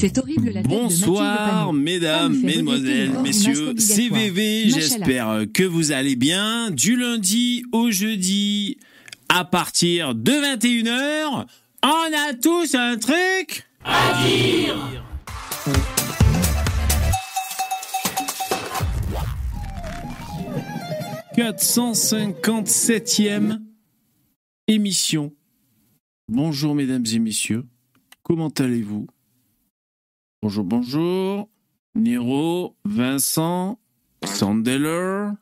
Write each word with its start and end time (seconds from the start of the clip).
C'est 0.00 0.16
horrible 0.16 0.48
la 0.48 0.62
tête 0.62 0.70
Bonsoir, 0.70 1.74
de 1.74 1.78
mesdames, 1.78 2.34
mesdemoiselles, 2.40 3.10
messieurs, 3.22 3.74
masque 3.74 3.80
c'est 3.82 4.06
obligatoire. 4.06 4.22
VV, 4.22 4.64
Machallah. 4.64 4.80
j'espère 4.80 5.44
que 5.52 5.62
vous 5.62 5.92
allez 5.92 6.16
bien. 6.16 6.70
Du 6.70 6.96
lundi 6.96 7.64
au 7.70 7.90
jeudi, 7.90 8.78
à 9.28 9.44
partir 9.44 10.14
de 10.14 10.32
21h, 10.32 11.44
on 11.82 11.86
a 11.86 12.32
tous 12.32 12.74
un 12.74 12.96
truc 12.96 13.66
à 13.84 14.24
dire 14.24 15.04
457e 21.36 23.60
émission. 24.66 25.34
Bonjour 26.26 26.74
mesdames 26.74 27.04
et 27.12 27.18
messieurs, 27.18 27.66
comment 28.22 28.48
allez-vous? 28.48 29.06
Bonjour, 30.42 30.64
bonjour. 30.64 31.50
Nero, 31.94 32.74
Vincent, 32.86 33.78
Sandeller, 34.24 35.32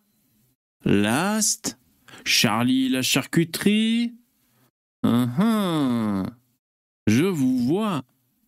Last, 0.85 1.79
Charlie 2.25 2.89
la 2.89 3.03
charcuterie. 3.03 4.15
Uhum. 5.05 6.29
Je 7.07 7.25
vous 7.25 7.59
vois. 7.59 8.03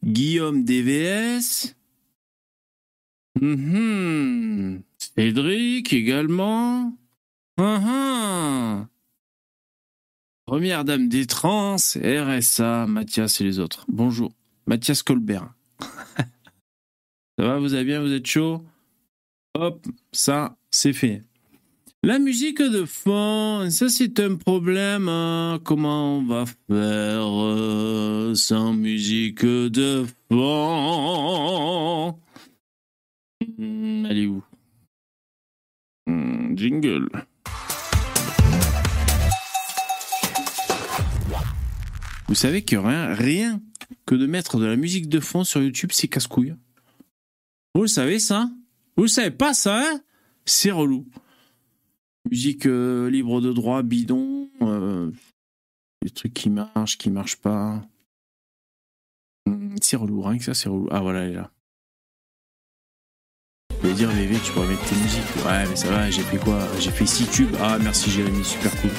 Guillaume 0.05 0.65
DVS. 0.65 1.77
Mhm. 3.41 4.83
Cédric 4.99 5.93
également. 5.93 6.99
Uhum. 7.61 8.89
Première 10.47 10.85
dame 10.85 11.09
des 11.09 11.27
trans, 11.27 11.77
RSA, 11.77 12.87
Mathias 12.89 13.41
et 13.41 13.45
les 13.45 13.61
autres. 13.61 13.85
Bonjour. 13.89 14.33
Mathias 14.67 15.05
Colbert. 15.05 15.55
Ça 17.41 17.47
va, 17.47 17.59
vous 17.59 17.73
allez 17.73 17.85
bien, 17.85 18.03
vous 18.03 18.13
êtes 18.13 18.27
chaud? 18.27 18.63
Hop, 19.55 19.87
ça, 20.13 20.59
c'est 20.71 20.93
fait. 20.93 21.23
La 22.03 22.19
musique 22.19 22.61
de 22.61 22.85
fond, 22.85 23.67
ça 23.71 23.89
c'est 23.89 24.21
un 24.21 24.37
problème. 24.37 25.09
hein. 25.09 25.59
Comment 25.65 26.19
on 26.19 26.27
va 26.27 26.45
faire 26.45 27.25
euh, 27.25 28.35
sans 28.35 28.75
musique 28.75 29.43
de 29.47 30.05
fond? 30.31 32.11
Hmm, 33.57 34.05
Elle 34.11 34.19
est 34.19 34.27
où? 34.27 34.45
Hmm, 36.07 36.55
Jingle. 36.59 37.09
Vous 42.29 42.35
savez 42.35 42.61
que 42.61 42.77
rien, 42.77 43.15
rien 43.15 43.63
que 44.05 44.15
de 44.15 44.27
mettre 44.27 44.59
de 44.59 44.67
la 44.67 44.77
musique 44.77 45.09
de 45.09 45.21
fond 45.21 45.43
sur 45.43 45.63
YouTube, 45.63 45.89
c'est 45.95 46.07
casse-couille. 46.09 46.55
Vous 47.75 47.83
le 47.83 47.89
savez 47.89 48.19
ça? 48.19 48.51
Vous 48.97 49.05
le 49.05 49.09
savez 49.09 49.31
pas 49.31 49.55
ça 49.55 49.79
hein? 49.81 50.01
C'est 50.45 50.71
relou. 50.71 51.07
Musique 52.31 52.67
euh, 52.67 53.09
libre 53.11 53.41
de 53.41 53.53
droit, 53.53 53.83
bidon, 53.83 54.51
euh, 54.63 55.11
des 56.03 56.11
trucs 56.11 56.35
qui 56.35 56.51
marchent, 56.51 56.99
qui 56.99 57.11
marchent 57.11 57.37
pas. 57.37 57.83
Hmm, 59.47 59.77
C'est 59.81 59.97
relou, 59.97 60.21
rien 60.23 60.39
que 60.39 60.45
ça 60.45 60.55
c'est 60.55 60.69
relou. 60.69 60.89
Ah 60.91 61.01
voilà, 61.01 61.21
elle 61.21 61.31
est 61.31 61.35
là. 61.37 61.51
Je 63.83 63.89
vais 63.89 63.95
dire 63.95 64.11
VV, 64.11 64.39
tu 64.45 64.53
pourrais 64.53 64.69
mettre 64.69 64.85
tes 64.87 64.97
musiques. 64.97 65.37
Ouais, 65.47 65.67
mais 65.69 65.77
ça 65.77 65.89
va, 65.91 66.11
j'ai 66.11 66.23
fait 66.23 66.37
quoi? 66.37 66.59
J'ai 66.79 66.91
fait 66.91 67.07
6 67.07 67.31
tubes. 67.31 67.57
Ah 67.61 67.79
merci 67.81 68.11
Jérémy, 68.11 68.45
super 68.45 68.71
cool. 68.83 68.91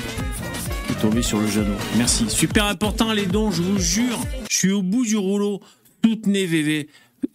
Je 0.87 0.93
suis 0.93 1.01
tombé 1.01 1.21
sur 1.21 1.39
le 1.39 1.47
genou. 1.47 1.75
Merci. 1.97 2.27
Super 2.29 2.65
important 2.65 3.13
les 3.13 3.27
dons, 3.27 3.51
je 3.51 3.61
vous 3.61 3.77
jure. 3.79 4.19
Je 4.49 4.57
suis 4.57 4.71
au 4.71 4.81
bout 4.81 5.05
du 5.05 5.17
rouleau. 5.17 5.61
Soutenez 6.03 6.45
VV. 6.47 6.89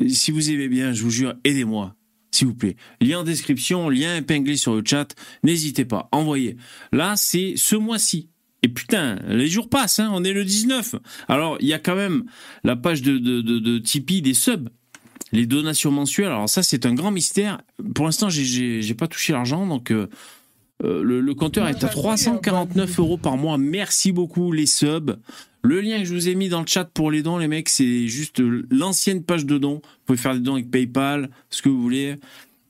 Si 0.08 0.30
vous 0.30 0.50
aimez 0.50 0.68
bien, 0.68 0.92
je 0.92 1.02
vous 1.02 1.10
jure, 1.10 1.34
aidez-moi. 1.44 1.94
S'il 2.32 2.48
vous 2.48 2.54
plaît. 2.54 2.76
Lien 3.00 3.20
en 3.20 3.24
description, 3.24 3.88
lien 3.88 4.16
épinglé 4.16 4.56
sur 4.56 4.74
le 4.74 4.82
chat. 4.84 5.14
N'hésitez 5.42 5.84
pas, 5.86 6.08
envoyez. 6.12 6.56
Là, 6.92 7.14
c'est 7.16 7.54
ce 7.56 7.76
mois-ci. 7.76 8.28
Et 8.62 8.68
putain, 8.68 9.16
les 9.28 9.46
jours 9.48 9.68
passent, 9.70 10.00
hein, 10.00 10.10
on 10.12 10.22
est 10.24 10.32
le 10.32 10.44
19. 10.44 10.96
Alors, 11.28 11.56
il 11.60 11.68
y 11.68 11.72
a 11.72 11.78
quand 11.78 11.94
même 11.96 12.24
la 12.64 12.76
page 12.76 13.00
de, 13.00 13.16
de, 13.18 13.40
de, 13.40 13.58
de 13.58 13.78
Tipeee 13.78 14.20
des 14.22 14.34
subs. 14.34 14.68
Les 15.32 15.46
donations 15.46 15.90
mensuelles, 15.90 16.26
alors 16.28 16.48
ça 16.48 16.62
c'est 16.62 16.86
un 16.86 16.94
grand 16.94 17.10
mystère. 17.10 17.60
Pour 17.94 18.04
l'instant, 18.04 18.28
j'ai- 18.30 18.94
pas 18.94 19.08
touché 19.08 19.32
l'argent, 19.32 19.66
donc 19.66 19.90
euh, 19.90 20.06
euh, 20.84 21.02
le, 21.02 21.20
le 21.20 21.34
compteur 21.34 21.66
est 21.68 21.82
à 21.84 21.88
349 21.88 22.98
euros 23.00 23.18
par 23.18 23.36
mois. 23.36 23.58
Merci 23.58 24.12
beaucoup 24.12 24.52
les 24.52 24.66
subs. 24.66 25.16
Le 25.66 25.80
lien 25.80 25.98
que 25.98 26.04
je 26.04 26.14
vous 26.14 26.28
ai 26.28 26.36
mis 26.36 26.48
dans 26.48 26.60
le 26.60 26.66
chat 26.66 26.84
pour 26.84 27.10
les 27.10 27.22
dons, 27.22 27.38
les 27.38 27.48
mecs, 27.48 27.68
c'est 27.68 28.06
juste 28.06 28.40
l'ancienne 28.70 29.24
page 29.24 29.44
de 29.44 29.58
dons. 29.58 29.80
Vous 29.82 30.04
pouvez 30.06 30.18
faire 30.18 30.34
des 30.34 30.40
dons 30.40 30.54
avec 30.54 30.70
PayPal, 30.70 31.28
ce 31.50 31.60
que 31.60 31.68
vous 31.68 31.82
voulez. 31.82 32.16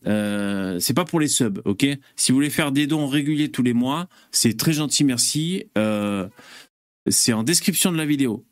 Euh, 0.06 0.78
c'est 0.78 0.94
pas 0.94 1.04
pour 1.04 1.20
les 1.20 1.28
subs, 1.28 1.60
ok? 1.66 1.86
Si 2.14 2.32
vous 2.32 2.36
voulez 2.36 2.48
faire 2.48 2.72
des 2.72 2.86
dons 2.86 3.06
réguliers 3.06 3.50
tous 3.50 3.62
les 3.62 3.74
mois, 3.74 4.08
c'est 4.30 4.56
très 4.56 4.72
gentil, 4.72 5.04
merci. 5.04 5.64
Euh, 5.76 6.26
c'est 7.06 7.34
en 7.34 7.42
description 7.42 7.92
de 7.92 7.98
la 7.98 8.06
vidéo. 8.06 8.46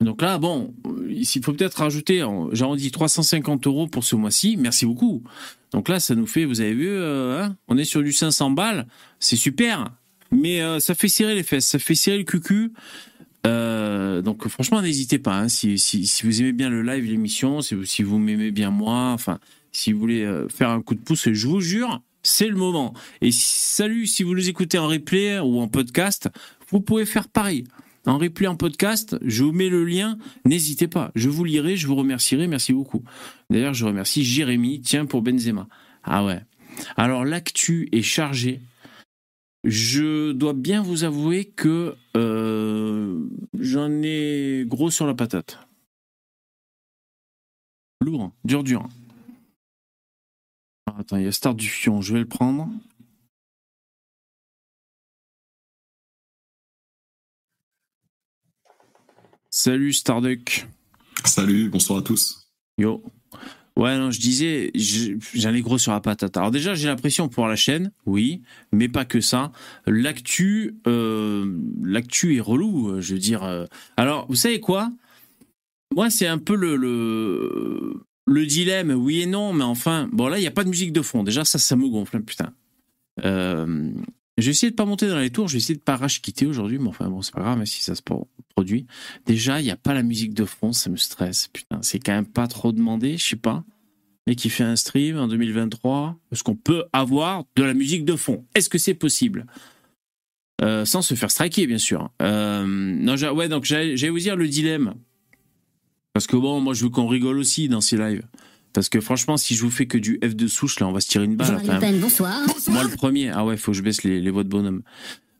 Donc 0.00 0.22
là, 0.22 0.38
bon, 0.38 0.74
il 1.08 1.24
faut 1.24 1.52
peut-être 1.52 1.74
rajouter, 1.74 2.26
j'arrondis 2.50 2.90
350 2.90 3.68
euros 3.68 3.86
pour 3.86 4.02
ce 4.02 4.16
mois-ci. 4.16 4.56
Merci 4.56 4.86
beaucoup. 4.86 5.22
Donc 5.70 5.88
là, 5.88 6.00
ça 6.00 6.16
nous 6.16 6.26
fait, 6.26 6.46
vous 6.46 6.60
avez 6.60 6.74
vu, 6.74 6.88
euh, 6.88 7.44
hein, 7.44 7.56
on 7.68 7.78
est 7.78 7.84
sur 7.84 8.02
du 8.02 8.12
500 8.12 8.50
balles. 8.50 8.88
C'est 9.20 9.36
super. 9.36 9.92
Mais 10.32 10.62
euh, 10.62 10.80
ça 10.80 10.94
fait 10.94 11.08
serrer 11.08 11.34
les 11.34 11.42
fesses, 11.42 11.66
ça 11.66 11.78
fait 11.78 11.94
serrer 11.94 12.18
le 12.18 12.24
cucu. 12.24 12.72
Euh, 13.46 14.22
donc 14.22 14.46
franchement, 14.48 14.82
n'hésitez 14.82 15.18
pas. 15.18 15.36
hein, 15.36 15.48
si, 15.48 15.78
si, 15.78 16.22
vous 16.24 16.40
aimez 16.40 16.52
bien 16.52 16.68
le 16.70 16.82
live, 16.82 17.04
l'émission, 17.04 17.60
si 17.60 17.74
vous, 17.74 17.84
si 17.84 18.02
vous 18.02 18.18
m'aimez 18.18 18.50
bien 18.50 18.70
moi, 18.70 19.10
enfin, 19.12 19.38
si 19.72 19.92
vous 19.92 20.00
voulez 20.00 20.22
euh, 20.22 20.48
faire 20.48 20.70
un 20.70 20.82
coup 20.82 20.94
de 20.94 21.00
pouce, 21.00 21.28
je 21.32 21.46
vous 21.48 21.60
jure, 21.60 22.00
c'est 22.22 22.48
le 22.48 22.56
moment. 22.56 22.94
Et 23.20 23.32
salut, 23.32 24.06
si 24.06 24.22
vous 24.22 24.34
nous 24.34 24.48
écoutez 24.48 24.78
en 24.78 24.86
replay 24.86 25.38
ou 25.40 25.60
en 25.60 25.68
podcast, 25.68 26.28
vous 26.70 26.80
pouvez 26.80 27.04
faire 27.04 27.28
pareil. 27.28 27.64
En 28.06 28.18
replay, 28.18 28.48
en 28.48 28.56
podcast, 28.56 29.16
je 29.22 29.44
vous 29.44 29.52
mets 29.52 29.68
le 29.68 29.84
lien. 29.84 30.18
N'hésitez 30.44 30.88
pas. 30.88 31.12
Je 31.14 31.28
vous 31.28 31.44
lirai, 31.44 31.76
je 31.76 31.86
vous 31.86 31.94
remercierai. 31.94 32.48
Merci 32.48 32.72
beaucoup. 32.72 33.02
D'ailleurs, 33.48 33.74
je 33.74 33.84
remercie 33.84 34.24
Jérémy. 34.24 34.80
Tiens, 34.80 35.06
pour 35.06 35.22
Benzema. 35.22 35.68
Ah 36.02 36.24
ouais. 36.24 36.40
Alors, 36.96 37.24
l'actu 37.24 37.88
est 37.92 38.02
chargée. 38.02 38.60
Je 39.64 40.32
dois 40.32 40.54
bien 40.54 40.82
vous 40.82 41.04
avouer 41.04 41.44
que 41.44 41.96
euh, 42.16 43.28
j'en 43.58 43.90
ai 44.02 44.64
gros 44.66 44.90
sur 44.90 45.06
la 45.06 45.14
patate. 45.14 45.58
Lourd, 48.00 48.32
dur, 48.44 48.64
dur. 48.64 48.88
Ah, 50.86 50.96
attends, 50.98 51.16
il 51.16 51.24
y 51.24 51.28
a 51.28 51.32
Star 51.32 51.54
du 51.54 51.68
Fion, 51.68 52.00
je 52.00 52.12
vais 52.12 52.20
le 52.20 52.26
prendre. 52.26 52.68
Salut 59.48 59.92
Starduck. 59.92 60.66
Salut, 61.24 61.68
bonsoir 61.68 62.00
à 62.00 62.02
tous. 62.02 62.48
Yo. 62.78 63.04
Ouais, 63.76 63.96
non, 63.96 64.10
je 64.10 64.20
disais, 64.20 64.70
je- 64.74 65.12
j'en 65.34 65.54
ai 65.54 65.62
gros 65.62 65.78
sur 65.78 65.92
la 65.92 66.00
patate. 66.00 66.36
Alors 66.36 66.50
déjà, 66.50 66.74
j'ai 66.74 66.88
l'impression 66.88 67.28
pour 67.28 67.46
la 67.46 67.56
chaîne, 67.56 67.90
oui, 68.04 68.42
mais 68.70 68.88
pas 68.88 69.04
que 69.06 69.20
ça. 69.22 69.50
L'actu, 69.86 70.76
euh, 70.86 71.58
l'actu 71.82 72.36
est 72.36 72.40
relou, 72.40 73.00
je 73.00 73.14
veux 73.14 73.18
dire. 73.18 73.42
euh. 73.44 73.64
Alors, 73.96 74.26
vous 74.28 74.34
savez 74.34 74.60
quoi? 74.60 74.92
Moi, 75.94 76.10
c'est 76.10 76.26
un 76.26 76.38
peu 76.38 76.54
le, 76.54 76.76
le, 76.76 77.94
le 78.26 78.46
dilemme, 78.46 78.90
oui 78.90 79.22
et 79.22 79.26
non, 79.26 79.52
mais 79.52 79.64
enfin, 79.64 80.08
bon 80.12 80.28
là, 80.28 80.38
il 80.38 80.42
n'y 80.42 80.46
a 80.46 80.50
pas 80.52 80.64
de 80.64 80.68
musique 80.70 80.92
de 80.92 81.02
fond. 81.02 81.22
Déjà, 81.22 81.44
ça, 81.44 81.58
ça 81.58 81.74
me 81.76 81.88
gonfle, 81.88 82.16
hein, 82.18 82.22
putain. 82.26 82.52
Euh, 83.24 83.90
j'ai 84.38 84.50
essayé 84.50 84.70
de 84.70 84.76
pas 84.76 84.84
monter 84.86 85.08
dans 85.08 85.18
les 85.18 85.30
tours, 85.30 85.48
j'ai 85.48 85.58
essayé 85.58 85.74
de 85.76 85.82
pas 85.82 85.96
rage 85.96 86.22
quitter 86.22 86.46
aujourd'hui, 86.46 86.78
mais 86.78 86.88
enfin 86.88 87.08
bon, 87.08 87.20
c'est 87.22 87.34
pas 87.34 87.40
grave, 87.42 87.64
si 87.64 87.82
ça 87.82 87.94
se 87.94 88.02
pro- 88.02 88.28
produit. 88.54 88.86
Déjà, 89.26 89.60
il 89.60 89.64
n'y 89.64 89.70
a 89.70 89.76
pas 89.76 89.92
la 89.94 90.02
musique 90.02 90.34
de 90.34 90.44
fond, 90.44 90.72
ça 90.72 90.88
me 90.90 90.96
stresse. 90.96 91.48
Putain, 91.52 91.80
c'est 91.82 91.98
quand 91.98 92.12
même 92.12 92.26
pas 92.26 92.46
trop 92.46 92.72
demandé, 92.72 93.18
je 93.18 93.26
sais 93.28 93.36
pas. 93.36 93.64
Mais 94.26 94.36
qui 94.36 94.50
fait 94.50 94.62
un 94.64 94.76
stream 94.76 95.18
en 95.18 95.26
2023, 95.28 96.16
est-ce 96.30 96.42
qu'on 96.44 96.54
peut 96.54 96.84
avoir 96.92 97.44
de 97.56 97.62
la 97.64 97.74
musique 97.74 98.04
de 98.04 98.14
fond? 98.16 98.44
Est-ce 98.54 98.68
que 98.68 98.78
c'est 98.78 98.94
possible? 98.94 99.46
Euh, 100.62 100.84
Sans 100.84 101.02
se 101.02 101.14
faire 101.14 101.30
striker, 101.30 101.66
bien 101.66 101.78
sûr. 101.78 102.10
Euh, 102.22 102.64
non, 102.64 103.16
ouais, 103.34 103.48
donc 103.48 103.64
j'allais 103.64 104.08
vous 104.10 104.18
dire 104.20 104.36
le 104.36 104.46
dilemme. 104.46 104.94
Parce 106.12 106.26
que 106.26 106.36
bon, 106.36 106.60
moi, 106.60 106.72
je 106.74 106.84
veux 106.84 106.90
qu'on 106.90 107.08
rigole 107.08 107.38
aussi 107.38 107.68
dans 107.68 107.80
ces 107.80 107.96
lives. 107.96 108.22
Parce 108.72 108.88
que 108.88 109.00
franchement, 109.00 109.36
si 109.36 109.54
je 109.54 109.62
vous 109.62 109.70
fais 109.70 109.86
que 109.86 109.98
du 109.98 110.18
F 110.24 110.34
de 110.34 110.46
souche, 110.46 110.80
là, 110.80 110.88
on 110.88 110.92
va 110.92 111.00
se 111.00 111.08
tirer 111.08 111.24
une 111.24 111.36
balle. 111.36 111.60
Enfin, 111.62 111.92
bonsoir. 112.00 112.38
moi, 112.68 112.82
le 112.84 112.90
premier. 112.96 113.28
Ah 113.30 113.44
ouais, 113.44 113.56
faut 113.56 113.72
que 113.72 113.76
je 113.78 113.82
baisse 113.82 114.02
les, 114.02 114.20
les 114.20 114.30
voix 114.30 114.44
de 114.44 114.48
bonhomme. 114.48 114.82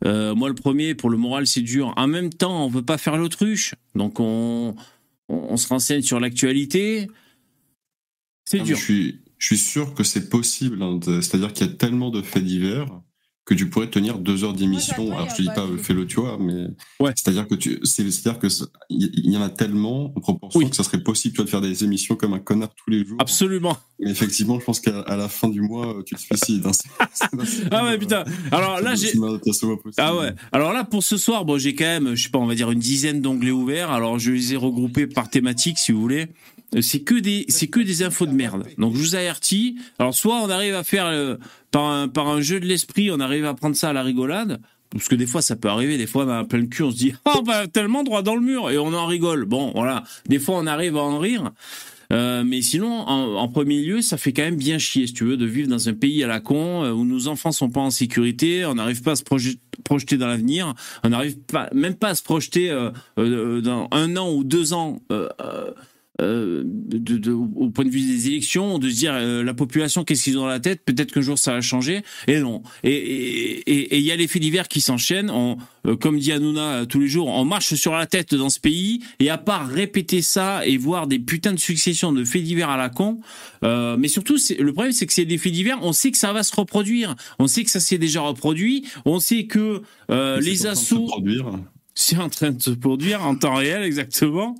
Euh, 0.04 0.34
moi, 0.34 0.48
le 0.48 0.54
premier, 0.54 0.94
pour 0.94 1.10
le 1.10 1.16
moral, 1.16 1.46
c'est 1.46 1.60
dur. 1.62 1.92
En 1.96 2.06
même 2.08 2.30
temps, 2.30 2.64
on 2.66 2.68
veut 2.68 2.82
pas 2.82 2.98
faire 2.98 3.16
l'autruche. 3.16 3.74
Donc, 3.94 4.20
on, 4.20 4.74
on, 5.28 5.34
on 5.36 5.56
se 5.56 5.68
renseigne 5.68 6.02
sur 6.02 6.20
l'actualité. 6.20 7.08
C'est 8.44 8.60
dur. 8.60 8.76
Je 8.76 8.82
suis, 8.82 9.20
je 9.38 9.46
suis 9.46 9.58
sûr 9.58 9.94
que 9.94 10.04
c'est 10.04 10.28
possible. 10.28 10.82
hein, 10.82 10.98
C'est-à-dire 11.04 11.52
qu'il 11.52 11.66
y 11.66 11.70
a 11.70 11.72
tellement 11.72 12.10
de 12.10 12.20
faits 12.22 12.44
divers 12.44 12.86
que 13.44 13.54
tu 13.54 13.68
pourrais 13.68 13.90
tenir 13.90 14.18
deux 14.18 14.44
heures 14.44 14.52
d'émission. 14.52 15.12
Alors 15.12 15.28
je 15.30 15.36
te 15.36 15.42
dis 15.42 15.48
pas 15.48 15.66
fais-le 15.82 16.06
tu 16.06 16.20
vois, 16.20 16.38
mais 16.38 16.68
ouais. 17.00 17.12
c'est-à-dire 17.16 17.48
que 17.48 17.56
tu, 17.56 17.80
c'est-à-dire 17.82 18.38
que 18.38 18.46
il 18.88 19.30
y 19.30 19.36
en 19.36 19.42
a 19.42 19.50
tellement 19.50 20.12
en 20.16 20.20
proportion 20.20 20.68
que 20.68 20.76
ça 20.76 20.84
serait 20.84 21.02
possible 21.02 21.34
tu 21.36 21.42
de 21.42 21.48
faire 21.48 21.60
des 21.60 21.82
émissions 21.82 22.14
comme 22.14 22.34
un 22.34 22.38
connard 22.38 22.70
tous 22.74 22.90
les 22.90 23.04
jours. 23.04 23.18
Absolument. 23.20 23.76
Mais 23.98 24.10
effectivement, 24.10 24.60
je 24.60 24.64
pense 24.64 24.80
qu'à 24.80 25.16
la 25.16 25.28
fin 25.28 25.48
du 25.48 25.60
mois, 25.60 26.02
tu 26.06 26.14
te 26.14 26.20
suicides. 26.20 26.66
Hein. 26.66 27.06
ah 27.70 27.84
ouais 27.84 27.98
putain. 27.98 28.24
Alors 28.52 28.80
là 28.80 28.94
j'ai. 28.94 29.12
Ah 29.96 30.14
ouais. 30.14 30.32
Alors 30.52 30.72
là 30.72 30.84
pour 30.84 31.02
ce 31.02 31.16
soir, 31.16 31.44
bon 31.44 31.58
j'ai 31.58 31.74
quand 31.74 31.84
même, 31.84 32.14
je 32.14 32.22
sais 32.22 32.30
pas, 32.30 32.38
on 32.38 32.46
va 32.46 32.54
dire 32.54 32.70
une 32.70 32.78
dizaine 32.78 33.20
d'onglets 33.20 33.50
ouverts. 33.50 33.90
Alors 33.90 34.20
je 34.20 34.30
les 34.30 34.54
ai 34.54 34.56
regroupés 34.56 35.08
par 35.08 35.28
thématique 35.28 35.78
si 35.78 35.90
vous 35.90 36.00
voulez 36.00 36.28
c'est 36.80 37.00
que 37.00 37.14
des 37.14 37.44
c'est 37.48 37.66
que 37.66 37.80
des 37.80 38.02
infos 38.02 38.26
de 38.26 38.32
merde. 38.32 38.64
Donc 38.78 38.94
je 38.94 38.98
vous 38.98 39.14
avertis. 39.14 39.76
Alors 39.98 40.14
soit 40.14 40.36
on 40.42 40.48
arrive 40.48 40.74
à 40.74 40.84
faire 40.84 41.06
euh, 41.06 41.36
par 41.70 41.84
un 41.84 42.08
par 42.08 42.28
un 42.28 42.40
jeu 42.40 42.60
de 42.60 42.66
l'esprit, 42.66 43.10
on 43.10 43.20
arrive 43.20 43.44
à 43.44 43.54
prendre 43.54 43.76
ça 43.76 43.90
à 43.90 43.92
la 43.92 44.02
rigolade. 44.02 44.60
Parce 44.90 45.08
que 45.08 45.14
des 45.14 45.26
fois, 45.26 45.40
ça 45.40 45.56
peut 45.56 45.68
arriver. 45.68 45.96
Des 45.96 46.06
fois, 46.06 46.26
on 46.26 46.28
a 46.28 46.44
plein 46.44 46.58
le 46.58 46.66
cul, 46.66 46.82
on 46.82 46.90
se 46.90 46.96
dit, 46.96 47.14
oh, 47.24 47.40
bah, 47.46 47.66
tellement 47.66 48.02
droit 48.02 48.20
dans 48.20 48.34
le 48.34 48.42
mur, 48.42 48.70
et 48.70 48.76
on 48.76 48.92
en 48.92 49.06
rigole. 49.06 49.46
Bon, 49.46 49.72
voilà. 49.74 50.04
Des 50.26 50.38
fois, 50.38 50.56
on 50.58 50.66
arrive 50.66 50.98
à 50.98 51.00
en 51.00 51.18
rire. 51.18 51.50
Euh, 52.12 52.44
mais 52.44 52.60
sinon, 52.60 52.90
en, 53.08 53.48
premier 53.48 53.80
lieu, 53.80 54.02
ça 54.02 54.18
fait 54.18 54.34
quand 54.34 54.42
même 54.42 54.56
bien 54.56 54.76
chier, 54.76 55.06
si 55.06 55.14
tu 55.14 55.24
veux, 55.24 55.38
de 55.38 55.46
vivre 55.46 55.68
dans 55.68 55.88
un 55.88 55.94
pays 55.94 56.22
à 56.22 56.26
la 56.26 56.40
con 56.40 56.84
euh, 56.84 56.92
où 56.92 57.06
nos 57.06 57.26
enfants 57.26 57.52
sont 57.52 57.70
pas 57.70 57.80
en 57.80 57.90
sécurité, 57.90 58.66
on 58.66 58.74
n'arrive 58.74 59.00
pas 59.00 59.12
à 59.12 59.16
se 59.16 59.22
projeter 59.22 60.18
dans 60.18 60.26
l'avenir, 60.26 60.74
on 61.04 61.08
n'arrive 61.08 61.38
pas, 61.38 61.70
même 61.72 61.94
pas 61.94 62.08
à 62.08 62.14
se 62.14 62.22
projeter 62.22 62.68
dans 63.16 63.88
un 63.92 64.16
an 64.18 64.30
ou 64.30 64.44
deux 64.44 64.74
ans 64.74 65.00
euh, 66.22 66.62
de, 66.64 67.32
au 67.32 67.70
point 67.70 67.84
de 67.84 67.90
vue 67.90 68.00
des 68.00 68.28
élections, 68.28 68.78
de 68.78 68.88
se 68.88 68.94
dire 68.94 69.12
euh, 69.14 69.42
la 69.42 69.54
population, 69.54 70.04
qu'est-ce 70.04 70.24
qu'ils 70.24 70.38
ont 70.38 70.42
dans 70.42 70.46
la 70.46 70.60
tête? 70.60 70.84
Peut-être 70.84 71.12
qu'un 71.12 71.20
jour 71.20 71.38
ça 71.38 71.52
va 71.52 71.60
changer. 71.60 72.02
Et 72.28 72.38
non. 72.38 72.62
Et 72.84 73.62
il 73.96 74.00
y 74.00 74.12
a 74.12 74.16
les 74.16 74.28
faits 74.28 74.42
divers 74.42 74.68
qui 74.68 74.80
s'enchaînent. 74.80 75.30
On, 75.30 75.56
euh, 75.86 75.96
comme 75.96 76.18
dit 76.18 76.32
Hanouna 76.32 76.86
tous 76.86 77.00
les 77.00 77.08
jours, 77.08 77.28
on 77.28 77.44
marche 77.44 77.74
sur 77.74 77.92
la 77.92 78.06
tête 78.06 78.34
dans 78.34 78.50
ce 78.50 78.60
pays. 78.60 79.00
Et 79.20 79.30
à 79.30 79.38
part 79.38 79.68
répéter 79.68 80.22
ça 80.22 80.66
et 80.66 80.76
voir 80.76 81.06
des 81.06 81.18
putains 81.18 81.52
de 81.52 81.58
successions 81.58 82.12
de 82.12 82.24
faits 82.24 82.42
divers 82.42 82.70
à 82.70 82.76
la 82.76 82.88
con, 82.88 83.20
mais 83.62 84.08
surtout, 84.08 84.36
le 84.58 84.72
problème 84.72 84.92
c'est 84.92 85.06
que 85.06 85.12
c'est 85.12 85.24
des 85.24 85.38
faits 85.38 85.52
divers. 85.52 85.78
On 85.82 85.92
sait 85.92 86.10
que 86.10 86.18
ça 86.18 86.32
va 86.32 86.42
se 86.42 86.54
reproduire. 86.54 87.16
On 87.38 87.46
sait 87.46 87.64
que 87.64 87.70
ça 87.70 87.80
s'est 87.80 87.98
déjà 87.98 88.20
reproduit. 88.20 88.86
On 89.04 89.20
sait 89.20 89.46
que 89.46 89.82
les 90.08 90.66
assauts 90.66 91.08
c'est 91.94 92.16
en 92.16 92.28
train 92.30 92.52
de 92.52 92.62
se 92.62 92.70
produire 92.70 93.24
en 93.26 93.34
temps 93.34 93.54
réel, 93.54 93.82
exactement. 93.82 94.56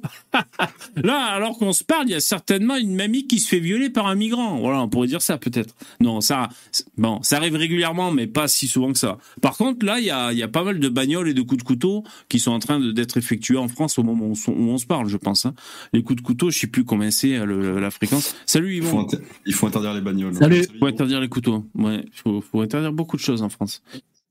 Là, 0.97 1.19
alors 1.25 1.59
qu'on 1.59 1.73
se 1.73 1.83
parle, 1.83 2.09
il 2.09 2.13
y 2.13 2.15
a 2.15 2.21
certainement 2.21 2.77
une 2.77 2.95
mamie 2.95 3.27
qui 3.27 3.39
se 3.39 3.49
fait 3.49 3.59
violer 3.59 3.89
par 3.89 4.07
un 4.07 4.15
migrant. 4.15 4.59
Voilà, 4.59 4.83
on 4.83 4.89
pourrait 4.89 5.09
dire 5.09 5.23
ça 5.23 5.39
peut-être. 5.39 5.75
Non, 6.01 6.21
ça, 6.21 6.51
bon, 6.99 7.23
ça 7.23 7.39
arrive 7.39 7.55
régulièrement, 7.55 8.11
mais 8.11 8.27
pas 8.27 8.49
si 8.49 8.69
souvent 8.69 8.93
que 8.93 8.99
ça. 8.99 9.19
Par 9.41 9.57
contre, 9.57 9.85
là, 9.87 9.99
il 9.99 10.05
y 10.05 10.11
a, 10.11 10.33
y 10.33 10.43
a 10.43 10.49
pas 10.49 10.63
mal 10.63 10.79
de 10.79 10.89
bagnoles 10.89 11.29
et 11.29 11.35
de 11.35 11.43
coups 11.43 11.63
de 11.63 11.67
couteau 11.67 12.05
qui 12.29 12.39
sont 12.39 12.53
en 12.53 12.59
train 12.59 12.81
d'être 12.81 13.17
effectués 13.17 13.57
en 13.57 13.69
France 13.69 13.99
au 13.99 14.03
moment 14.03 14.27
où 14.27 14.37
on, 14.49 14.79
se 14.79 14.87
parle, 14.87 15.09
je 15.09 15.17
pense. 15.17 15.47
Hein. 15.47 15.55
Les 15.93 16.03
coups 16.03 16.21
de 16.21 16.27
couteau, 16.27 16.51
je 16.51 16.59
sais 16.59 16.67
plus 16.67 16.85
combien 16.85 17.11
c'est 17.11 17.37
euh, 17.37 17.81
la 17.81 17.91
fréquence. 17.91 18.35
Salut 18.45 18.77
Yvon. 18.77 19.07
Il 19.47 19.55
faut, 19.55 19.67
interdire 19.67 19.95
les 19.95 20.01
bagnoles. 20.01 20.35
Salut. 20.35 20.67
Il 20.73 20.79
faut 20.79 20.87
interdire 20.87 21.21
les 21.21 21.29
couteaux. 21.29 21.65
Ouais, 21.75 22.05
il 22.05 22.43
faut 22.43 22.61
interdire 22.61 22.93
beaucoup 22.93 23.17
de 23.17 23.23
choses 23.23 23.43
en 23.43 23.49
France. 23.49 23.83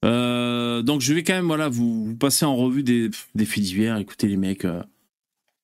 Euh, 0.04 0.82
donc 0.82 1.02
je 1.02 1.14
vais 1.14 1.24
quand 1.24 1.34
même 1.34 1.46
voilà 1.46 1.70
vous, 1.70 2.16
passer 2.20 2.46
en 2.46 2.56
revue 2.56 2.84
des, 2.84 3.10
des 3.36 3.46
faits 3.46 3.64
divers. 3.64 3.98
Écoutez 3.98 4.28
les 4.28 4.38
mecs, 4.38 4.66
euh, 4.66 4.82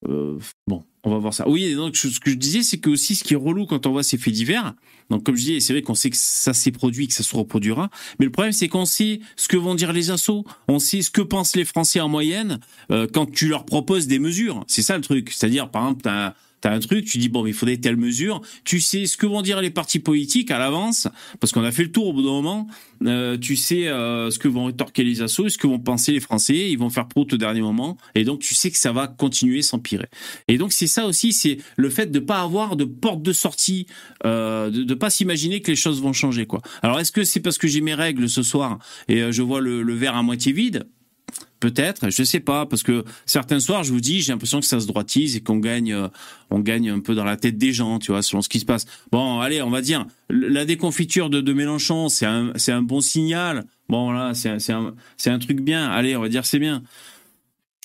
euh, 0.07 0.37
bon, 0.67 0.83
on 1.03 1.09
va 1.09 1.17
voir 1.17 1.33
ça. 1.33 1.47
Oui, 1.49 1.73
donc 1.73 1.95
ce 1.97 2.19
que 2.19 2.31
je 2.31 2.35
disais, 2.35 2.61
c'est 2.61 2.77
que 2.77 2.89
aussi 2.89 3.15
ce 3.15 3.23
qui 3.23 3.33
est 3.33 3.37
relou 3.37 3.65
quand 3.65 3.85
on 3.87 3.91
voit 3.91 4.03
ces 4.03 4.17
faits 4.17 4.33
divers. 4.33 4.73
Donc 5.09 5.23
comme 5.23 5.35
je 5.35 5.41
disais, 5.41 5.59
c'est 5.59 5.73
vrai 5.73 5.81
qu'on 5.81 5.95
sait 5.95 6.09
que 6.09 6.17
ça 6.17 6.53
s'est 6.53 6.71
produit, 6.71 7.07
que 7.07 7.13
ça 7.13 7.23
se 7.23 7.35
reproduira. 7.35 7.89
Mais 8.19 8.25
le 8.25 8.31
problème, 8.31 8.53
c'est 8.53 8.67
qu'on 8.67 8.85
sait 8.85 9.21
ce 9.35 9.47
que 9.47 9.57
vont 9.57 9.75
dire 9.75 9.93
les 9.93 10.11
assos. 10.11 10.45
On 10.67 10.79
sait 10.79 11.01
ce 11.01 11.09
que 11.09 11.21
pensent 11.21 11.55
les 11.55 11.65
Français 11.65 11.99
en 11.99 12.09
moyenne 12.09 12.59
quand 12.89 13.31
tu 13.31 13.47
leur 13.47 13.65
proposes 13.65 14.07
des 14.07 14.19
mesures. 14.19 14.63
C'est 14.67 14.81
ça 14.81 14.97
le 14.97 15.01
truc. 15.01 15.31
C'est-à-dire, 15.31 15.71
par 15.71 15.83
exemple, 15.83 16.09
t'as 16.61 16.71
un 16.71 16.79
truc, 16.79 17.05
tu 17.05 17.17
dis 17.17 17.29
bon, 17.29 17.43
mais 17.43 17.51
il 17.51 17.53
faudrait 17.53 17.77
telle 17.77 17.97
mesure. 17.97 18.41
Tu 18.63 18.79
sais 18.79 19.05
ce 19.05 19.17
que 19.17 19.25
vont 19.25 19.41
dire 19.41 19.61
les 19.61 19.69
partis 19.69 19.99
politiques 19.99 20.51
à 20.51 20.59
l'avance, 20.59 21.07
parce 21.39 21.53
qu'on 21.53 21.63
a 21.63 21.71
fait 21.71 21.83
le 21.83 21.91
tour 21.91 22.07
au 22.07 22.13
bout 22.13 22.23
d'un 22.23 22.29
moment. 22.29 22.67
Euh, 23.05 23.37
tu 23.37 23.55
sais 23.55 23.87
euh, 23.87 24.31
ce 24.31 24.39
que 24.39 24.47
vont 24.47 24.65
rétorquer 24.65 25.03
les 25.03 25.21
assos, 25.21 25.49
ce 25.49 25.57
que 25.57 25.67
vont 25.67 25.79
penser 25.79 26.11
les 26.11 26.19
Français. 26.19 26.69
Ils 26.69 26.77
vont 26.77 26.89
faire 26.89 27.07
prout 27.07 27.31
au 27.33 27.37
dernier 27.37 27.61
moment, 27.61 27.97
et 28.15 28.23
donc 28.23 28.39
tu 28.39 28.55
sais 28.55 28.71
que 28.71 28.77
ça 28.77 28.91
va 28.91 29.07
continuer 29.07 29.61
s'empirer. 29.61 30.07
Et 30.47 30.57
donc 30.57 30.73
c'est 30.73 30.87
ça 30.87 31.05
aussi, 31.05 31.33
c'est 31.33 31.57
le 31.75 31.89
fait 31.89 32.07
de 32.07 32.19
pas 32.19 32.41
avoir 32.41 32.75
de 32.75 32.85
porte 32.85 33.21
de 33.21 33.33
sortie, 33.33 33.87
euh, 34.25 34.69
de, 34.69 34.83
de 34.83 34.93
pas 34.93 35.09
s'imaginer 35.09 35.61
que 35.61 35.71
les 35.71 35.75
choses 35.75 36.01
vont 36.01 36.13
changer 36.13 36.45
quoi. 36.45 36.61
Alors 36.81 36.99
est-ce 36.99 37.11
que 37.11 37.23
c'est 37.23 37.39
parce 37.39 37.57
que 37.57 37.67
j'ai 37.67 37.81
mes 37.81 37.93
règles 37.93 38.29
ce 38.29 38.43
soir 38.43 38.79
et 39.07 39.31
je 39.31 39.41
vois 39.41 39.61
le 39.61 39.93
verre 39.93 40.15
à 40.15 40.23
moitié 40.23 40.51
vide? 40.51 40.87
Peut-être, 41.59 42.11
je 42.11 42.23
sais 42.23 42.39
pas, 42.39 42.67
parce 42.67 42.83
que 42.83 43.03
certains 43.25 43.59
soirs, 43.59 43.83
je 43.83 43.91
vous 43.91 43.99
dis, 43.99 44.21
j'ai 44.21 44.31
l'impression 44.31 44.59
que 44.59 44.65
ça 44.65 44.79
se 44.79 44.85
droitise 44.85 45.35
et 45.35 45.41
qu'on 45.41 45.57
gagne, 45.57 45.91
euh, 45.91 46.07
on 46.51 46.59
gagne 46.59 46.91
un 46.91 46.99
peu 46.99 47.15
dans 47.15 47.23
la 47.23 47.35
tête 47.35 47.57
des 47.57 47.73
gens, 47.73 47.97
tu 47.97 48.11
vois, 48.11 48.21
selon 48.21 48.43
ce 48.43 48.49
qui 48.49 48.59
se 48.59 48.65
passe. 48.65 48.85
Bon, 49.11 49.39
allez, 49.39 49.63
on 49.63 49.71
va 49.71 49.81
dire, 49.81 50.05
la 50.29 50.65
déconfiture 50.65 51.31
de, 51.31 51.41
de 51.41 51.53
Mélenchon, 51.53 52.09
c'est 52.09 52.27
un, 52.27 52.51
c'est 52.57 52.71
un 52.71 52.83
bon 52.83 53.01
signal. 53.01 53.65
Bon, 53.89 54.11
là, 54.11 54.35
c'est 54.35 54.49
un, 54.49 54.59
c'est 54.59 54.73
un, 54.73 54.93
c'est 55.17 55.31
un 55.31 55.39
truc 55.39 55.61
bien. 55.61 55.89
Allez, 55.89 56.15
on 56.15 56.21
va 56.21 56.29
dire, 56.29 56.45
c'est 56.45 56.59
bien. 56.59 56.83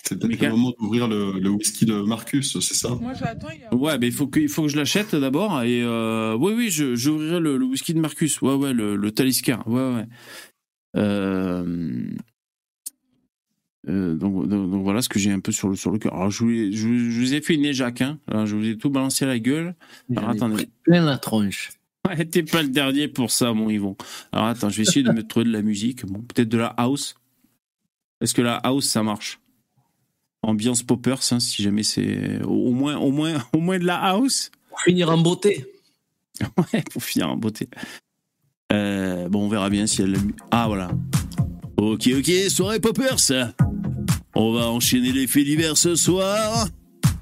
C'est 0.03 0.19
peut-être 0.19 0.43
le 0.43 0.51
moment 0.51 0.75
d'ouvrir 0.79 1.09
le, 1.09 1.39
le, 1.39 1.49
whisky 1.49 1.87
de 1.87 1.95
Marcus, 1.95 2.59
c'est 2.59 2.75
ça? 2.75 2.91
Moi, 3.01 3.13
j'attends. 3.15 3.49
Ouais, 3.71 3.99
mais 3.99 4.09
il 4.09 4.13
faut 4.13 4.27
que, 4.27 4.41
il 4.41 4.49
faut 4.49 4.63
que 4.63 4.69
je 4.69 4.77
l'achète 4.77 5.15
d'abord. 5.15 5.63
Et 5.63 5.81
euh, 5.83 6.37
oui, 6.39 6.53
oui, 6.55 6.71
je, 6.71 6.95
j'ouvrirai 6.95 7.41
le, 7.41 7.57
le, 7.57 7.65
whisky 7.65 7.95
de 7.95 8.01
Marcus. 8.01 8.43
Ouais, 8.43 8.55
ouais, 8.55 8.75
le, 8.75 8.97
le 8.97 9.11
Talisker. 9.13 9.57
Ouais, 9.65 9.95
ouais. 9.95 10.07
Euh, 10.97 12.05
euh, 13.89 14.15
donc, 14.15 14.49
donc, 14.49 14.83
voilà 14.83 15.03
ce 15.03 15.09
que 15.09 15.19
j'ai 15.19 15.33
un 15.33 15.41
peu 15.41 15.51
sur 15.51 15.69
le 15.69 15.77
sur 15.77 15.91
le 15.91 15.99
cœur. 15.99 16.15
Alors 16.15 16.31
je 16.31 16.45
vous, 16.45 16.51
je, 16.51 16.87
vous 16.87 17.35
ai 17.35 17.41
fait 17.41 17.55
une 17.55 17.65
éjac, 17.65 18.01
hein. 18.01 18.19
Alors, 18.29 18.47
je 18.47 18.55
vous 18.55 18.67
ai 18.67 18.77
tout 18.77 18.91
balancé 18.91 19.25
à 19.25 19.29
la 19.29 19.39
gueule. 19.39 19.75
Alors 20.17 20.31
attendez. 20.31 20.69
Plein 20.85 21.05
la 21.05 21.19
tronche. 21.19 21.71
Ouais, 22.09 22.25
t'es 22.25 22.43
pas 22.43 22.63
le 22.65 22.69
dernier 22.69 23.07
pour 23.07 23.31
ça, 23.31 23.53
mon 23.53 23.71
Yvon. 23.71 23.97
Alors 24.33 24.47
attends, 24.47 24.69
je 24.69 24.79
vais 24.79 24.83
essayer 24.83 25.05
de 25.05 25.13
me 25.13 25.23
trouver 25.23 25.47
de 25.47 25.53
la 25.53 25.63
musique. 25.63 26.05
Bon, 26.05 26.21
peut-être 26.21 26.49
de 26.49 26.59
la 26.59 26.67
house. 26.67 27.15
Est-ce 28.21 28.35
que 28.35 28.43
la 28.43 28.57
house 28.57 28.89
ça 28.89 29.05
marche? 29.05 29.39
Ambiance 30.43 30.83
poppers, 30.83 31.21
hein, 31.31 31.39
si 31.39 31.63
jamais 31.63 31.85
c'est 31.85 32.43
au 32.43 32.73
moins 32.73 32.97
au 32.97 33.13
moins 33.13 33.47
au 33.53 33.61
moins 33.61 33.79
de 33.79 33.85
la 33.85 33.99
house? 33.99 34.51
Pour 34.69 34.81
finir 34.81 35.11
en 35.11 35.19
beauté. 35.19 35.65
ouais, 36.73 36.83
pour 36.91 37.05
finir 37.05 37.31
en 37.31 37.37
beauté. 37.37 37.69
Euh, 38.73 39.29
bon, 39.29 39.45
on 39.45 39.49
verra 39.49 39.71
bien 39.71 39.87
si 39.87 40.03
elle. 40.03 40.17
Ah 40.51 40.67
voilà. 40.67 40.91
Ok, 41.85 42.09
ok, 42.17 42.31
soirée 42.49 42.79
poppers. 42.79 43.17
On 44.37 44.53
va 44.53 44.69
enchaîner 44.69 45.11
les 45.11 45.27
faits 45.27 45.45
divers 45.45 45.77
ce 45.77 45.97
soir. 45.97 46.69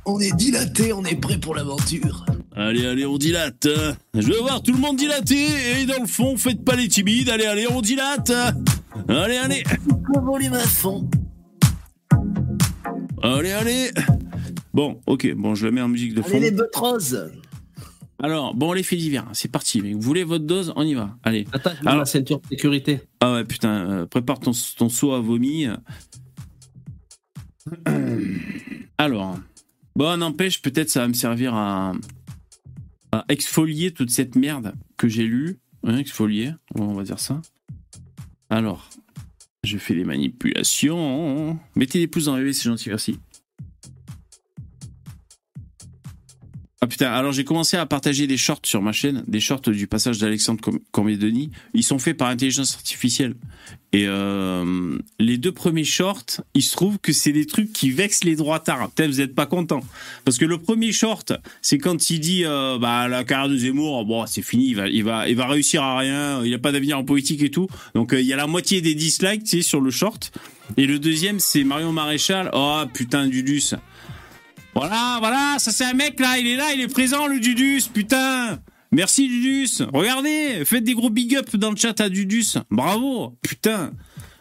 On 0.05 0.21
est 0.21 0.37
dilaté, 0.37 0.93
on 0.93 1.02
est 1.07 1.19
prêt 1.19 1.38
pour 1.38 1.55
l'aventure. 1.55 2.26
Allez, 2.55 2.85
allez, 2.85 3.07
on 3.07 3.17
dilate. 3.17 3.69
Je 4.12 4.26
veux 4.26 4.38
voir 4.40 4.62
tout 4.62 4.73
le 4.73 4.79
monde 4.79 4.99
dilater. 4.99 5.47
Et 5.81 5.87
dans 5.87 6.02
le 6.02 6.07
fond, 6.07 6.37
faites 6.37 6.62
pas 6.62 6.76
les 6.76 6.88
timides. 6.88 7.31
Allez, 7.31 7.47
allez, 7.47 7.69
on 7.71 7.81
dilate. 7.81 8.33
Allez, 9.09 9.38
allez. 9.38 9.64
volume 10.23 10.52
à 10.52 10.59
fond. 10.59 11.09
Allez, 13.23 13.52
allez. 13.52 13.90
Bon, 14.75 15.00
ok, 15.07 15.33
bon, 15.37 15.55
je 15.55 15.64
la 15.64 15.73
mets 15.73 15.81
en 15.81 15.88
musique 15.88 16.14
de 16.14 16.21
fond. 16.21 16.37
Allez, 16.37 16.50
les 16.50 16.50
bottes 16.50 16.76
roses. 16.76 17.31
Alors, 18.23 18.55
bon, 18.55 18.73
les 18.73 18.83
faits 18.83 18.99
divers, 18.99 19.27
c'est 19.33 19.50
parti. 19.50 19.81
Vous 19.81 20.00
voulez 20.00 20.25
votre 20.25 20.45
dose 20.45 20.73
On 20.77 20.83
y 20.83 20.95
va. 20.95 21.17
Allez. 21.23 21.47
Attends, 21.53 21.73
Alors, 21.87 22.00
la 22.00 22.05
ceinture 22.05 22.41
de 22.41 22.49
sécurité. 22.49 23.00
Ah 23.21 23.33
ouais, 23.33 23.45
putain, 23.45 23.91
euh, 23.91 24.07
prépare 24.07 24.41
ton, 24.41 24.53
ton 24.77 24.89
seau 24.89 25.12
à 25.12 25.21
vomi. 25.21 25.67
Alors, 28.99 29.39
bon, 29.97 30.19
n'empêche, 30.19 30.61
peut-être 30.61 30.91
ça 30.91 31.00
va 31.00 31.09
me 31.09 31.15
servir 31.15 31.55
à, 31.55 31.93
exfolier 33.29 33.91
toute 33.91 34.11
cette 34.11 34.37
merde 34.37 34.75
que 34.97 35.09
j'ai 35.09 35.25
lue. 35.25 35.59
Hein, 35.83 35.97
exfolier, 35.97 36.53
on 36.75 36.93
va 36.93 37.03
dire 37.03 37.19
ça. 37.19 37.41
Alors, 38.50 38.91
je 39.65 39.79
fais 39.79 39.95
les 39.95 40.05
manipulations. 40.05 41.59
Mettez 41.75 41.99
des 41.99 42.07
pouces 42.07 42.27
dans 42.27 42.37
le 42.37 42.53
c'est 42.53 42.65
gentil, 42.65 42.91
merci. 42.91 43.19
Ah 46.83 46.87
putain, 46.87 47.13
alors 47.13 47.33
j'ai 47.33 47.45
commencé 47.45 47.77
à 47.77 47.85
partager 47.85 48.27
des 48.27 48.39
shorts 48.39 48.63
sur 48.65 48.81
ma 48.81 48.93
chaîne, 48.93 49.23
des 49.29 49.39
shorts 49.39 49.61
du 49.61 49.87
passage 49.87 50.17
d'Alexandre 50.17 50.63
Cormier-Denis. 50.93 51.51
Ils 51.75 51.83
sont 51.83 51.99
faits 51.99 52.17
par 52.17 52.29
intelligence 52.29 52.75
artificielle. 52.75 53.35
Et 53.93 54.07
euh, 54.07 54.97
les 55.19 55.37
deux 55.37 55.53
premiers 55.53 55.85
shorts, 55.85 56.41
il 56.55 56.63
se 56.63 56.75
trouve 56.75 56.99
que 56.99 57.13
c'est 57.13 57.33
des 57.33 57.45
trucs 57.45 57.71
qui 57.75 57.91
vexent 57.91 58.25
les 58.25 58.35
droitards. 58.35 58.91
Peut-être 58.93 59.11
vous 59.11 59.19
n'êtes 59.19 59.35
pas 59.35 59.45
content. 59.45 59.81
Parce 60.25 60.39
que 60.39 60.47
le 60.47 60.57
premier 60.57 60.91
short, 60.91 61.35
c'est 61.61 61.77
quand 61.77 62.09
il 62.09 62.19
dit 62.19 62.47
euh, 62.47 62.79
bah 62.79 63.09
la 63.09 63.25
carrière 63.25 63.51
de 63.51 63.59
Zemmour, 63.59 64.07
bon 64.07 64.25
c'est 64.25 64.41
fini, 64.41 64.69
il 64.69 64.77
va, 64.77 64.89
il 64.89 65.05
va, 65.05 65.29
il 65.29 65.37
va 65.37 65.49
réussir 65.49 65.83
à 65.83 65.99
rien, 65.99 66.43
il 66.43 66.55
a 66.55 66.59
pas 66.59 66.73
d'avenir 66.73 66.97
en 66.97 67.05
politique 67.05 67.43
et 67.43 67.51
tout. 67.51 67.69
Donc 67.95 68.15
euh, 68.15 68.23
il 68.23 68.27
y 68.27 68.33
a 68.33 68.37
la 68.37 68.47
moitié 68.47 68.81
des 68.81 68.95
dislikes, 68.95 69.45
tu 69.45 69.59
sais, 69.59 69.63
sur 69.63 69.83
le 69.83 69.91
short. 69.91 70.33
Et 70.79 70.87
le 70.87 70.99
deuxième, 70.99 71.41
c'est 71.41 71.63
Marion 71.63 71.93
Maréchal. 71.93 72.49
Oh 72.55 72.85
putain, 72.95 73.27
luce. 73.27 73.75
Voilà, 74.75 75.17
voilà, 75.19 75.57
ça 75.59 75.73
c'est 75.73 75.85
un 75.85 75.95
mec 75.95 76.21
là, 76.21 76.39
il 76.39 76.47
est 76.47 76.57
là, 76.57 76.73
il 76.75 76.81
est 76.81 76.89
présent 76.89 77.27
le 77.27 77.41
Dudus, 77.41 77.83
putain 77.93 78.61
Merci 78.93 79.29
Dudus. 79.29 79.85
Regardez, 79.93 80.65
faites 80.65 80.83
des 80.83 80.95
gros 80.95 81.11
big 81.11 81.37
up 81.37 81.55
dans 81.57 81.71
le 81.71 81.77
chat 81.77 82.00
à 82.00 82.09
Dudus. 82.09 82.59
Bravo. 82.71 83.37
Putain. 83.41 83.93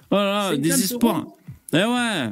Voilà, 0.10 0.58
désespoir. 0.58 1.28
Eh 1.72 1.78
ouais. 1.78 2.30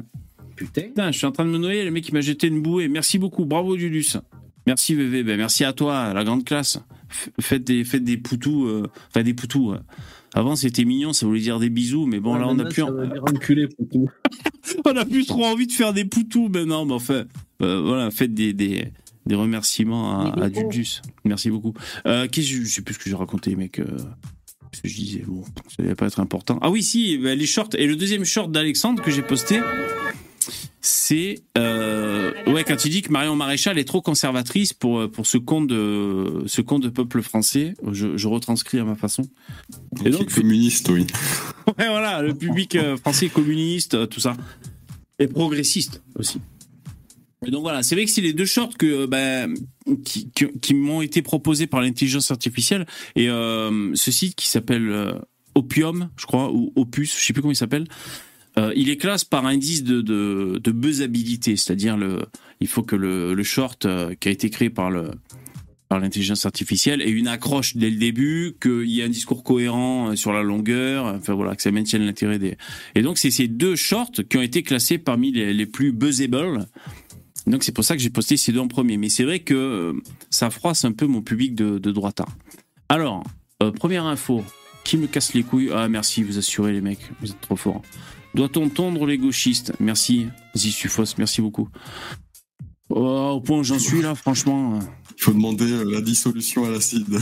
Putain. 0.56 1.12
je 1.12 1.18
suis 1.18 1.28
en 1.28 1.32
train 1.32 1.46
de 1.46 1.52
me 1.52 1.60
noyer. 1.60 1.86
Le 1.86 1.92
mec, 1.92 2.08
il 2.08 2.14
m'a 2.16 2.22
jeté 2.22 2.48
une 2.48 2.62
bouée. 2.62 2.88
Merci 2.88 3.20
beaucoup. 3.20 3.46
Bravo 3.46 3.78
Dudus. 3.78 4.18
Merci 4.66 4.96
VV. 4.96 5.24
Ben, 5.24 5.38
merci 5.38 5.64
à 5.64 5.74
toi, 5.74 6.12
la 6.12 6.24
grande 6.24 6.44
classe. 6.44 6.80
Faites 7.40 7.64
des, 7.64 7.84
faites 7.84 8.04
des 8.04 8.18
poutous. 8.18 8.66
Euh, 8.66 8.90
enfin, 9.10 9.22
des 9.22 9.36
poutous. 9.36 9.76
Avant, 10.38 10.56
c'était 10.56 10.86
mignon, 10.86 11.12
ça 11.14 11.26
voulait 11.26 11.40
dire 11.40 11.60
des 11.60 11.72
bisous, 11.72 12.06
mais 12.06 12.20
bon, 12.20 12.36
là, 12.36 12.46
on 12.48 12.60
a 12.60 12.66
plus. 12.66 12.84
on 14.86 14.96
a 14.96 15.04
plus 15.04 15.26
trop 15.26 15.44
envie 15.44 15.66
de 15.66 15.72
faire 15.72 15.94
des 15.94 16.06
poutous 16.06 16.48
maintenant, 16.48 16.86
mais 16.86 16.94
enfin, 16.94 17.24
euh, 17.64 17.82
voilà, 17.82 18.12
faites 18.12 18.36
des, 18.36 18.54
des, 18.54 18.90
des 19.26 19.34
remerciements 19.34 20.22
à, 20.22 20.44
à 20.44 20.50
Dudus. 20.50 21.02
Merci 21.26 21.50
beaucoup. 21.50 21.74
Euh, 22.06 22.28
je 22.32 22.66
sais 22.66 22.84
plus 22.84 22.94
ce 22.94 23.00
que 23.00 23.10
j'ai 23.10 23.16
raconté, 23.16 23.56
mec. 23.56 23.80
Euh, 23.80 23.98
ce 24.74 24.84
que 24.84 24.88
je 24.88 24.96
disais, 24.96 25.24
bon, 25.26 25.44
ça 25.76 25.82
devait 25.82 25.96
pas 25.96 26.06
être 26.06 26.20
important. 26.20 26.60
Ah 26.62 26.70
oui, 26.70 26.84
si, 26.84 27.18
bah, 27.18 27.34
les 27.34 27.48
shorts. 27.48 27.70
Et 27.76 27.88
le 27.88 27.96
deuxième 27.96 28.24
short 28.24 28.52
d'Alexandre 28.52 29.02
que 29.02 29.10
j'ai 29.10 29.24
posté, 29.24 29.60
c'est 30.82 31.36
euh, 31.58 32.32
ouais 32.48 32.64
quand 32.64 32.86
il 32.86 32.92
dit 32.92 33.02
que 33.02 33.12
Marion 33.12 33.36
Maréchal 33.36 33.78
est 33.78 33.84
trop 33.84 34.02
conservatrice 34.02 34.74
pour 34.74 35.10
pour 35.12 35.28
ce 35.28 35.38
compte 35.38 35.68
de 35.68 36.44
ce 36.48 36.62
compte 36.62 36.84
de 36.84 36.90
peuple 36.90 37.22
français. 37.22 37.74
Je, 37.92 38.18
je 38.18 38.28
retranscris 38.28 38.80
à 38.80 38.84
ma 38.84 38.96
façon. 38.96 39.24
Et 40.06 40.10
donc 40.10 40.32
communiste, 40.32 40.90
oui. 40.90 41.08
ouais 41.68 41.88
voilà, 41.88 42.22
le 42.22 42.34
public 42.34 42.76
euh, 42.76 42.98
français 42.98 43.30
communiste, 43.30 43.94
euh, 43.94 44.06
tout 44.06 44.20
ça, 44.20 44.36
et 45.20 45.28
progressiste 45.28 46.02
aussi. 46.16 46.40
Et 47.46 47.52
donc 47.52 47.62
voilà, 47.62 47.84
c'est 47.84 47.96
vrai 47.96 48.06
que 48.06 48.12
c'est 48.12 48.22
les 48.22 48.34
deux 48.34 48.46
shorts 48.46 48.78
que 48.78 49.06
ben, 49.06 49.54
qui, 50.04 50.30
qui, 50.30 50.74
m'ont 50.74 51.02
été 51.02 51.22
proposés 51.22 51.68
par 51.68 51.82
l'intelligence 51.82 52.32
artificielle 52.32 52.88
et 53.16 53.30
euh, 53.30 53.94
ce 53.94 54.12
site 54.12 54.36
qui 54.36 54.48
s'appelle 54.48 55.22
Opium, 55.54 56.10
je 56.18 56.26
crois, 56.26 56.52
ou 56.52 56.74
Opus, 56.76 57.16
je 57.16 57.24
sais 57.24 57.34
plus 57.34 57.42
comment 57.42 57.52
il 57.52 57.58
s'appelle. 57.58 57.88
Euh, 58.58 58.74
il 58.76 58.90
est 58.90 58.98
classe 58.98 59.24
par 59.24 59.46
indice 59.46 59.84
de, 59.84 60.02
de, 60.02 60.72
buzzabilité, 60.72 61.56
c'est-à-dire 61.56 61.96
le, 61.96 62.26
il 62.60 62.68
faut 62.68 62.82
que 62.82 62.96
le, 62.96 63.44
short 63.44 63.86
euh, 63.86 64.16
qui 64.20 64.30
a 64.30 64.32
été 64.32 64.50
créé 64.50 64.70
par 64.70 64.90
l'intelligence 65.92 66.46
artificielle 66.46 67.02
ait 67.02 67.12
une 67.12 67.28
accroche 67.28 67.78
dès 67.78 67.90
le 67.90 67.98
début, 67.98 68.56
qu'il 68.62 68.90
y 68.90 69.02
ait 69.02 69.04
un 69.04 69.10
discours 69.10 69.44
cohérent 69.44 70.10
euh, 70.10 70.16
sur 70.16 70.34
la 70.34 70.42
longueur, 70.42 71.06
enfin 71.06 71.36
voilà, 71.36 71.56
que 71.56 71.62
ça 71.62 71.72
maintienne 71.72 72.04
l'intérêt 72.04 72.40
des. 72.40 72.58
Et 72.96 73.04
donc 73.04 73.20
c'est 73.20 73.32
ces 73.32 73.48
deux 73.48 73.76
shorts 73.76 74.24
qui 74.28 74.38
ont 74.38 74.42
été 74.42 74.64
classés 74.64 74.98
parmi 74.98 75.32
les, 75.32 75.66
plus 75.68 75.92
buzzables. 75.92 76.66
Donc 77.46 77.64
c'est 77.64 77.72
pour 77.72 77.84
ça 77.84 77.96
que 77.96 78.02
j'ai 78.02 78.10
posté 78.10 78.38
ces 78.38 78.52
deux 78.52 78.60
en 78.60 78.68
premier. 78.68 78.98
Mais 78.98 79.10
c'est 79.10 79.24
vrai 79.24 79.40
que 79.40 79.94
ça 80.32 80.50
froisse 80.50 80.84
un 80.84 80.94
peu 80.94 81.06
mon 81.06 81.22
public 81.22 81.54
de, 81.54 81.78
de 81.78 81.92
droitard. 81.92 82.36
Alors, 82.90 83.24
première 83.80 84.06
info, 84.06 84.44
qui 84.84 84.98
me 84.98 85.08
casse 85.08 85.34
les 85.34 85.44
couilles? 85.44 85.70
Ah 85.74 85.88
merci, 85.88 86.24
vous 86.24 86.38
assurez 86.38 86.74
les 86.74 86.82
mecs, 86.82 87.10
vous 87.22 87.30
êtes 87.30 87.40
trop 87.42 87.56
forts. 87.56 87.82
Doit-on 88.38 88.70
tondre 88.70 89.08
les 89.08 89.18
gauchistes? 89.18 89.74
Merci, 89.80 90.28
Zissufos, 90.56 91.16
merci 91.18 91.42
beaucoup. 91.42 91.70
Oh, 92.88 93.32
au 93.34 93.42
point 93.42 93.58
où 93.58 93.64
j'en 93.64 93.80
suis 93.80 94.00
là, 94.04 94.14
franchement. 94.16 94.78
Il 95.18 95.24
faut 95.24 95.34
demander 95.34 95.66
euh, 95.66 95.84
la 95.84 96.02
dissolution 96.02 96.64
à 96.64 96.70
l'acide. 96.70 97.18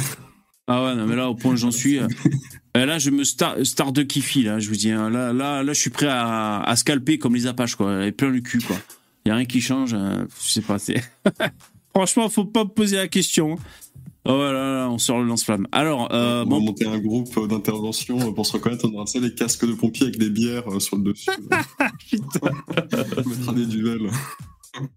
Ah 0.68 0.84
ouais, 0.84 0.94
non, 0.94 1.06
mais 1.06 1.16
là, 1.16 1.30
au 1.30 1.36
point 1.36 1.54
où 1.54 1.56
j'en 1.56 1.72
suis. 1.72 2.00
Euh, 2.00 2.08
euh, 2.78 2.86
là, 2.86 3.00
je 3.00 3.12
me 3.12 3.24
star, 3.24 3.56
star 3.66 3.94
de 3.94 4.04
Kifi, 4.04 4.44
là, 4.44 4.60
je 4.60 4.68
vous 4.68 4.76
dis. 4.76 4.92
Hein. 4.92 5.10
là, 5.10 5.32
là, 5.32 5.64
là, 5.64 5.72
je 5.72 5.80
suis 5.80 5.90
prêt 5.90 6.10
à, 6.10 6.60
à 6.60 6.76
scalper 6.76 7.18
comme 7.18 7.34
les 7.34 7.48
Apaches, 7.48 7.76
quoi. 7.76 8.06
Et 8.06 8.12
plein 8.12 8.30
le 8.30 8.42
cul, 8.42 8.60
quoi. 8.60 8.76
Il 9.24 9.30
n'y 9.30 9.32
a 9.32 9.36
rien 9.38 9.46
qui 9.46 9.62
change. 9.62 9.92
je 9.92 10.52
sais 10.52 10.62
pas. 10.62 10.76
Franchement, 11.96 12.28
faut 12.28 12.44
pas 12.44 12.66
me 12.66 12.70
poser 12.70 12.98
la 12.98 13.08
question. 13.08 13.58
Oh 14.28 14.38
là 14.38 14.52
là, 14.52 14.90
on 14.90 14.98
sort 14.98 15.20
le 15.20 15.28
lance-flamme. 15.28 15.68
Alors, 15.72 16.10
euh, 16.12 16.44
on 16.46 16.50
va 16.50 16.60
monter 16.60 16.88
un 16.88 16.98
groupe 16.98 17.48
d'intervention 17.48 18.34
pour 18.34 18.48
se 18.48 18.54
reconnaître. 18.54 18.88
On 18.92 18.96
aura 18.96 19.06
ça, 19.06 19.20
les 19.20 19.36
casques 19.36 19.68
de 19.68 19.74
pompiers 19.74 20.08
avec 20.08 20.18
des 20.18 20.32
bières 20.32 20.68
euh, 20.68 20.80
sur 20.80 20.98
le 20.98 21.04
dessus. 21.04 21.30
putain. 22.10 22.50
on 23.24 23.30
mettra 23.30 23.54
des 23.54 23.68
duels. 23.68 24.10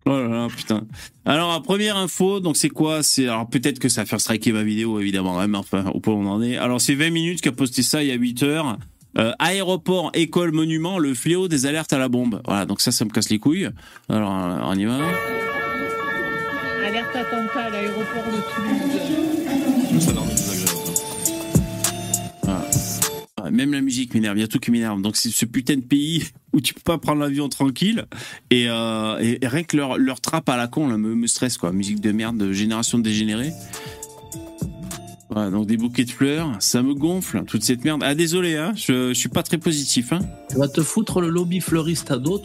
Oh 0.07 0.11
là 0.11 0.29
là, 0.29 0.49
putain. 0.49 0.87
Alors, 1.27 1.61
première 1.63 1.99
info, 1.99 2.41
donc 2.41 2.57
c'est 2.57 2.71
quoi? 2.71 3.03
C'est 3.03 3.29
alors 3.29 3.49
peut-être 3.49 3.79
que 3.79 3.91
ça 3.91 4.03
va 4.03 4.07
faire 4.07 4.21
striker 4.21 4.53
ma 4.53 4.63
vidéo, 4.63 4.99
évidemment, 4.99 5.39
hein, 5.39 5.47
mais 5.47 5.59
enfin, 5.59 5.85
au 5.93 6.01
point 6.01 6.15
où 6.15 6.19
on 6.19 6.27
en 6.27 6.43
est. 6.43 6.57
Alors, 6.57 6.81
c'est 6.81 6.95
20 6.95 7.11
minutes 7.11 7.41
qu'a 7.43 7.53
posté 7.53 7.83
ça 7.83 8.03
il 8.03 8.09
y 8.09 8.13
a 8.13 8.17
8 8.17 8.43
heures. 8.45 8.79
Euh, 9.19 9.33
aéroport, 9.39 10.11
école, 10.15 10.53
monument, 10.53 10.99
le 10.99 11.13
fléau 11.13 11.49
des 11.49 11.67
alertes 11.67 11.93
à 11.93 11.99
la 11.99 12.09
bombe. 12.09 12.41
Voilà, 12.47 12.65
donc 12.65 12.81
ça, 12.81 12.93
ça 12.93 13.05
me 13.05 13.11
casse 13.11 13.29
les 13.29 13.39
couilles. 13.39 13.69
Alors, 14.09 14.31
on 14.31 14.75
y 14.75 14.87
va 14.87 15.01
attentat 16.85 17.61
à 17.61 17.71
l'aéroport 17.71 18.25
de 18.27 18.41
Toulouse. 18.55 20.01
Ça 20.01 20.13
ah. 22.47 23.51
Même 23.51 23.73
la 23.73 23.81
musique 23.81 24.15
m'énerve, 24.15 24.37
il 24.39 24.41
y 24.41 24.45
a 24.45 24.49
tout 24.49 24.59
qui 24.59 24.71
m'énerve. 24.71 25.01
Donc 25.03 25.17
c'est 25.17 25.31
ce 25.31 25.45
putain 25.45 25.77
de 25.77 25.83
pays 25.83 26.29
où 26.53 26.61
tu 26.61 26.75
peux 26.75 26.81
pas 26.81 26.99
prendre 26.99 27.21
l'avion 27.21 27.49
tranquille 27.49 28.07
et, 28.51 28.69
euh, 28.69 29.19
et, 29.19 29.39
rien 29.47 29.63
que 29.65 29.77
leur, 29.77 29.99
leur 29.99 30.21
trappe 30.21 30.49
à 30.49 30.57
la 30.57 30.67
con 30.69 30.89
là, 30.89 30.97
me, 30.97 31.15
me 31.15 31.27
stresse 31.27 31.59
quoi. 31.59 31.73
Musique 31.73 32.01
de 32.01 32.13
merde, 32.13 32.37
de 32.37 32.53
génération 32.53 32.99
dégénérée. 32.99 33.53
Voilà, 35.31 35.51
donc 35.51 35.67
des 35.67 35.77
bouquets 35.77 36.07
de 36.07 36.11
fleurs, 36.11 36.57
ça 36.59 36.83
me 36.83 36.95
gonfle, 36.95 37.45
toute 37.45 37.63
cette 37.63 37.85
merde. 37.85 38.03
Ah 38.03 38.15
désolé, 38.15 38.57
hein, 38.57 38.73
je, 38.77 39.09
je 39.09 39.13
suis 39.13 39.29
pas 39.29 39.43
très 39.43 39.59
positif. 39.59 40.13
Hein. 40.13 40.21
Tu 40.51 40.57
vas 40.57 40.69
te 40.69 40.83
foutre 40.83 41.21
le 41.21 41.29
lobby 41.29 41.61
fleuriste 41.61 42.11
à 42.11 42.19
toi 42.19 42.41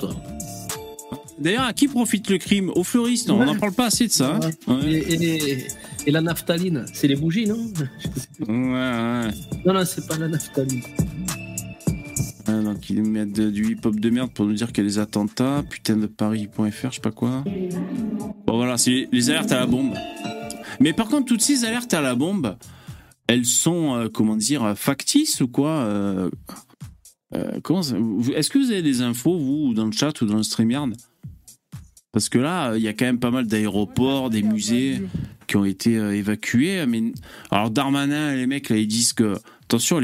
D'ailleurs, 1.39 1.63
à 1.63 1.73
qui 1.73 1.87
profite 1.87 2.29
le 2.29 2.37
crime? 2.37 2.71
Aux 2.75 2.83
fleuristes, 2.83 3.29
on 3.29 3.43
n'en 3.43 3.55
parle 3.55 3.73
pas 3.73 3.87
assez 3.87 4.07
de 4.07 4.11
ça. 4.11 4.39
Hein. 4.67 4.79
Et, 4.85 6.11
la 6.11 6.21
naphtaline, 6.21 6.85
c'est 6.93 7.07
les 7.07 7.15
bougies, 7.15 7.47
non? 7.47 7.57
Ouais, 8.39 8.47
ouais. 8.47 9.27
Non, 9.65 9.73
non, 9.73 9.85
c'est 9.85 10.05
pas 10.07 10.17
la 10.17 10.27
naphtaline. 10.27 10.81
donc 12.47 12.89
ils 12.89 13.03
mettent 13.03 13.39
du 13.39 13.71
hip-hop 13.71 13.99
de 13.99 14.09
merde 14.09 14.31
pour 14.33 14.45
nous 14.45 14.53
dire 14.53 14.67
qu'il 14.67 14.83
y 14.83 14.87
a 14.87 14.89
des 14.89 14.99
attentats, 14.99 15.63
putain 15.69 15.95
de 15.95 16.07
Paris.fr, 16.07 16.89
je 16.89 16.95
sais 16.95 17.01
pas 17.01 17.11
quoi. 17.11 17.43
Bon 18.45 18.57
voilà, 18.57 18.77
c'est 18.77 19.07
les 19.11 19.29
alertes 19.29 19.51
à 19.51 19.59
la 19.59 19.65
bombe. 19.65 19.93
Mais 20.79 20.93
par 20.93 21.07
contre, 21.07 21.25
toutes 21.25 21.41
ces 21.41 21.63
alertes 21.63 21.93
à 21.93 22.01
la 22.01 22.15
bombe, 22.15 22.57
elles 23.27 23.45
sont, 23.45 23.95
euh, 23.95 24.09
comment 24.09 24.35
dire, 24.35 24.77
factices 24.77 25.41
ou 25.41 25.47
quoi 25.47 25.69
euh, 25.69 26.29
euh, 27.33 27.59
Est-ce 28.35 28.49
que 28.49 28.59
vous 28.59 28.71
avez 28.71 28.81
des 28.81 29.01
infos, 29.01 29.37
vous, 29.37 29.73
dans 29.73 29.85
le 29.85 29.91
chat 29.91 30.21
ou 30.21 30.25
dans 30.25 30.37
le 30.37 30.43
StreamYard? 30.43 30.93
Parce 32.13 32.29
que 32.29 32.37
là, 32.37 32.75
il 32.77 32.83
y 32.83 32.87
a 32.87 32.93
quand 32.93 33.05
même 33.05 33.19
pas 33.19 33.31
mal 33.31 33.47
d'aéroports, 33.47 34.29
des 34.29 34.43
musées 34.43 35.01
qui 35.47 35.57
ont 35.57 35.65
été 35.65 35.97
euh, 35.97 36.15
évacués. 36.15 36.85
Mais 36.85 37.11
alors 37.49 37.71
Darmanin, 37.71 38.35
les 38.35 38.45
mecs 38.45 38.69
là, 38.69 38.77
ils 38.77 38.87
disent 38.87 39.13
que 39.13 39.35
attention, 39.63 39.99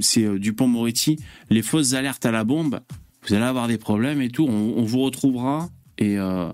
c'est 0.00 0.24
euh, 0.24 0.38
Dupont-Moretti, 0.38 1.18
les 1.50 1.62
fausses 1.62 1.92
alertes 1.94 2.24
à 2.24 2.30
la 2.30 2.44
bombe, 2.44 2.80
vous 3.26 3.34
allez 3.34 3.44
avoir 3.44 3.66
des 3.66 3.78
problèmes 3.78 4.22
et 4.22 4.30
tout. 4.30 4.46
On, 4.46 4.84
vous 4.84 5.00
retrouvera 5.00 5.68
et 5.98 6.18
euh, 6.18 6.50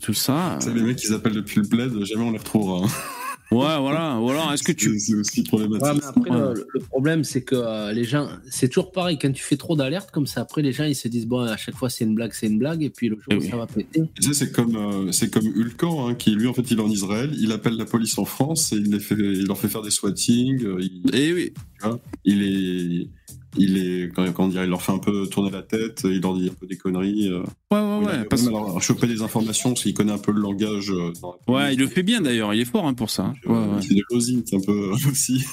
tout 0.00 0.14
ça. 0.14 0.58
C'est 0.60 0.74
les 0.74 0.82
mecs 0.82 1.04
ils 1.04 1.12
appellent 1.12 1.34
depuis 1.34 1.60
le 1.60 1.68
bled, 1.68 2.02
jamais 2.04 2.24
on 2.24 2.32
les 2.32 2.38
retrouvera. 2.38 2.86
Hein. 2.86 3.19
Ouais, 3.50 3.78
voilà. 3.80 4.16
voilà. 4.20 4.54
est-ce 4.54 4.62
que 4.62 4.72
tu. 4.72 4.98
C'est 5.00 5.14
aussi 5.14 5.42
problématique. 5.42 5.84
Ouais, 5.84 5.94
mais 5.94 6.04
après, 6.04 6.54
le, 6.72 6.80
problème, 6.80 7.24
c'est 7.24 7.42
que 7.42 7.56
euh, 7.56 7.92
les 7.92 8.04
gens. 8.04 8.28
C'est 8.48 8.68
toujours 8.68 8.92
pareil. 8.92 9.18
Quand 9.18 9.32
tu 9.32 9.42
fais 9.42 9.56
trop 9.56 9.74
d'alertes 9.74 10.12
comme 10.12 10.26
ça, 10.26 10.42
après, 10.42 10.62
les 10.62 10.72
gens, 10.72 10.84
ils 10.84 10.94
se 10.94 11.08
disent, 11.08 11.26
bon, 11.26 11.40
à 11.40 11.56
chaque 11.56 11.74
fois, 11.74 11.90
c'est 11.90 12.04
une 12.04 12.14
blague, 12.14 12.32
c'est 12.32 12.46
une 12.46 12.58
blague. 12.58 12.82
Et 12.82 12.90
puis 12.90 13.08
le 13.08 13.16
jour 13.16 13.32
où 13.32 13.42
eh 13.42 13.50
ça 13.50 13.56
va 13.56 13.66
péter. 13.66 14.02
Tu 14.14 14.22
sais, 14.22 14.34
c'est 14.34 14.52
comme, 14.52 14.76
euh, 14.76 15.12
c'est 15.12 15.30
comme 15.30 15.46
Hulkan, 15.46 16.08
hein, 16.08 16.14
qui 16.14 16.30
lui, 16.30 16.46
en 16.46 16.54
fait, 16.54 16.70
il 16.70 16.78
est 16.78 16.82
en 16.82 16.90
Israël. 16.90 17.32
Il 17.38 17.50
appelle 17.50 17.76
la 17.76 17.86
police 17.86 18.18
en 18.18 18.24
France 18.24 18.72
et 18.72 18.76
il, 18.76 18.92
les 18.92 19.00
fait, 19.00 19.16
il 19.16 19.46
leur 19.46 19.58
fait 19.58 19.68
faire 19.68 19.82
des 19.82 19.90
swatting. 19.90 20.64
Euh, 20.64 20.78
il, 20.80 21.14
et 21.14 21.28
eh 21.28 21.32
oui. 21.32 21.52
Tu 21.80 21.88
vois, 21.88 22.00
il 22.24 22.42
est 22.42 23.08
il 23.56 23.78
est 23.78 24.12
quand, 24.14 24.50
il 24.50 24.56
leur 24.56 24.82
fait 24.82 24.92
un 24.92 24.98
peu 24.98 25.26
tourner 25.26 25.50
la 25.50 25.62
tête, 25.62 26.02
il 26.04 26.20
leur 26.20 26.34
dit 26.34 26.48
un 26.48 26.54
peu 26.54 26.66
des 26.66 26.76
conneries. 26.76 27.28
Euh. 27.28 27.42
Ouais, 27.72 27.80
ouais, 27.80 28.06
ouais. 28.06 28.24
Parce... 28.24 28.46
Alors, 28.46 28.80
choper 28.80 29.06
des 29.06 29.22
informations, 29.22 29.70
parce 29.70 29.82
qu'il 29.82 29.94
connaît 29.94 30.12
un 30.12 30.18
peu 30.18 30.32
le 30.32 30.40
langage. 30.40 30.90
Euh, 30.90 31.12
ouais, 31.48 31.74
il 31.74 31.80
le 31.80 31.88
fait 31.88 32.02
bien 32.02 32.20
d'ailleurs, 32.20 32.54
il 32.54 32.60
est 32.60 32.64
fort 32.64 32.86
hein, 32.86 32.94
pour 32.94 33.10
ça. 33.10 33.32
ouais, 33.46 33.52
ouais. 33.52 33.82
C'est 33.82 33.94
des 33.94 34.02
c'est 34.46 34.56
un 34.56 34.60
peu 34.60 34.92
aussi. 35.10 35.44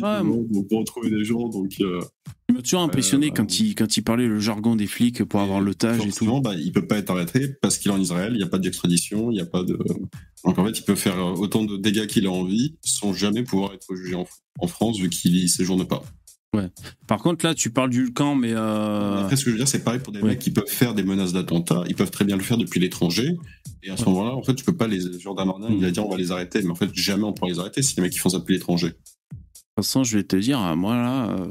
Ouais, 0.00 0.18
on 0.22 0.62
peut 0.62 0.76
retrouver 0.76 1.10
des 1.10 1.24
gens, 1.24 1.48
donc. 1.48 1.72
Euh... 1.80 2.00
Il 2.50 2.54
m'a 2.54 2.62
toujours 2.62 2.80
impressionné 2.80 3.30
quand, 3.30 3.60
il, 3.60 3.74
quand 3.74 3.98
il 3.98 4.02
parlait 4.02 4.26
le 4.26 4.40
jargon 4.40 4.74
des 4.74 4.86
flics 4.86 5.22
pour 5.24 5.40
avoir 5.40 5.60
l'otage 5.60 6.06
et 6.06 6.10
tout. 6.10 6.40
Bah, 6.40 6.54
il 6.54 6.72
peut 6.72 6.86
pas 6.86 6.96
être 6.96 7.10
arrêté 7.10 7.48
parce 7.60 7.76
qu'il 7.76 7.90
est 7.90 7.94
en 7.94 8.00
Israël, 8.00 8.32
il 8.32 8.38
n'y 8.38 8.42
a 8.42 8.46
pas 8.46 8.58
d'extradition, 8.58 9.30
il 9.30 9.34
n'y 9.34 9.40
a 9.40 9.46
pas 9.46 9.62
de. 9.62 9.78
Donc 10.44 10.58
en 10.58 10.64
fait, 10.64 10.78
il 10.78 10.82
peut 10.82 10.94
faire 10.94 11.18
autant 11.38 11.62
de 11.64 11.76
dégâts 11.76 12.06
qu'il 12.06 12.26
a 12.26 12.30
envie 12.30 12.76
sans 12.82 13.12
jamais 13.12 13.42
pouvoir 13.42 13.74
être 13.74 13.94
jugé 13.94 14.14
en, 14.14 14.26
en 14.60 14.66
France 14.66 14.98
vu 14.98 15.10
qu'il 15.10 15.36
y 15.36 15.46
séjourne 15.46 15.86
pas. 15.86 16.02
Ouais. 16.56 16.68
Par 17.06 17.18
contre, 17.18 17.44
là, 17.44 17.54
tu 17.54 17.70
parles 17.70 17.90
du 17.90 18.12
camp, 18.12 18.34
mais. 18.34 18.52
Euh... 18.52 19.22
Après, 19.22 19.36
ce 19.36 19.44
que 19.44 19.50
je 19.50 19.54
veux 19.54 19.58
dire, 19.58 19.68
c'est 19.68 19.84
pareil 19.84 20.00
pour 20.00 20.12
des 20.12 20.22
mecs 20.22 20.38
qui 20.38 20.50
peuvent 20.50 20.66
faire 20.66 20.94
des 20.94 21.02
menaces 21.02 21.32
d'attentat. 21.32 21.84
Ils 21.88 21.94
peuvent 21.94 22.10
très 22.10 22.24
bien 22.24 22.36
le 22.36 22.42
faire 22.42 22.56
depuis 22.56 22.80
l'étranger. 22.80 23.36
Et 23.82 23.90
à 23.90 23.96
ce 23.96 24.04
moment-là, 24.06 24.34
en 24.34 24.42
fait, 24.42 24.54
tu 24.54 24.64
peux 24.64 24.76
pas 24.76 24.86
les. 24.86 25.18
Genre 25.20 25.34
Darmanin, 25.34 25.68
il 25.70 25.80
va 25.80 25.90
dire 25.90 26.06
on 26.06 26.10
va 26.10 26.16
les 26.16 26.32
arrêter. 26.32 26.62
Mais 26.62 26.70
en 26.70 26.74
fait, 26.74 26.90
jamais 26.94 27.24
on 27.24 27.32
pourra 27.32 27.50
les 27.50 27.58
arrêter 27.58 27.82
si 27.82 27.96
les 27.96 28.02
mecs 28.02 28.12
qui 28.12 28.18
font 28.18 28.30
ça 28.30 28.38
depuis 28.38 28.54
l'étranger. 28.54 28.88
De 28.88 28.94
toute 28.94 29.84
façon, 29.84 30.04
je 30.04 30.16
vais 30.16 30.24
te 30.24 30.36
dire, 30.36 30.58
moi, 30.76 30.96
là. 30.96 31.30
Euh, 31.30 31.46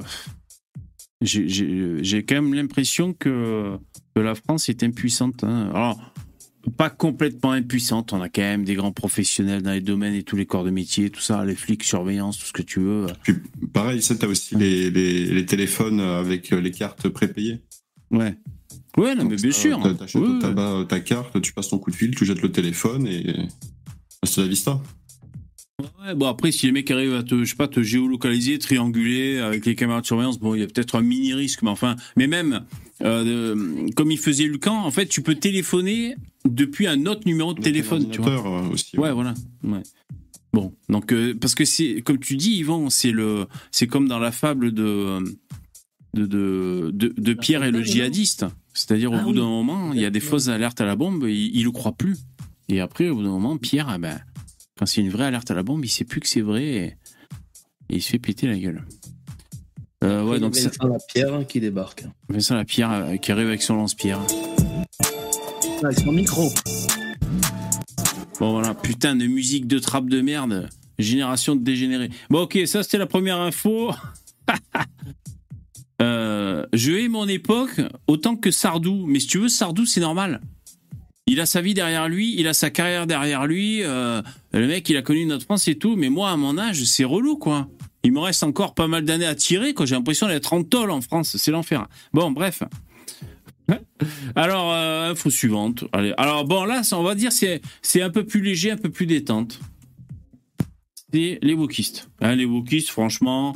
j'ai 1.21 2.25
quand 2.25 2.35
même 2.35 2.53
l'impression 2.53 3.13
que, 3.13 3.77
que, 4.15 4.19
la 4.19 4.35
France 4.35 4.69
est 4.69 4.83
impuissante. 4.83 5.43
Hein. 5.43 5.71
Alors, 5.73 5.99
pas 6.71 6.89
complètement 6.89 7.51
impuissante. 7.51 8.13
On 8.13 8.21
a 8.21 8.29
quand 8.29 8.41
même 8.41 8.65
des 8.65 8.75
grands 8.75 8.91
professionnels 8.91 9.61
dans 9.61 9.71
les 9.71 9.81
domaines 9.81 10.13
et 10.13 10.23
tous 10.23 10.35
les 10.35 10.45
corps 10.45 10.63
de 10.63 10.69
métier, 10.69 11.09
tout 11.09 11.21
ça, 11.21 11.45
les 11.45 11.55
flics, 11.55 11.83
surveillance, 11.83 12.37
tout 12.37 12.45
ce 12.45 12.53
que 12.53 12.61
tu 12.61 12.79
veux. 12.79 13.07
Puis, 13.23 13.35
pareil, 13.73 14.01
tu 14.01 14.13
as 14.13 14.27
aussi 14.27 14.55
les, 14.55 14.89
les, 14.89 15.45
téléphones 15.45 15.99
avec 15.99 16.49
les 16.51 16.71
cartes 16.71 17.07
prépayées. 17.09 17.61
Ouais. 18.11 18.35
Ouais, 18.97 19.15
non, 19.15 19.25
mais 19.25 19.35
bien 19.35 19.51
sûr. 19.51 19.79
Tu 19.81 20.03
achètes 20.03 20.87
ta, 20.87 20.99
carte, 20.99 21.41
tu 21.41 21.53
passes 21.53 21.69
ton 21.69 21.77
coup 21.77 21.91
de 21.91 21.95
fil, 21.95 22.15
tu 22.15 22.25
jettes 22.25 22.41
le 22.41 22.51
téléphone 22.51 23.07
et 23.07 23.47
c'est 24.23 24.41
la 24.41 24.47
vista. 24.47 24.81
Ouais, 25.79 26.15
bon 26.15 26.25
après 26.25 26.51
si 26.51 26.65
les 26.65 26.71
mecs 26.71 26.89
arrivent 26.89 27.13
à 27.13 27.21
te 27.21 27.43
je 27.43 27.51
sais 27.51 27.55
pas 27.55 27.67
te 27.67 27.83
géolocaliser, 27.83 28.57
trianguler 28.57 29.37
avec 29.37 29.63
les 29.63 29.75
caméras 29.75 30.01
de 30.01 30.07
surveillance, 30.07 30.39
bon 30.39 30.55
il 30.55 30.61
y 30.61 30.63
a 30.63 30.65
peut-être 30.65 30.95
un 30.95 31.01
mini 31.01 31.35
risque 31.35 31.61
mais 31.61 31.69
enfin 31.69 31.95
mais 32.15 32.25
même 32.25 32.65
euh, 33.03 33.87
comme 33.95 34.09
il 34.09 34.17
faisait 34.17 34.45
Lucan, 34.45 34.75
en 34.75 34.89
fait 34.89 35.05
tu 35.05 35.21
peux 35.21 35.35
téléphoner 35.35 36.15
depuis 36.45 36.87
un 36.87 37.05
autre 37.05 37.27
numéro 37.27 37.53
de 37.53 37.61
téléphone, 37.61 38.09
tu 38.09 38.21
vois. 38.21 38.31
Euh, 38.31 38.69
aussi, 38.71 38.97
ouais. 38.97 39.11
voilà. 39.11 39.35
Ouais. 39.63 39.83
Bon, 40.51 40.73
donc 40.89 41.13
euh, 41.13 41.35
parce 41.39 41.53
que 41.53 41.63
c'est 41.63 42.01
comme 42.01 42.17
tu 42.17 42.37
dis 42.37 42.55
Yvan, 42.57 42.89
c'est 42.89 43.11
le 43.11 43.45
c'est 43.69 43.85
comme 43.85 44.07
dans 44.07 44.17
la 44.17 44.31
fable 44.31 44.71
de 44.71 45.19
de, 46.15 46.25
de, 46.25 46.89
de, 46.91 47.33
Pierre 47.33 47.63
et 47.63 47.69
le 47.69 47.83
djihadiste. 47.83 48.47
C'est-à-dire 48.73 49.11
au 49.11 49.17
ah 49.17 49.21
bout 49.21 49.33
d'un 49.33 49.45
moment, 49.45 49.93
il 49.93 50.01
y 50.01 50.05
a 50.05 50.09
des 50.09 50.21
fausses 50.21 50.47
alertes 50.47 50.81
à 50.81 50.85
la 50.85 50.95
bombe, 50.95 51.25
il, 51.27 51.55
il 51.55 51.65
le 51.65 51.71
croit 51.71 51.91
plus. 51.91 52.17
Et 52.67 52.79
après, 52.79 53.09
au 53.09 53.15
bout 53.17 53.23
d'un 53.23 53.29
moment, 53.29 53.57
Pierre, 53.57 53.87
ah 53.89 53.99
ben, 53.99 54.19
quand 54.77 54.85
c'est 54.85 55.01
une 55.01 55.09
vraie 55.09 55.25
alerte 55.25 55.49
à 55.51 55.53
la 55.53 55.63
bombe, 55.63 55.83
il 55.83 55.89
sait 55.89 56.05
plus 56.05 56.19
que 56.19 56.27
c'est 56.27 56.41
vrai 56.41 56.63
et, 56.63 56.93
il 57.89 58.01
se 58.01 58.09
fait 58.09 58.19
péter 58.19 58.47
la 58.47 58.57
gueule. 58.57 58.85
Euh, 60.03 60.23
ouais, 60.23 60.39
donc 60.39 60.55
Vincent 60.55 60.69
ça... 60.79 60.87
Lapierre 60.87 61.47
qui 61.47 61.59
débarque. 61.59 62.03
Vincent 62.29 62.55
Lapierre 62.55 62.91
euh, 62.91 63.15
qui 63.15 63.31
arrive 63.31 63.47
avec 63.47 63.61
son 63.61 63.75
lance-pierre. 63.75 64.19
Ah, 65.01 65.85
avec 65.85 65.99
son 65.99 66.11
micro. 66.11 66.51
Bon 68.39 68.51
voilà, 68.51 68.75
putain 68.75 69.15
de 69.15 69.25
musique 69.25 69.67
de 69.67 69.79
trappe 69.79 70.09
de 70.09 70.21
merde. 70.21 70.69
Génération 70.99 71.55
de 71.55 71.61
dégénérés. 71.61 72.09
Bon 72.29 72.41
ok, 72.41 72.59
ça 72.65 72.83
c'était 72.83 72.97
la 72.97 73.07
première 73.07 73.39
info. 73.39 73.91
euh, 76.01 76.65
je 76.73 76.91
hais 76.91 77.07
mon 77.07 77.27
époque 77.27 77.81
autant 78.07 78.35
que 78.35 78.51
Sardou. 78.51 79.05
Mais 79.07 79.19
si 79.19 79.27
tu 79.27 79.39
veux, 79.39 79.49
Sardou 79.49 79.85
c'est 79.85 80.01
normal 80.01 80.41
il 81.27 81.41
a 81.41 81.45
sa 81.45 81.61
vie 81.61 81.73
derrière 81.73 82.07
lui, 82.07 82.35
il 82.39 82.47
a 82.47 82.53
sa 82.53 82.69
carrière 82.69 83.05
derrière 83.05 83.45
lui. 83.45 83.83
Euh, 83.83 84.21
le 84.53 84.65
mec, 84.65 84.89
il 84.89 84.95
a 84.95 85.01
connu 85.01 85.25
notre 85.25 85.43
France 85.43 85.67
et 85.67 85.75
tout. 85.75 85.95
Mais 85.97 86.09
moi, 86.09 86.31
à 86.31 86.37
mon 86.37 86.57
âge, 86.57 86.83
c'est 86.85 87.03
relou, 87.03 87.37
quoi. 87.37 87.67
Il 88.03 88.13
me 88.13 88.19
reste 88.19 88.43
encore 88.43 88.73
pas 88.73 88.87
mal 88.87 89.03
d'années 89.03 89.25
à 89.25 89.35
tirer, 89.35 89.73
quoi. 89.73 89.85
J'ai 89.85 89.95
l'impression 89.95 90.27
d'être 90.27 90.53
en 90.53 90.63
tôle 90.63 90.89
en 90.89 91.01
France. 91.01 91.35
C'est 91.35 91.51
l'enfer. 91.51 91.87
Bon, 92.13 92.31
bref. 92.31 92.63
Alors, 94.35 94.71
euh, 94.71 95.11
info 95.11 95.29
suivante. 95.29 95.83
Alors, 96.17 96.45
bon, 96.45 96.63
là, 96.63 96.81
on 96.93 97.03
va 97.03 97.15
dire 97.15 97.33
c'est 97.33 97.61
c'est 97.81 98.01
un 98.01 98.09
peu 98.09 98.25
plus 98.25 98.41
léger, 98.41 98.71
un 98.71 98.77
peu 98.77 98.89
plus 98.89 99.05
détente. 99.05 99.59
C'est 101.11 101.39
les 101.41 101.53
wokistes. 101.53 102.09
Hein, 102.21 102.35
les 102.35 102.45
wokistes, 102.45 102.89
franchement, 102.89 103.55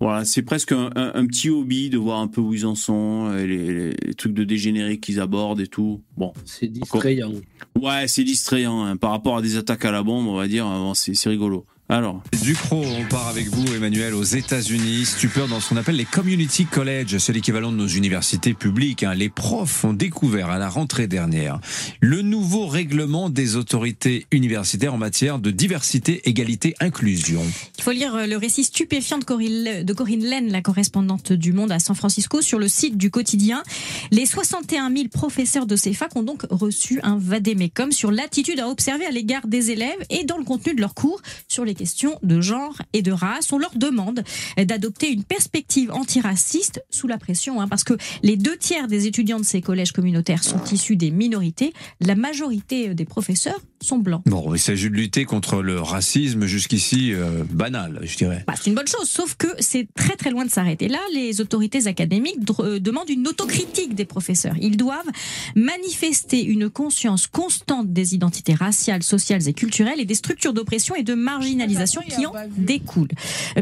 voilà, 0.00 0.24
c'est 0.24 0.42
presque 0.42 0.72
un, 0.72 1.26
petit 1.26 1.50
hobby 1.50 1.90
de 1.90 1.98
voir 1.98 2.20
un 2.20 2.26
peu 2.26 2.40
où 2.40 2.54
ils 2.54 2.64
en 2.64 2.74
sont, 2.74 3.28
euh, 3.30 3.44
les, 3.46 3.90
les, 3.90 4.14
trucs 4.14 4.32
de 4.32 4.44
dégénérés 4.44 4.98
qu'ils 4.98 5.20
abordent 5.20 5.60
et 5.60 5.66
tout. 5.66 6.00
Bon. 6.16 6.32
C'est 6.46 6.68
distrayant. 6.68 7.32
Ouais, 7.78 8.08
c'est 8.08 8.24
distrayant. 8.24 8.82
Hein. 8.82 8.96
Par 8.96 9.10
rapport 9.10 9.36
à 9.36 9.42
des 9.42 9.58
attaques 9.58 9.84
à 9.84 9.90
la 9.90 10.02
bombe, 10.02 10.26
on 10.26 10.36
va 10.36 10.48
dire, 10.48 10.66
c'est 10.94 11.28
rigolo. 11.28 11.66
Alors. 11.90 12.22
Ducrot, 12.44 12.84
on 12.86 13.04
part 13.06 13.26
avec 13.26 13.48
vous, 13.48 13.74
Emmanuel, 13.74 14.14
aux 14.14 14.22
États-Unis. 14.22 15.06
Stupeur 15.06 15.48
dans 15.48 15.58
ce 15.58 15.70
qu'on 15.70 15.76
appelle 15.76 15.96
les 15.96 16.04
community 16.04 16.64
colleges. 16.64 17.18
C'est 17.18 17.32
l'équivalent 17.32 17.72
de 17.72 17.76
nos 17.76 17.88
universités 17.88 18.54
publiques. 18.54 19.02
Hein. 19.02 19.14
Les 19.14 19.28
profs 19.28 19.84
ont 19.84 19.92
découvert 19.92 20.50
à 20.50 20.58
la 20.58 20.68
rentrée 20.68 21.08
dernière 21.08 21.58
le 22.00 22.22
nouveau 22.22 22.68
règlement 22.68 23.28
des 23.28 23.56
autorités 23.56 24.26
universitaires 24.30 24.94
en 24.94 24.98
matière 24.98 25.40
de 25.40 25.50
diversité, 25.50 26.28
égalité, 26.28 26.76
inclusion. 26.78 27.42
Il 27.78 27.82
faut 27.82 27.90
lire 27.90 28.14
euh, 28.14 28.26
le 28.26 28.36
récit 28.36 28.62
stupéfiant 28.62 29.18
de 29.18 29.24
Corinne, 29.24 29.82
de 29.82 29.92
Corinne 29.92 30.22
Laine, 30.22 30.52
la 30.52 30.62
correspondante 30.62 31.32
du 31.32 31.52
Monde 31.52 31.72
à 31.72 31.80
San 31.80 31.96
Francisco, 31.96 32.40
sur 32.40 32.60
le 32.60 32.68
site 32.68 32.98
du 32.98 33.10
quotidien. 33.10 33.64
Les 34.12 34.26
61 34.26 34.94
000 34.94 35.08
professeurs 35.08 35.66
de 35.66 35.74
ces 35.74 35.92
facs 35.92 36.14
ont 36.14 36.22
donc 36.22 36.46
reçu 36.50 37.00
un 37.02 37.18
vadémécum 37.18 37.90
sur 37.90 38.12
l'attitude 38.12 38.60
à 38.60 38.68
observer 38.68 39.06
à 39.06 39.10
l'égard 39.10 39.48
des 39.48 39.72
élèves 39.72 39.98
et 40.08 40.22
dans 40.22 40.38
le 40.38 40.44
contenu 40.44 40.74
de 40.74 40.80
leurs 40.80 40.94
cours 40.94 41.20
sur 41.48 41.64
les 41.64 41.79
questions 41.80 42.18
de 42.22 42.42
genre 42.42 42.76
et 42.92 43.00
de 43.00 43.10
race. 43.10 43.50
On 43.54 43.58
leur 43.58 43.74
demande 43.74 44.22
d'adopter 44.58 45.10
une 45.10 45.24
perspective 45.24 45.90
antiraciste 45.90 46.82
sous 46.90 47.08
la 47.08 47.16
pression, 47.16 47.58
hein, 47.58 47.68
parce 47.68 47.84
que 47.84 47.94
les 48.22 48.36
deux 48.36 48.58
tiers 48.58 48.86
des 48.86 49.06
étudiants 49.06 49.40
de 49.40 49.46
ces 49.46 49.62
collèges 49.62 49.92
communautaires 49.92 50.44
sont 50.44 50.62
issus 50.72 50.96
des 50.96 51.10
minorités. 51.10 51.72
La 52.00 52.16
majorité 52.16 52.92
des 52.94 53.06
professeurs 53.06 53.58
sont 53.80 53.96
blancs. 53.96 54.22
Bon, 54.26 54.54
il 54.54 54.58
s'agit 54.58 54.90
de 54.90 54.94
lutter 54.94 55.24
contre 55.24 55.62
le 55.62 55.80
racisme 55.80 56.44
jusqu'ici 56.44 57.14
euh, 57.14 57.44
banal, 57.50 58.00
je 58.02 58.14
dirais. 58.18 58.44
Bah, 58.46 58.52
c'est 58.60 58.68
une 58.68 58.76
bonne 58.76 58.86
chose, 58.86 59.08
sauf 59.08 59.36
que 59.36 59.48
c'est 59.58 59.88
très 59.94 60.16
très 60.16 60.30
loin 60.30 60.44
de 60.44 60.50
s'arrêter. 60.50 60.88
Là, 60.88 61.00
les 61.14 61.40
autorités 61.40 61.86
académiques 61.86 62.36
euh, 62.60 62.78
demandent 62.78 63.08
une 63.08 63.26
autocritique 63.26 63.94
des 63.94 64.04
professeurs. 64.04 64.54
Ils 64.60 64.76
doivent 64.76 65.10
manifester 65.56 66.44
une 66.44 66.68
conscience 66.68 67.26
constante 67.26 67.90
des 67.90 68.14
identités 68.14 68.52
raciales, 68.52 69.02
sociales 69.02 69.48
et 69.48 69.54
culturelles 69.54 69.98
et 70.00 70.04
des 70.04 70.14
structures 70.14 70.52
d'oppression 70.52 70.94
et 70.94 71.02
de 71.02 71.14
marginalisation 71.14 71.69
qui 72.08 72.26
en 72.26 72.32
découlent. 72.56 73.08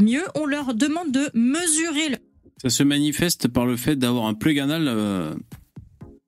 Mieux, 0.00 0.24
on 0.34 0.46
leur 0.46 0.74
demande 0.74 1.12
de 1.12 1.30
mesurer. 1.34 2.10
Le... 2.10 2.16
Ça 2.62 2.70
se 2.70 2.82
manifeste 2.82 3.48
par 3.48 3.66
le 3.66 3.76
fait 3.76 3.96
d'avoir 3.96 4.26
un 4.26 4.34
plug 4.34 4.58
anal 4.58 4.86
euh, 4.88 5.34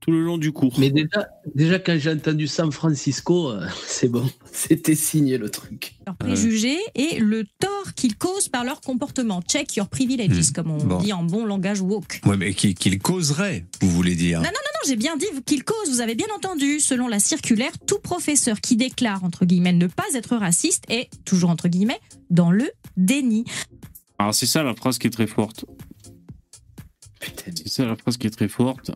tout 0.00 0.10
le 0.10 0.22
long 0.22 0.38
du 0.38 0.50
cours. 0.50 0.74
Mais 0.78 0.90
déjà, 0.90 1.28
déjà 1.54 1.78
quand 1.78 1.96
j'ai 1.98 2.10
entendu 2.10 2.46
San 2.46 2.72
Francisco, 2.72 3.50
euh, 3.50 3.66
c'est 3.86 4.08
bon, 4.08 4.28
c'était 4.50 4.94
signé 4.94 5.38
le 5.38 5.50
truc. 5.50 5.94
Leurs 6.06 6.16
préjugés 6.16 6.78
et 6.94 7.18
le 7.18 7.44
tort 7.44 7.94
qu'ils 7.94 8.16
causent 8.16 8.48
par 8.48 8.64
leur 8.64 8.80
comportement. 8.80 9.42
Check 9.42 9.76
your 9.76 9.88
privileges, 9.88 10.50
hmm. 10.50 10.52
comme 10.52 10.70
on 10.70 10.98
dit 11.00 11.12
en 11.12 11.22
bon 11.22 11.44
langage 11.44 11.80
woke. 11.80 12.20
Ouais, 12.24 12.36
mais 12.36 12.54
qu'ils 12.54 12.98
causeraient, 12.98 13.66
vous 13.80 13.90
voulez 13.90 14.14
dire 14.14 14.38
Non, 14.38 14.46
non, 14.46 14.50
non, 14.50 14.72
non 14.74 14.88
j'ai 14.88 14.96
bien 14.96 15.16
dit 15.16 15.26
qu'ils 15.44 15.64
causent, 15.64 15.90
vous 15.90 16.00
avez 16.00 16.14
bien 16.14 16.28
entendu. 16.34 16.80
Selon 16.80 17.06
la 17.06 17.20
circulaire, 17.20 17.72
tout 17.86 17.98
professeur 17.98 18.60
qui 18.60 18.76
déclare, 18.76 19.22
entre 19.24 19.44
guillemets, 19.44 19.72
ne 19.72 19.86
pas 19.86 20.06
être 20.14 20.36
raciste 20.36 20.84
est, 20.88 21.10
toujours 21.24 21.50
entre 21.50 21.68
guillemets, 21.68 22.00
dans 22.30 22.50
le 22.50 22.70
déni. 22.96 23.44
Alors 24.18 24.34
c'est 24.34 24.46
ça 24.46 24.62
la 24.62 24.74
phrase 24.74 24.98
qui 24.98 25.06
est 25.06 25.10
très 25.10 25.26
forte. 25.26 25.64
C'est 27.36 27.68
ça 27.68 27.84
la 27.84 27.96
phrase 27.96 28.16
qui 28.16 28.26
est 28.26 28.30
très 28.30 28.48
forte. 28.48 28.90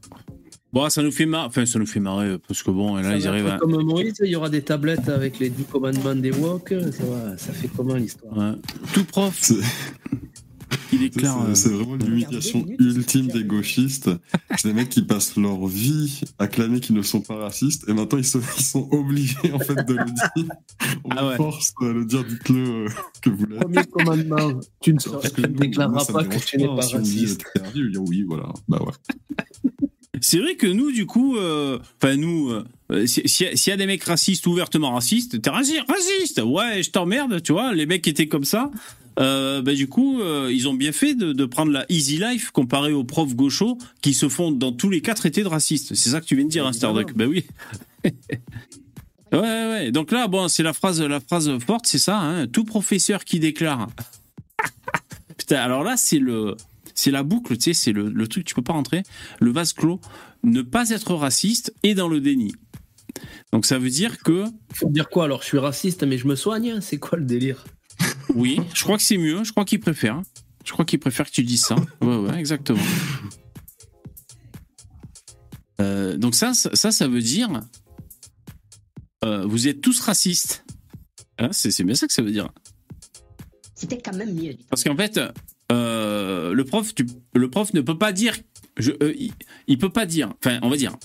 Bon, 0.74 0.90
ça 0.90 1.04
nous 1.04 1.12
fait 1.12 1.24
marrer, 1.24 1.46
enfin, 1.46 1.66
ça 1.66 1.78
nous 1.78 1.86
fait 1.86 2.00
marrer, 2.00 2.36
parce 2.48 2.64
que 2.64 2.72
bon, 2.72 2.96
là, 2.96 3.16
ils 3.16 3.28
arrivent 3.28 3.46
à... 3.46 3.58
Comme 3.58 3.80
Moïse, 3.80 4.20
il 4.24 4.30
y 4.30 4.34
aura 4.34 4.48
des 4.48 4.62
tablettes 4.62 5.08
avec 5.08 5.38
les 5.38 5.48
10 5.48 5.66
commandements 5.66 6.16
des 6.16 6.32
wok, 6.32 6.74
ça, 6.90 7.38
ça 7.38 7.52
fait 7.52 7.70
comment 7.76 7.94
l'histoire 7.94 8.56
Tout 8.92 9.04
prof 9.04 9.52
il 10.92 10.98
déclare... 10.98 11.56
C'est 11.56 11.68
euh, 11.68 11.76
vraiment 11.76 11.94
l'humiliation 11.94 12.66
ultime 12.80 13.28
des 13.28 13.44
gauchistes. 13.44 14.10
C'est 14.56 14.66
des 14.66 14.74
mecs 14.74 14.88
qui 14.88 15.02
passent 15.02 15.36
leur 15.36 15.64
vie 15.68 16.22
à 16.40 16.48
clamer 16.48 16.80
qu'ils 16.80 16.96
ne 16.96 17.02
sont 17.02 17.20
pas 17.20 17.36
racistes, 17.36 17.88
et 17.88 17.92
maintenant, 17.92 18.18
ils 18.18 18.24
sont, 18.24 18.40
ils 18.58 18.64
sont 18.64 18.88
obligés, 18.90 19.52
en 19.52 19.60
fait, 19.60 19.76
de 19.76 19.94
le 19.94 20.04
dire. 20.04 20.48
On 21.04 21.10
ah 21.10 21.36
force 21.36 21.72
de 21.82 21.86
le 21.86 22.04
dire, 22.04 22.24
dites-le 22.24 22.86
euh, 22.86 22.88
que 23.22 23.30
vous 23.30 23.46
l'êtes. 23.46 23.60
Premier 23.60 23.84
commandement, 23.84 24.60
tu 24.80 24.92
ne, 24.92 25.46
déclareras 25.46 26.04
pas 26.04 26.24
que 26.24 26.44
tu 26.44 26.56
n'es 26.56 26.66
pas 26.66 26.86
raciste. 26.86 27.44
Oui, 27.96 28.24
voilà, 28.26 28.52
bah 28.66 28.80
ouais. 28.82 29.84
C'est 30.20 30.38
vrai 30.38 30.54
que 30.56 30.66
nous, 30.66 30.92
du 30.92 31.06
coup, 31.06 31.36
euh, 31.36 31.78
enfin 32.00 32.16
nous, 32.16 32.50
euh, 32.90 33.06
s'il 33.06 33.48
y, 33.66 33.70
a 33.70 33.76
des 33.76 33.86
mecs 33.86 34.04
racistes, 34.04 34.46
ouvertement 34.46 34.92
racistes, 34.92 35.40
t'es 35.40 35.50
raciste, 35.50 36.40
ouais, 36.42 36.82
je 36.82 36.90
t'emmerde, 36.90 37.42
tu 37.42 37.52
vois, 37.52 37.74
les 37.74 37.86
mecs 37.86 38.06
étaient 38.06 38.28
comme 38.28 38.44
ça, 38.44 38.70
euh, 39.18 39.62
bah, 39.62 39.74
du 39.74 39.88
coup, 39.88 40.20
ils 40.50 40.68
ont 40.68 40.74
bien 40.74 40.92
fait 40.92 41.14
de, 41.14 41.44
prendre 41.46 41.72
la 41.72 41.84
easy 41.88 42.18
life 42.18 42.50
comparé 42.50 42.92
aux 42.92 43.04
profs 43.04 43.34
gauchos 43.34 43.78
qui 44.02 44.14
se 44.14 44.28
font 44.28 44.50
dans 44.50 44.72
tous 44.72 44.90
les 44.90 45.00
cas 45.00 45.14
traiter 45.14 45.42
de 45.42 45.48
racistes. 45.48 45.94
C'est 45.94 46.10
ça 46.10 46.20
que 46.20 46.26
tu 46.26 46.36
viens 46.36 46.44
de 46.44 46.50
dire, 46.50 46.66
hein, 46.66 46.72
Starduck 46.72 47.14
Ben 47.14 47.28
oui. 47.28 47.44
ouais, 48.04 49.38
ouais. 49.38 49.90
Donc 49.90 50.12
là, 50.12 50.28
bon, 50.28 50.48
c'est 50.48 50.62
la 50.62 50.72
phrase, 50.72 51.00
la 51.00 51.20
phrase 51.20 51.50
forte, 51.58 51.86
c'est 51.86 51.98
ça. 51.98 52.18
Hein, 52.18 52.46
tout 52.46 52.64
professeur 52.64 53.24
qui 53.24 53.40
déclare. 53.40 53.88
Putain, 55.38 55.56
alors 55.56 55.82
là, 55.82 55.96
c'est 55.96 56.18
le 56.18 56.56
c'est 56.94 57.10
la 57.10 57.22
boucle, 57.22 57.56
tu 57.56 57.62
sais, 57.64 57.74
c'est 57.74 57.92
le, 57.92 58.08
le, 58.08 58.28
truc, 58.28 58.44
tu 58.44 58.54
peux 58.54 58.62
pas 58.62 58.72
rentrer. 58.72 59.02
Le 59.40 59.50
vase 59.50 59.72
clos, 59.72 60.00
ne 60.42 60.62
pas 60.62 60.90
être 60.90 61.14
raciste 61.14 61.74
et 61.82 61.94
dans 61.94 62.08
le 62.08 62.20
déni. 62.20 62.54
Donc 63.52 63.66
ça 63.66 63.78
veut 63.78 63.90
dire 63.90 64.18
que. 64.18 64.44
Faut 64.72 64.88
dire 64.88 65.08
quoi 65.08 65.24
alors 65.24 65.42
Je 65.42 65.48
suis 65.48 65.58
raciste, 65.58 66.04
mais 66.04 66.18
je 66.18 66.26
me 66.26 66.36
soigne 66.36 66.80
C'est 66.80 66.98
quoi 66.98 67.18
le 67.18 67.24
délire? 67.24 67.64
Oui, 68.34 68.60
je 68.74 68.82
crois 68.82 68.96
que 68.96 69.02
c'est 69.02 69.18
mieux. 69.18 69.44
Je 69.44 69.52
crois 69.52 69.64
qu'il 69.64 69.80
préfère. 69.80 70.20
Je 70.64 70.72
crois 70.72 70.84
qu'il 70.84 70.98
préfère 70.98 71.26
que 71.26 71.30
tu 71.30 71.42
dises 71.42 71.64
ça. 71.64 71.76
Ouais, 72.00 72.16
ouais, 72.16 72.38
exactement. 72.38 72.82
Euh, 75.80 76.16
donc 76.16 76.34
ça, 76.34 76.54
ça, 76.54 76.92
ça 76.92 77.08
veut 77.08 77.20
dire. 77.20 77.60
Euh, 79.24 79.44
vous 79.44 79.68
êtes 79.68 79.80
tous 79.80 80.00
racistes. 80.00 80.64
Hein, 81.38 81.48
c'est 81.52 81.82
bien 81.82 81.94
ça 81.94 82.06
que 82.06 82.12
ça 82.12 82.22
veut 82.22 82.30
dire. 82.30 82.48
C'était 83.74 84.00
quand 84.00 84.14
même 84.14 84.34
mieux. 84.34 84.54
Parce 84.70 84.84
qu'en 84.84 84.96
fait, 84.96 85.20
euh, 85.74 86.52
le 86.52 86.64
prof, 86.64 86.92
le 87.34 87.50
prof 87.50 87.72
ne 87.74 87.80
peut 87.80 87.98
pas 87.98 88.12
dire, 88.12 88.36
je, 88.76 88.92
euh, 89.02 89.14
il, 89.66 89.78
peut 89.78 89.90
pas 89.90 90.06
dire. 90.06 90.32
Enfin, 90.38 90.58
on 90.62 90.68
va 90.68 90.76
dire, 90.76 90.96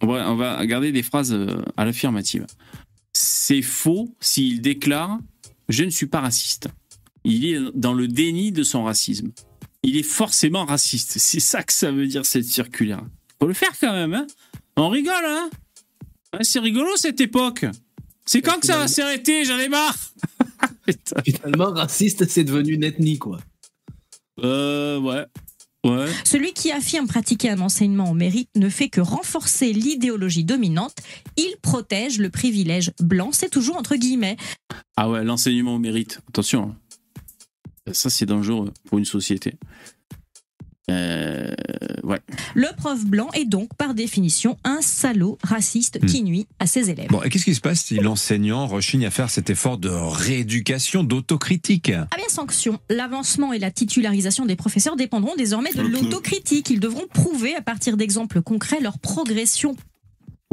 on 0.00 0.06
va, 0.06 0.30
on 0.30 0.36
va 0.36 0.64
garder 0.66 0.92
des 0.92 1.02
phrases 1.02 1.32
euh, 1.32 1.62
à 1.76 1.84
l'affirmative. 1.84 2.46
C'est 3.12 3.62
faux 3.62 4.14
s'il 4.20 4.60
déclare 4.60 5.18
Je 5.68 5.84
ne 5.84 5.90
suis 5.90 6.06
pas 6.06 6.20
raciste. 6.20 6.68
Il 7.24 7.46
est 7.46 7.58
dans 7.74 7.94
le 7.94 8.08
déni 8.08 8.52
de 8.52 8.62
son 8.62 8.84
racisme. 8.84 9.32
Il 9.82 9.96
est 9.96 10.02
forcément 10.02 10.64
raciste. 10.64 11.18
C'est 11.18 11.40
ça 11.40 11.62
que 11.62 11.72
ça 11.72 11.90
veut 11.90 12.06
dire 12.06 12.26
cette 12.26 12.44
circulaire. 12.44 13.02
Faut 13.40 13.46
le 13.46 13.54
faire 13.54 13.72
quand 13.80 13.92
même, 13.92 14.14
hein 14.14 14.26
On 14.76 14.88
rigole, 14.88 15.24
hein 15.24 15.50
C'est 16.42 16.60
rigolo 16.60 16.90
cette 16.96 17.20
époque. 17.20 17.66
C'est 18.24 18.42
quand 18.42 18.58
que 18.58 18.66
ça 18.66 18.78
va 18.78 18.88
s'arrêter 18.88 19.44
J'en 19.44 19.58
ai 19.58 19.68
marre 19.68 19.96
Putain. 20.84 21.22
Finalement, 21.24 21.70
raciste, 21.72 22.28
c'est 22.28 22.44
devenu 22.44 22.74
une 22.74 22.84
ethnie, 22.84 23.18
quoi. 23.18 23.38
Euh, 24.42 24.98
ouais. 24.98 25.24
Ouais. 25.84 26.06
Celui 26.24 26.52
qui 26.52 26.72
affirme 26.72 27.06
pratiquer 27.06 27.50
un 27.50 27.60
enseignement 27.60 28.10
au 28.10 28.14
mérite 28.14 28.50
ne 28.56 28.68
fait 28.68 28.88
que 28.88 29.00
renforcer 29.00 29.72
l'idéologie 29.72 30.44
dominante. 30.44 30.96
Il 31.36 31.54
protège 31.62 32.18
le 32.18 32.28
privilège 32.28 32.90
blanc, 33.00 33.30
c'est 33.32 33.50
toujours 33.50 33.76
entre 33.76 33.94
guillemets. 33.94 34.36
Ah 34.96 35.08
ouais, 35.08 35.22
l'enseignement 35.22 35.76
au 35.76 35.78
mérite. 35.78 36.20
Attention. 36.28 36.74
hein. 37.86 37.92
Ça, 37.92 38.10
c'est 38.10 38.26
dangereux 38.26 38.72
pour 38.86 38.98
une 38.98 39.04
société. 39.04 39.54
Euh, 40.88 41.52
ouais. 42.04 42.20
Le 42.54 42.68
prof 42.76 43.04
blanc 43.04 43.28
est 43.34 43.44
donc 43.44 43.74
par 43.76 43.94
définition 43.94 44.56
un 44.62 44.80
salaud 44.80 45.36
raciste 45.42 46.04
qui 46.06 46.22
nuit 46.22 46.46
à 46.60 46.66
ses 46.66 46.90
élèves. 46.90 47.08
Bon, 47.08 47.22
et 47.22 47.28
qu'est-ce 47.28 47.44
qui 47.44 47.54
se 47.54 47.60
passe 47.60 47.82
si 47.82 47.96
l'enseignant 47.96 48.66
rechigne 48.66 49.04
à 49.04 49.10
faire 49.10 49.28
cet 49.28 49.50
effort 49.50 49.78
de 49.78 49.88
rééducation, 49.88 51.02
d'autocritique? 51.02 51.90
Ah 51.90 52.16
bien 52.16 52.28
sanction, 52.28 52.78
l'avancement 52.88 53.52
et 53.52 53.58
la 53.58 53.70
titularisation 53.70 54.46
des 54.46 54.56
professeurs 54.56 54.96
dépendront 54.96 55.34
désormais 55.36 55.72
de 55.72 55.82
l'autocritique. 55.82 56.70
Ils 56.70 56.80
devront 56.80 57.06
prouver 57.12 57.54
à 57.56 57.62
partir 57.62 57.96
d'exemples 57.96 58.40
concrets 58.40 58.80
leur 58.80 58.98
progression. 58.98 59.76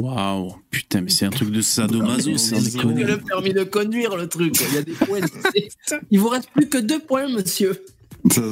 Waouh. 0.00 0.56
Putain, 0.70 1.02
mais 1.02 1.10
c'est 1.10 1.24
un 1.24 1.30
truc 1.30 1.50
de 1.50 1.60
sadomaso, 1.60 2.36
C'est 2.36 2.56
le 2.56 3.18
permis 3.18 3.54
de 3.54 3.62
conduire, 3.62 4.16
le 4.16 4.28
truc. 4.28 4.56
Il 4.68 4.74
y 4.74 4.78
a 4.78 4.82
des 4.82 4.92
points. 4.92 5.20
Il 6.10 6.18
vous 6.18 6.28
reste 6.28 6.50
plus 6.50 6.68
que 6.68 6.78
deux 6.78 6.98
points, 6.98 7.28
monsieur. 7.28 7.80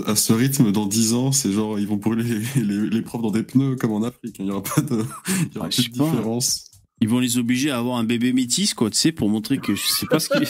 À 0.07 0.17
ce 0.17 0.33
rythme, 0.35 0.71
dans 0.71 0.87
10 0.87 1.15
ans, 1.15 1.33
c'est 1.33 1.51
genre, 1.51 1.79
ils 1.79 1.87
vont 1.87 1.97
brûler 1.97 2.25
les, 2.57 2.63
les- 2.65 2.91
les 2.91 3.03
profs 3.03 3.23
dans 3.23 3.31
des 3.31 3.43
pneus 3.43 3.77
comme 3.77 3.93
en 3.93 4.03
Afrique. 4.03 4.37
Il 4.39 4.45
n'y 4.45 4.51
aura 4.51 4.63
pas 4.63 4.81
de, 4.83 5.03
il 5.29 5.55
y 5.55 5.59
aura 5.59 5.67
Ah, 5.67 5.69
plus 5.69 5.91
de 5.91 5.97
pas. 5.99 6.05
différence. 6.11 6.71
Ils 7.01 7.09
vont 7.09 7.19
les 7.21 7.39
obliger 7.39 7.71
à 7.71 7.79
avoir 7.79 7.97
un 7.97 8.05
bébé 8.05 8.33
métis, 8.33 8.75
quoi, 8.75 8.91
tu 8.91 8.99
sais, 8.99 9.13
pour 9.13 9.29
montrer 9.29 9.59
que 9.59 9.75
je 9.75 9.87
sais 9.87 10.07
pas 10.07 10.21
ce 10.21 10.29
qu'ils. 10.29 10.49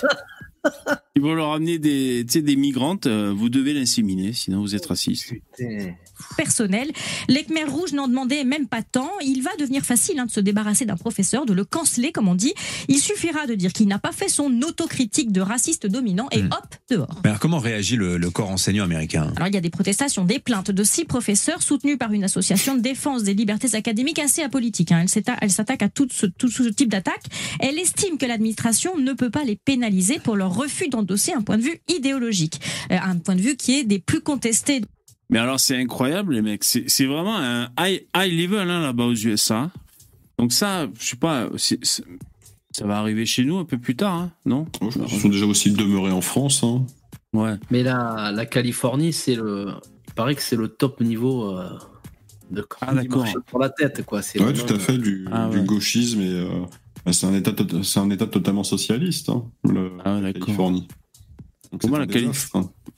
Ils 1.16 1.22
vont 1.22 1.34
leur 1.34 1.52
amener 1.52 1.78
des, 1.78 2.24
tu 2.26 2.34
sais, 2.34 2.42
des 2.42 2.56
migrantes. 2.56 3.06
euh, 3.06 3.32
vous 3.36 3.48
devez 3.48 3.74
l'inséminer, 3.74 4.32
sinon 4.32 4.60
vous 4.60 4.74
êtes 4.74 4.86
raciste. 4.86 5.32
Personnel. 6.36 6.90
Les 7.28 7.44
Khmers 7.44 7.70
rouges 7.70 7.92
n'en 7.92 8.08
demandaient 8.08 8.44
même 8.44 8.66
pas 8.68 8.82
tant. 8.82 9.10
Il 9.24 9.42
va 9.42 9.50
devenir 9.58 9.82
facile 9.84 10.18
hein, 10.18 10.26
de 10.26 10.30
se 10.30 10.40
débarrasser 10.40 10.84
d'un 10.84 10.96
professeur, 10.96 11.46
de 11.46 11.52
le 11.52 11.64
canceller, 11.64 12.12
comme 12.12 12.28
on 12.28 12.34
dit. 12.34 12.54
Il 12.88 12.98
suffira 12.98 13.46
de 13.46 13.54
dire 13.54 13.72
qu'il 13.72 13.88
n'a 13.88 13.98
pas 13.98 14.12
fait 14.12 14.28
son 14.28 14.50
autocritique 14.62 15.32
de 15.32 15.40
raciste 15.40 15.86
dominant 15.86 16.28
et 16.32 16.42
Hmm. 16.42 16.46
hop, 16.52 16.74
dehors. 16.90 17.20
Mais 17.24 17.30
alors, 17.30 17.40
comment 17.40 17.58
réagit 17.58 17.96
le, 17.96 18.16
le 18.16 18.30
corps 18.30 18.50
enseignant 18.50 18.84
américain? 18.84 19.32
Alors 19.36 19.48
il 19.48 19.54
y 19.54 19.58
a 19.58 19.60
des 19.60 19.70
protestations, 19.70 20.24
des 20.24 20.38
plaintes 20.38 20.70
de 20.70 20.84
six 20.84 21.04
professeurs 21.04 21.62
soutenus 21.62 21.98
par 21.98 22.12
une 22.12 22.24
association 22.24 22.74
de 22.74 22.80
défense 22.80 23.22
des 23.22 23.34
libertés 23.34 23.74
académiques 23.74 24.18
assez 24.18 24.42
apolitique. 24.42 24.92
hein. 24.92 25.00
Elle 25.02 25.08
s'atta- 25.08 25.36
Elle 25.40 25.50
s'attaque 25.50 25.82
à 25.82 25.88
tout 25.88 26.08
ce, 26.10 26.26
tout 26.26 26.48
ce 26.48 26.62
type 26.64 26.88
d'attaque. 26.90 27.24
Elle 27.60 27.78
estime 27.78 28.18
que 28.18 28.26
l'administration 28.26 28.96
ne 28.98 29.12
peut 29.12 29.30
pas 29.30 29.44
les 29.44 29.56
pénaliser 29.56 30.18
pour 30.18 30.36
leur 30.36 30.54
refus 30.54 30.88
d'endosser 30.88 31.32
un 31.32 31.42
point 31.42 31.58
de 31.58 31.62
vue 31.62 31.80
idéologique, 31.88 32.60
Euh, 32.90 32.96
un 33.02 33.18
point 33.18 33.34
de 33.36 33.40
vue 33.40 33.56
qui 33.56 33.78
est 33.78 33.84
des 33.84 33.98
plus 33.98 34.20
contestés 34.20 34.80
Mais 35.32 35.38
alors, 35.38 35.58
c'est 35.58 35.76
incroyable, 35.76 36.34
les 36.34 36.42
mecs. 36.42 36.62
C'est 36.62 36.84
c'est 36.88 37.06
vraiment 37.06 37.36
un 37.38 37.68
high, 37.80 38.02
high 38.16 38.32
level 38.32 38.70
hein, 38.70 38.82
là-bas 38.82 39.04
aux 39.06 39.14
USA. 39.14 39.70
Donc 40.38 40.52
ça, 40.52 40.86
je 41.00 41.04
sais 41.06 41.16
pas, 41.16 41.48
c'est- 41.56 41.82
c'est- 41.84 42.04
ça 42.70 42.86
va 42.86 42.98
arriver 42.98 43.26
chez 43.26 43.44
nous 43.44 43.56
un 43.58 43.64
peu 43.64 43.78
plus 43.78 43.96
tard, 43.96 44.14
hein, 44.14 44.30
non? 44.46 44.66
Oh, 44.80 44.90
je 44.90 44.98
pense 44.98 45.10
qu'ils 45.10 45.20
sont 45.20 45.28
déjà 45.30 45.46
aussi 45.46 45.70
demeurés 45.72 46.12
en 46.12 46.20
France. 46.20 46.62
Hein. 46.62 46.84
Ouais. 47.32 47.54
Mais 47.70 47.82
la, 47.82 48.30
la 48.32 48.46
Californie, 48.46 49.12
c'est 49.12 49.34
le. 49.34 49.68
Il 50.08 50.14
paraît 50.14 50.34
que 50.34 50.42
c'est 50.42 50.56
le 50.56 50.68
top 50.68 51.00
niveau 51.00 51.48
euh, 51.58 51.70
de 52.50 52.66
Ah, 52.82 52.92
d'accord. 52.94 53.26
pour 53.46 53.58
la 53.58 53.70
tête, 53.70 54.04
quoi. 54.04 54.20
C'est 54.20 54.38
Ouais, 54.38 54.52
vraiment- 54.52 54.66
tout 54.66 54.74
à 54.74 54.78
fait, 54.78 54.98
du, 54.98 55.26
Ah, 55.32 55.48
du 55.48 55.58
ouais. 55.60 55.64
gauchisme 55.64 56.20
et 56.20 56.28
euh, 56.30 56.48
bah, 57.06 57.14
c'est 57.14 57.26
un 57.26 57.32
état, 57.32 57.52
c'est 57.82 58.00
un 58.00 58.10
état 58.10 58.26
totalement 58.26 58.64
socialiste, 58.64 59.30
hein, 59.30 59.44
le, 59.64 59.92
Ah, 60.04 60.20
la. 60.20 60.34
Californie. 60.34 60.86
Donc, 61.70 61.80
Pour 61.80 61.82
c'est 61.84 61.88
moi, 61.88 61.98
un 62.00 62.00
la 62.02 62.06
Calif-. 62.06 62.50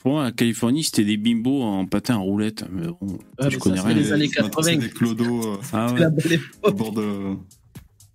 Pour 0.05 0.13
moi, 0.13 0.23
la 0.25 0.33
Californie, 0.33 0.85
c'était 0.85 1.05
des 1.05 1.17
bimbos 1.17 1.63
en 1.63 1.87
patin 1.87 2.15
à 2.15 2.19
roulette. 2.19 2.65
Mais 2.71 2.87
bon, 2.87 2.99
Ouais, 3.01 3.17
je 3.41 3.45
mais 3.45 3.51
ça, 3.53 3.59
connais 3.59 3.77
c'est 3.79 3.83
rien. 3.87 3.95
les 3.97 4.13
années 4.13 4.27
Maintenant, 4.29 4.49
80. 4.51 4.63
C'est 4.71 4.77
des 4.77 4.89
clodos 4.91 5.47
euh, 5.55 5.57
Ah 5.73 5.87
C'est 5.89 5.95
ouais, 5.95 6.01
la 6.01 6.11
belle 6.11 6.41
au 6.63 6.73
bord 6.73 6.93
de, 6.93 7.35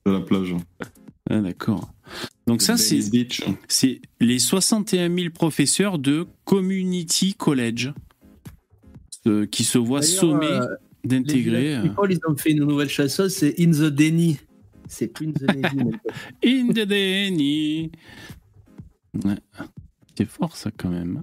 de 0.06 0.12
la 0.12 0.20
plage. 0.22 0.56
Ah, 1.32 1.42
d'accord. 1.42 1.92
Donc 2.46 2.62
ça, 2.62 2.78
c'est 2.78 4.02
les 4.20 4.40
61 4.40 5.14
000 5.16 5.30
professeurs 5.34 5.98
de 6.00 6.28
Community 6.46 7.34
College 7.34 7.92
euh, 9.28 9.46
qui 9.48 9.64
se 9.64 9.78
voient 9.80 10.02
sommés 10.04 10.46
euh, 10.48 10.66
d'intégrer 11.04 11.62
les 11.62 11.74
euh, 11.74 11.82
People, 11.82 12.12
ils 12.12 12.20
ont 12.28 12.36
fait 12.38 12.52
une 12.52 12.66
nouvelle 12.66 12.90
chanson, 12.90 13.28
c'est 13.30 13.60
In 13.60 13.72
the 13.72 13.90
Denny. 13.92 14.38
C'est 14.88 15.08
plus 15.08 15.28
In 15.30 15.32
the 15.34 15.46
Denny. 15.46 15.92
In 16.46 16.68
the 16.68 16.86
Denny. 16.88 17.92
Ouais. 19.24 19.36
C'est 20.16 20.26
fort 20.30 20.56
ça 20.56 20.70
quand 20.76 20.90
même. 20.90 21.22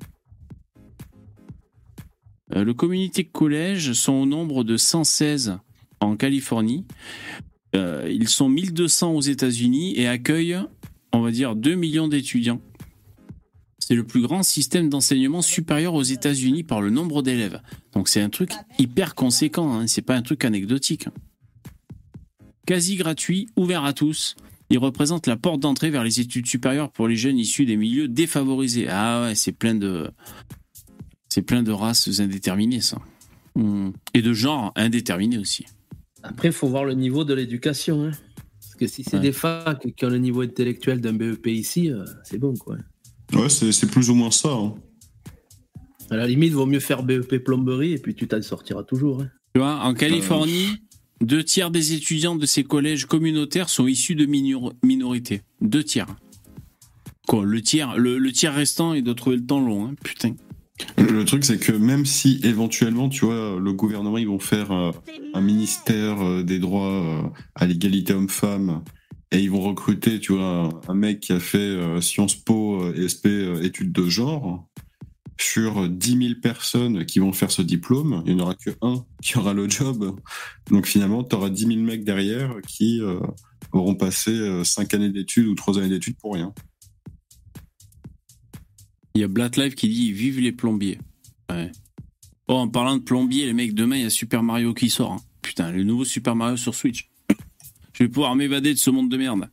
Euh, 2.55 2.65
le 2.65 2.75
Community 2.75 3.27
College 3.27 3.93
sont 3.93 4.13
au 4.13 4.27
nombre 4.27 4.65
de 4.65 4.77
116 4.77 5.59
en 6.01 6.17
Californie. 6.17 6.85
Euh, 7.75 8.09
ils 8.11 8.29
sont 8.29 8.49
1200 8.49 9.13
aux 9.13 9.21
États-Unis 9.21 9.95
et 9.97 10.07
accueillent, 10.07 10.59
on 11.13 11.21
va 11.21 11.31
dire, 11.31 11.57
2 11.57 11.75
millions 11.75 12.09
d'étudiants. 12.09 12.61
C'est 13.79 13.95
le 13.95 14.05
plus 14.05 14.23
grand 14.23 14.43
système 14.43 14.89
d'enseignement 14.89 15.43
supérieur 15.43 15.95
aux 15.95 16.03
États-Unis 16.03 16.65
par 16.65 16.81
le 16.81 16.91
nombre 16.91 17.23
d'élèves. 17.23 17.61
Donc 17.93 18.09
c'est 18.09 18.21
un 18.21 18.31
truc 18.31 18.51
hyper 18.79 19.15
conséquent, 19.15 19.75
hein. 19.75 19.87
c'est 19.87 20.03
pas 20.03 20.17
un 20.17 20.23
truc 20.23 20.45
anecdotique. 20.45 21.09
Quasi 22.67 22.97
gratuit, 22.97 23.49
ouvert 23.57 23.85
à 23.85 23.93
tous. 23.93 24.35
Il 24.71 24.79
représente 24.79 25.29
la 25.29 25.37
porte 25.37 25.61
d'entrée 25.61 25.91
vers 25.91 26.03
les 26.03 26.19
études 26.19 26.47
supérieures 26.47 26.91
pour 26.91 27.07
les 27.07 27.15
jeunes 27.15 27.39
issus 27.39 27.67
des 27.67 27.77
milieux 27.77 28.09
défavorisés. 28.09 28.89
Ah 28.89 29.23
ouais, 29.23 29.37
c'est 29.37 29.53
plein 29.53 29.77
de, 29.77 30.11
c'est 31.37 31.43
plein 31.43 31.63
de 31.63 31.71
races 31.71 32.19
indéterminées 32.19 32.81
ça, 32.81 32.97
Hmm. 33.55 33.91
et 34.15 34.23
de 34.23 34.33
genres 34.33 34.73
indéterminés 34.75 35.37
aussi. 35.37 35.67
Après, 36.23 36.49
il 36.49 36.53
faut 36.55 36.67
voir 36.67 36.87
le 36.87 36.95
niveau 36.95 37.25
de 37.25 37.35
l'éducation. 37.35 38.05
hein. 38.05 38.11
Parce 38.59 38.75
que 38.75 38.87
si 38.87 39.05
c'est 39.05 39.17
Ouais. 39.17 39.23
des 39.23 39.33
facs 39.33 39.87
qui 39.95 40.05
ont 40.07 40.09
le 40.09 40.17
niveau 40.17 40.41
intellectuel 40.41 41.03
d'un 41.03 41.13
BEP 41.13 41.47
ici, 41.49 41.91
euh, 41.93 42.05
c'est 42.25 42.39
bon, 42.39 42.55
quoi. 42.55 42.77
Ouais, 43.35 43.51
c'est 43.51 43.71
c'est 43.73 43.87
plus 43.87 44.09
ou 44.09 44.15
moins 44.15 44.31
ça. 44.31 44.51
hein. 44.51 44.75
À 46.11 46.17
la 46.17 46.27
limite, 46.27 46.51
il 46.53 46.55
vaut 46.55 46.65
mieux 46.65 46.81
faire 46.81 47.03
BEP 47.03 47.37
plomberie 47.45 47.93
et 47.93 47.99
puis 47.99 48.15
tu 48.15 48.27
t'en 48.27 48.41
sortiras 48.41 48.83
toujours. 48.83 49.21
hein. 49.21 49.29
Tu 49.55 49.61
vois, 49.61 49.75
en 49.85 49.93
Californie, 49.93 50.69
deux 51.21 51.45
tiers 51.45 51.71
des 51.71 51.93
étudiants 51.93 52.37
de 52.37 52.47
ces 52.47 52.65
collèges 52.65 53.05
communautaires 53.05 53.69
sont 53.69 53.87
issus 53.87 54.15
de 54.15 54.25
minor- 54.25 54.73
minorités. 54.83 55.43
Deux 55.61 55.85
tiers. 55.85 56.07
Quoi, 57.29 57.45
le 57.45 57.61
tiers, 57.61 57.99
le, 57.99 58.17
le 58.19 58.33
tiers 58.33 58.55
restant, 58.55 58.95
il 58.95 59.03
doit 59.05 59.15
trouver 59.15 59.37
le 59.37 59.45
temps 59.45 59.61
long, 59.61 59.87
hein, 59.87 59.95
putain. 60.03 60.35
Le 60.99 61.25
truc, 61.25 61.45
c'est 61.45 61.59
que 61.59 61.73
même 61.73 62.05
si 62.05 62.41
éventuellement, 62.45 63.09
tu 63.09 63.25
vois, 63.25 63.59
le 63.59 63.73
gouvernement, 63.73 64.19
ils 64.19 64.29
vont 64.29 64.39
faire 64.39 64.73
euh, 64.73 64.93
un 65.35 65.41
ministère 65.41 66.23
euh, 66.23 66.43
des 66.43 66.59
droits 66.59 66.93
euh, 66.93 67.23
à 67.55 67.67
l'égalité 67.67 68.13
homme-femme 68.13 68.83
et 69.33 69.41
ils 69.41 69.51
vont 69.51 69.61
recruter, 69.61 70.21
tu 70.21 70.33
vois, 70.33 70.45
un, 70.45 70.71
un 70.89 70.95
mec 70.95 71.21
qui 71.21 71.33
a 71.33 71.41
fait 71.41 72.01
Sciences 72.01 72.37
Po 72.37 72.93
et 72.93 73.09
SP 73.09 73.27
euh, 73.27 73.63
études 73.63 73.93
de 73.93 74.09
genre. 74.09 74.67
Sur 75.39 75.87
10 75.91 76.29
000 76.29 76.41
personnes 76.41 77.05
qui 77.05 77.19
vont 77.19 77.33
faire 77.33 77.51
ce 77.51 77.61
diplôme, 77.61 78.23
il 78.25 78.35
n'y 78.35 78.41
en 78.41 78.45
aura 78.45 78.55
que 78.55 78.71
un 78.81 79.05
qui 79.23 79.37
aura 79.37 79.53
le 79.53 79.69
job. 79.69 80.19
Donc 80.71 80.87
finalement, 80.87 81.25
tu 81.25 81.37
auras 81.37 81.51
10 81.51 81.67
000 81.67 81.81
mecs 81.81 82.05
derrière 82.05 82.55
qui 82.67 83.03
auront 83.73 83.95
passé 83.95 84.63
5 84.65 84.95
années 84.95 85.11
d'études 85.11 85.47
ou 85.47 85.55
3 85.55 85.77
années 85.77 85.91
d'études 85.91 86.17
pour 86.17 86.33
rien. 86.33 86.55
Il 89.17 89.21
y 89.21 89.25
a 89.25 89.29
Black 89.29 89.57
Live 89.57 89.75
qui 89.75 89.89
dit 89.89 90.13
Vive 90.13 90.41
les 90.41 90.53
plombiers. 90.53 90.99
Ouais. 91.51 91.73
Oh, 92.49 92.55
en 92.57 92.69
parlant 92.69 92.97
de 92.97 93.03
plombiers, 93.03 93.47
les 93.47 93.55
mecs, 93.55 93.73
demain, 93.75 93.97
il 93.97 94.03
y 94.03 94.07
a 94.07 94.11
Super 94.11 94.43
Mario 94.43 94.75
qui 94.75 94.91
sort. 94.91 95.13
hein. 95.13 95.21
Putain, 95.41 95.73
le 95.73 95.85
nouveau 95.85 96.05
Super 96.05 96.37
Mario 96.37 96.59
sur 96.59 96.75
Switch. 96.75 97.09
Je 97.95 98.05
vais 98.05 98.11
pouvoir 98.11 98.37
m'évader 98.37 98.75
de 98.75 98.79
ce 98.79 98.91
monde 98.91 99.09
de 99.11 99.17
merde. 99.17 99.49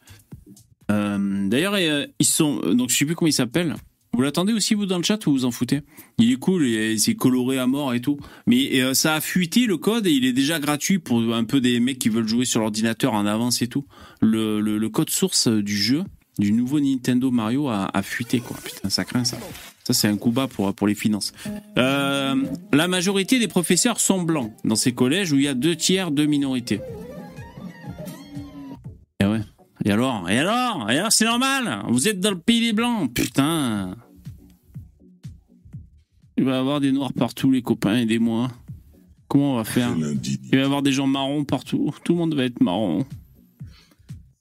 Euh, 0.91 1.47
D'ailleurs, 1.47 1.75
euh, 1.75 2.05
ils 2.19 2.25
sont. 2.25 2.59
euh, 2.65 2.73
Donc, 2.73 2.89
je 2.89 2.97
sais 2.97 3.05
plus 3.05 3.15
comment 3.15 3.29
il 3.29 3.33
s'appelle. 3.33 3.75
Vous 4.11 4.21
l'attendez 4.21 4.51
aussi, 4.51 4.73
vous, 4.73 4.85
dans 4.85 4.97
le 4.97 5.03
chat, 5.03 5.25
ou 5.27 5.31
vous 5.31 5.45
en 5.45 5.51
foutez? 5.51 5.79
Il 6.17 6.29
est 6.29 6.35
cool, 6.35 6.65
et 6.65 6.97
c'est 6.97 7.15
coloré 7.15 7.57
à 7.57 7.65
mort 7.65 7.93
et 7.93 8.01
tout. 8.01 8.19
Mais 8.45 8.93
ça 8.93 9.15
a 9.15 9.21
fuité 9.21 9.65
le 9.65 9.77
code 9.77 10.05
et 10.05 10.11
il 10.11 10.25
est 10.25 10.33
déjà 10.33 10.59
gratuit 10.59 10.99
pour 10.99 11.33
un 11.33 11.45
peu 11.45 11.61
des 11.61 11.79
mecs 11.79 11.99
qui 11.99 12.09
veulent 12.09 12.27
jouer 12.27 12.43
sur 12.45 12.59
l'ordinateur 12.59 13.13
en 13.13 13.25
avance 13.25 13.61
et 13.61 13.67
tout. 13.67 13.85
Le 14.21 14.87
code 14.89 15.09
source 15.09 15.47
du 15.47 15.75
jeu, 15.75 16.03
du 16.39 16.51
nouveau 16.51 16.79
Nintendo 16.79 17.31
Mario, 17.31 17.69
a 17.69 18.01
fuité, 18.01 18.39
quoi. 18.39 18.57
Putain, 18.63 18.89
ça 18.89 19.05
craint 19.05 19.23
ça. 19.23 19.37
Ça, 19.83 19.93
c'est 19.93 20.07
un 20.07 20.15
coup 20.15 20.31
bas 20.31 20.47
pour, 20.47 20.73
pour 20.73 20.87
les 20.87 20.95
finances. 20.95 21.33
Euh, 21.77 22.35
la 22.71 22.87
majorité 22.87 23.37
des 23.37 23.49
professeurs 23.49 23.99
sont 23.99 24.21
blancs 24.21 24.53
dans 24.63 24.75
ces 24.75 24.93
collèges 24.93 25.33
où 25.33 25.35
il 25.35 25.43
y 25.43 25.47
a 25.47 25.53
deux 25.53 25.75
tiers 25.75 26.11
de 26.11 26.25
minorités. 26.25 26.79
Et 29.85 29.91
alors? 29.91 30.29
Et 30.29 30.39
alors? 30.39 30.89
Et 30.89 30.97
alors, 30.97 31.11
c'est 31.11 31.25
normal? 31.25 31.83
Vous 31.89 32.07
êtes 32.07 32.19
dans 32.19 32.31
le 32.31 32.39
pays 32.39 32.61
des 32.61 32.73
Blancs? 32.73 33.13
Putain 33.13 33.97
Il 36.37 36.45
va 36.45 36.53
y 36.53 36.55
avoir 36.55 36.79
des 36.79 36.93
Noirs 36.93 37.11
partout, 37.11 37.51
les 37.51 37.61
copains, 37.61 37.97
aidez-moi. 37.97 38.49
Comment 39.27 39.53
on 39.53 39.57
va 39.57 39.65
faire? 39.65 39.93
Il 39.97 40.51
va 40.51 40.57
y 40.57 40.61
avoir 40.61 40.81
des 40.81 40.93
gens 40.93 41.07
marrons 41.07 41.43
partout. 41.43 41.93
Tout 42.05 42.13
le 42.13 42.19
monde 42.19 42.33
va 42.33 42.45
être 42.45 42.61
marron. 42.61 43.05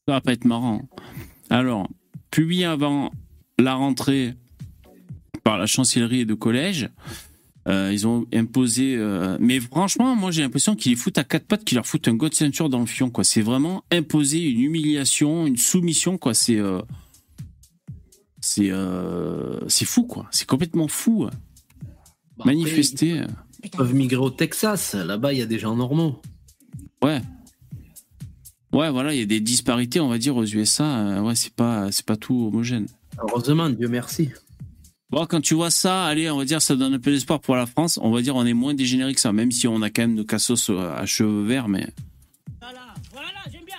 Ça 0.07 0.15
va 0.15 0.21
pas 0.21 0.33
être 0.33 0.45
marrant. 0.45 0.83
Alors, 1.53 1.87
publié 2.31 2.65
avant 2.65 3.12
la 3.59 3.75
rentrée 3.75 4.33
par 5.45 5.59
la 5.59 5.67
chancellerie 5.67 6.25
de 6.25 6.33
collège, 6.33 6.88
euh, 7.69 7.91
ils 7.93 8.07
ont 8.07 8.25
imposé. 8.33 8.97
Euh, 8.97 9.37
mais 9.38 9.61
franchement, 9.61 10.17
moi 10.17 10.31
j'ai 10.31 10.41
l'impression 10.41 10.75
qu'ils 10.75 10.93
les 10.93 10.97
foutent 10.97 11.19
à 11.19 11.25
quatre 11.25 11.47
pattes, 11.47 11.62
qu'ils 11.65 11.77
leur 11.77 11.87
foutent 11.87 12.09
un 12.09 12.15
god 12.15 12.33
ceinture 12.33 12.71
dans 12.71 12.81
le 12.81 12.87
fion. 12.87 13.11
Quoi. 13.11 13.23
C'est 13.23 13.43
vraiment 13.43 13.85
imposer 13.93 14.43
une 14.43 14.61
humiliation, 14.61 15.47
une 15.47 15.59
soumission. 15.59 16.17
Quoi. 16.17 16.33
C'est 16.33 16.59
euh, 16.59 16.81
c'est 18.41 18.73
c'est 19.69 19.85
fou 19.85 20.05
quoi. 20.05 20.27
C'est 20.31 20.49
complètement 20.49 20.88
fou. 20.88 21.29
Bah, 22.38 22.45
Manifester. 22.47 23.25
Ils 23.62 23.71
peuvent 23.71 23.95
migrer 23.95 24.17
au 24.17 24.31
Texas. 24.31 24.95
Là-bas, 24.95 25.35
il 25.35 25.38
y 25.38 25.43
a 25.43 25.47
des 25.47 25.59
gens 25.59 25.77
normaux. 25.77 26.23
Ouais. 27.03 27.21
Ouais, 28.73 28.91
voilà, 28.91 29.13
il 29.13 29.21
y 29.21 29.23
a 29.23 29.27
des 29.27 29.41
disparités, 29.41 30.01
on 30.01 30.09
va 30.09 30.19
dire, 30.19 30.37
aux 30.37 30.47
USA. 30.47 31.21
ouais, 31.23 31.35
c'est 31.35 31.53
pas, 31.53 31.93
c'est 31.93 32.07
pas 32.07 32.17
tout 32.17 32.47
homogène. 32.47 32.87
Heureusement, 33.19 33.69
Dieu 33.69 33.89
merci. 33.89 34.31
Bon, 35.13 35.27
quand 35.27 35.43
tu 35.43 35.53
vois 35.53 35.71
ça, 35.71 36.07
allez, 36.07 36.31
on 36.31 36.39
va 36.39 36.47
dire, 36.47 36.63
ça 36.63 36.75
donne 36.75 36.95
un 36.95 36.99
peu 36.99 37.11
d'espoir 37.11 37.39
pour 37.39 37.55
la 37.55 37.67
France. 37.67 37.99
On 38.03 38.11
va 38.11 38.23
dire, 38.23 38.35
on 38.35 38.47
est 38.47 38.55
moins 38.55 38.73
dégénéré 38.73 39.13
que 39.13 39.21
ça, 39.21 39.31
même 39.31 39.53
si 39.53 39.69
on 39.69 39.83
a 39.83 39.91
quand 39.91 40.01
même 40.03 40.15
nos 40.15 40.25
cassos 40.25 40.71
euh, 40.71 40.91
à 40.97 41.05
cheveux 41.05 41.45
verts, 41.45 41.69
mais. 41.69 41.87
Voilà, 42.63 42.95
voilà, 43.13 43.29
j'aime 43.53 43.67
bien, 43.67 43.77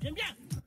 j'aime 0.00 0.14
bien. 0.14 0.24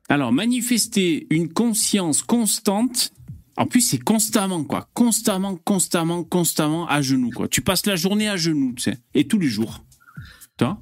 Alors, 0.09 0.33
manifester 0.33 1.25
une 1.29 1.47
conscience 1.47 2.21
constante. 2.21 3.13
En 3.55 3.65
plus, 3.65 3.79
c'est 3.79 3.99
constamment, 3.99 4.65
quoi. 4.65 4.89
Constamment, 4.93 5.55
constamment, 5.55 6.25
constamment 6.25 6.85
à 6.87 7.01
genoux, 7.01 7.29
quoi. 7.29 7.47
Tu 7.47 7.61
passes 7.61 7.85
la 7.85 7.95
journée 7.95 8.27
à 8.27 8.35
genoux, 8.35 8.73
tu 8.75 8.83
sais. 8.83 8.97
Et 9.13 9.25
tous 9.25 9.39
les 9.39 9.47
jours. 9.47 9.85
Toi? 10.57 10.81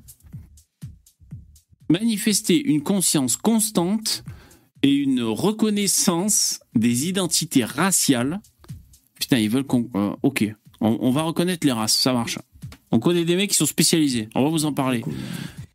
Manifester 1.91 2.61
une 2.61 2.81
conscience 2.81 3.37
constante 3.37 4.23
et 4.81 4.93
une 4.93 5.21
reconnaissance 5.21 6.59
des 6.73 7.07
identités 7.07 7.63
raciales 7.63 8.41
Putain, 9.21 9.37
ils 9.37 9.49
veulent 9.49 9.65
qu'on. 9.65 9.87
Euh, 9.95 10.15
ok, 10.23 10.51
on, 10.81 11.11
va 11.11 11.21
reconnaître 11.21 11.65
les 11.65 11.71
races, 11.71 11.95
ça 11.95 12.11
marche. 12.11 12.39
On 12.89 12.99
connaît 12.99 13.23
des 13.23 13.35
mecs 13.35 13.51
qui 13.51 13.55
sont 13.55 13.67
spécialisés, 13.67 14.27
on 14.33 14.43
va 14.43 14.49
vous 14.49 14.65
en 14.65 14.73
parler. 14.73 15.03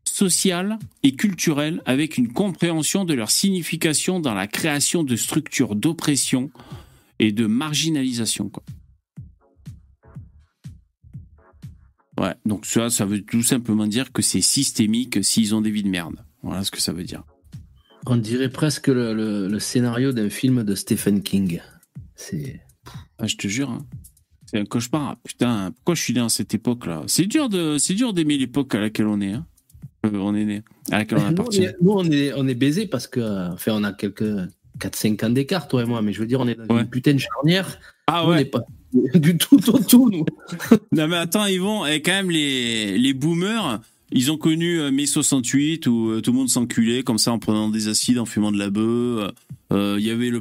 Social 0.04 0.78
et 1.04 1.12
culturel, 1.12 1.80
avec 1.86 2.18
une 2.18 2.32
compréhension 2.32 3.04
de 3.04 3.14
leur 3.14 3.30
signification 3.30 4.18
dans 4.18 4.34
la 4.34 4.48
création 4.48 5.04
de 5.04 5.14
structures 5.14 5.76
d'oppression 5.76 6.50
et 7.20 7.30
de 7.30 7.46
marginalisation. 7.46 8.50
Ouais, 12.18 12.34
donc 12.44 12.64
ça, 12.66 12.88
ça 12.90 13.04
veut 13.04 13.22
tout 13.22 13.42
simplement 13.42 13.86
dire 13.86 14.12
que 14.12 14.22
c'est 14.22 14.40
systémique 14.40 15.22
s'ils 15.22 15.54
ont 15.54 15.60
des 15.60 15.70
vies 15.70 15.82
de 15.82 15.88
merde. 15.88 16.16
Voilà 16.42 16.64
ce 16.64 16.70
que 16.70 16.80
ça 16.80 16.92
veut 16.92 17.04
dire. 17.04 17.24
On 18.06 18.16
dirait 18.16 18.50
presque 18.50 18.88
le 18.88 19.58
scénario 19.58 20.12
d'un 20.12 20.30
film 20.30 20.62
de 20.62 20.74
Stephen 20.74 21.22
King. 21.22 21.60
C'est. 22.16 22.60
Ah, 23.18 23.26
je 23.26 23.36
te 23.36 23.46
jure. 23.46 23.70
Hein. 23.70 23.86
C'est 24.46 24.58
un 24.58 24.64
cauchemar. 24.64 25.16
Putain, 25.24 25.72
pourquoi 25.72 25.94
je 25.94 26.02
suis 26.02 26.14
né 26.14 26.20
à 26.20 26.28
cette 26.28 26.54
époque-là? 26.54 27.02
C'est 27.06 27.26
dur 27.26 27.48
de, 27.48 27.78
c'est 27.78 27.94
dur 27.94 28.12
d'aimer 28.12 28.38
l'époque 28.38 28.74
à 28.74 28.80
laquelle 28.80 29.06
on 29.06 29.20
est. 29.20 29.32
Hein. 29.32 29.46
Euh, 30.06 30.18
on 30.18 30.34
est 30.34 30.44
né, 30.44 30.62
à 30.92 30.98
laquelle 30.98 31.18
on 31.18 31.26
appartient. 31.26 31.68
Nous, 31.80 31.92
on 31.92 32.04
est, 32.04 32.32
on 32.34 32.46
est, 32.46 32.54
baisé 32.54 32.86
parce 32.86 33.06
que, 33.06 33.52
enfin, 33.52 33.72
on 33.74 33.82
a 33.82 33.92
quelques 33.92 34.22
4-5 34.78 35.26
ans 35.26 35.30
d'écart, 35.30 35.68
toi 35.68 35.82
et 35.82 35.86
moi. 35.86 36.00
Mais 36.02 36.12
je 36.12 36.20
veux 36.20 36.26
dire, 36.26 36.40
on 36.40 36.48
est 36.48 36.54
dans 36.54 36.78
une 36.78 36.88
putain 36.88 37.14
de 37.14 37.18
charnière. 37.18 37.78
Ah 38.06 38.26
ouais. 38.26 38.34
On 38.34 38.36
n'est 38.36 38.44
pas 38.44 38.62
du 39.14 39.36
tout 39.36 39.70
autour, 39.70 40.10
nous. 40.10 40.24
non 40.92 41.08
mais 41.08 41.16
attends, 41.16 41.46
vont, 41.58 41.86
et 41.86 42.02
quand 42.02 42.12
même 42.12 42.30
les, 42.30 42.98
les 42.98 43.14
boomers. 43.14 43.80
Ils 44.12 44.30
ont 44.30 44.38
connu 44.38 44.78
euh, 44.78 44.92
mai 44.92 45.04
68 45.04 45.88
où 45.88 46.10
euh, 46.10 46.20
tout 46.20 46.30
le 46.30 46.38
monde 46.38 46.48
s'enculait 46.48 47.02
comme 47.02 47.18
ça 47.18 47.32
en 47.32 47.40
prenant 47.40 47.68
des 47.68 47.88
acides, 47.88 48.20
en 48.20 48.24
fumant 48.24 48.52
de 48.52 48.58
la 48.58 48.70
bœuf. 48.70 49.32
Il 49.72 49.98
y 49.98 50.10
avait 50.10 50.30
le, 50.30 50.40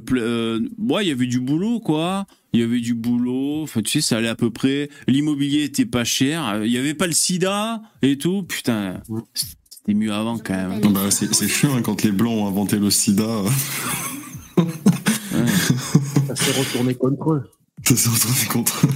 ouais, 0.78 1.04
il 1.04 1.10
y 1.10 1.12
avait 1.12 1.26
du 1.26 1.40
boulot 1.40 1.80
quoi 1.80 2.28
il 2.56 2.62
y 2.62 2.64
avait 2.64 2.80
du 2.80 2.94
boulot, 2.94 3.64
enfin 3.64 3.82
tu 3.82 3.92
sais, 3.92 4.02
ça 4.02 4.18
allait 4.18 4.30
à 4.30 4.36
peu 4.36 4.50
près, 4.50 4.90
l'immobilier 5.08 5.66
était 5.66 5.86
pas 5.86 6.06
cher, 6.06 6.62
il 6.64 6.72
y 6.72 6.78
avait 6.78 6.94
pas 6.94 7.06
le 7.06 7.12
sida 7.12 7.82
et 8.02 8.18
tout, 8.18 8.44
putain, 8.44 9.02
c'était 9.34 9.94
mieux 9.94 10.14
avant 10.14 10.38
quand 10.38 10.54
même. 10.54 10.94
Bah, 10.94 11.12
c'est, 11.12 11.50
chiant 11.50 11.76
hein, 11.76 11.82
quand 11.82 12.02
les 12.04 12.14
blancs 12.14 12.38
ont 12.38 12.48
inventé 12.48 12.80
le 12.80 12.90
sida. 12.90 13.42
Ça 14.56 16.36
s'est 16.36 16.60
retourné 16.60 16.96
contre 16.96 17.34
eux. 17.34 17.44
Ça 17.84 17.96
s'est 17.96 18.10
retourné 18.10 18.46
contre 18.52 18.88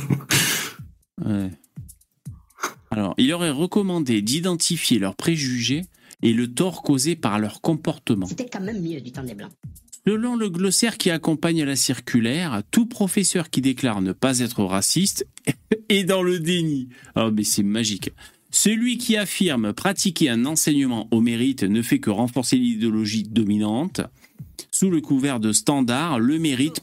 eux. 1.22 1.50
Alors, 2.92 3.14
il 3.18 3.32
aurait 3.34 3.52
recommandé 3.52 4.22
d'identifier 4.22 5.00
leurs 5.00 5.16
préjugés 5.16 5.84
et 6.22 6.34
le 6.34 6.54
tort 6.54 6.82
causé 6.82 7.16
par 7.16 7.40
leur 7.40 7.62
comportement. 7.62 8.26
C'était 8.26 8.50
quand 8.50 8.62
même 8.62 8.82
mieux 8.82 9.00
du 9.02 9.12
temps 9.12 9.24
des 9.24 9.36
blancs. 9.36 9.52
Selon 10.08 10.36
le 10.36 10.50
glossaire 10.50 10.98
qui 10.98 11.12
accompagne 11.12 11.64
la 11.64 11.76
circulaire, 11.76 12.64
tout 12.72 12.88
professeur 12.88 13.50
qui 13.50 13.62
déclare 13.62 14.02
ne 14.02 14.12
pas 14.12 14.40
être 14.40 14.64
raciste 14.64 15.28
est 15.90 16.04
dans 16.04 16.24
le 16.24 16.40
déni. 16.40 16.90
Oh, 17.16 17.30
mais 17.32 17.44
c'est 17.44 17.64
magique. 17.64 18.12
Celui 18.50 18.98
qui 18.98 19.18
affirme 19.18 19.74
pratiquer 19.74 20.30
un 20.30 20.46
enseignement 20.46 21.08
au 21.12 21.22
mérite 21.22 21.64
ne 21.64 21.82
fait 21.84 22.00
que 22.00 22.10
renforcer 22.10 22.56
l'idéologie 22.56 23.24
dominante. 23.24 24.02
Sous 24.72 24.90
le 24.90 25.02
couvert 25.02 25.40
de 25.40 25.52
standard, 25.52 26.20
le 26.20 26.40
mérite 26.40 26.80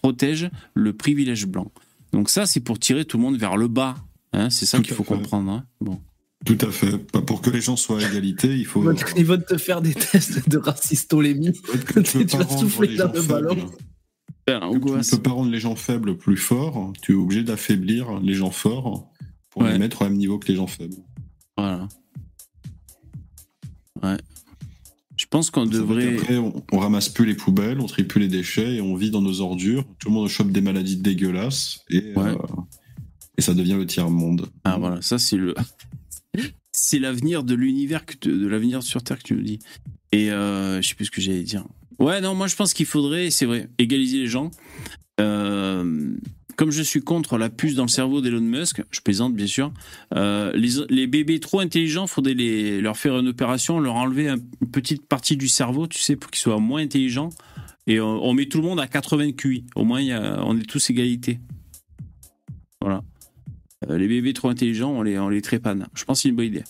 protège 0.00 0.50
le 0.74 0.92
privilège 0.92 1.46
blanc. 1.46 1.70
Donc 2.12 2.30
ça, 2.30 2.46
c'est 2.46 2.60
pour 2.60 2.78
tirer 2.78 3.04
tout 3.04 3.16
le 3.16 3.22
monde 3.22 3.36
vers 3.36 3.56
le 3.56 3.68
bas. 3.68 3.96
Hein, 4.32 4.50
c'est 4.50 4.66
ça 4.66 4.80
qu'il 4.80 4.94
faut 4.94 5.04
comprendre. 5.04 5.50
Hein. 5.50 5.64
bon. 5.80 6.00
Tout 6.44 6.58
à 6.60 6.70
fait. 6.70 6.98
Pour 6.98 7.40
que 7.40 7.50
les 7.50 7.60
gens 7.60 7.76
soient 7.76 8.00
à 8.00 8.08
égalité, 8.08 8.56
il 8.56 8.64
faut. 8.64 8.84
Ils 9.16 9.26
vont 9.26 9.40
te 9.40 9.58
faire 9.58 9.82
des 9.82 9.92
tests 9.92 10.48
de 10.48 10.58
racistolémie. 10.58 11.52
tu, 12.04 12.24
vas 12.36 12.48
souffler 12.48 12.96
dans 12.96 13.12
le 13.12 13.22
ballon. 13.22 13.56
Tu 14.46 14.52
ne 14.52 15.10
peux 15.10 15.22
pas 15.22 15.30
rendre 15.30 15.50
les 15.50 15.58
gens 15.58 15.74
faibles 15.74 16.16
plus 16.16 16.36
forts. 16.36 16.92
Tu 17.02 17.12
es 17.12 17.14
obligé 17.16 17.42
d'affaiblir 17.42 18.20
les 18.20 18.34
gens 18.34 18.50
forts 18.50 19.10
pour 19.50 19.64
les 19.64 19.78
mettre 19.78 20.02
au 20.02 20.04
même 20.04 20.16
niveau 20.16 20.38
que 20.38 20.48
les 20.48 20.56
gens 20.56 20.68
faibles. 20.68 20.96
Voilà. 21.56 21.88
Ouais. 24.02 24.16
Je 25.28 25.36
pense 25.36 25.50
qu'on 25.50 25.66
devrait. 25.66 26.16
Après, 26.16 26.38
on, 26.38 26.64
on, 26.72 26.78
ramasse 26.78 27.10
plus 27.10 27.26
les 27.26 27.34
poubelles, 27.34 27.80
on 27.80 27.86
trie 27.86 28.04
plus 28.04 28.18
les 28.18 28.28
déchets 28.28 28.76
et 28.76 28.80
on 28.80 28.96
vit 28.96 29.10
dans 29.10 29.20
nos 29.20 29.42
ordures. 29.42 29.84
Tout 29.98 30.08
le 30.08 30.14
monde 30.14 30.28
chope 30.28 30.50
des 30.50 30.62
maladies 30.62 30.96
dégueulasses 30.96 31.84
et, 31.90 32.14
euh, 32.16 32.34
et 33.36 33.42
ça 33.42 33.52
devient 33.52 33.74
le 33.74 33.84
tiers 33.84 34.08
monde. 34.08 34.48
Ah 34.64 34.78
voilà, 34.78 35.02
ça 35.02 35.18
c'est 35.18 35.36
le 35.36 35.54
c'est 36.72 36.98
l'avenir 36.98 37.44
de 37.44 37.54
l'univers, 37.54 38.06
de 38.22 38.46
l'avenir 38.46 38.82
sur 38.82 39.02
Terre 39.02 39.18
que 39.18 39.24
tu 39.24 39.34
nous 39.34 39.42
dis. 39.42 39.58
Et 40.12 40.30
euh, 40.30 40.80
je 40.80 40.88
sais 40.88 40.94
plus 40.94 41.04
ce 41.04 41.10
que 41.10 41.20
j'allais 41.20 41.42
dire. 41.42 41.66
Ouais, 41.98 42.22
non, 42.22 42.34
moi 42.34 42.46
je 42.46 42.56
pense 42.56 42.72
qu'il 42.72 42.86
faudrait, 42.86 43.28
c'est 43.28 43.44
vrai, 43.44 43.68
égaliser 43.76 44.20
les 44.20 44.28
gens. 44.28 44.50
Euh, 45.20 46.16
comme 46.58 46.72
je 46.72 46.82
suis 46.82 47.00
contre 47.00 47.38
la 47.38 47.50
puce 47.50 47.76
dans 47.76 47.84
le 47.84 47.88
cerveau 47.88 48.20
d'Elon 48.20 48.40
Musk, 48.40 48.82
je 48.90 49.00
plaisante 49.00 49.32
bien 49.32 49.46
sûr, 49.46 49.72
euh, 50.16 50.52
les, 50.54 51.06
bébés 51.06 51.38
trop 51.38 51.60
intelligents, 51.60 52.06
il 52.06 52.08
faudrait 52.08 52.34
leur 52.80 52.96
faire 52.96 53.16
une 53.16 53.28
opération, 53.28 53.78
leur 53.78 53.94
enlever 53.94 54.28
une 54.28 54.70
petite 54.72 55.06
partie 55.06 55.36
du 55.36 55.46
cerveau, 55.46 55.86
tu 55.86 56.00
sais, 56.00 56.16
pour 56.16 56.32
qu'ils 56.32 56.40
soient 56.40 56.58
moins 56.58 56.82
intelligents. 56.82 57.30
Et 57.86 58.00
on, 58.00 58.34
met 58.34 58.46
tout 58.46 58.60
le 58.60 58.64
monde 58.64 58.80
à 58.80 58.88
80 58.88 59.32
QI. 59.32 59.64
Au 59.76 59.84
moins, 59.84 60.02
on 60.42 60.58
est 60.58 60.68
tous 60.68 60.90
égalité. 60.90 61.38
Voilà. 62.80 63.02
Euh, 63.88 63.96
les 63.96 64.08
bébés 64.08 64.32
trop 64.32 64.48
intelligents, 64.48 64.90
on 64.90 65.02
les, 65.02 65.16
on 65.16 65.28
les 65.28 65.40
trépane. 65.40 65.86
Je 65.94 66.04
pense 66.04 66.18
que 66.18 66.22
c'est 66.22 66.28
une 66.28 66.36
bonne 66.36 66.46
idée 66.46 66.64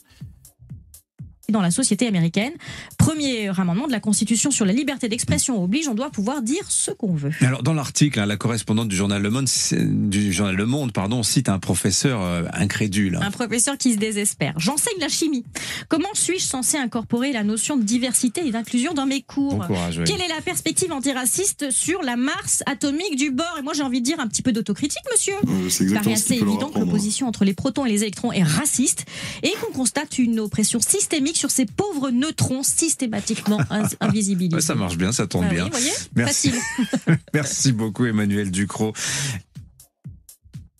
dans 1.51 1.63
la 1.63 1.71
société 1.71 2.07
américaine. 2.07 2.53
Premier 2.99 3.49
amendement 3.59 3.87
de 3.87 3.93
la 3.93 4.01
Constitution 4.01 4.51
sur 4.51 4.67
la 4.67 4.73
liberté 4.75 5.09
d'expression 5.09 5.63
oblige, 5.63 5.89
on 5.89 5.95
doit 5.95 6.11
pouvoir 6.11 6.43
dire 6.43 6.63
ce 6.69 6.91
qu'on 6.91 7.15
veut. 7.15 7.31
Alors 7.41 7.63
dans 7.63 7.73
l'article, 7.73 8.21
hein, 8.21 8.27
la 8.27 8.37
correspondante 8.37 8.89
du 8.89 8.97
journal 8.97 9.23
Le 9.23 9.31
Monde, 9.31 9.47
du 9.73 10.31
journal 10.31 10.55
Le 10.55 10.67
Monde, 10.67 10.93
pardon, 10.93 11.23
cite 11.23 11.49
un 11.49 11.59
professeur 11.59 12.21
euh, 12.21 12.43
incrédule. 12.53 13.19
Un 13.23 13.31
professeur 13.31 13.79
qui 13.79 13.95
se 13.95 13.99
désespère. 13.99 14.53
J'enseigne 14.59 14.99
la 15.01 15.09
chimie. 15.09 15.45
Comment 15.89 16.09
suis-je 16.13 16.45
censé 16.45 16.77
incorporer 16.77 17.33
la 17.33 17.45
notion 17.45 17.79
de 17.79 17.83
diversité 17.83 18.47
et 18.47 18.51
d'inclusion 18.51 18.93
dans 18.93 19.07
mes 19.07 19.23
cours 19.23 19.67
Quelle 20.05 20.21
est 20.21 20.29
la 20.29 20.43
perspective 20.43 20.93
antiraciste 20.93 21.71
sur 21.71 22.03
la 22.03 22.17
Mars 22.17 22.63
atomique 22.67 23.17
du 23.17 23.31
bord 23.31 23.57
Et 23.59 23.63
moi 23.63 23.73
j'ai 23.73 23.83
envie 23.83 24.01
de 24.01 24.05
dire 24.05 24.21
un 24.21 24.27
petit 24.27 24.43
peu 24.43 24.53
d'autocritique, 24.53 25.03
monsieur. 25.11 25.35
Euh, 25.47 25.71
c'est 25.71 25.97
assez 25.97 26.35
évident 26.35 26.69
que 26.69 26.79
l'opposition 26.79 27.27
entre 27.27 27.47
les 27.47 27.55
protons 27.55 27.87
et 27.87 27.89
les 27.89 28.03
électrons 28.03 28.33
est 28.33 28.43
raciste 28.43 29.07
et 29.43 29.53
qu'on 29.63 29.73
constate 29.73 30.19
une 30.19 30.41
oppression 30.41 30.81
systémique 30.81 31.38
sur 31.39 31.51
ces 31.51 31.67
pauvres 31.67 32.11
neutrons 32.11 32.63
systématiquement 32.63 33.61
invisibilisés. 34.01 34.61
ça 34.61 34.75
marche 34.75 34.99
bien, 34.99 35.13
ça 35.13 35.27
tombe 35.27 35.45
ah 35.49 35.55
bien. 35.55 35.71
Merci. 36.15 36.53
Merci 37.35 37.73
beaucoup 37.73 38.05
Emmanuel 38.05 38.51
Ducrot. 38.51 38.93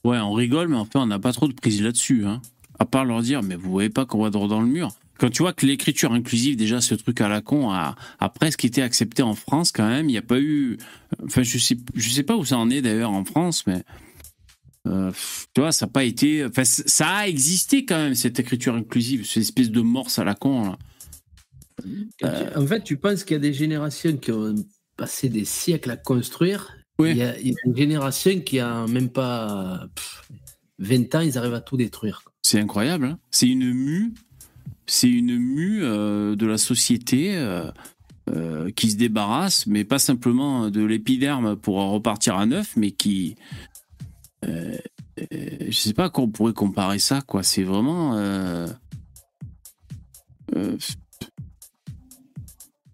Ouais, 0.05 0.19
on 0.19 0.33
rigole, 0.33 0.69
mais 0.69 0.77
en 0.77 0.85
fait, 0.85 0.99
on 0.99 1.07
n'a 1.07 1.19
pas 1.19 1.33
trop 1.33 1.49
de 1.49 1.53
prise 1.53 1.81
là-dessus. 1.81 2.27
Hein. 2.27 2.43
À 2.79 2.85
part 2.85 3.05
leur 3.05 3.23
dire, 3.23 3.43
mais 3.43 3.57
vous 3.57 3.71
voyez 3.71 3.91
pas 3.91 4.05
qu'on 4.05 4.23
va 4.23 4.31
droit 4.31 4.49
dans 4.49 4.61
le 4.61 4.67
mur. 4.67 4.91
quand 5.19 5.31
tu 5.31 5.43
vois 5.43 5.53
que 5.53 5.67
l'écriture 5.67 6.13
inclusive, 6.13 6.57
déjà 6.57 6.81
ce 6.81 6.95
truc 6.95 7.21
à 7.21 7.29
la 7.29 7.41
con, 7.41 7.71
a, 7.71 7.97
a 8.19 8.29
presque 8.29 8.65
été 8.65 8.83
accepté 8.83 9.23
en 9.23 9.35
France 9.35 9.73
quand 9.73 9.89
même. 9.89 10.09
Il 10.09 10.13
n'y 10.13 10.19
a 10.19 10.23
pas 10.23 10.41
eu. 10.41 10.79
Enfin, 11.25 11.43
je 11.43 11.59
sais, 11.59 11.77
je 11.95 12.11
sais 12.11 12.23
pas 12.23 12.37
où 12.37 12.45
ça 12.45 12.59
en 12.59 12.71
est 12.71 12.83
d'ailleurs 12.83 13.13
en 13.13 13.25
France, 13.25 13.65
mais. 13.67 13.83
Euh, 14.89 15.13
tu 15.55 15.61
vois, 15.61 15.73
ça 15.73 15.87
n'a 15.87 15.93
pas 15.93 16.05
été. 16.05 16.45
Enfin, 16.45 16.65
ça 16.65 17.09
a 17.09 17.27
existé 17.27 17.85
quand 17.85 17.97
même, 17.97 18.15
cette 18.15 18.41
écriture 18.41 18.75
inclusive, 18.75 19.27
cette 19.27 19.43
espèce 19.43 19.71
de 19.71 19.81
morse 19.81 20.19
à 20.19 20.25
la 20.25 20.35
con. 20.35 20.77
Là. 22.23 22.53
En 22.57 22.67
fait, 22.67 22.83
tu 22.83 22.97
penses 22.97 23.25
qu'il 23.25 23.35
y 23.35 23.37
a 23.37 23.43
des 23.43 23.53
générations 23.53 24.17
qui 24.17 24.33
ont 24.33 24.55
passé 24.97 25.29
des 25.29 25.45
siècles 25.45 25.91
à 25.91 25.97
construire. 25.97 26.77
Oui. 26.99 27.11
Il, 27.11 27.17
y 27.19 27.23
a, 27.23 27.39
une 27.39 27.77
génération 27.77 28.41
qui 28.41 28.59
a 28.59 28.87
même 28.89 29.11
pas 29.11 29.89
20 30.79 31.15
ans, 31.15 31.21
ils 31.21 31.39
arrivent 31.39 31.55
à 31.55 31.61
tout 31.61 31.77
détruire. 31.77 32.23
C'est 32.43 32.59
incroyable. 32.59 33.05
Hein 33.07 33.19
c'est 33.31 33.47
une 33.47 33.73
mue, 33.73 34.15
c'est 34.87 35.09
une 35.09 35.37
mue 35.39 35.85
euh, 35.85 36.35
de 36.35 36.47
la 36.47 36.59
société 36.59 37.37
euh, 37.37 38.71
qui 38.73 38.91
se 38.91 38.97
débarrasse, 38.97 39.67
mais 39.67 39.85
pas 39.85 39.99
simplement 39.99 40.71
de 40.71 40.83
l'épiderme 40.83 41.57
pour 41.57 41.77
repartir 41.77 42.37
à 42.37 42.47
neuf, 42.47 42.75
mais 42.77 42.91
qui, 42.91 43.37
je 44.43 45.73
sais 45.73 45.95
pas 45.95 46.11
qu'on 46.11 46.29
pourrait 46.29 46.53
comparer 46.53 46.99
ça, 46.99 47.21
quoi. 47.21 47.43
C'est 47.43 47.65
vraiment. 47.65 48.17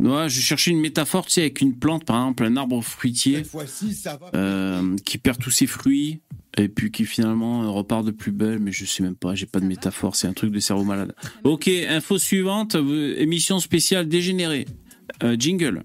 Ouais, 0.00 0.28
je 0.28 0.40
cherchais 0.40 0.70
une 0.72 0.80
métaphore, 0.80 1.24
tu 1.26 1.32
sais, 1.32 1.42
avec 1.42 1.60
une 1.60 1.78
plante, 1.78 2.04
par 2.04 2.16
exemple, 2.16 2.44
un 2.44 2.56
arbre 2.56 2.82
fruitier 2.82 3.42
qui 5.04 5.18
perd 5.18 5.38
tous 5.38 5.50
ses 5.50 5.66
fruits 5.66 6.20
et 6.56 6.68
puis 6.68 6.90
qui 6.90 7.04
finalement 7.04 7.72
repart 7.72 8.04
de 8.04 8.10
plus 8.10 8.32
belle, 8.32 8.58
mais 8.58 8.70
je 8.70 8.84
sais 8.84 9.02
même 9.02 9.16
pas, 9.16 9.34
j'ai 9.34 9.46
pas 9.46 9.60
de 9.60 9.66
métaphore, 9.66 10.14
c'est 10.14 10.26
un 10.26 10.32
truc 10.32 10.52
de 10.52 10.58
cerveau 10.58 10.84
malade. 10.84 11.14
Ok, 11.44 11.68
info 11.68 12.18
suivante, 12.18 12.74
émission 12.74 13.60
spéciale 13.60 14.08
dégénérée. 14.08 14.66
jingle. 15.38 15.84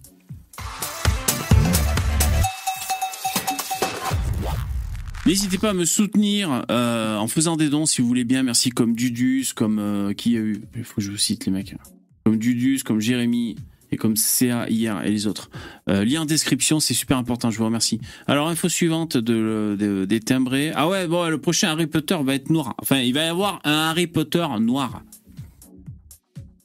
N'hésitez 5.30 5.60
pas 5.60 5.70
à 5.70 5.74
me 5.74 5.86
soutenir 5.86 6.66
euh, 6.72 7.16
en 7.16 7.28
faisant 7.28 7.56
des 7.56 7.70
dons 7.70 7.86
si 7.86 8.02
vous 8.02 8.08
voulez 8.08 8.24
bien. 8.24 8.42
Merci 8.42 8.72
comme 8.72 8.96
Dudus, 8.96 9.50
comme 9.54 9.78
euh, 9.78 10.12
qui 10.12 10.36
a 10.36 10.40
eu. 10.40 10.60
Il 10.76 10.84
faut 10.84 10.96
que 10.96 11.02
je 11.02 11.12
vous 11.12 11.18
cite 11.18 11.46
les 11.46 11.52
mecs. 11.52 11.76
Comme 12.24 12.38
Dudus, 12.38 12.80
comme 12.84 13.00
Jérémy, 13.00 13.56
et 13.92 13.98
comme 13.98 14.16
CA 14.16 14.68
hier 14.68 15.06
et 15.06 15.12
les 15.12 15.28
autres. 15.28 15.52
Euh, 15.88 16.04
lien 16.04 16.24
en 16.24 16.26
description, 16.26 16.80
c'est 16.80 16.96
super 16.96 17.16
important, 17.16 17.52
je 17.52 17.60
vous 17.60 17.66
remercie. 17.66 18.02
Alors, 18.26 18.48
info 18.48 18.70
suivante 18.70 19.18
de, 19.18 20.08
des 20.10 20.20
timbrés. 20.20 20.72
Ah 20.74 20.90
ouais, 20.90 21.08
bon, 21.08 21.30
le 21.30 21.40
prochain 21.40 21.70
Harry 21.70 21.86
Potter 21.86 22.18
va 22.24 22.34
être 22.34 22.50
noir. 22.50 22.74
Enfin, 22.82 22.98
il 22.98 23.14
va 23.14 23.24
y 23.24 23.28
avoir 23.28 23.62
un 23.66 23.90
Harry 23.92 24.08
Potter 24.08 24.48
noir. 24.60 25.04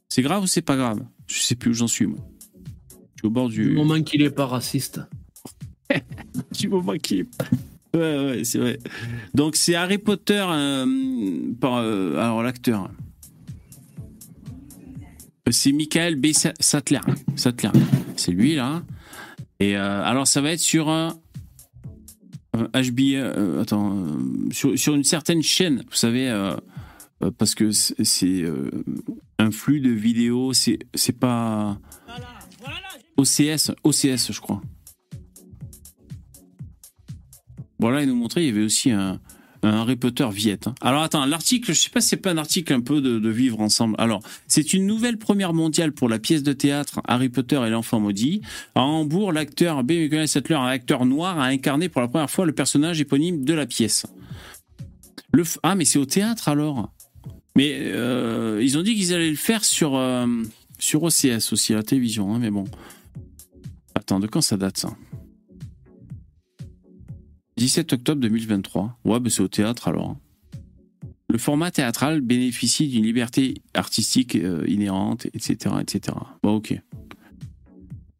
C'est 0.08 0.22
grave 0.22 0.42
ou 0.42 0.46
c'est 0.46 0.62
pas 0.62 0.76
grave? 0.76 1.04
Je 1.26 1.38
sais 1.38 1.54
plus 1.54 1.72
où 1.72 1.74
j'en 1.74 1.86
suis, 1.86 2.06
moi. 2.06 2.18
Je 3.16 3.20
suis 3.20 3.26
au 3.26 3.30
bord 3.30 3.50
du... 3.50 3.62
Du 3.62 3.74
moment 3.74 4.02
qu'il 4.02 4.22
est 4.22 4.30
pas 4.30 4.46
raciste. 4.46 5.02
du 6.58 6.68
moment 6.68 6.94
qu'il 6.96 7.18
est 7.18 7.36
pas... 7.36 7.44
Ouais, 7.94 8.26
ouais, 8.26 8.44
c'est 8.44 8.58
vrai. 8.58 8.78
Donc, 9.34 9.56
c'est 9.56 9.74
Harry 9.76 9.98
Potter 9.98 10.44
euh, 10.48 11.52
par... 11.60 11.76
Euh, 11.76 12.16
alors, 12.16 12.42
l'acteur... 12.42 12.90
C'est 15.50 15.72
Michael 15.72 16.16
B. 16.16 16.28
Sattler. 16.32 17.00
Sattler. 17.36 17.68
C'est 18.16 18.32
lui, 18.32 18.54
là. 18.54 18.82
Et 19.60 19.76
euh, 19.76 20.02
alors, 20.02 20.26
ça 20.26 20.40
va 20.40 20.52
être 20.52 20.60
sur. 20.60 20.88
Euh, 20.88 21.10
attends. 23.60 24.06
Sur, 24.50 24.78
sur, 24.78 24.94
une 24.94 25.04
certaine 25.04 25.42
chaîne, 25.42 25.84
vous 25.90 25.96
savez, 25.96 26.32
parce 27.36 27.54
que 27.54 27.72
c'est 27.72 28.44
un 29.38 29.50
flux 29.50 29.80
de 29.80 29.90
vidéos. 29.90 30.54
C'est 30.54 30.78
pas. 31.12 31.78
OCS, 33.18 33.70
OCS, 33.84 34.32
je 34.32 34.40
crois. 34.40 34.62
Voilà, 37.84 38.00
il 38.00 38.08
nous 38.08 38.14
montrait, 38.14 38.42
il 38.42 38.46
y 38.46 38.48
avait 38.48 38.64
aussi 38.64 38.92
un, 38.92 39.20
Harry 39.62 39.96
Potter 39.96 40.26
Viette. 40.32 40.68
Hein. 40.68 40.74
Alors 40.80 41.02
attends, 41.02 41.26
l'article, 41.26 41.74
je 41.74 41.78
sais 41.78 41.90
pas 41.90 42.00
si 42.00 42.08
c'est 42.08 42.16
pas 42.16 42.30
un 42.30 42.38
article 42.38 42.72
un 42.72 42.80
peu 42.80 43.02
de, 43.02 43.28
vivre 43.28 43.60
ensemble. 43.60 43.94
Alors, 43.98 44.22
c'est 44.48 44.72
une 44.72 44.86
nouvelle 44.86 45.18
première 45.18 45.52
mondiale 45.52 45.92
pour 45.92 46.08
la 46.08 46.18
pièce 46.18 46.42
de 46.42 46.54
théâtre 46.54 47.02
Harry 47.06 47.28
Potter 47.28 47.60
et 47.66 47.68
l'enfant 47.68 48.00
maudit. 48.00 48.40
À 48.74 48.80
Hambourg, 48.80 49.34
l'acteur 49.34 49.84
B. 49.84 49.90
Michael 49.90 50.28
Sattler, 50.28 50.54
un 50.54 50.64
acteur 50.64 51.04
noir, 51.04 51.38
a 51.38 51.44
incarné 51.44 51.90
pour 51.90 52.00
la 52.00 52.08
première 52.08 52.30
fois 52.30 52.46
le 52.46 52.54
personnage 52.54 53.02
éponyme 53.02 53.44
de 53.44 53.52
la 53.52 53.66
pièce. 53.66 54.06
Le 55.34 55.42
ah, 55.62 55.74
mais 55.74 55.84
c'est 55.84 55.98
au 55.98 56.06
théâtre 56.06 56.48
alors. 56.48 56.90
Mais 57.54 57.80
euh, 57.82 58.62
ils 58.62 58.78
ont 58.78 58.82
dit 58.82 58.94
qu'ils 58.94 59.12
allaient 59.12 59.28
le 59.28 59.36
faire 59.36 59.62
sur 59.62 59.94
euh, 59.94 60.26
sur 60.78 61.02
OCS 61.02 61.52
aussi 61.52 61.74
à 61.74 61.76
la 61.76 61.82
télévision, 61.82 62.34
hein, 62.34 62.38
mais 62.38 62.50
bon. 62.50 62.64
Attends, 63.94 64.20
de 64.20 64.26
quand 64.26 64.40
ça 64.40 64.56
date 64.56 64.78
ça? 64.78 64.96
17 67.56 67.92
octobre 67.92 68.20
2023. 68.20 68.98
Ouais, 69.04 69.20
bah 69.20 69.30
c'est 69.30 69.42
au 69.42 69.48
théâtre 69.48 69.88
alors. 69.88 70.16
Le 71.28 71.38
format 71.38 71.70
théâtral 71.70 72.20
bénéficie 72.20 72.88
d'une 72.88 73.04
liberté 73.04 73.54
artistique 73.74 74.36
euh, 74.36 74.64
inhérente, 74.68 75.26
etc., 75.34 75.76
etc. 75.80 76.16
Bon, 76.42 76.56
ok. 76.56 76.80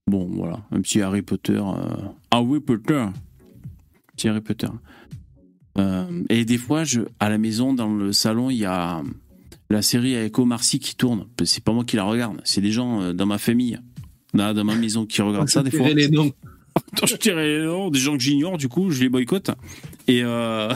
Bon, 0.07 0.27
voilà, 0.33 0.61
un 0.71 0.81
petit 0.81 1.01
Harry 1.01 1.23
Potter. 1.23 1.61
Euh... 1.61 2.09
Harry 2.31 2.61
Potter. 2.61 3.07
Petit 4.17 4.29
Harry 4.29 4.41
Potter. 4.41 4.69
Euh, 5.79 6.23
et 6.29 6.45
des 6.45 6.59
fois, 6.59 6.85
je, 6.85 7.03
à 7.21 7.29
la 7.29 7.39
maison, 7.39 7.73
dans 7.73 7.93
le 7.93 8.13
salon, 8.13 8.51
il 8.51 8.59
y 8.59 8.65
a 8.65 9.03
la 9.71 9.83
série 9.83 10.15
avec 10.15 10.39
Omar 10.39 10.63
Sy 10.63 10.79
qui 10.79 10.95
tourne. 10.95 11.27
C'est 11.45 11.65
pas 11.65 11.73
moi 11.73 11.85
qui 11.85 11.97
la 11.97 12.05
regarde, 12.05 12.41
c'est 12.45 12.61
des 12.61 12.71
gens 12.71 13.01
euh, 13.01 13.13
dans 13.13 13.27
ma 13.27 13.39
famille, 13.39 13.79
dans, 14.35 14.65
ma 14.65 14.77
maison 14.77 15.07
qui 15.07 15.23
regardent 15.23 15.49
ça 15.51 15.63
des 15.63 15.71
fois. 15.71 15.89
Les 15.91 16.09
noms. 16.09 16.33
Je 17.07 17.17
dirais 17.17 17.59
noms 17.61 17.91
des 17.91 17.99
gens 17.99 18.17
que 18.17 18.23
j'ignore, 18.23 18.59
du 18.59 18.69
coup, 18.69 18.91
je 18.91 19.01
les 19.01 19.09
boycotte. 19.09 19.51
Et 20.07 20.23
euh, 20.23 20.73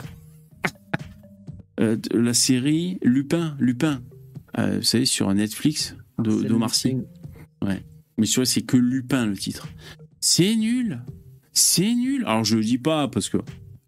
euh, 1.81 1.97
la 2.13 2.35
série 2.35 2.99
Lupin, 3.03 3.57
Lupin, 3.59 4.03
euh, 4.59 4.79
vous 4.79 4.83
savez, 4.83 5.07
sur 5.07 5.33
Netflix, 5.33 5.97
d'Omar 6.19 6.75
Sy. 6.75 6.97
Ouais. 7.65 7.83
Mais 8.17 8.27
sur 8.27 8.47
c'est 8.47 8.63
que 8.63 8.77
Lupin 8.77 9.27
le 9.27 9.37
titre. 9.37 9.69
C'est 10.21 10.57
nul. 10.57 11.01
C'est 11.53 11.95
nul. 11.95 12.25
Alors 12.27 12.45
je 12.45 12.57
le 12.57 12.65
dis 12.65 12.79
pas 12.79 13.09
parce 13.09 13.29
que 13.29 13.39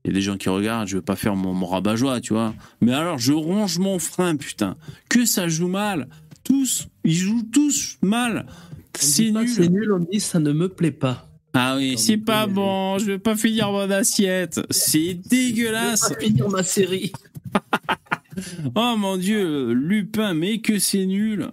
il 0.05 0.09
y 0.09 0.11
a 0.11 0.14
des 0.14 0.23
gens 0.23 0.38
qui 0.38 0.49
regardent, 0.49 0.88
je 0.88 0.97
veux 0.97 1.03
pas 1.03 1.16
faire 1.16 1.37
mon, 1.37 1.66
rabat-joie, 1.66 2.21
tu 2.21 2.33
vois. 2.33 2.55
Mais 2.81 2.93
alors 2.93 3.19
je 3.19 3.33
ronge 3.33 3.79
mon 3.79 3.99
frein, 3.99 4.37
putain. 4.37 4.77
Que 5.09 5.27
ça 5.27 5.49
joue 5.49 5.69
mal. 5.69 6.09
Tous, 6.43 6.88
ils 7.05 7.14
jouent 7.14 7.47
tous 7.53 7.99
mal. 8.01 8.47
C'est 8.95 9.31
nul. 9.31 9.49
C'est 9.49 9.69
nul, 9.69 9.93
on 9.93 9.99
dit 9.99 10.21
ça 10.21 10.38
ne 10.38 10.53
me 10.53 10.69
plaît 10.69 10.90
pas. 10.90 11.30
Ah 11.52 11.76
oui, 11.76 11.98
c'est 11.98 12.16
pas 12.16 12.46
bon, 12.46 12.98
je 12.98 13.06
vais 13.06 13.18
pas 13.18 13.36
finir 13.36 13.72
mon 13.72 13.90
assiette. 13.90 14.60
C'est 14.70 15.14
dégueulasse. 15.14 16.04
Je 16.04 16.08
vais 16.10 16.14
pas 16.14 16.20
finir 16.20 16.48
ma 16.48 16.62
série. 16.62 17.12
oh 18.74 18.94
mon 18.96 19.16
dieu, 19.16 19.72
Lupin, 19.72 20.34
mais 20.34 20.60
que 20.60 20.78
c'est 20.78 21.06
nul. 21.06 21.50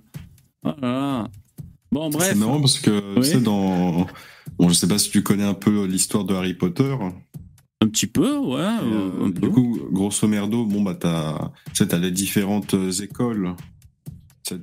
Oh 0.63 0.71
bon, 1.91 2.09
bref. 2.09 2.29
C'est 2.29 2.35
marrant 2.35 2.59
parce 2.59 2.79
que, 2.79 3.15
tu 3.15 3.23
sais, 3.23 3.39
dans. 3.39 4.07
Bon, 4.57 4.69
je 4.69 4.73
sais 4.73 4.87
pas 4.87 4.97
si 4.97 5.09
tu 5.09 5.23
connais 5.23 5.43
un 5.43 5.53
peu 5.53 5.85
l'histoire 5.85 6.23
de 6.25 6.33
Harry 6.33 6.53
Potter. 6.53 6.95
Un 7.81 7.87
petit 7.87 8.07
peu, 8.07 8.37
ouais. 8.37 8.59
Euh, 8.59 9.29
du 9.29 9.49
coup, 9.49 9.79
grosso 9.91 10.27
merdo, 10.27 10.65
bon, 10.65 10.81
bah, 10.81 10.95
t'as, 10.95 11.51
as 11.79 11.97
les 11.97 12.11
différentes 12.11 12.75
écoles 13.01 13.55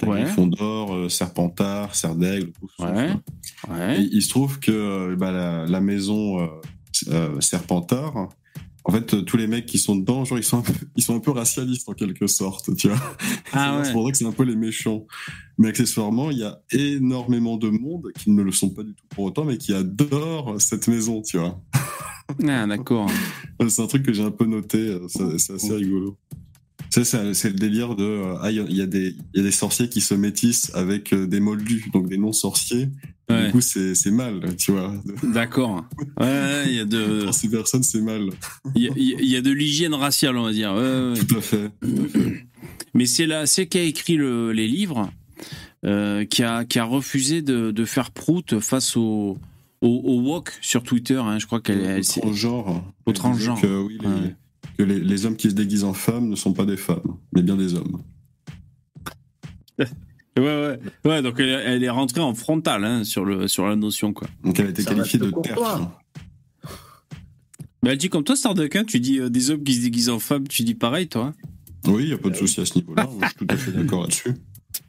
Ouais. 0.07 0.27
Fondor, 0.27 0.95
euh, 0.95 1.09
Serpentard, 1.09 1.95
Serdaigle, 1.95 2.53
ça. 2.79 3.17
il 3.99 4.23
se 4.23 4.29
trouve 4.29 4.59
que 4.59 4.73
euh, 4.73 5.17
bah, 5.17 5.67
la, 5.67 5.81
maison 5.81 6.49
euh, 7.09 7.41
Serpentard, 7.41 8.29
en 8.85 8.93
fait, 8.93 9.25
tous 9.25 9.37
les 9.37 9.47
mecs 9.47 9.67
qui 9.67 9.79
sont 9.79 9.97
dedans, 9.97 10.25
genre, 10.25 10.39
ils 10.39 10.45
sont 10.45 10.59
un 10.59 10.63
peu, 10.63 10.73
ils 10.97 11.03
sont 11.03 11.17
un 11.17 11.21
peu 11.21 11.31
racialistes 11.31 11.89
en 11.89 11.95
quelque 11.95 12.27
sorte, 12.27 12.75
tu 12.77 12.89
vois. 12.89 12.99
Ah 13.57 13.83
c'est 13.85 13.93
pour 13.93 14.05
ça 14.05 14.11
que 14.11 14.19
c'est 14.19 14.27
un 14.27 14.33
peu 14.33 14.43
les 14.43 14.57
méchants. 14.57 15.07
Mais 15.59 15.69
accessoirement, 15.69 16.33
il 16.33 16.39
y 16.39 16.43
a 16.43 16.61
énormément 16.73 17.57
de 17.57 17.69
monde 17.69 18.11
qui 18.19 18.31
ne 18.31 18.43
le 18.43 18.51
sont 18.51 18.71
pas 18.71 18.83
du 18.83 18.95
tout 18.95 19.05
pour 19.11 19.25
autant, 19.25 19.45
mais 19.45 19.59
qui 19.59 19.73
adorent 19.73 20.61
cette 20.61 20.89
maison, 20.89 21.23
tu 21.23 21.39
vois. 21.39 21.63
Ah, 22.49 22.67
d'accord. 22.67 23.09
c'est 23.69 23.83
un 23.83 23.87
truc 23.87 24.03
que 24.03 24.13
j'ai 24.13 24.25
un 24.25 24.33
peu 24.33 24.47
noté, 24.47 24.99
c'est 25.09 25.53
assez 25.53 25.73
rigolo 25.73 26.19
c'est 27.03 27.49
le 27.49 27.57
délire 27.57 27.97
de 27.97 28.05
euh, 28.05 28.37
ah 28.41 28.51
il 28.51 28.77
y, 28.77 28.83
a 28.83 28.87
des 28.87 29.17
y 29.35 29.41
a 29.41 29.43
des 29.43 29.51
sorciers 29.51 29.89
qui 29.89 30.01
se 30.01 30.15
métissent 30.15 30.71
avec 30.75 31.13
euh, 31.13 31.27
des 31.27 31.41
moldus, 31.41 31.91
donc 31.93 32.09
des 32.09 32.19
non 32.19 32.33
sorciers. 32.33 32.89
Du 33.29 33.51
coup 33.53 33.63
c'est 33.63 34.11
mal, 34.11 34.55
tu 34.57 34.73
vois. 34.73 34.93
D'accord. 35.23 35.85
Ouais, 36.21 36.65
il 36.67 36.75
y 36.75 36.81
a 36.81 36.85
de. 36.85 37.25
Pour 37.25 37.35
ces 37.35 37.49
personnes 37.49 37.83
c'est 37.83 38.03
mal. 38.03 38.29
Il 38.77 38.93
y, 38.97 39.37
a 39.37 39.41
de 39.41 39.51
l'hygiène 39.51 39.95
raciale 39.95 40.37
on 40.37 40.45
va 40.45 40.53
dire. 40.53 40.75
Tout 40.75 41.37
à 41.37 41.41
fait. 41.41 41.71
Mais 42.95 43.07
c'est 43.07 43.27
là, 43.27 43.47
c'est 43.47 43.67
qui 43.67 43.79
a 43.79 43.83
écrit 43.83 44.17
le, 44.17 44.53
les 44.53 44.69
livres, 44.69 45.11
euh, 45.85 46.25
qui 46.25 46.43
a 46.43 46.65
qui 46.65 46.79
a 46.79 46.85
refusé 46.85 47.43
de, 47.43 47.73
de 47.73 47.85
faire 47.85 48.13
prout 48.13 48.61
face 48.61 48.97
au 48.97 49.39
au, 49.81 49.89
au 49.89 50.21
wok 50.21 50.53
sur 50.61 50.83
Twitter. 50.83 51.17
Hein, 51.17 51.39
je 51.39 51.47
crois 51.47 51.61
qu'elle 51.61 51.81
est. 51.81 52.19
Au 52.19 52.21
transgenre. 52.21 52.85
Au 53.07 53.13
transgenre. 53.13 53.59
oui, 53.65 53.99
les, 54.01 54.35
que 54.77 54.83
les, 54.83 55.27
hommes 55.27 55.37
qui 55.37 55.51
se 55.51 55.55
déguisent 55.55 55.85
en 55.85 55.95
femmes 55.95 56.29
ne 56.29 56.37
sont 56.37 56.53
pas 56.53 56.67
des 56.67 56.77
femmes, 56.77 57.19
mais 57.33 57.43
bien 57.43 57.57
des 57.57 57.75
hommes. 57.75 58.03
Ouais, 60.37 60.43
ouais, 60.43 60.79
ouais. 61.05 61.23
Donc 61.23 61.39
elle, 61.39 61.85
est 61.85 61.91
rentrée 61.91 62.21
en 62.21 62.35
frontal 62.35 62.85
hein, 62.85 63.05
sur 63.05 63.25
le 63.25 63.47
sur 63.47 63.69
la 63.69 63.77
notion 63.77 64.13
quoi. 64.13 64.27
Donc 64.43 64.59
elle 64.59 64.67
a 64.67 64.71
été 64.71 64.83
qualifiée 64.83 65.21
de 65.21 65.31
terre. 65.31 65.57
Bah, 67.85 67.93
elle 67.93 67.99
dit 67.99 68.09
comme 68.09 68.25
toi, 68.25 68.35
Starduck, 68.35 68.75
hein, 68.77 68.85
tu 68.85 68.99
dis 68.99 69.21
euh, 69.21 69.29
des 69.29 69.51
hommes 69.51 69.63
qui 69.63 69.75
se 69.75 69.83
déguisent 69.83 70.09
en 70.09 70.19
femmes, 70.19 70.49
tu 70.49 70.63
dis 70.63 70.75
pareil, 70.75 71.07
toi. 71.07 71.35
Oui, 71.87 72.05
il 72.05 72.07
n'y 72.09 72.15
a 72.15 72.19
pas 72.19 72.31
de 72.31 72.35
souci 72.35 72.61
à 72.61 72.67
ce 72.67 72.77
niveau-là, 72.77 73.09
je 73.21 73.27
suis 73.27 73.37
tout 73.37 73.47
à 73.49 73.57
fait 73.57 73.73
d'accord 73.73 74.03
là-dessus. 74.03 74.33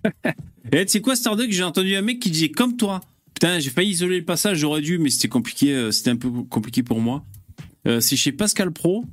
Et 0.71 0.85
tu 0.85 0.93
sais 0.93 1.01
quoi, 1.01 1.15
Starduck, 1.17 1.51
j'ai 1.51 1.63
entendu 1.63 1.93
un 1.95 2.01
mec 2.01 2.19
qui 2.19 2.31
disait 2.31 2.49
comme 2.49 2.77
toi. 2.77 3.01
Putain, 3.33 3.59
j'ai 3.59 3.69
failli 3.69 3.91
isoler 3.91 4.19
le 4.19 4.25
passage, 4.25 4.59
j'aurais 4.59 4.79
dû, 4.79 4.97
mais 4.97 5.09
c'était 5.09 5.27
compliqué, 5.27 5.73
euh, 5.73 5.91
c'était 5.91 6.11
un 6.11 6.15
peu 6.15 6.31
compliqué 6.43 6.83
pour 6.83 7.01
moi. 7.01 7.25
Euh, 7.85 7.99
c'est 7.99 8.15
chez 8.15 8.31
Pascal 8.31 8.71
Pro. 8.71 9.03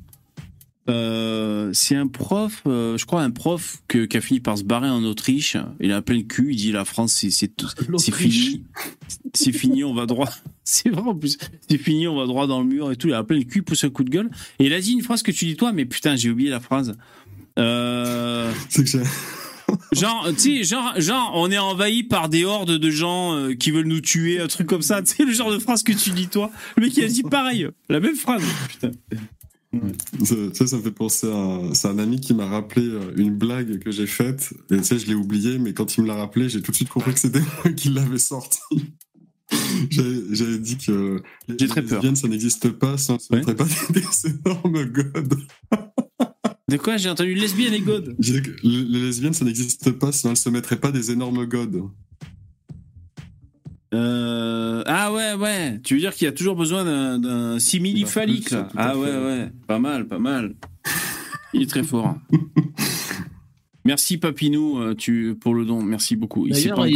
Euh, 0.89 1.71
c'est 1.73 1.95
un 1.95 2.09
prof, 2.09 2.63
euh, 2.67 2.97
je 2.99 3.07
crois 3.07 3.23
un 3.23 3.31
prof 3.31 3.83
que, 3.87 4.05
qui 4.05 4.17
a 4.17 4.21
fini 4.21 4.41
par 4.41 4.59
se 4.59 4.65
barrer 4.65 4.89
en 4.89 5.05
Autriche. 5.05 5.57
Il 5.81 5.93
a 5.93 6.03
plein 6.03 6.17
le 6.17 6.23
cul. 6.23 6.49
Il 6.51 6.57
dit 6.57 6.73
la 6.73 6.85
France, 6.85 7.13
c'est 7.15 8.15
fini, 8.15 8.65
c'est 9.33 9.53
fini, 9.53 9.85
on 9.85 9.95
va 9.95 10.07
droit. 10.07 10.29
C'est 10.65 10.91
vrai 10.91 11.03
en 11.03 11.17
plus. 11.17 11.39
C'est 11.69 11.77
fini, 11.77 12.07
on 12.07 12.17
va 12.17 12.25
droit 12.25 12.47
dans 12.47 12.61
le 12.61 12.67
mur 12.67 12.93
et 12.93 12.97
tout. 12.97 13.09
Il 13.09 13.15
a 13.15 13.25
plein 13.25 13.37
le 13.37 13.43
cul, 13.43 13.63
pousse 13.63 13.83
un 13.83 13.91
coup 13.91 14.05
de 14.05 14.11
gueule. 14.11 14.31
Et 14.61 14.67
il 14.67 14.73
a 14.73 14.81
dit 14.81 14.93
une 14.93 15.03
phrase 15.03 15.25
que 15.25 15.33
tu 15.33 15.45
dis 15.45 15.57
toi, 15.57 15.73
mais 15.73 15.85
putain, 15.85 16.15
j'ai 16.15 16.31
oublié 16.31 16.51
la 16.51 16.61
phrase. 16.61 16.97
Euh... 17.59 18.53
C'est 18.69 18.85
que 18.85 18.89
j'ai 18.89 19.01
genre, 19.93 20.29
tu 20.35 20.39
sais, 20.39 20.65
genre, 20.65 20.93
genre, 20.99 21.33
on 21.35 21.51
est 21.51 21.59
envahi 21.59 22.05
par 22.05 22.29
des 22.29 22.45
hordes 22.45 22.79
de 22.79 22.91
gens 22.91 23.37
euh, 23.37 23.55
qui 23.55 23.73
veulent 23.73 23.89
nous 23.89 24.01
tuer, 24.01 24.41
un 24.41 24.47
truc 24.47 24.69
comme 24.69 24.83
ça. 24.83 25.03
Tu 25.03 25.17
sais, 25.17 25.25
le 25.25 25.33
genre 25.33 25.51
de 25.51 25.59
phrase 25.59 25.83
que 25.83 25.93
tu 25.93 26.11
dis 26.11 26.29
toi. 26.29 26.51
Le 26.77 26.85
mec, 26.85 26.97
il 26.97 27.05
a 27.05 27.09
dit 27.09 27.23
pareil, 27.25 27.69
la 27.89 27.99
même 27.99 28.15
phrase. 28.15 28.43
Putain. 28.69 28.93
Ça, 30.23 30.67
ça 30.67 30.77
me 30.77 30.83
fait 30.83 30.91
penser 30.91 31.31
à. 31.31 31.61
C'est 31.73 31.89
un 31.89 31.99
ami 31.99 32.21
qui 32.21 32.35
m'a 32.35 32.47
rappelé 32.47 32.87
euh, 32.87 33.13
une 33.17 33.37
blague 33.37 33.79
que 33.79 33.91
j'ai 33.91 34.07
faite. 34.07 34.53
Et 34.71 34.77
tu 34.77 34.85
sais, 34.85 34.99
je 34.99 35.07
l'ai 35.07 35.15
oublié, 35.15 35.59
mais 35.59 35.73
quand 35.73 35.97
il 35.97 36.03
me 36.03 36.09
l'a 36.09 36.15
rappelé, 36.15 36.49
j'ai 36.49 36.61
tout 36.61 36.73
de 36.73 36.77
suite 36.77 36.91
compris 36.91 37.15
que 37.15 37.21
c'était 37.21 37.41
moi 37.65 37.73
qui 37.75 37.89
l'avais 37.89 38.19
sorti. 38.19 38.59
J'avais 39.91 40.59
dit 40.59 40.79
que 40.79 41.23
les, 41.49 41.57
lesbiennes, 41.57 42.17
ça 42.17 42.29
n'existe 42.29 42.71
pas, 42.71 42.97
ça 42.97 43.19
ne 43.31 43.37
ouais. 43.37 43.55
pas 43.55 43.65
des, 43.91 44.31
énormes 44.31 44.85
godes. 44.87 45.39
De 46.69 46.77
quoi? 46.79 46.97
J'ai 46.97 47.11
entendu 47.11 47.35
lesbienne 47.35 47.75
et 47.75 47.81
god. 47.81 48.17
Les 48.63 49.01
lesbiennes, 49.01 49.35
ça 49.35 49.45
n'existe 49.45 49.91
pas, 49.93 50.11
sinon 50.11 50.31
elles 50.31 50.39
se 50.39 50.49
mettraient 50.49 50.81
pas 50.81 50.91
des 50.91 51.11
énormes 51.11 51.45
godes. 51.45 51.83
Euh... 53.95 54.83
Ah 54.87 55.13
ouais, 55.13 55.35
ouais. 55.35 55.81
Tu 55.83 55.95
veux 55.95 56.01
dire 56.01 56.15
qu'il 56.15 56.25
y 56.25 56.29
a 56.29 56.33
toujours 56.33 56.57
besoin 56.57 57.19
d'un 57.19 57.59
simili 57.59 58.05
phallique 58.05 58.55
Ah 58.77 58.97
ouais, 58.97 59.17
ouais. 59.17 59.53
Pas 59.67 59.79
mal, 59.79 60.07
pas 60.07 60.19
mal. 60.19 60.55
Il 61.53 61.63
est 61.63 61.67
très 61.67 61.83
fort. 61.83 62.17
Merci 63.85 64.17
Papinou 64.17 64.79
euh, 64.79 64.95
tu, 64.95 65.37
pour 65.41 65.55
le 65.55 65.65
don. 65.65 65.83
Merci 65.83 66.15
beaucoup. 66.15 66.49
D'ailleurs, 66.49 66.87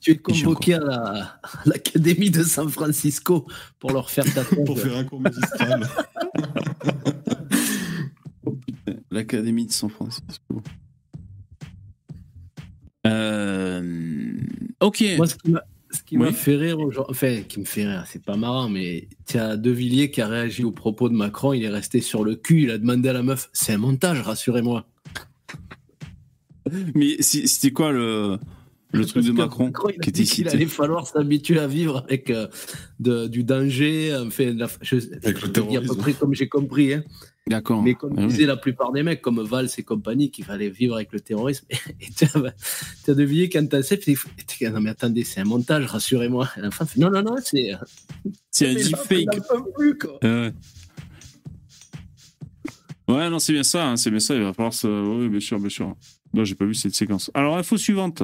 tu 0.00 0.10
es 0.10 0.16
convoqué 0.16 0.74
à 0.74 1.38
l'Académie 1.64 2.30
de 2.30 2.42
San 2.42 2.68
Francisco 2.68 3.46
pour 3.78 3.92
leur 3.92 4.10
faire 4.10 4.24
ta 4.34 4.42
Pour 4.66 4.78
faire 4.78 4.96
un 4.96 5.04
cours 5.04 5.20
magistral. 5.20 5.88
L'Académie 9.12 9.66
de 9.66 9.72
San 9.72 9.88
Francisco. 9.90 10.60
Euh... 13.06 14.32
Ok. 14.80 15.04
Moi, 15.16 15.26
ce 15.28 15.36
qui 15.36 15.54
m'a 16.18 16.32
fait 16.32 16.56
rire, 16.56 16.78
enfin, 17.08 17.42
qui 17.48 17.60
me 17.60 17.64
fait 17.64 17.86
rire, 17.86 18.04
c'est 18.06 18.22
pas 18.22 18.36
marrant, 18.36 18.68
mais 18.68 19.08
as 19.34 19.56
De 19.56 19.70
Villiers 19.70 20.10
qui 20.10 20.20
a 20.20 20.28
réagi 20.28 20.64
au 20.64 20.72
propos 20.72 21.08
de 21.08 21.14
Macron, 21.14 21.52
il 21.52 21.64
est 21.64 21.68
resté 21.68 22.00
sur 22.00 22.24
le 22.24 22.34
cul, 22.34 22.62
il 22.62 22.70
a 22.70 22.78
demandé 22.78 23.08
à 23.08 23.12
la 23.12 23.22
meuf, 23.22 23.50
c'est 23.52 23.72
un 23.72 23.78
montage, 23.78 24.20
rassurez-moi. 24.20 24.86
Mais 26.94 27.20
c'était 27.20 27.72
quoi 27.72 27.92
le, 27.92 28.38
le 28.94 29.06
truc 29.06 29.24
de 29.24 29.32
Macron, 29.32 29.72
il 29.88 30.00
qui 30.00 30.10
était 30.10 30.22
qu'il 30.22 30.48
allait 30.48 30.66
falloir 30.66 31.06
s'habituer 31.06 31.58
à 31.58 31.66
vivre 31.66 32.04
avec 32.08 32.30
euh, 32.30 32.46
de, 33.00 33.26
du 33.26 33.44
danger, 33.44 34.16
enfin, 34.26 34.52
la, 34.54 34.68
je, 34.82 34.96
avec 35.22 35.42
le 35.42 35.52
terrorisme. 35.52 35.84
à 35.84 35.94
peu 35.94 35.96
près 35.96 36.12
comme 36.12 36.34
j'ai 36.34 36.48
compris. 36.48 36.94
Hein. 36.94 37.04
D'accord. 37.46 37.82
Mais 37.82 37.94
comme 37.94 38.14
ah 38.16 38.26
disaient 38.26 38.46
la 38.46 38.56
plupart 38.56 38.92
des 38.92 39.02
mecs, 39.02 39.20
comme 39.20 39.42
Valls 39.42 39.68
et 39.76 39.82
compagnie, 39.82 40.30
qu'il 40.30 40.44
fallait 40.44 40.70
vivre 40.70 40.94
avec 40.94 41.12
le 41.12 41.20
terrorisme. 41.20 41.66
Et 42.00 42.06
tu 42.16 42.24
as, 42.24 43.14
deviné 43.14 43.50
quand 43.50 43.68
t'as 43.68 43.82
tu 43.82 44.16
non 44.70 44.80
mais 44.80 44.90
attendez, 44.90 45.24
c'est 45.24 45.40
un 45.40 45.44
montage, 45.44 45.84
rassurez-moi. 45.84 46.48
Non, 46.96 47.10
non, 47.10 47.22
non, 47.22 47.36
c'est... 47.42 47.72
C'est 48.50 48.70
un 48.70 48.74
deepfake. 48.74 49.28
Euh... 50.24 50.50
Ouais, 53.06 53.28
non, 53.28 53.38
c'est 53.38 53.52
bien 53.52 53.62
ça, 53.62 53.88
hein, 53.88 53.96
c'est 53.96 54.10
bien 54.10 54.20
ça, 54.20 54.34
il 54.34 54.42
va 54.42 54.54
falloir 54.54 54.72
se... 54.72 54.86
Oui, 54.86 55.28
bien 55.28 55.40
sûr, 55.40 55.60
bien 55.60 55.68
sûr. 55.68 55.94
Non, 56.32 56.44
j'ai 56.44 56.54
pas 56.54 56.64
vu 56.64 56.74
cette 56.74 56.94
séquence. 56.94 57.30
Alors, 57.34 57.58
info 57.58 57.76
suivante. 57.76 58.22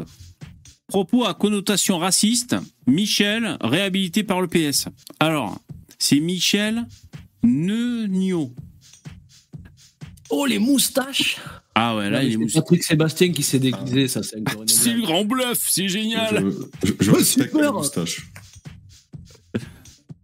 Propos 0.90 1.24
à 1.24 1.34
connotation 1.34 1.98
raciste, 1.98 2.56
Michel, 2.88 3.56
réhabilité 3.60 4.24
par 4.24 4.40
le 4.40 4.48
PS. 4.48 4.86
Alors, 5.20 5.60
c'est 6.00 6.18
Michel 6.18 6.84
Neunio. 7.44 8.52
Oh, 10.30 10.46
les 10.46 10.58
moustaches 10.58 11.36
Ah 11.76 11.94
ouais, 11.94 12.10
là, 12.10 12.24
il 12.24 12.32
est 12.32 12.36
moustache. 12.36 12.62
Patrick 12.62 12.82
Sébastien 12.82 13.30
qui 13.30 13.44
s'est 13.44 13.60
déguisé, 13.60 14.08
ça, 14.08 14.24
c'est 14.24 14.42
C'est 14.66 14.92
le 14.92 15.02
grand 15.02 15.24
bluff, 15.24 15.58
c'est 15.60 15.88
génial 15.88 16.44
Je, 16.82 16.92
je, 16.98 17.10
respecte 17.12 17.54
les 17.54 17.70
moustaches. 17.70 18.28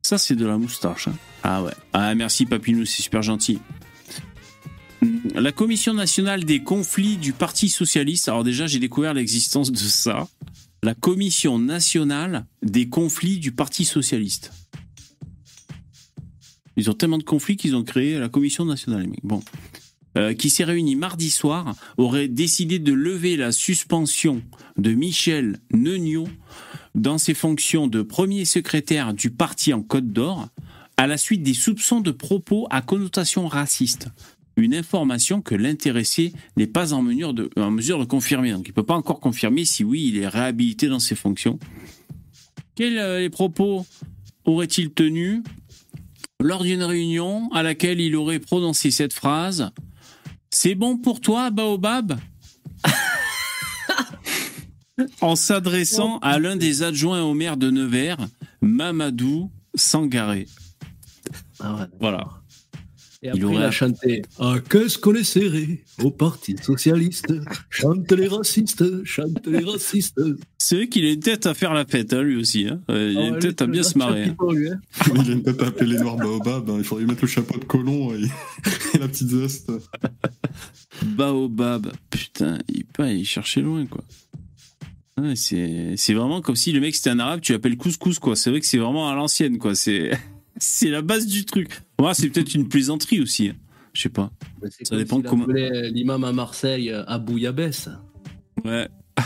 Ça, 0.03 0.19
c'est 0.19 0.35
de 0.35 0.47
la 0.47 0.59
moustache. 0.59 1.07
Hein. 1.07 1.15
Ah 1.45 1.63
ouais. 1.63 1.73
Ah, 1.93 2.13
merci, 2.17 2.45
Papinou, 2.45 2.85
c'est 2.85 3.03
super 3.03 3.23
gentil. 3.23 3.61
La 5.35 5.53
Commission 5.53 5.95
nationale 5.95 6.45
des 6.45 6.63
conflits 6.63 7.19
du 7.19 7.33
Parti 7.33 7.69
socialiste. 7.69 8.29
Alors 8.29 8.43
déjà, 8.43 8.67
j'ai 8.67 8.81
découvert 8.81 9.15
l'existence 9.15 9.71
de 9.71 9.79
ça. 9.79 10.27
La 10.87 10.95
Commission 10.95 11.59
nationale 11.59 12.47
des 12.63 12.89
conflits 12.89 13.41
du 13.41 13.51
Parti 13.51 13.85
socialiste. 13.85 14.53
Ils 16.77 16.89
ont 16.89 16.95
tellement 16.95 17.19
de 17.19 17.25
conflits 17.25 17.57
qu'ils 17.57 17.75
ont 17.75 17.83
créé 17.83 18.17
la 18.21 18.29
Commission 18.29 18.65
nationale. 18.65 19.09
Bon. 19.25 19.43
Euh, 20.17 20.33
qui 20.33 20.49
s'est 20.49 20.63
réuni 20.63 20.95
mardi 20.95 21.31
soir, 21.31 21.75
aurait 21.97 22.29
décidé 22.29 22.79
de 22.79 22.93
lever 22.93 23.37
la 23.37 23.51
suspension 23.51 24.45
de 24.77 24.93
Michel 24.93 25.59
Neunion 25.73 26.29
dans 26.95 27.19
ses 27.19 27.35
fonctions 27.35 27.89
de 27.89 28.03
premier 28.03 28.45
secrétaire 28.45 29.13
du 29.13 29.31
parti 29.31 29.75
en 29.75 29.83
Côte 29.83 30.13
d'Or 30.13 30.47
à 30.97 31.09
la 31.09 31.19
suite 31.19 31.43
des 31.43 31.55
soupçons 31.55 32.01
de 32.01 32.13
propos 32.13 32.69
à 32.71 32.81
connotation 32.81 33.49
raciste. 33.49 34.07
Une 34.57 34.75
information 34.75 35.43
que 35.43 35.55
l'intéressé 35.55 36.33
n'est 36.57 36.67
pas 36.67 36.93
en 36.93 37.03
mesure, 37.03 37.35
de, 37.35 37.51
en 37.57 37.71
mesure 37.71 37.99
de 37.99 38.05
confirmer. 38.05 38.53
Donc 38.53 38.67
il 38.67 38.71
ne 38.71 38.75
peut 38.75 38.83
pas 38.83 38.95
encore 38.95 39.21
confirmer 39.21 39.65
si 39.65 39.85
oui, 39.85 40.07
il 40.09 40.19
est 40.19 40.29
réhabilité 40.29 40.89
dans 40.89 40.99
ses 40.99 41.15
fonctions. 41.15 41.59
Quels 42.75 42.99
euh, 42.99 43.21
les 43.21 43.31
propos 43.31 43.87
aurait-il 44.45 44.91
tenu 44.91 45.43
lors 46.41 46.63
d'une 46.63 46.83
réunion 46.83 47.51
à 47.53 47.63
laquelle 47.63 48.01
il 48.01 48.17
aurait 48.17 48.41
prononcé 48.41 48.91
cette 48.91 49.13
phrase 49.13 49.73
c'est 50.51 50.75
bon 50.75 50.97
pour 50.97 51.21
toi, 51.21 51.51
Baobab? 51.51 52.19
En 55.21 55.37
s'adressant 55.37 56.19
à 56.21 56.39
l'un 56.39 56.57
des 56.57 56.83
adjoints 56.83 57.23
au 57.23 57.35
maire 57.35 57.59
de 57.59 57.71
Nevers, 57.71 58.17
Mamadou 58.63 59.51
Sangaré. 59.75 60.49
Ah 61.61 61.89
voilà. 62.01 62.29
Et 63.23 63.29
après, 63.29 63.41
il, 63.41 63.45
aurait... 63.47 63.65
a 63.65 63.71
chanté 63.71 64.23
Ah, 64.39 64.57
qu'est-ce 64.69 64.99
qu'on 64.99 65.15
est 65.15 65.25
serré 65.25 65.83
au 66.03 66.11
Parti 66.11 66.55
Socialiste 66.61 67.33
Chante 67.71 68.13
les 68.13 68.29
racistes, 68.29 69.05
chante 69.05 69.47
les 69.47 69.65
racistes. 69.65 70.21
C'est 70.59 70.77
vrai 70.77 70.89
qu'il 70.89 71.07
a 71.07 71.13
une 71.13 71.21
tête 71.21 71.47
à 71.47 71.55
faire 71.55 71.73
la 71.73 71.87
fête, 71.87 72.13
hein, 72.13 72.23
lui 72.23 72.37
aussi. 72.37 72.67
Hein. 72.69 72.81
Il 72.89 73.17
a 73.17 73.21
ah 73.23 73.29
une 73.29 73.39
tête 73.39 73.63
à 73.63 73.67
bien 73.67 73.83
se 73.83 73.97
marrer. 73.97 74.25
Hein. 74.25 74.37
il 75.15 75.31
a 75.31 75.33
une 75.33 75.43
tête 75.43 75.63
à 75.63 75.67
appeler 75.69 75.95
les 75.95 75.99
Noirs 75.99 76.17
Baobab. 76.17 76.69
Hein. 76.69 76.75
Il 76.79 76.85
faudrait 76.85 77.05
lui 77.05 77.11
mettre 77.11 77.23
le 77.23 77.29
chapeau 77.29 77.59
de 77.59 77.65
colon 77.65 78.13
et, 78.15 78.21
la 78.99 79.09
petite 79.09 79.33
veste. 79.33 79.73
Baobab. 81.03 81.93
Putain, 82.11 82.59
il, 82.69 82.85
pas, 82.85 83.11
il 83.11 83.25
cherchait 83.25 83.63
loin, 83.63 83.87
quoi. 83.87 84.05
c'est 85.35 86.15
vraiment 86.15 86.43
comme 86.43 86.57
si 86.57 86.73
le 86.73 86.81
mec 86.81 86.95
c'était 86.95 87.11
un 87.11 87.19
arabe, 87.19 87.41
tu 87.41 87.53
l'appelles 87.53 87.79
couscous, 87.79 88.19
quoi. 88.19 88.37
C'est 88.37 88.51
vrai 88.51 88.61
que 88.61 88.67
c'est 88.67 88.79
vraiment 88.79 89.09
à 89.09 89.15
l'ancienne, 89.15 89.57
quoi. 89.57 89.75
C'est. 89.75 90.11
C'est 90.59 90.91
la 90.91 91.03
base 91.03 91.27
du 91.27 91.45
truc. 91.45 91.83
Moi, 91.99 92.15
c'est 92.15 92.29
peut-être 92.31 92.55
une 92.55 92.69
plaisanterie 92.69 93.21
aussi. 93.21 93.53
Je 93.93 94.03
sais 94.03 94.09
pas. 94.09 94.31
Ça 94.83 94.97
dépend 94.97 95.23
comment. 95.23 95.47
L'imam 95.49 96.25
à 96.25 96.33
Marseille, 96.33 96.91
à 96.91 97.23
Yabès. 97.29 97.89
Ouais. 98.65 98.89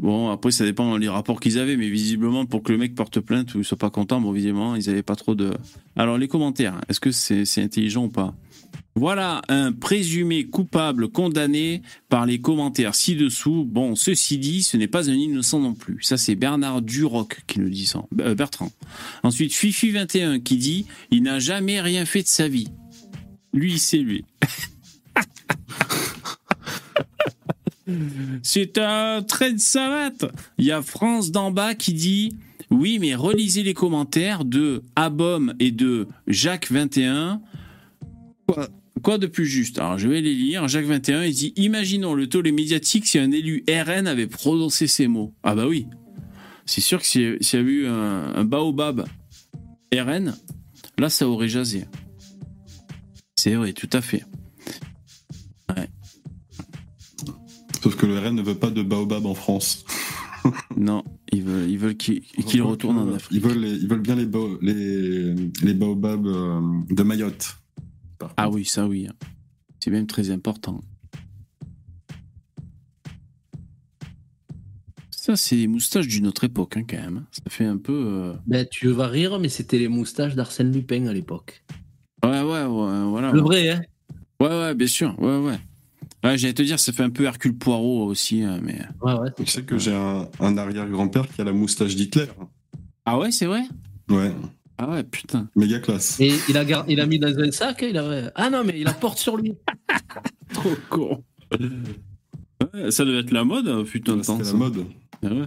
Bon, 0.00 0.30
après, 0.30 0.52
ça 0.52 0.64
dépend 0.64 0.96
des 0.96 1.08
rapports 1.08 1.40
qu'ils 1.40 1.58
avaient, 1.58 1.76
mais 1.76 1.88
visiblement, 1.88 2.46
pour 2.46 2.62
que 2.62 2.70
le 2.70 2.78
mec 2.78 2.94
porte 2.94 3.18
plainte 3.18 3.56
ou 3.56 3.64
soit 3.64 3.76
pas 3.76 3.90
content, 3.90 4.20
bon, 4.20 4.30
visiblement, 4.30 4.76
ils 4.76 4.88
avaient 4.88 5.02
pas 5.02 5.16
trop 5.16 5.34
de. 5.34 5.50
Alors, 5.96 6.18
les 6.18 6.28
commentaires, 6.28 6.80
est-ce 6.88 7.00
que 7.00 7.10
c'est 7.10 7.60
intelligent 7.60 8.04
ou 8.04 8.08
pas? 8.08 8.32
Voilà 8.94 9.42
un 9.48 9.72
présumé 9.72 10.46
coupable 10.46 11.08
condamné 11.08 11.82
par 12.08 12.26
les 12.26 12.40
commentaires 12.40 12.94
ci-dessous. 12.94 13.64
Bon, 13.64 13.94
ceci 13.94 14.38
dit, 14.38 14.62
ce 14.62 14.76
n'est 14.76 14.88
pas 14.88 15.08
un 15.08 15.14
innocent 15.14 15.60
non 15.60 15.74
plus. 15.74 15.98
Ça, 16.02 16.16
c'est 16.16 16.34
Bernard 16.34 16.82
Duroc 16.82 17.42
qui 17.46 17.60
nous 17.60 17.70
dit 17.70 17.86
ça. 17.86 18.02
Euh, 18.20 18.34
Bertrand. 18.34 18.72
Ensuite, 19.22 19.52
Fifi21 19.52 20.42
qui 20.42 20.56
dit 20.56 20.86
il 21.10 21.22
n'a 21.22 21.38
jamais 21.38 21.80
rien 21.80 22.04
fait 22.04 22.22
de 22.22 22.28
sa 22.28 22.48
vie. 22.48 22.68
Lui, 23.52 23.78
c'est 23.78 23.98
lui. 23.98 24.24
C'est 28.42 28.76
un 28.76 29.22
trait 29.22 29.54
de 29.54 29.58
savate. 29.58 30.26
Il 30.58 30.66
y 30.66 30.72
a 30.72 30.82
France 30.82 31.30
d'en 31.30 31.50
bas 31.50 31.74
qui 31.74 31.94
dit 31.94 32.36
oui, 32.70 32.98
mais 32.98 33.14
relisez 33.14 33.62
les 33.62 33.72
commentaires 33.72 34.44
de 34.44 34.82
Abom 34.94 35.54
et 35.58 35.70
de 35.70 36.06
Jacques 36.26 36.70
21. 36.70 37.40
Quoi, 38.48 38.68
quoi 39.02 39.18
de 39.18 39.26
plus 39.26 39.46
juste? 39.46 39.78
Alors, 39.78 39.98
je 39.98 40.08
vais 40.08 40.20
les 40.20 40.34
lire. 40.34 40.66
Jacques 40.68 40.86
21, 40.86 41.24
il 41.24 41.34
dit 41.34 41.52
Imaginons 41.56 42.14
le 42.14 42.28
taux 42.28 42.42
médiatique 42.42 43.06
si 43.06 43.18
un 43.18 43.30
élu 43.30 43.64
RN 43.68 44.06
avait 44.06 44.26
prononcé 44.26 44.86
ces 44.86 45.06
mots. 45.06 45.34
Ah, 45.42 45.54
bah 45.54 45.66
oui. 45.66 45.86
C'est 46.66 46.80
sûr 46.80 47.00
que 47.00 47.06
s'il 47.06 47.38
y 47.40 47.56
avait 47.56 47.70
eu 47.70 47.86
un, 47.86 48.34
un 48.34 48.44
baobab 48.44 49.06
RN, 49.94 50.34
là, 50.98 51.10
ça 51.10 51.28
aurait 51.28 51.48
jasé. 51.48 51.84
C'est 53.36 53.54
vrai, 53.54 53.72
tout 53.72 53.90
à 53.92 54.00
fait. 54.00 54.24
Ouais. 55.76 55.88
Sauf 57.82 57.96
que 57.96 58.06
le 58.06 58.18
RN 58.18 58.34
ne 58.34 58.42
veut 58.42 58.54
pas 58.54 58.70
de 58.70 58.82
baobab 58.82 59.26
en 59.26 59.34
France. 59.34 59.84
non, 60.76 61.04
ils 61.32 61.42
veulent, 61.42 61.70
ils 61.70 61.78
veulent 61.78 61.96
qu'il 61.96 62.22
retourne 62.62 62.98
en 62.98 63.14
Afrique. 63.14 63.30
Ils 63.32 63.40
veulent, 63.40 63.64
ils 63.64 63.88
veulent 63.88 64.00
bien 64.00 64.16
les, 64.16 64.26
les, 64.62 65.34
les 65.62 65.74
baobabs 65.74 66.26
euh, 66.26 66.60
de 66.90 67.02
Mayotte. 67.02 67.57
Ah 68.36 68.48
oui, 68.48 68.64
ça 68.64 68.86
oui. 68.86 69.08
C'est 69.80 69.90
même 69.90 70.06
très 70.06 70.30
important. 70.30 70.80
Ça, 75.10 75.36
c'est 75.36 75.56
les 75.56 75.66
moustaches 75.66 76.08
d'une 76.08 76.26
autre 76.26 76.44
époque, 76.44 76.76
hein, 76.76 76.84
quand 76.88 76.96
même. 76.96 77.26
Ça 77.32 77.42
fait 77.50 77.66
un 77.66 77.76
peu. 77.76 77.92
Euh, 77.92 78.32
ben, 78.46 78.66
tu 78.70 78.88
vas 78.88 79.08
rire, 79.08 79.38
mais 79.38 79.50
c'était 79.50 79.78
les 79.78 79.88
moustaches 79.88 80.34
d'Arsène 80.34 80.72
Lupin 80.72 81.06
à 81.06 81.12
l'époque. 81.12 81.62
Ouais, 82.24 82.40
ouais, 82.40 82.64
ouais, 82.64 83.04
voilà. 83.04 83.32
Le 83.32 83.40
vrai, 83.40 83.68
hein 83.68 83.82
Ouais, 84.40 84.48
ouais, 84.48 84.74
bien 84.74 84.86
sûr. 84.86 85.14
Ouais, 85.20 85.38
ouais. 85.38 85.58
Ouais, 86.24 86.38
j'allais 86.38 86.54
te 86.54 86.62
dire, 86.62 86.80
ça 86.80 86.92
fait 86.92 87.02
un 87.02 87.10
peu 87.10 87.24
Hercule 87.24 87.56
Poirot 87.56 88.06
aussi, 88.06 88.42
hein, 88.42 88.58
mais. 88.62 88.80
Ouais, 89.02 89.14
ouais. 89.18 89.28
Tu 89.36 89.46
sais 89.46 89.62
que 89.62 89.78
j'ai 89.78 89.94
un, 89.94 90.56
arrière-grand-père 90.56 91.28
qui 91.28 91.40
a 91.40 91.44
la 91.44 91.52
moustache 91.52 91.94
d'Hitler. 91.94 92.26
Ah 93.04 93.18
ouais, 93.18 93.30
c'est 93.30 93.46
vrai? 93.46 93.62
Ouais. 94.08 94.32
Ah 94.78 94.90
ouais, 94.90 95.02
putain. 95.02 95.48
Méga 95.56 95.80
classe. 95.80 96.20
Et 96.20 96.32
il 96.48 96.56
a, 96.56 96.84
il 96.88 97.00
a 97.00 97.06
mis 97.06 97.18
dans 97.18 97.36
un 97.38 97.50
sac, 97.50 97.84
il 97.88 97.98
a... 97.98 98.30
ah 98.34 98.50
non, 98.50 98.62
mais 98.64 98.74
il 98.78 98.84
la 98.84 98.94
porte 98.94 99.18
sur 99.18 99.36
lui. 99.36 99.54
Trop 100.52 100.76
con. 100.88 101.24
Ouais, 102.72 102.90
ça 102.90 103.04
devait 103.04 103.20
être 103.20 103.32
la 103.32 103.44
mode, 103.44 103.84
putain 103.84 104.16
de 104.16 104.22
temps. 104.22 104.38
C'est 104.42 104.52
la 104.52 104.58
mode. 104.58 104.84
Ah 105.24 105.28
ouais 105.28 105.46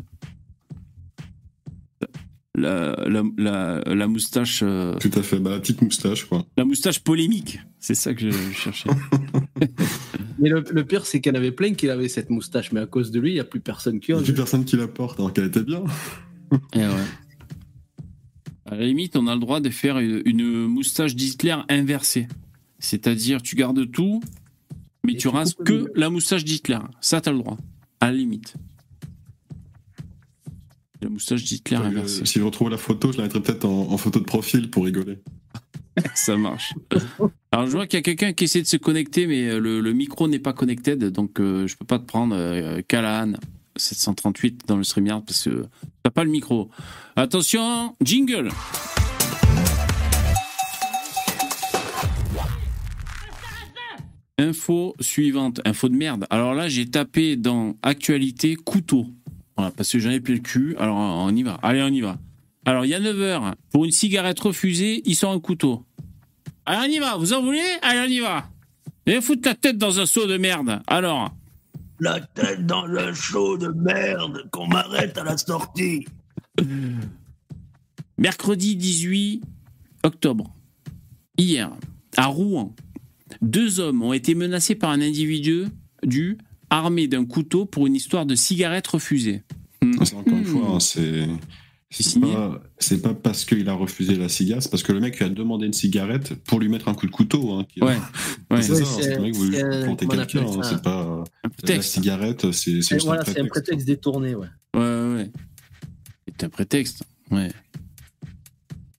la, 2.55 2.95
la, 3.37 3.81
la, 3.85 4.07
moustache. 4.07 4.61
Euh, 4.63 4.95
Tout 4.99 5.11
à 5.15 5.21
fait, 5.21 5.39
bah, 5.39 5.51
la 5.51 5.59
petite 5.59 5.81
moustache, 5.81 6.25
quoi. 6.25 6.45
La 6.57 6.65
moustache 6.65 6.99
polémique, 6.99 7.59
c'est 7.79 7.95
ça 7.95 8.13
que 8.13 8.29
je 8.29 8.51
cherchais. 8.53 8.89
mais 10.39 10.49
le, 10.49 10.83
pire, 10.83 11.05
c'est 11.05 11.21
qu'il 11.21 11.33
y 11.33 11.35
en 11.35 11.39
avait 11.39 11.51
plein 11.51 11.73
qui 11.73 11.89
avaient 11.89 12.09
cette 12.09 12.29
moustache, 12.29 12.71
mais 12.71 12.81
à 12.81 12.85
cause 12.85 13.11
de 13.11 13.19
lui, 13.19 13.31
il 13.31 13.33
n'y 13.35 13.39
a 13.39 13.45
plus 13.45 13.61
personne 13.61 13.99
qui 13.99 14.11
Il 14.11 14.15
n'y 14.15 14.21
a 14.21 14.23
plus 14.23 14.33
personne 14.33 14.65
qui 14.65 14.75
la 14.75 14.87
porte, 14.87 15.19
alors 15.19 15.33
qu'elle 15.33 15.45
était 15.45 15.63
bien. 15.63 15.83
Et 16.51 16.57
eh 16.75 16.79
ouais. 16.79 16.87
À 18.71 18.75
la 18.75 18.85
limite, 18.85 19.17
on 19.17 19.27
a 19.27 19.33
le 19.33 19.41
droit 19.41 19.59
de 19.59 19.69
faire 19.69 19.99
une, 19.99 20.65
moustache 20.65 21.13
d'Hitler 21.13 21.57
inversée. 21.67 22.29
C'est-à-dire, 22.79 23.41
tu 23.41 23.57
gardes 23.57 23.91
tout, 23.91 24.21
mais 25.03 25.15
tu 25.15 25.27
rases 25.27 25.55
que 25.55 25.91
la 25.93 26.09
moustache 26.09 26.45
d'Hitler. 26.45 26.79
Ça, 27.01 27.19
t'as 27.19 27.33
le 27.33 27.39
droit. 27.39 27.57
À 27.99 28.11
la 28.11 28.13
limite. 28.13 28.53
La 31.01 31.09
moustache 31.09 31.43
d'Hitler 31.43 31.75
inversée. 31.75 32.25
Si 32.25 32.39
je 32.39 32.43
retrouve 32.45 32.69
la 32.69 32.77
photo, 32.77 33.11
je 33.11 33.17
la 33.17 33.23
mettrai 33.23 33.41
peut-être 33.41 33.65
en, 33.65 33.97
photo 33.97 34.19
de 34.19 34.25
profil 34.25 34.69
pour 34.69 34.85
rigoler. 34.85 35.19
Ça 36.15 36.37
marche. 36.37 36.73
Alors 37.51 37.67
je 37.67 37.71
vois 37.73 37.87
qu'il 37.87 37.97
y 37.97 37.99
a 37.99 38.03
quelqu'un 38.03 38.31
qui 38.31 38.45
essaie 38.45 38.61
de 38.61 38.67
se 38.67 38.77
connecter, 38.77 39.27
mais 39.27 39.49
euh, 39.49 39.59
le, 39.59 39.91
micro 39.91 40.29
n'est 40.29 40.39
pas 40.39 40.53
connecté, 40.53 40.95
donc 40.95 41.41
euh, 41.41 41.67
je 41.67 41.75
peux 41.75 41.85
pas 41.85 41.99
te 41.99 42.05
prendre 42.05 42.33
euh, 42.37 42.81
738 43.81 44.61
dans 44.67 44.77
le 44.77 44.83
StreamYard 44.83 45.23
parce 45.25 45.43
que 45.43 45.65
t'as 46.03 46.11
pas 46.11 46.23
le 46.23 46.29
micro. 46.29 46.69
Attention, 47.15 47.95
jingle. 48.01 48.49
Info 54.37 54.95
suivante, 54.99 55.61
info 55.65 55.89
de 55.89 55.95
merde. 55.95 56.25
Alors 56.29 56.53
là, 56.53 56.67
j'ai 56.67 56.85
tapé 56.87 57.35
dans 57.35 57.75
actualité 57.83 58.55
couteau 58.55 59.05
parce 59.55 59.91
que 59.91 59.99
j'en 59.99 60.09
ai 60.09 60.19
plus 60.19 60.35
le 60.35 60.39
cul. 60.39 60.75
Alors, 60.79 60.95
on 60.97 61.35
y 61.35 61.43
va. 61.43 61.59
Allez, 61.61 61.83
on 61.83 61.89
y 61.89 62.01
va. 62.01 62.17
Alors, 62.65 62.85
il 62.85 62.89
y 62.89 62.95
a 62.95 62.99
9 62.99 63.21
heures. 63.21 63.55
Pour 63.71 63.85
une 63.85 63.91
cigarette 63.91 64.39
refusée, 64.39 65.01
il 65.05 65.15
sort 65.15 65.31
un 65.31 65.39
couteau. 65.39 65.85
Allez, 66.65 66.87
on 66.87 66.95
y 66.95 66.99
va. 66.99 67.17
Vous 67.17 67.33
en 67.33 67.43
voulez? 67.43 67.61
Allez, 67.81 67.99
on 67.99 68.11
y 68.11 68.19
va. 68.19 68.49
Et 69.05 69.19
foutre 69.21 69.47
la 69.47 69.55
tête 69.55 69.77
dans 69.77 69.99
un 69.99 70.05
seau 70.05 70.25
de 70.27 70.37
merde. 70.37 70.81
Alors. 70.87 71.31
La 72.03 72.19
tête 72.19 72.65
dans 72.65 72.85
un 72.85 73.13
seau 73.13 73.59
de 73.59 73.67
merde, 73.67 74.49
qu'on 74.49 74.65
m'arrête 74.65 75.19
à 75.19 75.23
la 75.23 75.37
sortie. 75.37 76.07
Mercredi 78.17 78.75
18 78.75 79.43
octobre. 80.01 80.51
Hier, 81.37 81.69
à 82.17 82.25
Rouen, 82.25 82.73
deux 83.43 83.79
hommes 83.79 84.01
ont 84.01 84.13
été 84.13 84.33
menacés 84.33 84.73
par 84.73 84.89
un 84.89 84.99
individu 84.99 85.65
du 86.01 86.39
armé 86.71 87.07
d'un 87.07 87.23
couteau 87.23 87.67
pour 87.67 87.85
une 87.85 87.93
histoire 87.93 88.25
de 88.25 88.33
cigarette 88.33 88.87
refusée. 88.87 89.43
Hmm. 89.83 89.93
Encore 90.01 90.37
une 90.37 90.45
fois, 90.45 90.69
hein, 90.69 90.79
c'est. 90.79 91.27
C'est 91.91 93.01
pas, 93.01 93.13
parce 93.13 93.43
qu'il 93.43 93.67
a 93.67 93.73
refusé 93.73 94.15
la 94.15 94.29
cigarette, 94.29 94.63
c'est 94.63 94.71
parce 94.71 94.83
que 94.83 94.93
le 94.93 95.01
mec 95.01 95.19
lui 95.19 95.25
a 95.25 95.29
demandé 95.29 95.65
une 95.65 95.73
cigarette 95.73 96.33
pour 96.45 96.59
lui 96.59 96.69
mettre 96.69 96.87
un 96.87 96.93
coup 96.93 97.05
de 97.05 97.11
couteau. 97.11 97.51
Hein, 97.51 97.65
ouais. 97.81 97.97
C'est 98.61 98.75
ça, 98.75 98.85
c'est 98.85 99.17
vrai 99.17 99.31
que 99.31 99.37
vous 99.37 99.83
plantez 99.83 100.07
quelqu'un, 100.07 100.45
hein, 100.45 100.61
c'est 100.63 100.81
pas. 100.81 101.23
La 101.63 101.81
cigarette, 101.81 102.51
c'est 102.51 102.81
voilà, 103.01 103.23
un, 103.25 103.43
un 103.43 103.47
prétexte 103.47 103.87
détourné, 103.87 104.35
ouais. 104.35 104.47
Ouais, 104.75 104.81
ouais. 105.15 105.31
C'est 106.27 106.45
un 106.45 106.49
prétexte, 106.49 107.03
ouais. 107.31 107.49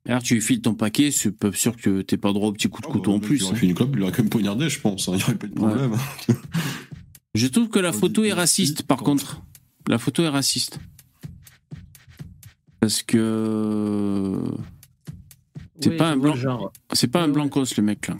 Alors 0.06 0.22
tu 0.22 0.34
lui 0.34 0.40
files 0.40 0.60
ton 0.60 0.74
paquet, 0.74 1.10
c'est 1.10 1.30
pas 1.30 1.52
sûr 1.52 1.76
que 1.76 2.02
t'aies 2.02 2.16
pas 2.16 2.32
droit 2.32 2.48
au 2.48 2.52
petit 2.52 2.68
coup 2.68 2.80
de 2.80 2.86
ah, 2.88 2.92
couteau 2.92 3.12
bah, 3.12 3.16
en 3.18 3.20
plus. 3.20 3.36
Il 3.38 3.44
aurait 3.44 3.56
fait 3.56 3.66
une 3.66 3.74
clope, 3.74 3.90
il 3.94 4.02
aurait 4.02 4.12
quand 4.12 4.22
même 4.22 4.30
poignardé, 4.30 4.68
je 4.68 4.80
pense. 4.80 5.06
Il 5.06 5.14
n'y 5.14 5.22
aurait 5.22 5.36
pas 5.36 5.46
eu 5.46 5.50
de 5.50 5.54
problème. 5.54 5.96
Je 7.34 7.46
trouve 7.46 7.68
que 7.68 7.78
la 7.78 7.92
photo 7.92 8.24
est 8.24 8.32
raciste, 8.32 8.82
par 8.82 8.98
contre. 8.98 9.42
La 9.88 9.98
photo 9.98 10.22
est 10.22 10.28
raciste. 10.28 10.80
Parce 12.82 13.04
que. 13.04 14.42
C'est 15.78 15.96
pas 15.96 16.10
un 16.10 16.16
blanc. 16.16 16.34
C'est 16.92 17.06
pas 17.06 17.22
un 17.22 17.28
blancos, 17.28 17.76
le 17.76 17.82
mec, 17.84 18.08
là. 18.08 18.16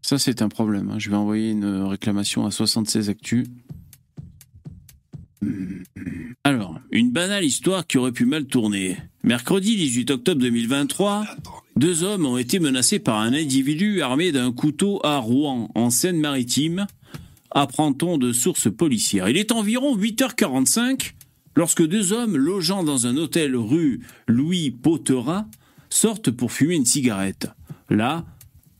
Ça, 0.00 0.18
c'est 0.18 0.40
un 0.40 0.48
problème. 0.48 0.88
Hein. 0.88 0.98
Je 0.98 1.10
vais 1.10 1.16
envoyer 1.16 1.50
une 1.50 1.82
réclamation 1.82 2.46
à 2.46 2.50
76 2.50 3.10
Actu. 3.10 3.46
Alors, 6.42 6.80
une 6.90 7.10
banale 7.10 7.44
histoire 7.44 7.86
qui 7.86 7.98
aurait 7.98 8.12
pu 8.12 8.24
mal 8.24 8.46
tourner. 8.46 8.96
Mercredi 9.22 9.76
18 9.76 10.10
octobre 10.10 10.40
2023, 10.40 11.26
deux 11.76 12.02
hommes 12.02 12.24
ont 12.24 12.38
été 12.38 12.58
menacés 12.58 12.98
par 12.98 13.18
un 13.18 13.34
individu 13.34 14.00
armé 14.00 14.32
d'un 14.32 14.52
couteau 14.52 15.00
à 15.04 15.18
Rouen, 15.18 15.70
en 15.74 15.90
Seine-Maritime, 15.90 16.86
apprend-on 17.50 18.16
de 18.16 18.32
sources 18.32 18.74
policières. 18.74 19.28
Il 19.28 19.36
est 19.36 19.52
environ 19.52 19.98
8h45 19.98 21.12
lorsque 21.56 21.84
deux 21.84 22.12
hommes 22.12 22.36
logeant 22.36 22.84
dans 22.84 23.06
un 23.06 23.16
hôtel 23.16 23.56
rue 23.56 24.00
Louis 24.28 24.70
Potera 24.70 25.48
sortent 25.90 26.30
pour 26.30 26.52
fumer 26.52 26.76
une 26.76 26.84
cigarette. 26.84 27.48
Là, 27.90 28.24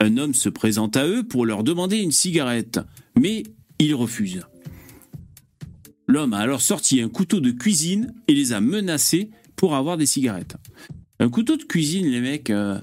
un 0.01 0.18
homme 0.18 0.35
se 0.35 0.49
présente 0.49 0.97
à 0.97 1.07
eux 1.07 1.24
pour 1.24 1.47
leur 1.47 1.64
demander 1.64 1.97
une 1.97 2.12
cigarette, 2.12 2.81
mais 3.18 3.43
ils 3.79 3.95
refusent. 3.95 4.43
L'homme 6.07 6.35
a 6.35 6.39
alors 6.39 6.61
sorti 6.61 7.01
un 7.01 7.09
couteau 7.09 7.41
de 7.41 7.51
cuisine 7.51 8.14
et 8.29 8.35
les 8.35 8.53
a 8.53 8.61
menacés 8.61 9.31
pour 9.57 9.74
avoir 9.74 9.97
des 9.97 10.07
cigarettes. 10.07 10.57
Un 11.18 11.31
couteau 11.31 11.57
de 11.57 11.64
cuisine, 11.64 12.07
les 12.07 12.20
mecs, 12.20 12.51
euh, 12.51 12.79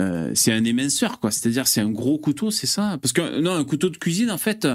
euh, 0.00 0.30
c'est 0.34 0.52
un 0.52 0.64
éminceur, 0.64 1.20
quoi. 1.20 1.30
C'est-à-dire, 1.30 1.66
c'est 1.66 1.80
un 1.80 1.90
gros 1.90 2.18
couteau, 2.18 2.50
c'est 2.50 2.66
ça? 2.66 2.98
Parce 3.02 3.12
que, 3.12 3.40
non, 3.40 3.52
un 3.52 3.64
couteau 3.64 3.90
de 3.90 3.98
cuisine, 3.98 4.30
en 4.30 4.38
fait. 4.38 4.66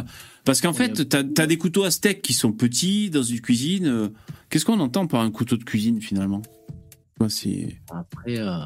Parce 0.43 0.61
qu'en 0.61 0.73
fait, 0.73 1.09
t'as 1.09 1.23
as 1.43 1.47
des 1.47 1.57
couteaux 1.57 1.83
à 1.83 1.91
steak 1.91 2.21
qui 2.21 2.33
sont 2.33 2.51
petits 2.51 3.09
dans 3.09 3.23
une 3.23 3.41
cuisine. 3.41 3.87
Euh, 3.87 4.09
qu'est-ce 4.49 4.65
qu'on 4.65 4.79
entend 4.79 5.07
par 5.07 5.21
un 5.21 5.31
couteau 5.31 5.57
de 5.57 5.63
cuisine, 5.63 5.99
finalement? 6.01 6.41
C'est. 7.29 7.77
Après. 7.89 8.37
Euh, 8.37 8.57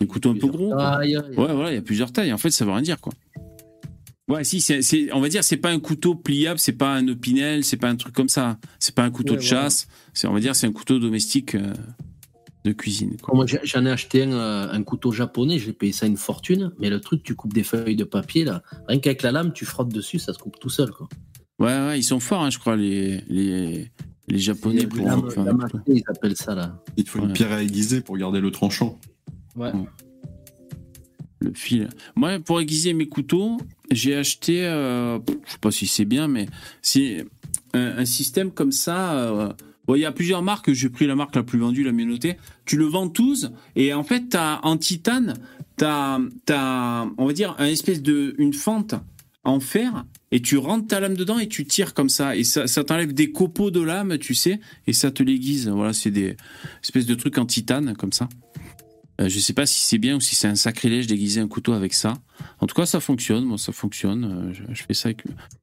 un 0.00 0.06
couteau 0.06 0.30
un 0.30 0.38
peu 0.38 0.46
gros. 0.46 0.74
Ouais, 0.74 1.18
voilà, 1.36 1.70
il 1.70 1.74
y 1.74 1.78
a 1.78 1.82
plusieurs 1.82 2.12
tailles. 2.12 2.32
En 2.32 2.38
fait, 2.38 2.50
ça 2.50 2.64
veut 2.64 2.72
rien 2.72 2.82
dire, 2.82 3.00
quoi. 3.00 3.12
Ouais, 4.28 4.42
si, 4.42 4.60
c'est, 4.60 5.12
on 5.12 5.20
va 5.20 5.28
dire, 5.28 5.44
c'est 5.44 5.56
pas 5.56 5.70
un 5.70 5.78
couteau 5.78 6.14
pliable, 6.16 6.58
c'est 6.58 6.72
pas 6.72 6.94
un 6.94 7.06
opinel, 7.06 7.62
c'est 7.62 7.76
pas 7.76 7.88
un 7.88 7.94
truc 7.94 8.14
comme 8.14 8.28
ça. 8.28 8.58
C'est 8.80 8.94
pas 8.94 9.04
un 9.04 9.10
couteau 9.10 9.36
de 9.36 9.40
chasse. 9.40 9.86
C'est, 10.14 10.26
on 10.26 10.32
va 10.32 10.40
dire, 10.40 10.56
c'est 10.56 10.66
un 10.66 10.72
couteau 10.72 10.98
domestique 10.98 11.56
de 12.66 12.72
cuisine. 12.72 13.16
Moi, 13.32 13.46
j'en 13.62 13.86
ai 13.86 13.90
acheté 13.90 14.24
euh, 14.26 14.70
un, 14.70 14.82
couteau 14.82 15.12
japonais, 15.12 15.58
j'ai 15.58 15.72
payé 15.72 15.92
ça 15.92 16.06
une 16.06 16.16
fortune, 16.16 16.72
mais 16.78 16.90
le 16.90 17.00
truc, 17.00 17.22
tu 17.22 17.34
coupes 17.34 17.54
des 17.54 17.62
feuilles 17.62 17.96
de 17.96 18.04
papier, 18.04 18.44
là, 18.44 18.62
rien 18.88 18.98
qu'avec 18.98 19.22
la 19.22 19.32
lame, 19.32 19.52
tu 19.52 19.64
frottes 19.64 19.92
dessus, 19.92 20.18
ça 20.18 20.32
se 20.32 20.38
coupe 20.38 20.58
tout 20.58 20.68
seul. 20.68 20.90
Quoi. 20.90 21.08
Ouais, 21.58 21.86
ouais, 21.86 21.98
ils 21.98 22.02
sont 22.02 22.20
forts, 22.20 22.42
hein, 22.42 22.50
je 22.50 22.58
crois, 22.58 22.76
les, 22.76 23.22
les, 23.28 23.90
les 24.28 24.38
Japonais. 24.38 24.86
Pour, 24.86 24.98
ils 25.86 26.02
appellent 26.08 26.36
ça, 26.36 26.54
là. 26.54 26.82
Il 26.96 27.08
faut 27.08 27.20
une 27.20 27.32
pierre 27.32 27.52
à 27.52 27.62
aiguiser 27.62 28.00
pour 28.00 28.16
garder 28.18 28.40
le 28.40 28.50
tranchant. 28.50 28.98
Ouais. 29.54 29.72
Le 31.38 31.52
fil. 31.54 31.88
Moi, 32.16 32.40
pour 32.40 32.60
aiguiser 32.60 32.92
mes 32.94 33.06
couteaux, 33.06 33.58
j'ai 33.90 34.16
acheté, 34.16 34.66
euh, 34.66 35.18
je 35.44 35.52
sais 35.52 35.58
pas 35.60 35.70
si 35.70 35.86
c'est 35.86 36.04
bien, 36.04 36.28
mais 36.28 36.46
si 36.82 37.18
un, 37.74 38.04
système 38.04 38.50
comme 38.50 38.72
ça. 38.72 39.54
Il 39.94 40.00
y 40.00 40.04
a 40.04 40.12
plusieurs 40.12 40.42
marques. 40.42 40.72
J'ai 40.72 40.88
pris 40.88 41.06
la 41.06 41.14
marque 41.14 41.36
la 41.36 41.42
plus 41.42 41.58
vendue, 41.58 41.84
la 41.84 41.92
mieux 41.92 42.04
notée. 42.04 42.36
Tu 42.64 42.76
le 42.76 42.86
ventouses 42.86 43.52
et 43.76 43.92
en 43.94 44.02
fait, 44.02 44.34
as, 44.34 44.60
en 44.64 44.76
titane, 44.76 45.34
tu 45.78 45.84
as, 45.84 47.06
on 47.18 47.26
va 47.26 47.32
dire, 47.32 47.54
un 47.58 47.66
espèce 47.66 48.02
de 48.02 48.34
une 48.38 48.52
fente 48.52 48.94
en 49.44 49.60
fer 49.60 50.04
et 50.32 50.40
tu 50.42 50.56
rentres 50.56 50.88
ta 50.88 50.98
lame 50.98 51.14
dedans 51.14 51.38
et 51.38 51.46
tu 51.46 51.64
tires 51.66 51.94
comme 51.94 52.08
ça 52.08 52.34
et 52.34 52.42
ça, 52.42 52.66
ça 52.66 52.82
t'enlève 52.82 53.14
des 53.14 53.30
copeaux 53.30 53.70
de 53.70 53.80
lame, 53.80 54.18
tu 54.18 54.34
sais, 54.34 54.60
et 54.86 54.92
ça 54.92 55.10
te 55.10 55.22
l'aiguise. 55.22 55.68
Voilà, 55.68 55.92
c'est 55.92 56.10
des 56.10 56.36
espèces 56.82 57.06
de 57.06 57.14
trucs 57.14 57.38
en 57.38 57.46
titane 57.46 57.94
comme 57.96 58.12
ça. 58.12 58.28
Euh, 59.20 59.28
je 59.28 59.38
sais 59.38 59.54
pas 59.54 59.64
si 59.64 59.80
c'est 59.80 59.98
bien 59.98 60.16
ou 60.16 60.20
si 60.20 60.34
c'est 60.34 60.48
un 60.48 60.56
sacrilège 60.56 61.06
d'aiguiser 61.06 61.40
un 61.40 61.48
couteau 61.48 61.72
avec 61.72 61.94
ça. 61.94 62.14
En 62.60 62.66
tout 62.66 62.74
cas, 62.74 62.86
ça 62.86 63.00
fonctionne. 63.00 63.44
Moi, 63.44 63.58
ça 63.58 63.72
fonctionne. 63.72 64.52
Euh, 64.52 64.66
je, 64.72 64.82
fais 64.82 64.94
ça 64.94 65.08
avec. 65.08 65.22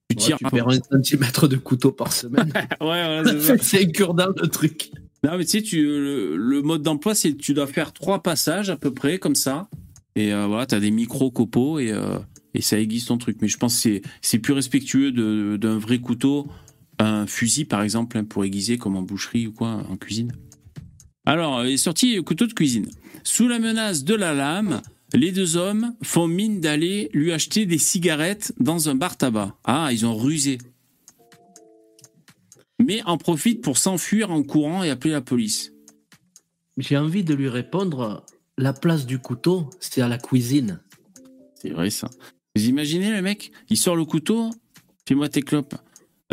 Tu 0.09 0.15
tires. 0.15 0.37
tu 0.37 0.45
perds 0.45 0.69
un 0.69 0.79
centimètre 0.81 1.47
de 1.47 1.57
couteau 1.57 1.91
par 1.91 2.11
semaine. 2.11 2.51
ouais, 2.81 3.23
c'est 3.61 3.83
un 3.83 3.85
cure-dent 3.91 4.33
le 4.41 4.47
truc. 4.47 4.91
Non, 5.23 5.37
mais 5.37 5.45
tu 5.45 5.51
sais, 5.51 5.61
tu, 5.61 5.83
le, 5.83 6.61
mode 6.63 6.81
d'emploi, 6.81 7.15
c'est 7.15 7.35
tu 7.35 7.53
dois 7.53 7.67
faire 7.67 7.93
trois 7.93 8.21
passages 8.23 8.69
à 8.69 8.75
peu 8.75 8.91
près 8.91 9.19
comme 9.19 9.35
ça. 9.35 9.69
Et 10.15 10.33
euh, 10.33 10.47
voilà, 10.47 10.65
tu 10.65 10.75
as 10.75 10.79
des 10.79 10.91
micro 10.91 11.31
copeaux 11.31 11.79
et 11.79 11.93
et 12.55 12.61
ça 12.61 12.79
aiguise 12.79 13.05
ton 13.05 13.17
truc. 13.17 13.37
Mais 13.41 13.47
je 13.47 13.57
pense 13.57 13.81
que 13.81 14.01
c'est 14.21 14.39
plus 14.39 14.53
respectueux 14.53 15.11
d'un 15.57 15.77
vrai 15.77 15.99
couteau, 15.99 16.47
un 16.99 17.25
fusil 17.25 17.65
par 17.65 17.81
exemple, 17.81 18.17
hein, 18.17 18.25
pour 18.25 18.45
aiguiser 18.45 18.77
comme 18.77 18.95
en 18.95 19.01
boucherie 19.01 19.47
ou 19.47 19.53
quoi, 19.53 19.83
en 19.89 19.95
cuisine. 19.95 20.33
Alors, 21.25 21.65
il 21.65 21.73
est 21.73 21.77
sorti 21.77 22.21
couteau 22.23 22.45
de 22.45 22.53
cuisine. 22.53 22.87
Sous 23.23 23.47
la 23.47 23.59
menace 23.59 24.03
de 24.03 24.15
la 24.15 24.33
lame, 24.33 24.81
les 25.13 25.31
deux 25.31 25.55
hommes 25.55 25.95
font 26.03 26.27
mine 26.27 26.59
d'aller 26.59 27.09
lui 27.13 27.31
acheter 27.31 27.65
des 27.65 27.77
cigarettes 27.77 28.53
dans 28.59 28.89
un 28.89 28.95
bar 28.95 29.17
tabac. 29.17 29.55
Ah, 29.63 29.89
ils 29.91 30.05
ont 30.05 30.15
rusé. 30.15 30.57
Mais 32.79 33.01
en 33.03 33.17
profitent 33.17 33.61
pour 33.61 33.77
s'enfuir 33.77 34.31
en 34.31 34.43
courant 34.43 34.83
et 34.83 34.89
appeler 34.89 35.13
la 35.13 35.21
police. 35.21 35.71
J'ai 36.77 36.97
envie 36.97 37.23
de 37.23 37.33
lui 37.33 37.47
répondre, 37.47 38.25
la 38.57 38.73
place 38.73 39.05
du 39.05 39.19
couteau, 39.19 39.69
c'est 39.79 40.01
à 40.01 40.07
la 40.07 40.17
cuisine. 40.17 40.81
C'est 41.61 41.69
vrai 41.69 41.89
ça. 41.89 42.09
Vous 42.55 42.65
imaginez 42.65 43.11
le 43.11 43.21
mec 43.21 43.51
Il 43.69 43.77
sort 43.77 43.95
le 43.95 44.05
couteau, 44.05 44.49
fais-moi 45.07 45.29
tes 45.29 45.41
clopes. 45.41 45.75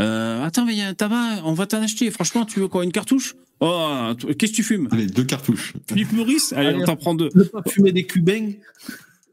Euh, 0.01 0.43
attends, 0.43 0.65
mais 0.65 0.73
il 0.73 0.79
y 0.79 0.83
a 0.83 0.89
un 0.89 0.95
tabac, 0.95 1.43
on 1.45 1.53
va 1.53 1.67
t'en 1.67 1.83
acheter. 1.83 2.11
Franchement, 2.11 2.45
tu 2.45 2.59
veux 2.59 2.69
quoi 2.69 2.85
Une 2.85 2.93
cartouche? 2.93 3.37
Oh, 3.61 4.13
qu'est-ce 4.39 4.53
que 4.53 4.57
tu 4.57 4.63
fumes? 4.63 4.89
Allez, 4.91 5.07
deux 5.07 5.25
cartouches. 5.25 5.75
Philippe 5.87 6.13
Maurice 6.13 6.53
Allez, 6.55 6.75
on 6.75 6.85
t'en 6.85 6.97
prend 6.97 7.15
deux. 7.15 7.29
Ne 7.35 7.45
pas 7.45 7.63
fumer 7.69 7.93
des 7.93 8.05
cubains 8.05 8.53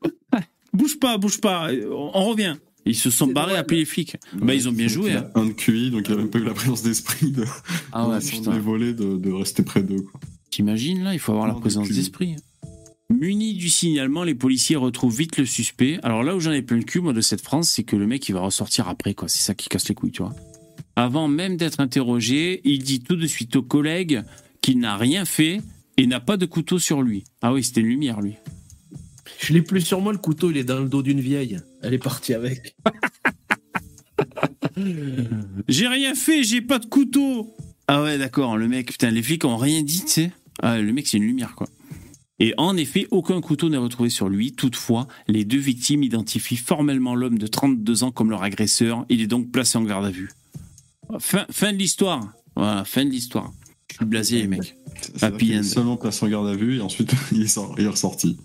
Bouge 0.74 1.00
pas, 1.00 1.18
bouge 1.18 1.40
pas, 1.40 1.70
on, 1.90 2.26
revient. 2.26 2.58
Ils 2.86 2.96
se 2.96 3.10
sont 3.10 3.28
barrés 3.28 3.56
à 3.56 3.60
appeler 3.60 3.80
les 3.80 3.86
flics. 3.86 4.18
bah, 4.34 4.54
ils 4.54 4.68
ont 4.70 4.72
bien 4.72 4.88
joué. 4.88 5.14
Hein. 5.14 5.30
Un 5.34 5.46
de 5.46 5.52
QI, 5.54 5.92
donc 5.92 6.08
il 6.08 6.14
a 6.14 6.18
même 6.18 6.30
pas 6.30 6.40
eu 6.40 6.44
la 6.44 6.54
présence 6.54 6.84
d'esprit 6.84 7.32
de, 7.32 7.46
ah 7.92 8.08
ouais, 8.08 8.20
de 8.20 8.60
volés, 8.60 8.94
de, 8.94 9.18
de, 9.18 9.32
rester 9.32 9.64
près 9.64 9.82
d'eux. 9.82 10.06
T'imagines 10.52 11.04
là 11.04 11.14
Il 11.14 11.20
faut 11.20 11.32
avoir 11.32 11.48
la 11.48 11.56
présence 11.56 11.90
d'esprit. 11.90 12.36
Munis 13.10 13.54
du 13.54 13.70
signalement, 13.70 14.24
les 14.24 14.36
policiers 14.36 14.76
retrouvent 14.76 15.16
vite 15.16 15.38
le 15.38 15.46
suspect. 15.46 16.00
Alors 16.04 16.24
là 16.24 16.36
où 16.36 16.40
j'en 16.42 16.52
ai 16.52 16.62
plein 16.62 16.78
le 16.78 16.84
cul, 16.84 17.00
moi, 17.00 17.14
de 17.14 17.22
cette 17.22 17.42
France, 17.42 17.70
c'est 17.70 17.84
que 17.84 17.96
le 17.96 18.06
mec, 18.06 18.28
il 18.28 18.34
va 18.34 18.42
ressortir 18.42 18.90
après, 18.90 19.14
quoi. 19.14 19.30
C'est 19.30 19.40
ça 19.40 19.56
qui 19.56 19.70
casse 19.70 19.88
les 19.88 19.96
couilles, 19.96 20.12
tu 20.12 20.22
vois. 20.22 20.36
Avant 20.98 21.28
même 21.28 21.58
d'être 21.58 21.80
interrogé, 21.80 22.60
il 22.64 22.80
dit 22.82 23.02
tout 23.02 23.16
de 23.16 23.28
suite 23.28 23.56
aux 23.56 23.62
collègues 23.62 24.24
qu'il 24.62 24.80
n'a 24.80 24.98
rien 24.98 25.26
fait 25.26 25.62
et 25.96 26.08
n'a 26.08 26.20
pas 26.20 26.38
de 26.38 26.48
couteau 26.48 26.80
sur 26.80 27.04
lui. 27.04 27.24
Ah 27.44 27.54
oui, 27.54 27.64
c'était 27.64 27.82
une 27.82 27.88
lumière, 27.88 28.20
lui. 28.20 28.34
Je 29.40 29.54
l'ai 29.54 29.62
plus 29.62 29.82
sur 29.82 30.02
moi, 30.02 30.12
le 30.12 30.18
couteau, 30.18 30.50
il 30.50 30.58
est 30.58 30.64
dans 30.64 30.80
le 30.80 30.90
dos 30.90 31.04
d'une 31.04 31.22
vieille. 31.22 31.60
Elle 31.84 31.94
est 31.94 32.00
partie 32.00 32.34
avec. 32.34 32.76
j'ai 35.68 35.88
rien 35.88 36.16
fait, 36.16 36.42
j'ai 36.42 36.62
pas 36.62 36.80
de 36.80 36.88
couteau. 36.88 37.56
Ah 37.88 38.02
ouais, 38.02 38.18
d'accord, 38.18 38.58
le 38.58 38.68
mec, 38.68 38.94
putain, 38.94 39.12
les 39.12 39.22
flics 39.22 39.46
ont 39.46 39.58
rien 39.58 39.84
dit, 39.84 40.02
tu 40.02 40.08
sais. 40.08 40.32
Ah, 40.64 40.80
le 40.80 40.92
mec, 40.94 41.06
c'est 41.06 41.18
une 41.18 41.26
lumière, 41.26 41.54
quoi. 41.54 41.68
Et 42.40 42.56
en 42.58 42.76
effet, 42.76 43.06
aucun 43.12 43.40
couteau 43.40 43.70
n'est 43.70 43.78
retrouvé 43.78 44.10
sur 44.10 44.30
lui. 44.30 44.54
Toutefois, 44.54 45.08
les 45.28 45.46
deux 45.46 45.60
victimes 45.60 46.02
identifient 46.02 46.58
formellement 46.58 47.14
l'homme 47.14 47.38
de 47.38 47.46
32 47.46 48.04
ans 48.04 48.12
comme 48.12 48.32
leur 48.32 48.42
agresseur. 48.42 49.06
Il 49.10 49.22
est 49.22 49.28
donc 49.28 49.52
placé 49.52 49.78
en 49.78 49.84
garde 49.84 50.06
à 50.06 50.10
vue. 50.10 50.30
Fin, 51.20 51.46
fin 51.50 51.74
de 51.74 51.78
l'histoire. 51.78 52.34
Voilà, 52.56 52.86
fin 52.86 53.06
de 53.06 53.10
l'histoire. 53.10 53.52
Je 53.90 53.96
suis 53.96 54.06
blasé, 54.06 54.42
les 54.42 54.48
mecs. 54.48 54.76
Happy 55.22 55.58
end. 55.58 55.64
Seulement 55.64 55.98
placé 55.98 56.26
en 56.26 56.30
garde 56.30 56.48
à 56.48 56.56
vue 56.56 56.78
et 56.78 56.82
ensuite 56.82 57.12
il 57.32 57.44
est, 57.44 57.88
ressorti. 57.88 58.38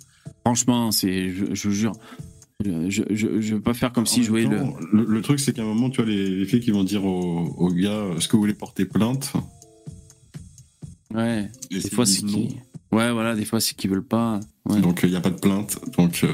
Franchement, 0.45 0.93
c'est, 0.93 1.31
je, 1.31 1.69
vous 1.69 1.75
jure, 1.75 1.93
je, 2.65 3.03
je, 3.11 3.55
veux 3.55 3.61
pas 3.61 3.75
faire 3.75 3.93
comme 3.93 4.07
si 4.07 4.23
je 4.23 4.29
jouais 4.29 4.45
le... 4.45 5.05
le... 5.05 5.23
truc, 5.23 5.41
c'est 5.41 5.53
qu'à 5.53 5.63
un 5.63 5.67
moment, 5.67 5.91
tu 5.91 6.03
vois, 6.03 6.11
les, 6.11 6.45
filles 6.47 6.61
qui 6.61 6.71
vont 6.71 6.85
dire 6.85 7.05
aux, 7.05 7.73
gars, 7.73 8.07
est-ce 8.17 8.29
que 8.29 8.33
vous 8.33 8.43
voulez 8.43 8.55
porter 8.55 8.85
plainte? 8.85 9.33
Ouais. 11.15 11.51
des 11.71 11.91
fois, 11.91 12.07
c'est 12.07 12.23
qui 12.23 12.57
Ouais, 12.93 13.11
voilà, 13.11 13.35
des 13.35 13.47
fois, 13.47 13.61
c'est 13.61 13.75
qu'ils 13.75 13.91
veulent 13.91 14.07
pas. 14.07 14.41
Donc, 14.67 15.01
il 15.03 15.11
n'y 15.11 15.17
a 15.17 15.21
pas 15.21 15.31
de 15.31 15.39
plainte. 15.39 15.79
Donc, 15.97 16.21
euh, 16.25 16.33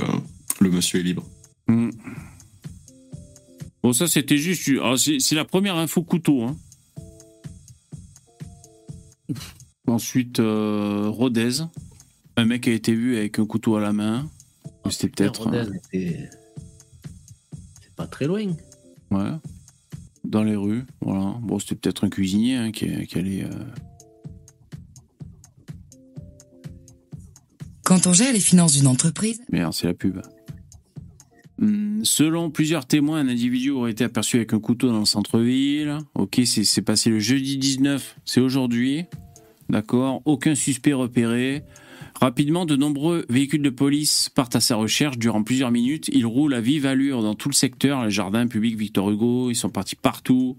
le 0.60 0.70
monsieur 0.70 0.98
est 0.98 1.04
libre. 1.04 1.24
Hmm. 1.68 1.90
Bon, 3.88 3.94
ça, 3.94 4.06
c'était 4.06 4.36
juste. 4.36 4.70
Ah, 4.82 4.96
c'est 4.98 5.34
la 5.34 5.46
première 5.46 5.76
info 5.76 6.02
couteau. 6.02 6.42
Hein. 6.42 6.58
Ensuite, 9.86 10.40
euh, 10.40 11.08
Rodez. 11.08 11.62
Un 12.36 12.44
mec 12.44 12.68
a 12.68 12.72
été 12.72 12.92
vu 12.92 13.16
avec 13.16 13.38
un 13.38 13.46
couteau 13.46 13.76
à 13.76 13.80
la 13.80 13.94
main. 13.94 14.28
Ah, 14.84 14.90
c'était 14.90 15.08
peut-être. 15.08 15.50
C'est 15.90 16.28
pas 17.96 18.06
très 18.06 18.26
loin. 18.26 18.54
Ouais. 19.10 19.30
Dans 20.22 20.44
les 20.44 20.54
rues. 20.54 20.84
Voilà. 21.00 21.36
Bon, 21.40 21.58
c'était 21.58 21.76
peut-être 21.76 22.04
un 22.04 22.10
cuisinier 22.10 22.56
hein, 22.56 22.72
qui, 22.72 23.06
qui, 23.06 23.18
allait. 23.18 23.44
Euh, 23.44 23.64
Quand 27.84 28.06
on 28.06 28.12
gère 28.12 28.34
les 28.34 28.40
finances 28.40 28.72
d'une 28.72 28.86
entreprise. 28.86 29.40
Merde, 29.50 29.72
c'est 29.72 29.86
la 29.86 29.94
pub. 29.94 30.20
Hmm, 31.58 32.04
selon 32.04 32.50
plusieurs 32.50 32.86
témoins, 32.86 33.20
un 33.20 33.28
individu 33.28 33.70
aurait 33.70 33.90
été 33.90 34.04
aperçu 34.04 34.36
avec 34.36 34.52
un 34.52 34.60
couteau 34.60 34.88
dans 34.90 35.00
le 35.00 35.04
centre-ville. 35.04 35.98
Ok, 36.14 36.40
c'est 36.44 36.82
passé 36.82 37.10
le 37.10 37.18
jeudi 37.18 37.58
19, 37.58 38.16
c'est 38.24 38.40
aujourd'hui. 38.40 39.04
D'accord 39.68 40.22
Aucun 40.24 40.54
suspect 40.54 40.92
repéré. 40.92 41.62
Rapidement, 42.20 42.64
de 42.64 42.74
nombreux 42.74 43.24
véhicules 43.28 43.62
de 43.62 43.70
police 43.70 44.28
partent 44.28 44.56
à 44.56 44.60
sa 44.60 44.76
recherche 44.76 45.18
durant 45.18 45.42
plusieurs 45.42 45.70
minutes. 45.70 46.08
Ils 46.12 46.26
roulent 46.26 46.54
à 46.54 46.60
vive 46.60 46.86
allure 46.86 47.22
dans 47.22 47.34
tout 47.34 47.48
le 47.48 47.54
secteur, 47.54 48.04
les 48.04 48.10
jardins 48.10 48.46
publics 48.46 48.76
Victor 48.76 49.10
Hugo, 49.10 49.50
ils 49.50 49.56
sont 49.56 49.68
partis 49.68 49.96
partout. 49.96 50.56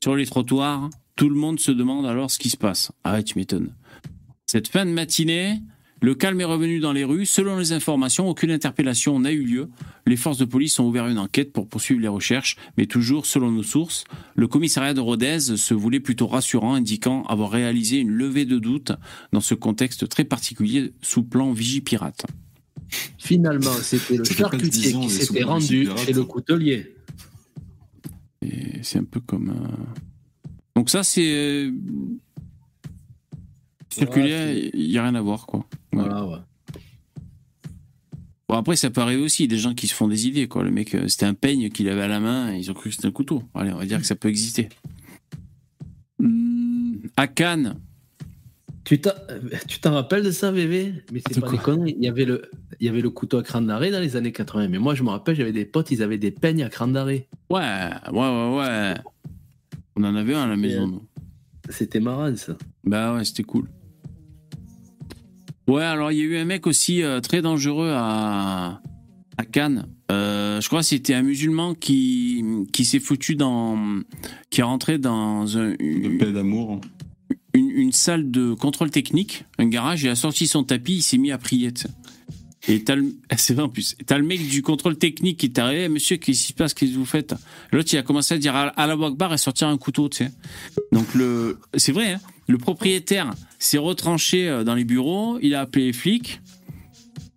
Sur 0.00 0.14
les 0.14 0.26
trottoirs, 0.26 0.90
tout 1.16 1.28
le 1.28 1.34
monde 1.34 1.58
se 1.58 1.72
demande 1.72 2.06
alors 2.06 2.30
ce 2.30 2.38
qui 2.38 2.50
se 2.50 2.56
passe. 2.56 2.92
Ah 3.02 3.22
tu 3.22 3.38
m'étonnes. 3.38 3.72
Cette 4.46 4.68
fin 4.68 4.86
de 4.86 4.92
matinée, 4.92 5.60
le 6.00 6.14
calme 6.14 6.40
est 6.40 6.44
revenu 6.44 6.80
dans 6.80 6.92
les 6.92 7.04
rues. 7.04 7.26
Selon 7.26 7.56
les 7.56 7.72
informations, 7.72 8.28
aucune 8.28 8.50
interpellation 8.50 9.18
n'a 9.18 9.32
eu 9.32 9.42
lieu. 9.42 9.68
Les 10.06 10.16
forces 10.16 10.38
de 10.38 10.44
police 10.44 10.78
ont 10.78 10.86
ouvert 10.86 11.06
une 11.08 11.18
enquête 11.18 11.52
pour 11.52 11.68
poursuivre 11.68 12.00
les 12.00 12.08
recherches, 12.08 12.56
mais 12.76 12.86
toujours 12.86 13.26
selon 13.26 13.50
nos 13.50 13.62
sources, 13.62 14.04
le 14.34 14.46
commissariat 14.46 14.94
de 14.94 15.00
Rodez 15.00 15.40
se 15.40 15.74
voulait 15.74 16.00
plutôt 16.00 16.26
rassurant, 16.26 16.74
indiquant 16.74 17.24
avoir 17.24 17.50
réalisé 17.50 17.98
une 17.98 18.10
levée 18.10 18.44
de 18.44 18.58
doute 18.58 18.92
dans 19.32 19.40
ce 19.40 19.54
contexte 19.54 20.08
très 20.08 20.24
particulier 20.24 20.92
sous 21.02 21.22
plan 21.22 21.52
Vigipirate. 21.52 22.24
Finalement, 23.18 23.72
c'était 23.82 24.16
le 24.16 24.24
charcutier 24.24 24.92
qui 24.92 25.10
s'était 25.10 25.42
rendu 25.42 25.88
chez 25.96 26.12
le 26.12 26.24
coutelier. 26.24 26.94
C'est 28.82 28.98
un 28.98 29.04
peu 29.04 29.20
comme. 29.20 29.52
Donc 30.74 30.90
ça, 30.90 31.02
c'est 31.02 31.26
euh, 31.26 31.72
circulaire, 33.98 34.70
il 34.74 34.88
n'y 34.88 34.98
a 34.98 35.02
rien 35.02 35.14
à 35.14 35.20
voir, 35.20 35.46
quoi. 35.46 35.66
Voilà, 35.92 36.26
ouais. 36.26 36.38
Bon, 38.48 38.56
après, 38.56 38.76
ça 38.76 38.88
peut 38.88 39.02
arriver 39.02 39.22
aussi, 39.22 39.46
des 39.46 39.58
gens 39.58 39.74
qui 39.74 39.86
se 39.86 39.94
font 39.94 40.08
des 40.08 40.26
idées, 40.26 40.48
quoi. 40.48 40.62
Le 40.62 40.70
mec, 40.70 40.94
euh, 40.94 41.06
c'était 41.06 41.26
un 41.26 41.34
peigne 41.34 41.68
qu'il 41.68 41.88
avait 41.88 42.02
à 42.02 42.08
la 42.08 42.18
main, 42.18 42.54
ils 42.54 42.70
ont 42.70 42.74
cru 42.74 42.88
que 42.88 42.96
c'était 42.96 43.08
un 43.08 43.12
couteau. 43.12 43.42
Allez, 43.54 43.72
on 43.72 43.78
va 43.78 43.84
dire 43.84 43.98
que 43.98 44.06
ça 44.06 44.14
peut 44.14 44.28
exister. 44.28 44.70
Hmm, 46.18 46.96
à 47.16 47.26
Cannes. 47.26 47.74
Tu 48.84 48.98
t'en 49.00 49.92
rappelles 49.92 50.22
de 50.22 50.30
ça, 50.30 50.50
bébé? 50.50 50.94
Mais 51.12 51.20
c'est 51.28 51.42
pas 51.42 51.50
des 51.50 51.58
conneries. 51.58 51.94
Il 51.98 52.04
y, 52.04 52.08
avait 52.08 52.24
le, 52.24 52.50
il 52.80 52.86
y 52.86 52.88
avait 52.88 53.02
le 53.02 53.10
couteau 53.10 53.36
à 53.36 53.42
cran 53.42 53.60
d'arrêt 53.60 53.90
dans 53.90 54.00
les 54.00 54.16
années 54.16 54.32
80. 54.32 54.68
Mais 54.68 54.78
moi, 54.78 54.94
je 54.94 55.02
me 55.02 55.10
rappelle, 55.10 55.36
j'avais 55.36 55.52
des 55.52 55.66
potes, 55.66 55.90
ils 55.90 56.02
avaient 56.02 56.16
des 56.16 56.30
peignes 56.30 56.62
à 56.62 56.70
cran 56.70 56.88
d'arrêt. 56.88 57.28
Ouais, 57.50 57.90
ouais, 58.10 58.18
ouais, 58.18 58.56
ouais. 58.56 58.94
On 59.94 60.04
en 60.04 60.14
avait 60.14 60.34
un 60.34 60.44
à 60.44 60.46
la 60.46 60.56
maison, 60.56 61.02
C'était 61.68 62.00
marrant, 62.00 62.34
ça. 62.34 62.56
Bah 62.82 63.14
ouais, 63.14 63.26
c'était 63.26 63.42
cool. 63.42 63.68
Ouais, 65.68 65.84
alors 65.84 66.10
il 66.10 66.18
y 66.18 66.22
a 66.22 66.24
eu 66.24 66.36
un 66.38 66.46
mec 66.46 66.66
aussi 66.66 67.02
euh, 67.02 67.20
très 67.20 67.42
dangereux 67.42 67.92
à, 67.94 68.80
à 69.36 69.44
Cannes. 69.44 69.86
Euh, 70.10 70.62
je 70.62 70.66
crois 70.66 70.80
que 70.80 70.86
c'était 70.86 71.12
un 71.12 71.20
musulman 71.22 71.74
qui, 71.74 72.42
qui 72.72 72.86
s'est 72.86 73.00
foutu 73.00 73.36
dans. 73.36 74.00
qui 74.48 74.60
est 74.60 74.64
rentré 74.64 74.96
dans 74.96 75.58
un. 75.58 75.74
Une, 75.78 76.16
d'amour. 76.18 76.80
Une, 77.52 77.70
une, 77.70 77.92
salle 77.92 78.30
de 78.30 78.54
contrôle 78.54 78.90
technique, 78.90 79.44
un 79.58 79.66
garage, 79.66 80.02
il 80.02 80.08
a 80.08 80.16
sorti 80.16 80.46
son 80.46 80.64
tapis, 80.64 80.96
il 80.96 81.02
s'est 81.02 81.18
mis 81.18 81.32
à 81.32 81.38
prier. 81.38 81.70
Et 82.66 82.82
t'as 82.82 82.94
le, 82.94 83.14
c'est 83.36 83.52
vrai 83.52 83.64
en 83.64 83.68
plus. 83.68 83.94
T'as 84.06 84.16
le 84.16 84.24
mec 84.24 84.46
du 84.48 84.62
contrôle 84.62 84.96
technique 84.96 85.38
qui 85.38 85.46
est 85.46 85.58
arrivé, 85.58 85.84
Eh, 85.84 85.88
monsieur, 85.90 86.16
qu'est-ce 86.16 86.40
qui 86.40 86.48
se 86.48 86.52
passe, 86.54 86.72
qu'est-ce 86.72 86.92
que 86.92 86.96
vous 86.96 87.04
faites? 87.04 87.34
L'autre, 87.72 87.90
il 87.92 87.98
a 87.98 88.02
commencé 88.02 88.34
à 88.34 88.38
dire 88.38 88.56
à 88.56 88.86
la 88.86 88.96
Wakbar 88.96 89.34
et 89.34 89.38
sortir 89.38 89.68
un 89.68 89.76
couteau, 89.76 90.08
tu 90.08 90.24
sais. 90.24 90.32
Donc 90.92 91.14
le, 91.14 91.58
c'est 91.76 91.92
vrai, 91.92 92.12
hein, 92.12 92.20
le 92.48 92.58
propriétaire 92.58 93.30
s'est 93.58 93.78
retranché 93.78 94.48
euh, 94.48 94.64
dans 94.64 94.74
les 94.74 94.84
bureaux, 94.84 95.38
il 95.40 95.54
a 95.54 95.60
appelé 95.60 95.86
les 95.86 95.92
flics. 95.92 96.40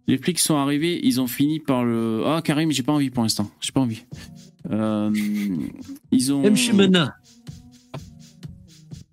Les 0.08 0.18
flics 0.18 0.40
sont 0.40 0.56
arrivés, 0.56 1.00
ils 1.04 1.22
ont 1.22 1.28
fini 1.28 1.60
par 1.60 1.86
le. 1.86 2.24
Ah, 2.26 2.42
Karim, 2.44 2.72
j'ai 2.72 2.84
pas 2.84 2.92
envie 2.94 3.10
pour 3.12 3.24
l'instant. 3.24 3.50
J'ai 3.62 3.72
pas 3.72 3.82
envie. 3.82 4.02
Euh, 4.72 5.12
ils 6.12 6.34
ont. 6.34 6.44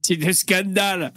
C'est 0.03 0.17
des 0.17 0.33
scandales. 0.33 1.13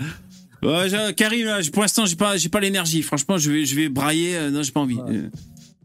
Ouais, 0.61 0.89
je- 0.89 1.11
Karim, 1.13 1.45
là, 1.45 1.59
pour 1.71 1.81
l'instant, 1.81 2.05
j'ai 2.05 2.15
pas, 2.15 2.37
j'ai 2.37 2.49
pas 2.49 2.59
l'énergie. 2.59 3.01
Franchement, 3.01 3.37
je 3.37 3.49
vais, 3.51 3.65
je 3.65 3.75
vais 3.75 3.89
brailler. 3.89 4.35
euh, 4.35 4.51
non, 4.51 4.61
j'ai 4.61 4.71
pas 4.71 4.81
envie. 4.81 4.99
Euh, 5.09 5.29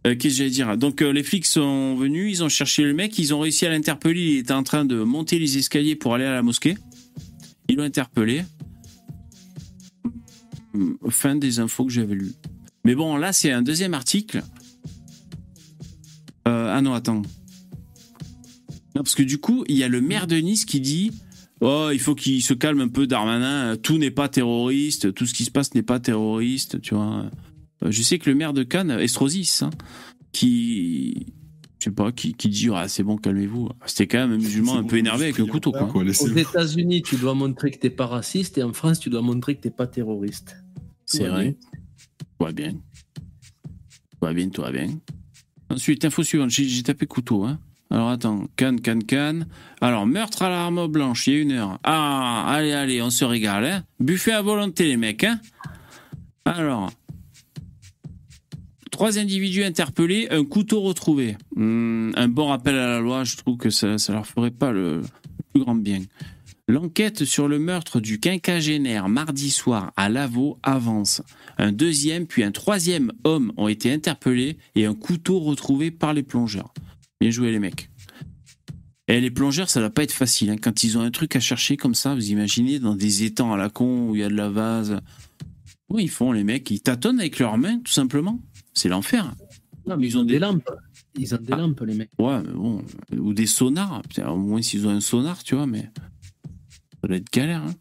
Qu'est-ce 0.04 0.16
que 0.16 0.28
j'allais 0.30 0.50
dire? 0.50 0.76
Donc, 0.76 1.00
euh, 1.02 1.10
les 1.12 1.22
flics 1.22 1.46
sont 1.46 1.94
venus, 1.96 2.38
ils 2.38 2.44
ont 2.44 2.48
cherché 2.48 2.82
le 2.82 2.92
mec, 2.94 3.18
ils 3.18 3.32
ont 3.34 3.40
réussi 3.40 3.64
à 3.66 3.70
l'interpeller. 3.70 4.20
Il 4.20 4.36
était 4.38 4.52
en 4.52 4.62
train 4.62 4.84
de 4.84 5.02
monter 5.02 5.38
les 5.38 5.56
escaliers 5.58 5.96
pour 5.96 6.14
aller 6.14 6.24
à 6.24 6.32
la 6.34 6.42
mosquée. 6.42 6.76
Ils 7.68 7.76
l'ont 7.76 7.84
interpellé. 7.84 8.44
Hum, 10.76 10.98
Fin 11.08 11.36
des 11.36 11.58
infos 11.60 11.84
que 11.86 11.92
j'avais 11.92 12.14
lues. 12.14 12.32
Mais 12.84 12.94
bon, 12.94 13.16
là, 13.16 13.32
c'est 13.32 13.50
un 13.50 13.62
deuxième 13.62 13.94
article. 13.94 14.42
Euh, 16.46 16.72
ah 16.72 16.80
non, 16.80 16.94
attends. 16.94 17.22
Non, 18.94 19.02
parce 19.02 19.14
que 19.14 19.22
du 19.22 19.38
coup, 19.38 19.64
il 19.68 19.76
y 19.76 19.82
a 19.82 19.88
le 19.88 20.00
maire 20.00 20.26
de 20.26 20.36
Nice 20.36 20.64
qui 20.64 20.80
dit 20.80 21.10
Oh, 21.60 21.88
il 21.92 21.98
faut 21.98 22.14
qu'il 22.14 22.42
se 22.42 22.54
calme 22.54 22.80
un 22.80 22.88
peu, 22.88 23.06
Darmanin. 23.06 23.76
Tout 23.76 23.98
n'est 23.98 24.10
pas 24.10 24.28
terroriste. 24.28 25.12
Tout 25.14 25.26
ce 25.26 25.34
qui 25.34 25.44
se 25.44 25.50
passe 25.50 25.74
n'est 25.74 25.82
pas 25.82 25.98
terroriste, 26.00 26.80
tu 26.80 26.94
vois. 26.94 27.24
Euh, 27.82 27.90
Je 27.90 28.02
sais 28.02 28.18
que 28.18 28.30
le 28.30 28.36
maire 28.36 28.52
de 28.52 28.62
Cannes, 28.62 28.90
Estrosis, 28.90 29.62
hein, 29.62 29.70
qui. 30.32 31.32
Je 31.78 31.84
sais 31.84 31.90
pas, 31.90 32.10
qui, 32.12 32.34
qui 32.34 32.48
dit 32.48 32.68
Ah, 32.72 32.88
c'est 32.88 33.02
bon, 33.02 33.16
calmez-vous. 33.16 33.70
C'était 33.86 34.06
quand 34.06 34.18
même 34.18 34.32
un 34.32 34.42
musulman 34.42 34.76
un 34.76 34.82
bon, 34.82 34.88
peu 34.88 34.96
énervé 34.98 35.24
avec 35.24 35.40
un 35.40 35.46
couteau, 35.46 35.72
quoi. 35.72 35.86
Quoi, 35.86 36.02
Aux. 36.02 36.28
États-Unis, 36.28 37.02
tu 37.02 37.16
dois 37.16 37.34
montrer 37.34 37.70
que 37.70 37.78
t'es 37.78 37.90
pas 37.90 38.06
raciste 38.06 38.58
et 38.58 38.62
en 38.62 38.72
France, 38.72 39.00
tu 39.00 39.10
dois 39.10 39.22
montrer 39.22 39.56
que 39.56 39.62
t'es 39.62 39.70
pas 39.70 39.86
terroriste. 39.86 40.56
C'est 41.06 41.28
vrai. 41.28 41.44
bien. 41.44 41.52
Tout 42.38 42.44
va 42.44 42.52
bien. 42.52 42.72
Tout 42.72 44.20
va 44.20 44.32
bien, 44.32 44.48
tout 44.48 44.62
va 44.62 44.72
bien. 44.72 44.88
Ensuite, 45.70 46.04
info 46.04 46.22
suivante. 46.22 46.50
J'ai 46.50 46.82
tapé 46.82 47.06
couteau. 47.06 47.44
Hein. 47.44 47.58
Alors 47.90 48.10
attends. 48.10 48.46
Cannes, 48.56 48.80
Cannes, 48.80 49.04
Cannes. 49.04 49.46
Alors, 49.80 50.06
meurtre 50.06 50.42
à 50.42 50.50
l'arme 50.50 50.86
blanche, 50.88 51.28
il 51.28 51.34
y 51.34 51.36
a 51.36 51.40
une 51.40 51.52
heure. 51.52 51.78
Ah, 51.84 52.44
allez, 52.48 52.72
allez, 52.72 53.00
on 53.00 53.10
se 53.10 53.24
régale. 53.24 53.64
Hein. 53.64 53.84
Buffet 54.00 54.32
à 54.32 54.42
volonté, 54.42 54.86
les 54.86 54.96
mecs. 54.96 55.24
Hein. 55.24 55.40
Alors. 56.44 56.92
Trois 58.90 59.18
individus 59.18 59.62
interpellés, 59.62 60.26
un 60.30 60.44
couteau 60.44 60.80
retrouvé. 60.80 61.36
Hmm, 61.54 62.12
un 62.16 62.28
bon 62.28 62.46
rappel 62.46 62.76
à 62.76 62.86
la 62.86 63.00
loi, 63.00 63.24
je 63.24 63.36
trouve 63.36 63.58
que 63.58 63.68
ça, 63.68 63.98
ça 63.98 64.14
leur 64.14 64.26
ferait 64.26 64.50
pas 64.50 64.72
le 64.72 65.02
plus 65.52 65.62
grand 65.62 65.74
bien. 65.74 66.00
L'enquête 66.68 67.24
sur 67.24 67.46
le 67.46 67.60
meurtre 67.60 68.00
du 68.00 68.18
quinquagénaire 68.18 69.08
mardi 69.08 69.50
soir 69.50 69.92
à 69.96 70.08
Lavaux 70.08 70.58
avance. 70.64 71.22
Un 71.58 71.70
deuxième 71.70 72.26
puis 72.26 72.42
un 72.42 72.50
troisième 72.50 73.12
homme 73.22 73.52
ont 73.56 73.68
été 73.68 73.92
interpellés 73.92 74.58
et 74.74 74.84
un 74.84 74.94
couteau 74.94 75.38
retrouvé 75.38 75.92
par 75.92 76.12
les 76.12 76.24
plongeurs. 76.24 76.74
Bien 77.20 77.30
joué 77.30 77.52
les 77.52 77.60
mecs. 77.60 77.88
Et 79.06 79.20
les 79.20 79.30
plongeurs, 79.30 79.70
ça 79.70 79.80
va 79.80 79.90
pas 79.90 80.02
être 80.02 80.10
facile. 80.12 80.50
hein. 80.50 80.56
Quand 80.60 80.82
ils 80.82 80.98
ont 80.98 81.02
un 81.02 81.12
truc 81.12 81.36
à 81.36 81.40
chercher 81.40 81.76
comme 81.76 81.94
ça, 81.94 82.16
vous 82.16 82.30
imaginez, 82.30 82.80
dans 82.80 82.96
des 82.96 83.22
étangs 83.22 83.52
à 83.52 83.56
la 83.56 83.70
con 83.70 84.08
où 84.08 84.16
il 84.16 84.22
y 84.22 84.24
a 84.24 84.28
de 84.28 84.34
la 84.34 84.48
vase. 84.48 85.00
Oui, 85.88 86.02
ils 86.02 86.10
font 86.10 86.32
les 86.32 86.42
mecs, 86.42 86.68
ils 86.72 86.80
tâtonnent 86.80 87.20
avec 87.20 87.38
leurs 87.38 87.58
mains, 87.58 87.78
tout 87.78 87.92
simplement. 87.92 88.40
C'est 88.74 88.88
l'enfer. 88.88 89.32
Non, 89.86 89.96
mais 89.96 90.08
ils 90.08 90.18
ont 90.18 90.24
des 90.24 90.40
lampes. 90.40 90.68
Ils 91.16 91.32
ont 91.32 91.38
des 91.40 91.52
lampes, 91.52 91.80
les 91.86 91.94
mecs. 91.94 92.10
Ouais, 92.18 92.42
mais 92.42 92.52
bon. 92.52 92.82
Ou 93.16 93.32
des 93.32 93.46
sonars. 93.46 94.02
Putain, 94.02 94.28
au 94.30 94.36
moins 94.36 94.60
s'ils 94.60 94.84
ont 94.88 94.90
un 94.90 95.00
sonar, 95.00 95.44
tu 95.44 95.54
vois, 95.54 95.68
mais. 95.68 95.88
Ça 97.06 97.08
doit 97.10 97.18
être 97.18 97.32
galère, 97.32 97.62
hein. 97.62 97.74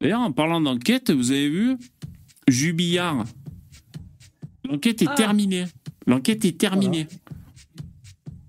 D'ailleurs, 0.00 0.20
en 0.22 0.32
parlant 0.32 0.58
d'enquête, 0.62 1.10
vous 1.10 1.32
avez 1.32 1.50
vu 1.50 1.76
Jubillard. 2.48 3.26
L'enquête 4.64 5.02
est 5.02 5.08
Ah. 5.10 5.14
terminée. 5.14 5.66
L'enquête 6.06 6.42
est 6.46 6.56
terminée. 6.58 7.06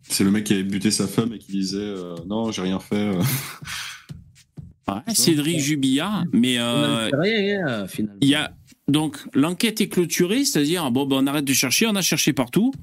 C'est 0.04 0.24
le 0.24 0.32
mec 0.32 0.46
qui 0.46 0.54
avait 0.54 0.64
buté 0.64 0.90
sa 0.90 1.06
femme 1.06 1.34
et 1.34 1.38
qui 1.40 1.52
disait 1.52 1.80
euh, 1.80 2.16
Non, 2.28 2.50
j'ai 2.54 2.62
rien 2.62 2.80
fait. 2.80 3.12
Ouais, 4.88 5.14
Cédric 5.14 5.60
Jubillard. 5.60 6.24
Mais 6.32 6.60
euh, 6.60 7.10
rien, 7.14 7.66
hein, 7.68 7.88
finalement. 7.88 8.20
y 8.22 8.36
a. 8.36 8.54
Donc, 8.88 9.18
l'enquête 9.34 9.80
est 9.82 9.88
clôturée, 9.90 10.46
c'est-à-dire, 10.46 10.90
bon, 10.92 11.06
ben, 11.06 11.18
on 11.18 11.28
arrête 11.28 11.46
de 11.46 11.54
chercher, 11.54 11.88
on 11.88 11.96
a 11.96 12.02
cherché 12.02 12.32
partout. 12.34 12.74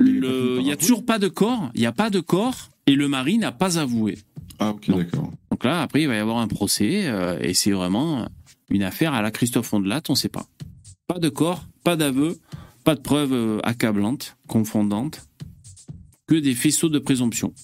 Il 0.00 0.20
n'y 0.62 0.72
a 0.72 0.76
toujours 0.76 1.04
pas 1.06 1.18
de 1.20 1.28
corps, 1.28 1.70
il 1.74 1.80
n'y 1.80 1.86
a 1.86 1.92
pas 1.92 2.10
de 2.10 2.20
corps, 2.20 2.69
et 2.90 2.96
le 2.96 3.06
mari 3.06 3.38
n'a 3.38 3.52
pas 3.52 3.78
avoué. 3.78 4.18
Ah, 4.58 4.70
ok, 4.70 4.90
d'accord. 4.90 5.32
Donc 5.52 5.62
là, 5.62 5.80
après, 5.80 6.02
il 6.02 6.08
va 6.08 6.16
y 6.16 6.18
avoir 6.18 6.38
un 6.38 6.48
procès, 6.48 7.06
euh, 7.06 7.38
et 7.40 7.54
c'est 7.54 7.70
vraiment 7.70 8.28
une 8.68 8.82
affaire 8.82 9.14
à 9.14 9.22
la 9.22 9.30
Christophe 9.30 9.72
Ondelat, 9.72 10.02
on 10.08 10.14
ne 10.14 10.18
sait 10.18 10.28
pas. 10.28 10.46
Pas 11.06 11.20
de 11.20 11.28
corps, 11.28 11.64
pas 11.84 11.94
d'aveu, 11.94 12.36
pas 12.82 12.96
de 12.96 13.00
preuves 13.00 13.32
euh, 13.32 13.60
accablantes, 13.62 14.36
confondantes, 14.48 15.28
que 16.26 16.34
des 16.34 16.54
faisceaux 16.54 16.88
de 16.88 16.98
présomption. 16.98 17.54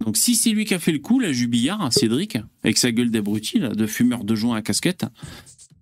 Donc 0.00 0.16
si 0.16 0.36
c'est 0.36 0.52
lui 0.52 0.64
qui 0.64 0.72
a 0.72 0.78
fait 0.78 0.92
le 0.92 0.98
coup, 0.98 1.20
la 1.20 1.30
Jubillard, 1.30 1.92
Cédric, 1.92 2.38
avec 2.64 2.78
sa 2.78 2.92
gueule 2.92 3.10
d'abruti, 3.10 3.58
là, 3.58 3.74
de 3.74 3.86
fumeur 3.86 4.24
de 4.24 4.34
joint 4.34 4.56
à 4.56 4.62
casquette, 4.62 5.04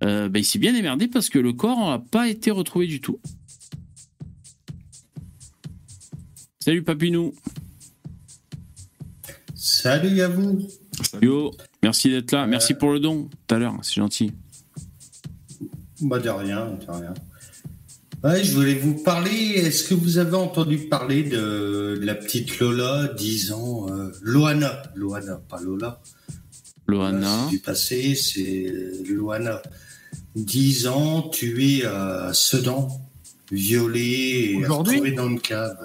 euh, 0.02 0.28
ben, 0.28 0.40
il 0.40 0.44
s'est 0.44 0.58
bien 0.58 0.74
émerdé 0.74 1.06
parce 1.06 1.28
que 1.28 1.38
le 1.38 1.52
corps 1.52 1.90
n'a 1.90 2.00
pas 2.00 2.28
été 2.28 2.50
retrouvé 2.50 2.88
du 2.88 3.00
tout. 3.00 3.20
Salut 6.58 6.82
Papinou. 6.82 7.34
Salut 9.60 10.22
à 10.22 10.28
vous. 10.28 10.68
Yo, 11.20 11.50
merci 11.82 12.10
d'être 12.10 12.30
là. 12.30 12.46
Merci 12.46 12.74
pour 12.74 12.92
le 12.92 13.00
don 13.00 13.24
tout 13.24 13.54
à 13.54 13.58
l'heure, 13.58 13.74
c'est 13.82 13.96
gentil. 13.96 14.30
Bah 16.00 16.20
de 16.20 16.30
rien, 16.30 16.78
de 16.80 16.92
rien. 16.92 17.14
Ouais, 18.22 18.44
je 18.44 18.54
voulais 18.54 18.74
vous 18.74 18.94
parler. 18.94 19.30
Est-ce 19.56 19.82
que 19.88 19.94
vous 19.94 20.18
avez 20.18 20.36
entendu 20.36 20.78
parler 20.78 21.24
de 21.24 21.98
la 22.00 22.14
petite 22.14 22.60
Lola, 22.60 23.08
10 23.16 23.50
ans, 23.50 23.86
euh, 23.90 24.12
Loana, 24.22 24.80
Loana, 24.94 25.40
pas 25.48 25.60
Lola. 25.60 26.00
Loana. 26.86 27.46
C'est 27.46 27.50
du 27.50 27.58
passé, 27.58 28.14
c'est 28.14 28.72
Loana. 29.08 29.60
10 30.36 30.86
ans, 30.86 31.22
tuée 31.30 31.84
à 31.84 32.30
Sedan, 32.32 32.88
violée 33.50 34.56
et 34.56 34.66
retrouvée 34.66 35.10
dans 35.10 35.28
une 35.28 35.40
cave. 35.40 35.84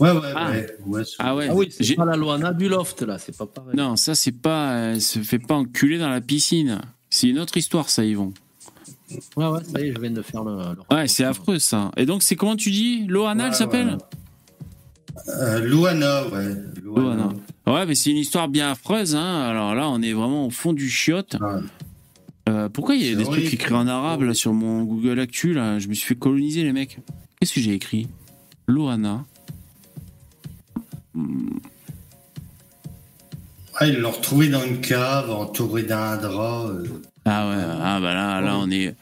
Ouais, 0.00 0.10
ouais, 0.10 0.18
Ah. 0.34 0.50
ouais. 0.86 1.02
Ah 1.18 1.36
ouais. 1.36 1.46
Ah 1.50 1.54
oui, 1.54 1.68
c'est 1.70 1.94
pas 1.94 2.04
la 2.04 2.16
Loana 2.16 2.52
du 2.52 2.68
loft, 2.68 3.02
là, 3.02 3.18
c'est 3.18 3.36
pas 3.36 3.46
pareil. 3.46 3.76
Non, 3.76 3.96
ça 3.96 4.14
c'est 4.14 4.32
pas. 4.32 4.74
Elle 4.92 5.00
se 5.00 5.20
fait 5.20 5.38
pas 5.38 5.54
enculer 5.54 5.98
dans 5.98 6.08
la 6.08 6.20
piscine. 6.20 6.80
C'est 7.10 7.28
une 7.28 7.38
autre 7.38 7.56
histoire, 7.56 7.88
ça, 7.88 8.04
Yvon. 8.04 8.32
Ouais, 9.36 9.46
ouais, 9.46 9.60
ça 9.64 9.80
y 9.80 9.84
est, 9.88 9.94
je 9.94 10.00
viens 10.00 10.10
de 10.10 10.22
faire 10.22 10.42
le. 10.42 10.56
le 10.56 10.94
Ouais, 10.96 11.06
c'est 11.06 11.22
affreux, 11.24 11.60
ça. 11.60 11.92
Et 11.96 12.06
donc, 12.06 12.22
c'est 12.24 12.34
comment 12.34 12.56
tu 12.56 12.70
dis? 12.72 13.06
Loana, 13.06 13.44
elle 13.44 13.50
Ouais, 13.50 13.56
s'appelle? 13.56 13.98
Euh, 15.28 15.60
Loana, 15.60 16.26
ouais. 16.28 16.54
Loana. 16.82 17.28
Ouais, 17.66 17.86
mais 17.86 17.94
c'est 17.94 18.10
une 18.10 18.16
histoire 18.16 18.48
bien 18.48 18.72
affreuse, 18.72 19.14
hein. 19.14 19.42
Alors 19.42 19.74
là, 19.76 19.88
on 19.88 20.02
est 20.02 20.12
vraiment 20.12 20.46
au 20.46 20.50
fond 20.50 20.72
du 20.72 20.88
chiotte. 20.90 21.36
Euh, 22.48 22.68
pourquoi 22.68 22.94
il 22.96 23.06
y 23.06 23.12
a 23.12 23.14
des 23.16 23.22
trucs 23.22 23.28
horrible. 23.38 23.54
écrits 23.54 23.74
en 23.74 23.86
arabe 23.86 24.22
là 24.22 24.34
sur 24.34 24.52
mon 24.52 24.82
Google 24.82 25.18
Actu 25.20 25.54
là? 25.54 25.78
Je 25.78 25.88
me 25.88 25.94
suis 25.94 26.06
fait 26.06 26.14
coloniser 26.18 26.62
les 26.62 26.72
mecs. 26.72 26.98
Qu'est-ce 27.40 27.54
que 27.54 27.60
j'ai 27.60 27.72
écrit? 27.72 28.08
Loana. 28.66 29.24
Ah, 33.76 33.86
ils 33.88 33.98
l'ont 33.98 34.10
retrouvée 34.12 34.48
dans 34.48 34.62
une 34.64 34.80
cave, 34.80 35.30
entourée 35.30 35.82
d'un 35.82 36.16
drap. 36.16 36.66
euh. 36.68 36.84
Ah 37.24 37.48
ouais, 37.48 37.62
ah 37.82 38.00
bah 38.00 38.14
là, 38.14 38.40
là 38.40 38.56
on 38.58 38.70
est, 38.70 38.94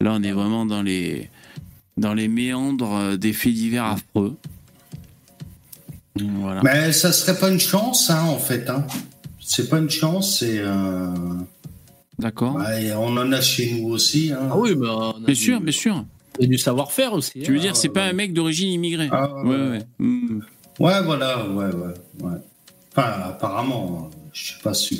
là 0.00 0.12
on 0.14 0.22
est 0.22 0.32
vraiment 0.32 0.66
dans 0.66 0.82
les, 0.82 1.28
dans 1.96 2.14
les 2.14 2.28
méandres 2.28 2.94
euh, 2.94 3.16
des 3.16 3.32
faits 3.32 3.54
divers 3.54 3.84
affreux. 3.86 4.36
Voilà. 6.16 6.60
Mais 6.62 6.92
ça 6.92 7.12
serait 7.12 7.38
pas 7.38 7.50
une 7.50 7.58
chance, 7.60 8.10
hein, 8.10 8.22
en 8.24 8.38
fait. 8.38 8.68
Hein. 8.68 8.86
C'est 9.40 9.68
pas 9.68 9.78
une 9.78 9.90
chance, 9.90 10.38
c'est. 10.40 10.58
euh, 10.58 11.08
D'accord. 12.18 12.56
ouais, 12.56 12.92
on 12.92 13.16
en 13.16 13.32
a 13.32 13.40
chez 13.40 13.72
nous 13.74 13.88
aussi. 13.88 14.30
Hein. 14.32 14.48
Ah 14.50 14.58
oui, 14.58 14.72
a 14.72 14.74
Bien 14.74 15.12
du- 15.26 15.34
sûr, 15.34 15.60
bien 15.60 15.72
sûr. 15.72 16.04
et 16.38 16.46
du 16.46 16.58
savoir-faire 16.58 17.14
aussi. 17.14 17.40
Tu 17.40 17.50
veux 17.52 17.58
hein. 17.58 17.62
dire, 17.62 17.76
c'est 17.76 17.88
pas 17.88 18.04
un 18.04 18.12
mec 18.12 18.34
d'origine 18.34 18.70
immigrée 18.70 19.08
Ah, 19.10 19.32
Ouais, 19.42 19.56
ouais. 19.56 19.68
ouais. 19.70 19.82
Hmm. 19.98 20.40
Ouais, 20.80 21.02
voilà, 21.02 21.46
ouais, 21.46 21.66
ouais, 21.66 21.94
ouais. 22.22 22.38
Enfin, 22.96 23.12
apparemment, 23.24 24.10
je 24.32 24.44
suis 24.46 24.60
pas 24.62 24.72
sûr. 24.74 24.98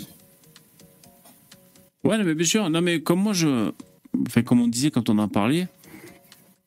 Ouais, 2.04 2.22
mais 2.22 2.34
bien 2.34 2.46
sûr. 2.46 2.68
Non, 2.68 2.82
mais 2.82 3.00
comme 3.00 3.20
moi, 3.20 3.32
je. 3.32 3.72
Enfin, 4.28 4.42
comme 4.42 4.60
on 4.60 4.68
disait 4.68 4.90
quand 4.90 5.08
on 5.08 5.18
en 5.18 5.28
parlait, 5.28 5.68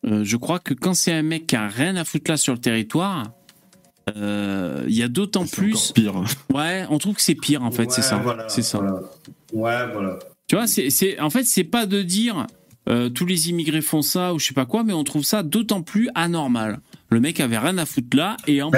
euh, 0.05 0.23
je 0.23 0.35
crois 0.37 0.59
que 0.59 0.73
quand 0.73 0.95
c'est 0.95 1.13
un 1.13 1.21
mec 1.23 1.45
qui 1.47 1.55
a 1.55 1.67
rien 1.67 1.95
à 1.95 2.03
foutre 2.05 2.31
là 2.31 2.37
sur 2.37 2.53
le 2.53 2.59
territoire, 2.59 3.31
euh, 4.17 4.83
il 4.87 4.95
y 4.95 5.03
a 5.03 5.07
d'autant 5.07 5.45
plus. 5.45 5.91
pire. 5.91 6.23
Ouais, 6.53 6.85
on 6.89 6.97
trouve 6.97 7.15
que 7.15 7.21
c'est 7.21 7.35
pire 7.35 7.63
en 7.63 7.71
fait, 7.71 7.91
c'est 7.91 8.01
ça. 8.01 8.17
voilà, 8.17 8.49
c'est 8.49 8.61
ça. 8.63 8.79
voilà. 8.79 8.99
Ouais, 9.53 9.93
voilà. 9.93 10.19
Tu 10.47 10.55
vois, 10.55 10.67
c'est, 10.67 11.19
en 11.19 11.29
fait, 11.29 11.43
c'est 11.43 11.63
pas 11.63 11.85
de 11.85 12.01
dire 12.01 12.47
euh, 12.89 13.09
tous 13.09 13.25
les 13.25 13.49
immigrés 13.49 13.81
font 13.81 14.01
ça 14.01 14.33
ou 14.33 14.39
je 14.39 14.47
sais 14.47 14.53
pas 14.53 14.65
quoi, 14.65 14.83
mais 14.83 14.93
on 14.93 15.03
trouve 15.03 15.23
ça 15.23 15.43
d'autant 15.43 15.81
plus 15.81 16.09
anormal. 16.15 16.79
Le 17.13 17.19
mec 17.19 17.39
avait 17.39 17.57
rien 17.57 17.77
à 17.77 17.85
foutre 17.85 18.17
là 18.17 18.37
et 18.47 18.61
en, 18.61 18.71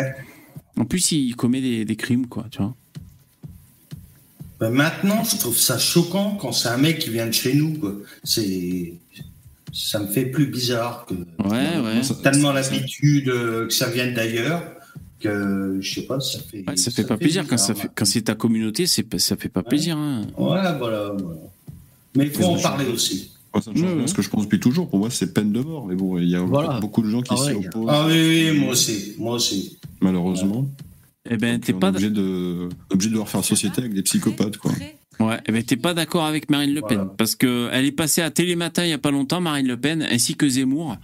en 0.77 0.85
plus 0.85 1.11
il 1.11 1.35
commet 1.35 1.61
des, 1.61 1.85
des, 1.85 1.95
crimes, 1.95 2.27
quoi, 2.27 2.45
tu 2.51 2.59
vois. 2.59 2.75
Ben 4.59 4.69
maintenant, 4.69 5.23
je 5.23 5.37
trouve 5.37 5.57
ça 5.57 5.77
choquant 5.77 6.35
quand 6.35 6.51
c'est 6.51 6.69
un 6.69 6.77
mec 6.77 6.99
qui 6.99 7.09
vient 7.09 7.27
de 7.27 7.31
chez 7.31 7.53
nous. 7.53 7.73
Quoi. 7.73 7.93
C'est, 8.23 8.93
ça 9.73 9.99
me 9.99 10.07
fait 10.07 10.25
plus 10.25 10.47
bizarre 10.47 11.05
que. 11.05 11.13
Ouais, 11.43 11.79
ouais. 11.79 12.01
Tellement 12.23 12.53
l'habitude 12.53 13.25
que 13.25 13.73
ça 13.73 13.89
vienne 13.89 14.13
d'ailleurs 14.13 14.63
que 15.19 15.77
je 15.79 15.93
sais 15.93 16.05
pas, 16.05 16.19
ça 16.19 16.39
fait. 16.39 16.63
Ouais, 16.67 16.77
ça, 16.77 16.91
fait 16.91 17.05
pas 17.05 17.17
plaisir 17.17 17.45
quand 17.47 17.57
ça 17.57 17.73
fait, 17.73 17.89
quand 17.93 18.05
c'est 18.05 18.23
ta 18.23 18.35
communauté, 18.35 18.85
c'est 18.85 19.19
ça 19.19 19.35
fait 19.35 19.49
pas 19.49 19.63
plaisir. 19.63 19.97
Hein. 19.97 20.21
Ouais, 20.21 20.33
voilà, 20.37 20.73
voilà. 20.73 21.15
Mais 22.15 22.25
il 22.25 22.31
faut 22.31 22.45
en 22.45 22.59
parler 22.59 22.85
aussi. 22.87 23.31
Ça 23.61 23.71
ce 23.73 24.13
que 24.13 24.21
je 24.21 24.29
pense 24.29 24.43
depuis 24.43 24.59
toujours. 24.59 24.89
Pour 24.89 24.99
moi, 24.99 25.09
c'est 25.09 25.33
peine 25.33 25.51
de 25.51 25.61
mort. 25.61 25.85
Mais 25.87 25.95
bon, 25.95 26.17
il 26.17 26.29
y 26.29 26.35
a 26.35 26.43
beaucoup 26.79 27.01
de 27.01 27.09
gens 27.09 27.21
qui 27.21 27.37
s'y 27.37 27.51
opposent. 27.51 27.87
Ah 27.89 28.05
oui, 28.07 28.51
oui, 28.51 28.59
moi 28.59 28.71
aussi, 28.71 29.15
moi 29.17 29.35
aussi. 29.35 29.77
Malheureusement. 30.01 30.67
Eh 31.29 31.37
ben, 31.37 31.59
t'es 31.59 31.73
pas 31.73 31.89
obligé 31.89 32.11
de 32.11 32.69
obligé 32.91 33.09
de 33.09 33.13
devoir 33.13 33.29
faire 33.29 33.43
société 33.43 33.81
avec 33.81 33.93
des 33.93 34.03
psychopathes, 34.03 34.57
quoi. 34.57 34.71
Ouais, 35.19 35.39
eh 35.47 35.51
ben 35.51 35.63
t'es 35.63 35.77
pas 35.77 35.93
d'accord 35.93 36.25
avec 36.25 36.49
Marine 36.49 36.73
Le 36.73 36.81
Pen 36.81 37.07
parce 37.17 37.35
que 37.35 37.69
elle 37.71 37.85
est 37.85 37.93
passée 37.93 38.21
à 38.21 38.29
Télématin 38.31 38.83
il 38.83 38.89
y 38.89 38.93
a 38.93 38.97
pas 38.97 39.11
longtemps, 39.11 39.39
Marine 39.39 39.67
Le 39.67 39.77
Pen, 39.77 40.01
ainsi 40.03 40.35
que 40.35 40.47
Zemmour. 40.47 40.97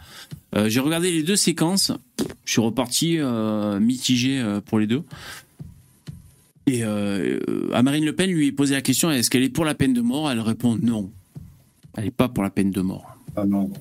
Euh, 0.54 0.68
j'ai 0.68 0.82
regardé 0.82 1.12
les 1.12 1.24
deux 1.24 1.38
séquences. 1.38 1.93
Je 2.43 2.52
suis 2.52 2.62
reparti 2.62 3.18
euh, 3.18 3.80
mitigé 3.80 4.39
euh, 4.39 4.60
pour 4.60 4.80
les 4.80 4.88
deux. 4.88 5.04
Et 6.68 6.84
à 6.84 7.84
Marine 7.84 8.06
Le 8.06 8.14
Pen 8.14 8.30
lui 8.30 8.47
est 8.47 8.52
posé 8.52 8.76
la 8.76 8.82
question 8.82 9.12
est-ce 9.12 9.30
qu'elle 9.30 9.43
est 9.43 9.49
pour 9.49 9.66
la 9.66 9.76
peine 9.76 9.93
de 9.93 10.02
mort? 10.02 10.32
Elle 10.32 10.39
répond 10.39 10.78
non. 10.82 11.10
Elle 11.97 12.05
n'est 12.05 12.11
pas 12.11 12.29
pour 12.29 12.43
la 12.43 12.49
peine 12.49 12.71
de 12.71 12.81
mort. 12.81 13.17
Ah 13.35 13.45
non. 13.45 13.71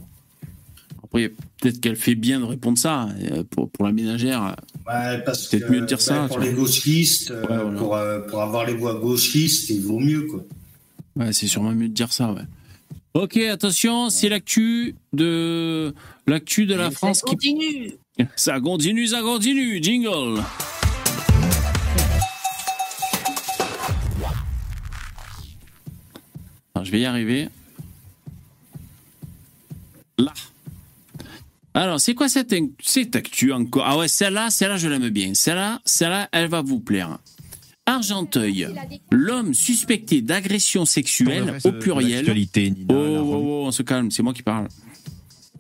Après, 1.03 1.29
peut-être 1.29 1.81
qu'elle 1.81 1.97
fait 1.97 2.15
bien 2.15 2.41
de 2.41 2.45
répondre 2.45 2.79
ça. 2.79 3.09
Pour, 3.51 3.71
pour 3.71 3.85
la 3.85 3.93
ménagère, 3.93 4.57
ouais, 4.87 5.23
peut-être 5.25 5.71
mieux 5.71 5.81
de 5.81 5.87
dire 5.87 6.01
ça. 6.01 6.27
Pour 6.29 6.39
les 6.39 6.53
gauchistes, 6.53 7.33
pour, 7.79 7.99
pour, 8.29 8.43
avoir 8.43 8.67
les 8.67 8.75
voix 8.75 8.95
gauchistes, 8.95 9.71
il 9.71 9.81
vaut 9.81 9.99
mieux. 9.99 10.23
Quoi. 10.23 10.45
Ouais, 11.17 11.33
c'est 11.33 11.47
sûrement 11.47 11.73
mieux 11.73 11.89
de 11.89 11.95
dire 11.95 12.13
ça, 12.13 12.33
ouais. 12.33 12.43
Ok, 13.13 13.39
attention, 13.39 14.09
c'est 14.09 14.29
l'actu 14.29 14.95
de 15.13 15.93
l'actu 16.29 16.67
de 16.67 16.77
la 16.77 16.93
France 16.93 17.19
ça 17.19 17.27
continue. 17.27 17.95
qui 18.17 18.25
ça 18.37 18.61
continue, 18.61 19.09
ça 19.09 19.21
continue, 19.21 19.83
jingle. 19.83 20.41
Alors, 26.73 26.85
je 26.85 26.93
vais 26.93 27.01
y 27.01 27.05
arriver. 27.05 27.49
Là. 30.21 30.33
Alors, 31.75 32.01
c'est 32.01 32.15
quoi 32.15 32.29
cette, 32.29 32.55
cette 32.83 33.15
actu 33.15 33.53
encore? 33.53 33.85
Ah 33.87 33.97
ouais, 33.97 34.09
celle-là, 34.09 34.51
celle-là, 34.51 34.77
je 34.77 34.89
l'aime 34.89 35.09
bien. 35.11 35.35
Celle-là, 35.35 35.81
celle-là, 35.85 36.29
elle 36.33 36.49
va 36.49 36.63
vous 36.63 36.81
plaire. 36.81 37.19
Argenteuil, 37.87 38.69
l'homme 39.11 39.55
suspecté 39.55 40.21
d'agression 40.23 40.85
sexuelle 40.85 41.59
au 41.65 41.73
pluriel. 41.73 42.25
Oh, 42.89 42.93
oh, 42.93 42.95
oh, 42.95 43.65
on 43.67 43.73
se 43.73 43.83
calme, 43.83 44.11
c'est 44.11 44.23
moi 44.23 44.33
qui 44.33 44.43
parle. 44.43 44.69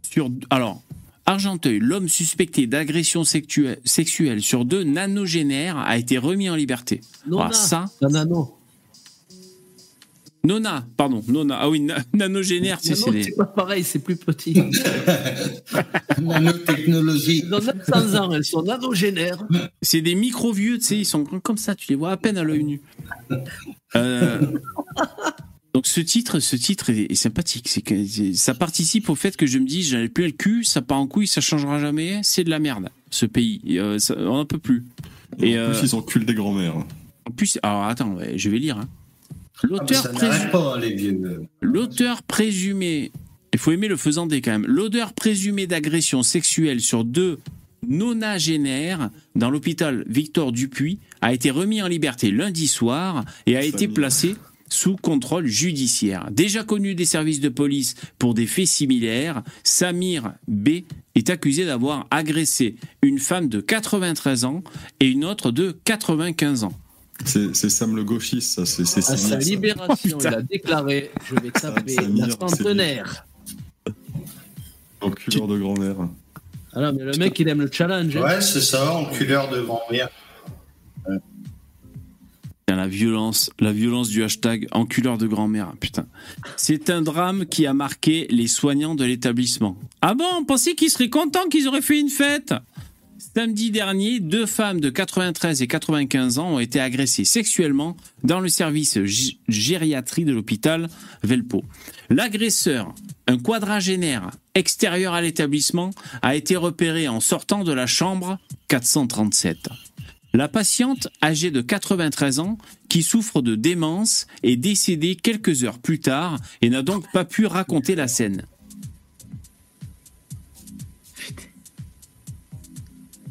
Sur, 0.02 0.30
alors, 0.50 0.82
Argenteuil, 1.26 1.78
l'homme 1.80 2.08
suspecté 2.08 2.66
d'agression 2.66 3.24
sexuelle, 3.24 3.80
sexuelle 3.84 4.42
sur 4.42 4.64
deux 4.64 4.84
nanogénaires 4.84 5.78
a 5.78 5.96
été 5.96 6.18
remis 6.18 6.50
en 6.50 6.56
liberté. 6.56 7.00
Nona, 7.26 7.48
Ah, 7.50 7.52
ça, 7.52 7.84
Nano. 8.02 8.56
Nona, 10.42 10.86
pardon, 10.96 11.22
Nona. 11.28 11.58
Ah 11.60 11.68
oui, 11.68 11.80
na- 11.80 11.98
nanogénaire, 12.14 12.78
c'est 12.80 12.94
c'est 12.94 13.36
pas 13.36 13.44
pareil, 13.44 13.84
c'est 13.84 13.98
plus 13.98 14.16
petit. 14.16 14.54
Nanotechnologie. 16.20 17.42
Dans 17.42 17.58
900 17.60 18.14
ans, 18.18 18.32
elles 18.32 18.44
sont 18.44 18.62
nanogénaires. 18.62 19.46
c'est 19.82 20.00
des 20.00 20.14
micro-vieux, 20.14 20.78
tu 20.78 20.84
sais, 20.84 20.96
ils 20.98 21.04
sont 21.04 21.24
comme 21.24 21.58
ça, 21.58 21.74
tu 21.74 21.86
les 21.90 21.94
vois 21.94 22.12
à 22.12 22.16
peine 22.16 22.38
à 22.38 22.42
l'œil 22.44 22.64
nu. 22.64 22.80
Euh, 23.96 24.40
donc 25.74 25.86
ce 25.86 26.00
titre, 26.00 26.40
ce 26.40 26.56
titre 26.56 26.90
est, 26.90 27.10
est 27.12 27.14
sympathique. 27.14 27.68
C'est 27.68 27.82
que 27.82 27.94
ça 28.34 28.54
participe 28.54 29.08
au 29.10 29.14
fait 29.14 29.36
que 29.36 29.46
je 29.46 29.58
me 29.58 29.66
dis, 29.66 29.82
j'en 29.82 29.98
ai 29.98 30.08
plus 30.08 30.24
le 30.26 30.32
cul, 30.32 30.64
ça 30.64 30.80
part 30.82 30.98
en 30.98 31.06
couille, 31.06 31.26
ça 31.26 31.40
changera 31.40 31.78
jamais. 31.78 32.20
C'est 32.22 32.44
de 32.44 32.50
la 32.50 32.58
merde, 32.58 32.88
ce 33.10 33.26
pays. 33.26 33.60
Euh, 33.78 33.98
ça- 33.98 34.14
on 34.18 34.36
n'en 34.36 34.46
peut 34.46 34.58
plus. 34.58 34.84
Et 35.38 35.56
en 35.58 35.62
euh, 35.62 35.72
plus, 35.78 35.88
ils 35.90 35.94
enculent 35.94 36.24
des 36.26 36.34
grands-mères. 36.34 36.76
en 36.76 37.30
plus, 37.30 37.58
alors 37.62 37.84
attends, 37.84 38.16
je 38.34 38.48
vais 38.50 38.58
lire. 38.58 38.78
hein. 38.78 38.88
Ah, 39.62 39.66
mais 39.68 39.68
L'auteur 39.68 40.12
présu- 40.12 40.48
présumé, 42.26 43.12
il 43.52 43.58
faut 43.58 43.72
aimer 43.72 43.88
le 43.88 43.96
faisant 43.96 44.26
des 44.26 44.40
quand 44.40 44.52
même, 44.52 44.66
l'auteur 44.66 45.12
présumé 45.12 45.66
d'agression 45.66 46.22
sexuelle 46.22 46.80
sur 46.80 47.04
deux 47.04 47.38
nonagénaires 47.88 49.10
dans 49.34 49.50
l'hôpital 49.50 50.04
Victor 50.08 50.52
Dupuis 50.52 50.98
a 51.20 51.32
été 51.32 51.50
remis 51.50 51.82
en 51.82 51.88
liberté 51.88 52.30
lundi 52.30 52.66
soir 52.66 53.24
et 53.46 53.56
a 53.56 53.64
été 53.64 53.88
placé 53.88 54.36
sous 54.68 54.96
contrôle 54.96 55.46
judiciaire. 55.46 56.28
Déjà 56.30 56.62
connu 56.62 56.94
des 56.94 57.04
services 57.04 57.40
de 57.40 57.48
police 57.48 57.96
pour 58.18 58.34
des 58.34 58.46
faits 58.46 58.68
similaires, 58.68 59.42
Samir 59.64 60.32
B 60.46 60.84
est 61.16 61.28
accusé 61.28 61.64
d'avoir 61.66 62.06
agressé 62.10 62.76
une 63.02 63.18
femme 63.18 63.48
de 63.48 63.60
93 63.60 64.44
ans 64.44 64.62
et 65.00 65.06
une 65.08 65.24
autre 65.24 65.50
de 65.50 65.76
95 65.84 66.64
ans. 66.64 66.72
C'est 67.24 67.54
Sam 67.70 67.96
le 67.96 68.04
gauchiste, 68.04 68.52
ça. 68.54 68.66
C'est 68.66 68.82
À 68.82 69.02
Samir, 69.02 69.18
sa 69.18 69.28
ça. 69.28 69.36
libération, 69.36 70.18
Oh, 70.20 70.24
il 70.24 70.34
a 70.34 70.42
déclaré 70.42 71.10
Je 71.28 71.34
vais 71.36 71.50
taper 71.50 71.92
Ça, 71.94 72.02
Samir, 72.02 72.26
la 72.26 72.32
centenaire. 72.48 73.26
Enculeur 75.00 75.46
de 75.48 75.58
grand-mère. 75.58 75.96
Ah 76.72 76.80
non, 76.80 76.92
mais 76.92 77.04
le 77.04 77.12
mec, 77.18 77.38
il 77.40 77.48
aime 77.48 77.60
le 77.62 77.70
challenge. 77.72 78.16
hein. 78.16 78.22
Ouais, 78.22 78.40
c'est 78.40 78.60
ça, 78.60 78.92
enculeur 78.92 79.48
de 79.50 79.60
grand-mère. 79.62 80.08
La 82.68 82.86
violence, 82.86 83.50
la 83.58 83.72
violence 83.72 84.08
du 84.08 84.22
hashtag 84.22 84.68
enculeur 84.70 85.18
de 85.18 85.26
grand-mère, 85.26 85.72
putain. 85.80 86.06
C'est 86.56 86.88
un 86.88 87.02
drame 87.02 87.44
qui 87.46 87.66
a 87.66 87.74
marqué 87.74 88.28
les 88.30 88.46
soignants 88.46 88.94
de 88.94 89.04
l'établissement. 89.04 89.76
Ah 90.02 90.14
bon, 90.14 90.24
on 90.38 90.44
pensait 90.44 90.74
qu'ils 90.76 90.88
seraient 90.90 91.10
contents 91.10 91.48
qu'ils 91.50 91.66
auraient 91.66 91.82
fait 91.82 91.98
une 91.98 92.08
fête 92.08 92.54
Samedi 93.20 93.70
dernier, 93.70 94.18
deux 94.18 94.46
femmes 94.46 94.80
de 94.80 94.88
93 94.88 95.60
et 95.60 95.66
95 95.66 96.38
ans 96.38 96.54
ont 96.54 96.58
été 96.58 96.80
agressées 96.80 97.26
sexuellement 97.26 97.94
dans 98.24 98.40
le 98.40 98.48
service 98.48 98.98
gériatrie 99.46 100.24
de 100.24 100.32
l'hôpital 100.32 100.88
Velpo. 101.22 101.62
L'agresseur, 102.08 102.94
un 103.26 103.36
quadragénaire 103.36 104.30
extérieur 104.54 105.12
à 105.12 105.20
l'établissement, 105.20 105.90
a 106.22 106.34
été 106.34 106.56
repéré 106.56 107.08
en 107.08 107.20
sortant 107.20 107.62
de 107.62 107.72
la 107.74 107.86
chambre 107.86 108.38
437. 108.68 109.68
La 110.32 110.48
patiente, 110.48 111.08
âgée 111.22 111.50
de 111.50 111.60
93 111.60 112.38
ans, 112.38 112.56
qui 112.88 113.02
souffre 113.02 113.42
de 113.42 113.54
démence, 113.54 114.28
est 114.42 114.56
décédée 114.56 115.14
quelques 115.14 115.64
heures 115.64 115.78
plus 115.78 116.00
tard 116.00 116.38
et 116.62 116.70
n'a 116.70 116.80
donc 116.80 117.04
pas 117.12 117.26
pu 117.26 117.44
raconter 117.44 117.96
la 117.96 118.08
scène. 118.08 118.46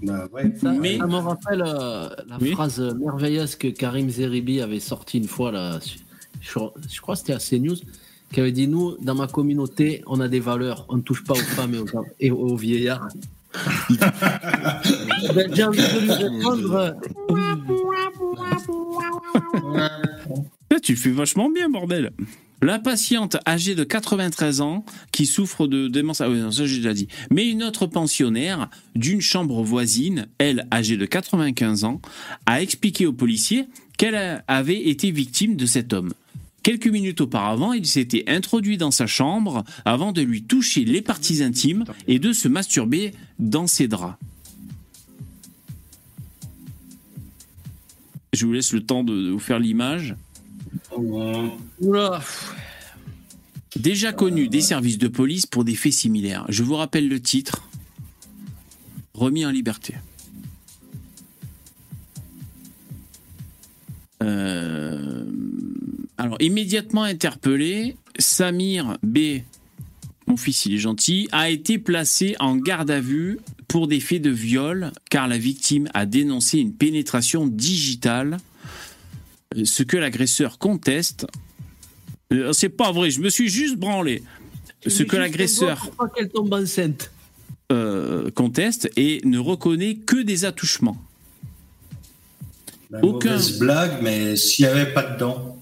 Bah 0.02 0.28
ouais. 0.32 0.54
Ça, 0.62 0.72
Mais- 0.74 0.98
ça 0.98 1.08
me 1.08 1.16
rappelle 1.16 1.62
euh, 1.66 2.10
la 2.28 2.38
Oui. 2.40 2.52
phrase 2.52 2.80
merveilleuse 2.80 3.56
que 3.56 3.68
Karim 3.68 4.10
Zeribi 4.10 4.62
avait 4.62 4.80
sortie 4.80 5.18
une 5.18 5.28
fois, 5.28 5.52
là, 5.52 5.80
sur- 5.82 6.00
sur- 6.42 6.74
je 6.90 7.02
crois 7.02 7.16
que 7.16 7.20
c'était 7.20 7.34
à 7.34 7.40
CNews, 7.40 7.76
qui 8.32 8.40
avait 8.40 8.52
dit 8.52 8.68
Nous, 8.68 8.96
dans 9.02 9.16
ma 9.16 9.28
communauté, 9.28 10.02
on 10.08 10.20
a 10.22 10.28
des 10.28 10.40
valeurs, 10.40 10.86
on 10.90 10.98
ne 10.98 11.02
touche 11.02 11.24
pas 11.24 11.34
aux 11.34 11.38
femmes 11.38 11.74
et 11.76 11.80
aux, 11.80 11.88
et 12.20 12.32
aux 12.32 12.56
vieillards. 12.56 13.08
Ben, 15.36 15.50
J'ai 15.54 15.64
envie 15.64 15.80
de 15.80 16.00
lui 16.02 16.12
répondre 16.12 16.96
Là, 20.72 20.80
tu 20.82 20.94
le 20.94 20.98
fais 20.98 21.12
vachement 21.12 21.50
bien, 21.50 21.70
bordel. 21.70 22.12
La 22.62 22.78
patiente 22.78 23.38
âgée 23.48 23.74
de 23.74 23.86
93 23.86 24.60
ans 24.60 24.84
qui 25.12 25.26
souffre 25.26 25.66
de 25.66 25.88
démence, 25.88 26.20
ah 26.20 26.30
oui, 26.30 26.40
non, 26.40 26.52
ça 26.52 26.66
j'ai 26.66 26.78
déjà 26.78 26.94
dit. 26.94 27.08
Mais 27.32 27.48
une 27.48 27.64
autre 27.64 27.88
pensionnaire 27.88 28.70
d'une 28.96 29.22
chambre 29.22 29.64
voisine, 29.64 30.28
elle 30.40 30.68
âgée 30.72 30.98
de 30.98 31.06
95 31.06 31.86
ans, 31.86 32.02
a 32.46 32.62
expliqué 32.62 33.06
aux 33.06 33.14
policiers 33.14 33.66
qu'elle 33.98 34.44
avait 34.48 34.90
été 34.90 35.12
victime 35.12 35.56
de 35.56 35.66
cet 35.66 35.94
homme. 35.94 36.14
Quelques 36.62 36.88
minutes 36.88 37.22
auparavant, 37.22 37.72
il 37.72 37.86
s'était 37.86 38.26
introduit 38.28 38.78
dans 38.78 38.92
sa 38.92 39.08
chambre 39.08 39.64
avant 39.86 40.12
de 40.12 40.22
lui 40.22 40.44
toucher 40.44 40.84
les 40.84 41.02
parties 41.02 41.42
intimes 41.42 41.86
et 42.08 42.20
de 42.20 42.34
se 42.34 42.50
masturber 42.50 43.14
dans 43.40 43.68
ses 43.68 43.88
draps. 43.88 44.18
Je 48.34 48.46
vous 48.46 48.54
laisse 48.54 48.74
le 48.74 48.86
temps 48.86 49.04
de 49.04 49.32
vous 49.32 49.40
faire 49.40 49.60
l'image. 49.60 50.16
Déjà 53.76 54.12
connu 54.12 54.48
des 54.48 54.62
services 54.62 54.98
de 54.98 55.08
police 55.08 55.46
pour 55.46 55.64
des 55.64 55.76
faits 55.76 55.94
similaires. 55.94 56.46
Je 56.50 56.64
vous 56.64 56.76
rappelle 56.76 57.08
le 57.08 57.20
titre. 57.20 57.70
Remis 59.14 59.46
en 59.46 59.52
liberté. 59.52 59.96
Euh, 64.24 65.24
Alors, 66.18 66.38
immédiatement 66.42 67.04
interpellé, 67.04 67.96
Samir 68.18 68.98
B, 69.04 69.40
mon 70.28 70.36
fils 70.36 70.66
il 70.66 70.76
est 70.76 70.80
gentil, 70.80 71.30
a 71.32 71.50
été 71.50 71.78
placé 71.78 72.36
en 72.40 72.58
garde 72.58 72.92
à 72.92 73.00
vue 73.00 73.40
pour 73.68 73.88
des 73.88 74.00
faits 74.00 74.22
de 74.22 74.30
viol, 74.30 74.92
car 75.10 75.28
la 75.28 75.38
victime 75.38 75.88
a 75.94 76.06
dénoncé 76.06 76.60
une 76.60 76.74
pénétration 76.74 77.48
digitale, 77.48 78.38
ce 79.64 79.84
que 79.84 79.98
l'agresseur 79.98 80.58
conteste. 80.60 81.26
Euh, 82.32 82.54
C'est 82.54 82.70
pas 82.70 82.92
vrai, 82.92 83.10
je 83.10 83.20
me 83.20 83.30
suis 83.30 83.50
juste 83.50 83.78
branlé. 83.78 84.24
Ce 84.86 85.04
que 85.04 85.18
l'agresseur 85.18 85.90
euh, 87.72 88.32
conteste 88.32 88.90
et 88.96 89.22
ne 89.26 89.38
reconnaît 89.40 89.96
que 89.96 90.22
des 90.22 90.46
attouchements. 90.46 90.98
La 92.90 93.04
Aucun. 93.04 93.32
mauvaise 93.32 93.60
blague, 93.60 94.02
mais 94.02 94.36
s'il 94.36 94.66
n'y 94.66 94.72
avait 94.72 94.94
pas 94.94 95.04
de 95.04 95.20
dents. 95.20 95.56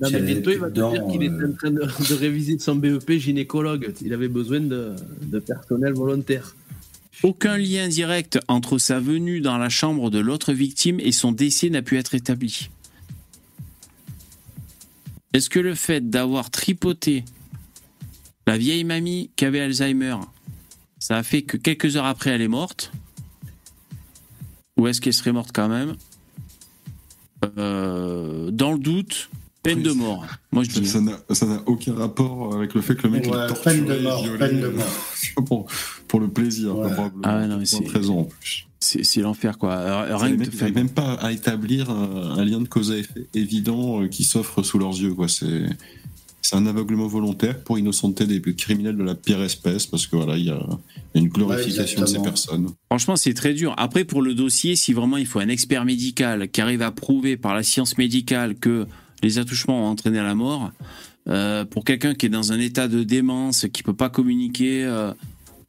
Non, 0.00 0.08
mais 0.12 0.20
bientôt, 0.22 0.50
il 0.50 0.58
va 0.58 0.70
te 0.70 0.74
dire 0.74 1.06
qu'il 1.10 1.22
est 1.24 1.28
euh, 1.28 1.48
en 1.50 1.52
train 1.56 1.70
de, 1.70 1.80
de 1.80 2.14
réviser 2.14 2.58
son 2.58 2.76
BEP 2.76 3.10
gynécologue. 3.18 3.92
Il 4.00 4.14
avait 4.14 4.28
besoin 4.28 4.60
de, 4.60 4.94
de 5.22 5.38
personnel 5.40 5.92
volontaire. 5.92 6.54
Aucun 7.24 7.58
lien 7.58 7.88
direct 7.88 8.38
entre 8.46 8.78
sa 8.78 9.00
venue 9.00 9.40
dans 9.40 9.58
la 9.58 9.68
chambre 9.68 10.10
de 10.10 10.20
l'autre 10.20 10.52
victime 10.52 11.00
et 11.00 11.10
son 11.10 11.32
décès 11.32 11.68
n'a 11.68 11.82
pu 11.82 11.98
être 11.98 12.14
établi. 12.14 12.70
Est-ce 15.32 15.50
que 15.50 15.58
le 15.58 15.74
fait 15.74 16.08
d'avoir 16.08 16.50
tripoté 16.50 17.24
la 18.46 18.56
vieille 18.56 18.84
mamie 18.84 19.30
qui 19.36 19.44
avait 19.44 19.60
Alzheimer, 19.60 20.16
ça 20.98 21.16
a 21.16 21.22
fait 21.22 21.42
que 21.42 21.56
quelques 21.56 21.96
heures 21.96 22.06
après 22.06 22.30
elle 22.30 22.42
est 22.42 22.48
morte? 22.48 22.92
Ou 24.76 24.86
est-ce 24.86 25.00
qu'elle 25.00 25.12
serait 25.12 25.32
morte 25.32 25.50
quand 25.52 25.68
même? 25.68 25.96
Euh, 27.58 28.50
Dans 28.52 28.72
le 28.72 28.78
doute, 28.78 29.28
peine 29.74 29.82
de 29.82 29.92
mort. 29.92 30.24
Moi 30.52 30.62
je 30.64 30.70
Ça- 30.70 30.80
dis. 30.80 31.10
Ça 31.34 31.46
n'a 31.46 31.62
aucun 31.66 31.94
rapport 31.94 32.54
avec 32.54 32.74
le 32.74 32.80
fait 32.80 32.94
que 32.96 33.02
le 33.04 33.10
mec 33.10 33.24
Ouais, 33.24 33.46
torturé, 33.48 33.76
peine 33.76 33.86
de 33.86 33.98
mort, 34.02 34.22
violé, 34.22 34.38
peine 34.38 34.60
de 34.60 34.66
euh, 34.66 34.72
mort. 34.72 35.44
pour, 35.46 35.66
pour 36.06 36.20
le 36.20 36.28
plaisir, 36.28 36.76
Ouais. 36.76 36.92
probablement. 36.92 37.22
Ah 37.24 37.46
non, 37.46 37.60
c'est- 37.64 37.84
13 37.84 38.10
ans 38.10 38.18
en 38.18 38.24
plus. 38.24 38.64
C'est 38.80 39.20
l'enfer 39.22 39.58
quoi. 39.58 39.72
Euh, 39.74 40.16
Rien 40.16 40.36
que 40.36 40.44
n'arrivent 40.56 40.74
même 40.74 40.88
pas 40.88 41.14
à 41.14 41.32
établir 41.32 41.90
un, 41.90 42.36
un 42.38 42.44
lien 42.44 42.60
de 42.60 42.68
cause 42.68 42.92
à 42.92 42.96
effet 42.96 43.26
évident 43.34 44.02
euh, 44.02 44.08
qui 44.08 44.22
s'offre 44.22 44.62
sous 44.62 44.78
leurs 44.78 44.96
yeux. 44.98 45.14
quoi. 45.14 45.26
C'est 45.28 45.64
c'est 46.40 46.54
un 46.56 46.64
aveuglement 46.66 47.08
volontaire 47.08 47.62
pour 47.62 47.78
innocenter 47.78 48.24
des 48.24 48.40
criminels 48.54 48.96
de 48.96 49.02
la 49.02 49.14
pire 49.14 49.42
espèce 49.42 49.84
parce 49.86 50.06
que 50.06 50.16
voilà, 50.16 50.38
il 50.38 50.44
y 50.46 50.50
a, 50.50 50.58
une 51.14 51.28
glorification 51.28 52.00
de 52.00 52.06
ces 52.06 52.22
personnes. 52.22 52.68
Franchement, 52.90 53.16
c'est 53.16 53.34
très 53.34 53.52
dur. 53.52 53.74
Après, 53.76 54.04
pour 54.04 54.22
le 54.22 54.32
dossier, 54.34 54.74
si 54.76 54.92
vraiment 54.94 55.16
il 55.18 55.26
faut 55.26 55.40
un 55.40 55.48
expert 55.48 55.84
médical 55.84 56.48
qui 56.48 56.60
arrive 56.62 56.80
à 56.80 56.90
prouver 56.92 57.36
par 57.36 57.54
la 57.54 57.62
science 57.62 57.98
médicale 57.98 58.54
que 58.54 58.86
les 59.22 59.38
attouchements 59.38 59.84
ont 59.86 59.90
entraîné 59.90 60.18
à 60.18 60.24
la 60.24 60.34
mort, 60.34 60.70
euh, 61.28 61.64
pour 61.64 61.84
quelqu'un 61.84 62.14
qui 62.14 62.26
est 62.26 62.30
dans 62.30 62.52
un 62.52 62.58
état 62.60 62.88
de 62.88 63.02
démence, 63.02 63.66
qui 63.72 63.82
peut 63.82 63.94
pas 63.94 64.08
communiquer. 64.10 64.84
euh, 64.84 65.12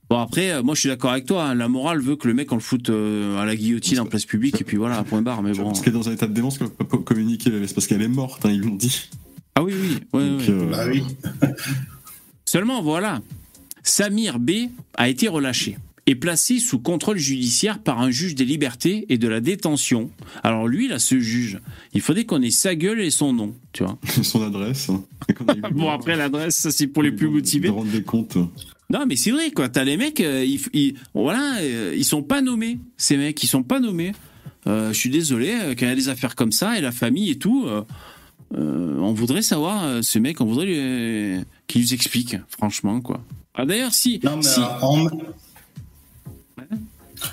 Bon 0.09 0.17
après, 0.17 0.51
euh, 0.51 0.63
moi 0.63 0.73
je 0.73 0.79
suis 0.79 0.89
d'accord 0.89 1.11
avec 1.11 1.25
toi. 1.27 1.43
hein. 1.49 1.53
la 1.53 1.67
morale 1.67 1.99
veut 2.01 2.15
que 2.15 2.27
le 2.27 2.33
mec 2.33 2.51
on 2.51 2.55
le 2.55 2.61
foute 2.61 2.89
euh, 2.89 3.37
à 3.39 3.45
la 3.45 3.55
guillotine 3.55 3.99
en 3.99 4.05
place 4.07 4.25
publique 4.25 4.59
et 4.59 4.63
puis 4.63 4.75
voilà, 4.77 5.03
point 5.03 5.21
barre. 5.21 5.43
Mais 5.43 5.51
bon. 5.53 5.65
Parce 5.65 5.81
qu'elle 5.81 5.93
est 5.93 5.97
dans 5.99 6.09
un 6.09 6.13
état 6.13 6.25
de 6.25 6.33
démence 6.33 6.57
qu'elle 6.57 6.69
peut 6.69 6.83
pas 6.85 6.97
communiquer, 6.97 7.51
c'est 7.67 7.75
parce 7.75 7.85
qu'elle 7.85 8.01
est 8.01 8.07
morte, 8.07 8.43
hein, 8.45 8.49
ils 8.51 8.61
l'ont 8.61 8.73
dit. 8.75 9.07
Ah 9.55 9.61
oui, 9.63 9.73
oui. 9.79 9.97
ouais, 10.13 10.29
Donc, 10.29 10.39
ouais. 10.39 10.49
euh, 10.49 10.65
Bah 10.71 10.85
oui. 10.89 11.03
Seulement 12.45 12.81
voilà, 12.81 13.21
Samir 13.83 14.39
B 14.39 14.51
a 14.95 15.09
été 15.09 15.27
relâché 15.27 15.77
et 16.11 16.15
placé 16.15 16.57
sous 16.57 16.79
contrôle 16.79 17.19
judiciaire 17.19 17.77
par 17.77 18.01
un 18.01 18.09
juge 18.09 18.33
des 18.33 18.43
libertés 18.43 19.05
et 19.09 19.19
de 19.19 19.27
la 19.27 19.41
détention. 19.41 20.09
Alors 20.41 20.67
lui, 20.67 20.87
là, 20.87 20.97
ce 20.97 21.19
juge, 21.19 21.59
il 21.93 22.01
faudrait 22.01 22.25
qu'on 22.25 22.41
ait 22.41 22.49
sa 22.49 22.73
gueule 22.73 22.99
et 22.99 23.11
son 23.11 23.31
nom, 23.31 23.53
tu 23.73 23.83
vois. 23.83 23.99
son 24.23 24.41
adresse. 24.41 24.89
hein. 24.89 25.03
Bon, 25.71 25.89
après, 25.89 26.15
l'adresse, 26.15 26.55
ça, 26.55 26.71
c'est 26.71 26.87
pour 26.87 27.03
les 27.03 27.11
plus 27.11 27.29
motivés. 27.29 27.67
De 27.67 27.73
rendre 27.73 27.91
des 27.91 28.01
comptes. 28.01 28.37
Non, 28.89 29.05
mais 29.07 29.15
c'est 29.17 29.29
vrai, 29.29 29.51
quoi. 29.51 29.69
T'as 29.69 29.83
les 29.83 29.97
mecs, 29.97 30.19
euh, 30.19 30.43
ils, 30.43 30.59
ils- 30.73 30.95
voilà, 31.13 31.57
euh, 31.61 31.93
ils 31.95 32.03
sont 32.05 32.23
pas 32.23 32.41
nommés. 32.41 32.79
Ces 32.97 33.15
mecs, 33.15 33.43
ils 33.43 33.47
sont 33.47 33.61
pas 33.61 33.79
nommés. 33.79 34.13
Euh, 34.65 34.91
je 34.91 34.97
suis 34.97 35.11
désolé, 35.11 35.51
euh, 35.61 35.75
quand 35.77 35.85
il 35.85 35.89
y 35.89 35.91
a 35.91 35.95
des 35.95 36.09
affaires 36.09 36.35
comme 36.35 36.51
ça, 36.51 36.75
et 36.75 36.81
la 36.81 36.91
famille 36.91 37.29
et 37.29 37.37
tout, 37.37 37.65
euh, 37.67 37.83
euh, 38.57 38.97
on 38.97 39.13
voudrait 39.13 39.43
savoir, 39.43 39.83
euh, 39.85 40.01
ce 40.01 40.17
mec, 40.17 40.41
on 40.41 40.45
voudrait 40.45 41.45
qu'il 41.67 41.81
nous 41.81 41.93
explique, 41.93 42.35
franchement, 42.49 42.99
quoi. 42.99 43.23
Ah, 43.53 43.65
d'ailleurs, 43.67 43.93
si. 43.93 44.19
Non, 44.23 44.37
mais 44.37 44.41
si- 44.41 44.59
en, 44.59 45.07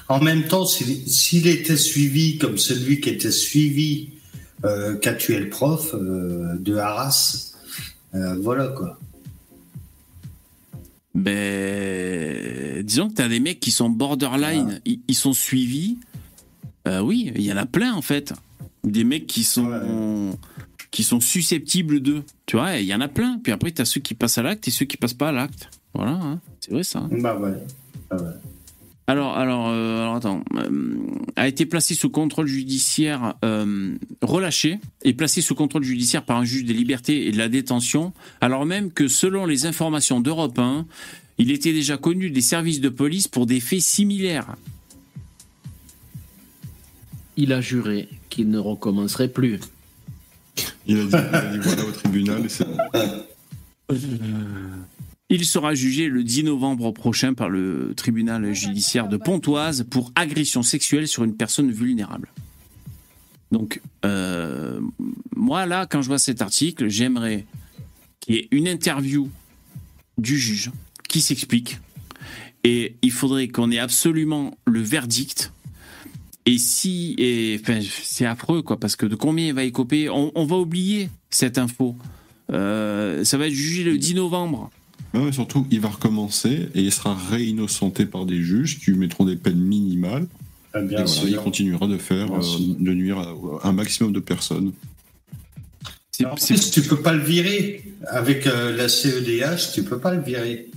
en 0.08 0.20
même 0.20 0.44
temps, 0.44 0.66
s'il 0.66 1.46
était 1.46 1.76
suivi 1.76 2.38
comme 2.38 2.58
celui 2.58 3.00
qui 3.00 3.10
était 3.10 3.30
suivi, 3.30 4.10
euh, 4.64 4.96
qu'a 4.96 5.14
tué 5.14 5.38
le 5.38 5.48
prof 5.48 5.94
euh, 5.94 6.56
de 6.58 6.76
Arras, 6.76 7.54
euh, 8.14 8.36
voilà 8.40 8.68
quoi. 8.68 8.98
Ben, 11.14 12.84
disons 12.84 13.08
que 13.08 13.14
t'as 13.14 13.28
des 13.28 13.40
mecs 13.40 13.60
qui 13.60 13.70
sont 13.70 13.88
borderline, 13.88 14.80
ils, 14.84 15.00
ils 15.08 15.14
sont 15.14 15.32
suivis. 15.32 15.98
Euh, 16.86 17.00
oui, 17.00 17.32
il 17.34 17.42
y 17.42 17.52
en 17.52 17.56
a 17.56 17.66
plein 17.66 17.94
en 17.94 18.02
fait. 18.02 18.32
Des 18.84 19.04
mecs 19.04 19.26
qui 19.26 19.42
sont 19.44 20.36
qui 20.90 21.04
sont 21.04 21.20
susceptibles 21.20 22.00
d'eux. 22.00 22.22
Tu 22.46 22.56
vois, 22.56 22.76
il 22.76 22.86
y 22.86 22.94
en 22.94 23.00
a 23.00 23.08
plein. 23.08 23.38
Puis 23.42 23.52
après, 23.52 23.70
t'as 23.70 23.84
ceux 23.84 24.00
qui 24.00 24.14
passent 24.14 24.38
à 24.38 24.42
l'acte 24.42 24.66
et 24.68 24.70
ceux 24.70 24.86
qui 24.86 24.96
passent 24.96 25.14
pas 25.14 25.28
à 25.28 25.32
l'acte. 25.32 25.68
Voilà, 25.94 26.12
hein. 26.12 26.40
c'est 26.60 26.72
vrai 26.72 26.84
ça. 26.84 27.06
Bah 27.10 27.36
ouais. 27.36 27.52
Bah 28.10 28.16
ouais. 28.16 28.55
Alors, 29.08 29.36
alors, 29.36 29.68
euh, 29.68 30.00
alors 30.00 30.16
attends, 30.16 30.42
euh, 30.56 30.96
a 31.36 31.46
été 31.46 31.64
placé 31.64 31.94
sous 31.94 32.10
contrôle 32.10 32.48
judiciaire, 32.48 33.34
euh, 33.44 33.94
relâché 34.20 34.80
et 35.02 35.14
placé 35.14 35.42
sous 35.42 35.54
contrôle 35.54 35.84
judiciaire 35.84 36.24
par 36.24 36.38
un 36.38 36.44
juge 36.44 36.64
des 36.64 36.72
libertés 36.72 37.28
et 37.28 37.30
de 37.30 37.38
la 37.38 37.48
détention, 37.48 38.12
alors 38.40 38.66
même 38.66 38.90
que 38.90 39.06
selon 39.06 39.46
les 39.46 39.64
informations 39.64 40.20
d'Europe 40.20 40.58
1, 40.58 40.86
il 41.38 41.52
était 41.52 41.72
déjà 41.72 41.96
connu 41.96 42.30
des 42.30 42.40
services 42.40 42.80
de 42.80 42.88
police 42.88 43.28
pour 43.28 43.46
des 43.46 43.60
faits 43.60 43.80
similaires. 43.80 44.56
Il 47.36 47.52
a 47.52 47.60
juré 47.60 48.08
qu'il 48.28 48.50
ne 48.50 48.58
recommencerait 48.58 49.28
plus. 49.28 49.60
Il 50.86 50.98
a 50.98 51.04
dit, 51.04 51.10
il 51.10 51.14
a 51.14 51.52
dit 51.52 51.58
voilà 51.58 51.84
au 51.84 51.92
tribunal 51.92 52.44
et 52.44 52.48
c'est 52.48 52.64
bon. 52.64 52.76
Il 55.28 55.44
sera 55.44 55.74
jugé 55.74 56.08
le 56.08 56.22
10 56.22 56.44
novembre 56.44 56.92
prochain 56.92 57.34
par 57.34 57.48
le 57.48 57.94
tribunal 57.96 58.52
judiciaire 58.52 59.08
de 59.08 59.16
Pontoise 59.16 59.84
pour 59.90 60.12
agression 60.14 60.62
sexuelle 60.62 61.08
sur 61.08 61.24
une 61.24 61.36
personne 61.36 61.72
vulnérable. 61.72 62.28
Donc, 63.50 63.80
euh, 64.04 64.80
moi, 65.34 65.66
là, 65.66 65.86
quand 65.86 66.02
je 66.02 66.08
vois 66.08 66.18
cet 66.18 66.42
article, 66.42 66.88
j'aimerais 66.88 67.44
qu'il 68.20 68.36
y 68.36 68.38
ait 68.38 68.48
une 68.52 68.68
interview 68.68 69.28
du 70.18 70.38
juge 70.38 70.70
qui 71.08 71.20
s'explique. 71.20 71.78
Et 72.62 72.96
il 73.02 73.12
faudrait 73.12 73.48
qu'on 73.48 73.70
ait 73.70 73.78
absolument 73.78 74.56
le 74.64 74.80
verdict. 74.80 75.52
Et 76.46 76.58
si. 76.58 77.14
Et, 77.18 77.58
enfin, 77.60 77.80
c'est 78.02 78.26
affreux, 78.26 78.62
quoi, 78.62 78.78
parce 78.78 78.94
que 78.94 79.06
de 79.06 79.16
combien 79.16 79.48
il 79.48 79.54
va 79.54 79.64
écoper 79.64 80.08
on, 80.08 80.30
on 80.34 80.44
va 80.44 80.56
oublier 80.56 81.10
cette 81.30 81.58
info. 81.58 81.96
Euh, 82.52 83.24
ça 83.24 83.38
va 83.38 83.48
être 83.48 83.54
jugé 83.54 83.82
le 83.82 83.98
10 83.98 84.14
novembre. 84.14 84.70
Ouais, 85.16 85.24
mais 85.26 85.32
surtout, 85.32 85.66
il 85.70 85.80
va 85.80 85.88
recommencer 85.88 86.68
et 86.74 86.82
il 86.82 86.92
sera 86.92 87.14
réinnocenté 87.30 88.06
par 88.06 88.26
des 88.26 88.40
juges 88.42 88.78
qui 88.78 88.90
lui 88.90 88.98
mettront 88.98 89.24
des 89.24 89.36
peines 89.36 89.58
minimales. 89.60 90.26
Ah, 90.74 90.80
Et 90.80 90.84
bien 90.84 90.96
voilà, 91.04 91.06
sûr. 91.06 91.28
il 91.28 91.36
continuera 91.36 91.86
de 91.86 91.96
faire, 91.96 92.32
euh, 92.32 92.40
de 92.78 92.92
nuire 92.92 93.18
à, 93.18 93.34
un 93.68 93.72
maximum 93.72 94.12
de 94.12 94.20
personnes. 94.20 94.72
En 96.24 96.34
plus, 96.34 96.70
tu 96.70 96.82
peux 96.82 97.00
pas 97.00 97.12
le 97.12 97.22
virer. 97.22 97.82
Avec 98.08 98.46
euh, 98.46 98.74
la 98.76 98.88
CEDH, 98.88 99.72
tu 99.74 99.82
peux 99.84 99.98
pas 99.98 100.14
le 100.14 100.22
virer. 100.22 100.68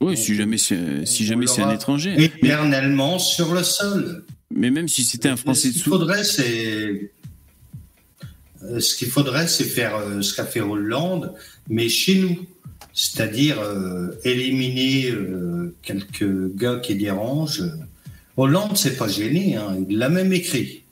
Oui, 0.00 0.16
si 0.16 0.34
jamais 0.34 0.56
c'est 0.56 1.04
si 1.04 1.26
jamais 1.26 1.46
c'est 1.46 1.62
un 1.62 1.70
étranger. 1.74 2.14
Mais, 2.16 2.24
Éternellement 2.26 3.18
sur 3.18 3.52
le 3.54 3.62
sol. 3.62 4.24
mais 4.54 4.70
même 4.70 4.88
si 4.88 5.04
c'était 5.04 5.28
un 5.28 5.36
Français 5.36 5.68
Ce 5.68 5.74
de 5.74 5.78
sous. 5.80 5.90
faudrait, 5.90 6.24
c'est. 6.24 7.12
euh, 8.64 8.80
Ce 8.80 8.94
qu'il 8.94 9.08
faudrait, 9.08 9.46
c'est 9.48 9.64
faire 9.64 9.96
euh, 9.96 10.22
ce 10.22 10.34
qu'a 10.34 10.46
fait 10.46 10.60
Hollande, 10.62 11.34
mais 11.68 11.88
chez 11.90 12.14
nous. 12.20 12.36
C'est-à-dire 12.92 13.60
euh, 13.60 14.18
éliminer 14.24 15.10
euh, 15.10 15.74
quelques 15.82 16.54
gars 16.56 16.80
qui 16.80 16.94
dérangent. 16.96 17.62
Hollande, 18.36 18.76
c'est 18.76 18.96
pas 18.96 19.08
gêné, 19.08 19.56
hein. 19.56 19.76
il 19.88 19.98
l'a 19.98 20.08
même 20.08 20.32
écrit. 20.32 20.82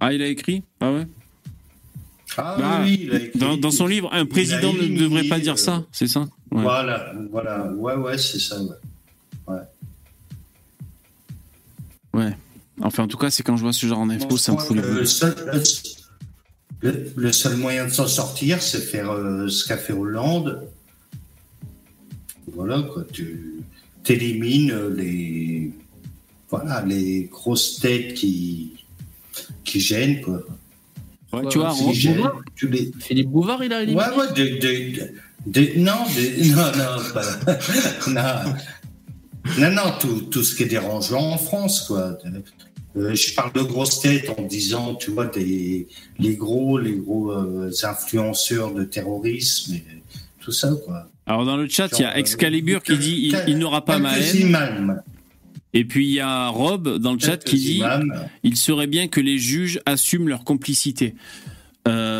Ah, 0.00 0.12
il 0.12 0.22
a 0.22 0.26
écrit 0.26 0.62
Ah 0.80 0.92
ouais 0.92 1.06
Ah 2.36 2.56
Bah, 2.58 2.80
oui, 2.82 3.00
il 3.02 3.12
a 3.14 3.18
écrit. 3.18 3.38
dans, 3.38 3.56
dans 3.56 3.70
son 3.70 3.86
livre, 3.86 4.08
un 4.12 4.26
président 4.26 4.72
ne 4.72 4.98
devrait 4.98 5.24
pas 5.24 5.36
euh, 5.36 5.40
dire 5.40 5.58
ça, 5.58 5.84
c'est 5.92 6.06
ça 6.08 6.26
Ouais. 6.50 6.62
Voilà, 6.62 7.12
voilà, 7.30 7.70
ouais, 7.72 7.94
ouais, 7.94 8.16
c'est 8.16 8.38
ça. 8.38 8.56
Ouais. 9.46 9.58
Ouais. 12.14 12.36
Enfin, 12.80 13.02
en 13.04 13.08
tout 13.08 13.18
cas, 13.18 13.30
c'est 13.30 13.42
quand 13.42 13.56
je 13.56 13.62
vois 13.62 13.72
ce 13.72 13.86
genre 13.86 14.06
d'infos, 14.06 14.36
ça 14.38 14.52
me 14.52 14.58
fout 14.58 14.76
le, 14.76 15.04
seul, 15.04 15.34
le- 16.80 17.12
le 17.16 17.32
seul 17.32 17.56
moyen 17.56 17.86
de 17.86 17.90
s'en 17.90 18.06
sortir, 18.06 18.62
c'est 18.62 18.80
faire 18.80 19.10
euh, 19.10 19.48
ce 19.48 19.66
qu'a 19.66 19.76
fait 19.76 19.92
Hollande. 19.92 20.62
Voilà, 22.54 22.82
quoi. 22.82 23.04
Tu 23.12 23.62
élimines 24.08 24.74
les, 24.96 25.70
voilà, 26.48 26.82
les 26.86 27.24
grosses 27.30 27.78
têtes 27.80 28.14
qui, 28.14 28.72
qui 29.64 29.80
gênent, 29.80 30.20
quoi. 30.22 30.42
Ouais, 31.32 31.46
tu 31.50 31.58
vois, 31.58 31.74
Si 31.74 32.08
Bouvard 32.14 32.40
tu 32.56 32.68
les- 32.68 32.90
Philippe 33.00 33.28
Bouvard, 33.28 33.62
il 33.62 33.72
a 33.72 33.82
éliminé. 33.82 34.02
Ouais, 34.02 34.16
ouais, 34.16 34.32
des- 35.46 35.74
non, 35.76 35.92
non, 36.40 36.56
non, 36.56 37.12
pas- 37.12 37.38
non, 38.08 38.54
non, 39.58 39.70
non, 39.72 39.92
tout, 40.00 40.22
tout 40.22 40.42
ce 40.42 40.54
qui 40.54 40.62
est 40.62 40.66
dérangeant 40.66 41.32
en 41.32 41.38
France, 41.38 41.82
quoi. 41.86 42.16
Euh, 42.96 43.14
je 43.14 43.34
parle 43.34 43.52
de 43.52 43.60
grosses 43.60 44.00
têtes 44.00 44.30
en 44.38 44.42
disant, 44.42 44.94
tu 44.94 45.10
vois, 45.10 45.26
des, 45.26 45.86
les 46.18 46.34
gros, 46.36 46.78
les 46.78 46.96
gros 46.96 47.30
euh, 47.30 47.70
influenceurs 47.82 48.72
de 48.72 48.84
terrorisme 48.84 49.74
et 49.74 49.84
tout 50.40 50.50
ça, 50.52 50.72
quoi. 50.84 51.08
Alors 51.28 51.44
dans 51.44 51.56
le 51.56 51.68
chat, 51.68 51.88
il 51.98 52.02
y 52.02 52.04
a 52.04 52.08
Genre, 52.08 52.16
Excalibur 52.16 52.82
qui 52.82 52.92
euh, 52.92 52.96
dit 52.96 53.32
il, 53.46 53.58
n'aura 53.58 53.84
pas 53.84 53.98
ma 53.98 54.18
haine. 54.18 55.02
Et 55.74 55.84
puis 55.84 56.06
il 56.06 56.14
y 56.14 56.20
a 56.20 56.48
Rob 56.48 56.96
dans 56.98 57.12
le 57.12 57.18
chat 57.18 57.36
qui 57.36 57.56
dit 57.56 57.82
il 58.42 58.56
serait 58.56 58.86
bien 58.86 59.08
que 59.08 59.20
les 59.20 59.38
juges 59.38 59.80
assument 59.84 60.28
leur 60.28 60.44
complicité. 60.44 61.14
Euh, 61.86 62.17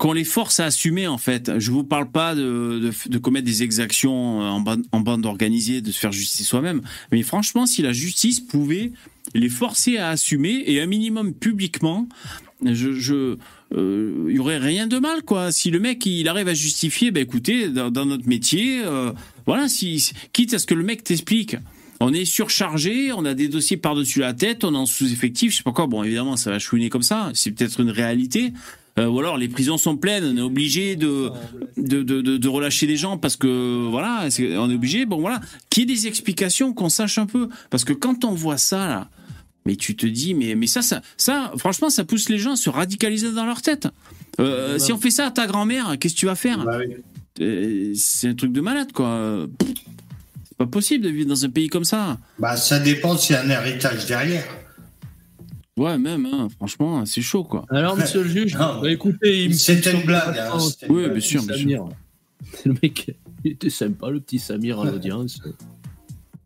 qu'on 0.00 0.14
les 0.14 0.24
force 0.24 0.60
à 0.60 0.64
assumer 0.64 1.06
en 1.06 1.18
fait. 1.18 1.58
Je 1.58 1.70
vous 1.70 1.84
parle 1.84 2.10
pas 2.10 2.34
de, 2.34 2.90
de, 3.06 3.18
commettre 3.18 3.44
des 3.44 3.62
exactions 3.62 4.40
en 4.40 5.00
bande, 5.00 5.26
organisée, 5.26 5.82
de 5.82 5.92
se 5.92 5.98
faire 5.98 6.10
justice 6.10 6.48
soi-même. 6.48 6.80
Mais 7.12 7.22
franchement, 7.22 7.66
si 7.66 7.82
la 7.82 7.92
justice 7.92 8.40
pouvait 8.40 8.92
les 9.34 9.50
forcer 9.50 9.98
à 9.98 10.08
assumer 10.08 10.64
et 10.66 10.80
un 10.80 10.86
minimum 10.86 11.34
publiquement, 11.34 12.08
je 12.64 13.36
euh, 13.76 14.26
il 14.30 14.36
y 14.36 14.38
aurait 14.38 14.56
rien 14.56 14.86
de 14.86 14.98
mal 14.98 15.22
quoi. 15.22 15.52
Si 15.52 15.70
le 15.70 15.78
mec 15.78 16.06
il 16.06 16.26
arrive 16.28 16.48
à 16.48 16.54
justifier, 16.54 17.10
ben 17.10 17.22
écoutez, 17.22 17.68
dans, 17.68 18.06
notre 18.06 18.26
métier, 18.26 18.82
euh, 18.82 19.12
voilà, 19.44 19.68
si- 19.68 20.12
quitte 20.32 20.54
à 20.54 20.58
ce 20.58 20.66
que 20.66 20.74
le 20.74 20.82
mec 20.82 21.04
t'explique. 21.04 21.56
On 22.00 22.14
est 22.14 22.24
surchargé, 22.24 23.12
on 23.12 23.26
a 23.26 23.34
des 23.34 23.48
dossiers 23.48 23.76
par-dessus 23.76 24.20
la 24.20 24.32
tête, 24.32 24.64
on 24.64 24.72
est 24.72 24.78
en 24.78 24.86
sous-effectif, 24.86 25.52
je 25.52 25.58
sais 25.58 25.62
pas 25.62 25.72
quoi. 25.72 25.86
Bon, 25.86 26.02
évidemment, 26.02 26.38
ça 26.38 26.50
va 26.50 26.58
chouiner 26.58 26.88
comme 26.88 27.02
ça, 27.02 27.30
c'est 27.34 27.50
peut-être 27.50 27.80
une 27.80 27.90
réalité. 27.90 28.54
Euh, 28.98 29.06
ou 29.06 29.20
alors 29.20 29.36
les 29.38 29.48
prisons 29.48 29.78
sont 29.78 29.96
pleines, 29.96 30.24
on 30.24 30.36
est 30.36 30.40
obligé 30.40 30.96
de 30.96 31.30
de, 31.76 32.02
de, 32.02 32.20
de, 32.20 32.36
de 32.36 32.48
relâcher 32.48 32.86
des 32.86 32.96
gens 32.96 33.18
parce 33.18 33.36
que 33.36 33.86
voilà, 33.88 34.26
on 34.58 34.70
est 34.70 34.74
obligé. 34.74 35.06
Bon 35.06 35.20
voilà, 35.20 35.40
qu'il 35.70 35.88
y 35.88 35.92
ait 35.92 35.94
des 35.96 36.06
explications, 36.08 36.72
qu'on 36.72 36.88
sache 36.88 37.18
un 37.18 37.26
peu, 37.26 37.48
parce 37.70 37.84
que 37.84 37.92
quand 37.92 38.24
on 38.24 38.32
voit 38.32 38.58
ça 38.58 38.88
là, 38.88 39.08
mais 39.64 39.76
tu 39.76 39.94
te 39.94 40.06
dis 40.06 40.34
mais 40.34 40.54
mais 40.56 40.66
ça 40.66 40.82
ça 40.82 41.02
ça 41.16 41.52
franchement 41.56 41.88
ça 41.88 42.04
pousse 42.04 42.28
les 42.28 42.38
gens 42.38 42.52
à 42.52 42.56
se 42.56 42.68
radicaliser 42.68 43.30
dans 43.32 43.46
leur 43.46 43.62
tête. 43.62 43.86
Euh, 44.40 44.78
si 44.78 44.92
on 44.92 44.98
fait 44.98 45.10
ça 45.10 45.26
à 45.26 45.30
ta 45.30 45.46
grand-mère, 45.46 45.96
qu'est-ce 46.00 46.14
que 46.14 46.20
tu 46.20 46.26
vas 46.26 46.34
faire 46.34 46.64
Bah 46.64 46.78
oui. 46.78 46.96
Euh, 47.40 47.92
C'est 47.94 48.28
un 48.28 48.34
truc 48.34 48.52
de 48.52 48.60
malade 48.60 48.90
quoi. 48.92 49.46
C'est 50.48 50.56
pas 50.58 50.66
possible 50.66 51.04
de 51.04 51.10
vivre 51.10 51.28
dans 51.28 51.44
un 51.44 51.48
pays 51.50 51.68
comme 51.68 51.84
ça. 51.84 52.18
Bah, 52.38 52.56
ça 52.56 52.78
dépend 52.80 53.16
s'il 53.16 53.34
y 53.34 53.38
a 53.38 53.42
un 53.42 53.50
héritage 53.50 54.06
derrière. 54.06 54.44
Ouais, 55.80 55.96
même, 55.96 56.26
hein, 56.26 56.48
franchement, 56.54 57.06
c'est 57.06 57.22
chaud, 57.22 57.42
quoi. 57.42 57.64
Alors, 57.70 57.96
monsieur 57.96 58.22
le 58.22 58.28
juge, 58.28 58.54
Non. 58.54 58.82
bah, 58.82 58.90
écoutez, 58.90 59.44
il 59.44 59.48
me 59.48 59.54
C'était 59.54 59.94
une 59.98 60.04
blague, 60.04 60.36
hein, 60.36 60.58
Oui, 60.90 61.08
bien 61.08 61.20
sûr, 61.20 61.42
bien 61.42 61.56
sûr. 61.56 61.88
Le 62.66 62.74
mec, 62.82 63.16
il 63.44 63.52
était 63.52 63.70
sympa, 63.70 64.10
le 64.10 64.20
petit 64.20 64.38
Samir 64.38 64.78
à 64.78 64.84
l'audience. 64.90 65.40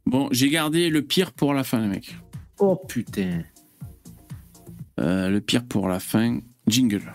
Bon, 0.07 0.28
j'ai 0.30 0.49
gardé 0.51 0.89
le 0.89 1.03
pire 1.03 1.32
pour 1.32 1.53
la 1.53 1.64
fin, 1.64 1.80
les 1.80 1.89
mecs. 1.89 2.16
Oh 2.61 2.76
putain. 2.76 3.43
Euh, 5.01 5.28
le 5.30 5.41
pire 5.41 5.64
pour 5.64 5.89
la 5.89 5.99
fin, 5.99 6.39
jingle. 6.68 7.12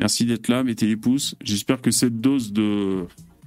Merci 0.00 0.26
d'être 0.26 0.48
là, 0.48 0.64
mettez 0.64 0.88
les 0.88 0.96
pouces. 0.96 1.36
J'espère 1.44 1.80
que 1.80 1.92
cette 1.92 2.20
dose 2.20 2.52
de 2.52 3.06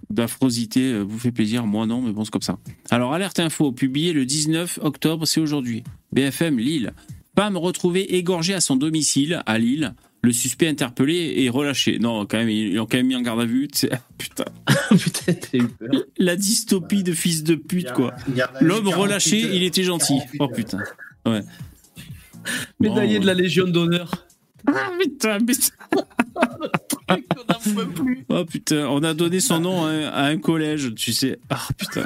d'affrosité 0.10 0.92
euh, 0.94 1.02
vous 1.02 1.20
fait 1.20 1.32
plaisir. 1.32 1.66
Moi 1.66 1.86
non, 1.86 2.02
mais 2.02 2.12
bon, 2.12 2.24
c'est 2.26 2.32
comme 2.32 2.42
ça. 2.42 2.58
Alors, 2.90 3.14
alerte 3.14 3.40
info, 3.40 3.72
publié 3.72 4.14
le 4.14 4.26
19 4.26 4.80
octobre, 4.82 5.26
c'est 5.26 5.40
aujourd'hui. 5.40 5.84
BFM 6.12 6.58
Lille. 6.58 6.94
Femme 7.38 7.56
retrouvée 7.56 8.16
égorgée 8.16 8.54
à 8.54 8.60
son 8.60 8.76
domicile 8.76 9.42
à 9.46 9.58
Lille. 9.58 9.94
Le 10.22 10.34
suspect 10.34 10.68
interpellé 10.68 11.36
et 11.38 11.50
relâché. 11.50 11.98
Non, 12.00 12.26
quand 12.26 12.38
même, 12.38 12.50
ils 12.50 12.76
l'ont 12.76 12.86
quand 12.86 12.98
même 12.98 13.08
mis 13.08 13.16
en 13.16 13.22
garde 13.22 13.40
à 13.40 13.46
vue. 13.46 13.70
Putain, 14.18 14.44
putain, 14.92 15.34
t'as 15.34 15.58
eu 15.58 15.68
peur. 15.68 15.90
la 16.18 16.36
dystopie 16.36 17.04
de 17.04 17.14
fils 17.14 17.44
de 17.44 17.56
pute, 17.56 17.94
quoi. 17.94 18.14
L'homme 18.60 18.90
relâché, 18.90 19.40
il 19.56 19.64
était 19.64 19.84
gentil. 19.84 20.20
Oh 20.40 20.50
putain. 20.50 20.80
Ouais. 21.26 21.42
Médaillé 22.82 23.16
Bon, 23.16 23.22
de 23.22 23.28
la 23.28 23.34
Légion 23.34 23.68
d'honneur. 23.68 24.28
Ah 24.68 24.92
putain, 25.00 25.38
mais... 25.46 25.54
Oh 28.30 28.46
putain, 28.46 28.88
on 28.88 29.04
a 29.04 29.14
donné 29.14 29.40
son 29.40 29.60
nom 29.60 29.86
à 29.86 29.90
un, 29.90 30.08
à 30.08 30.24
un 30.26 30.38
collège, 30.38 30.94
tu 30.96 31.14
sais. 31.14 31.40
Ah 31.50 31.68
putain. 31.78 32.06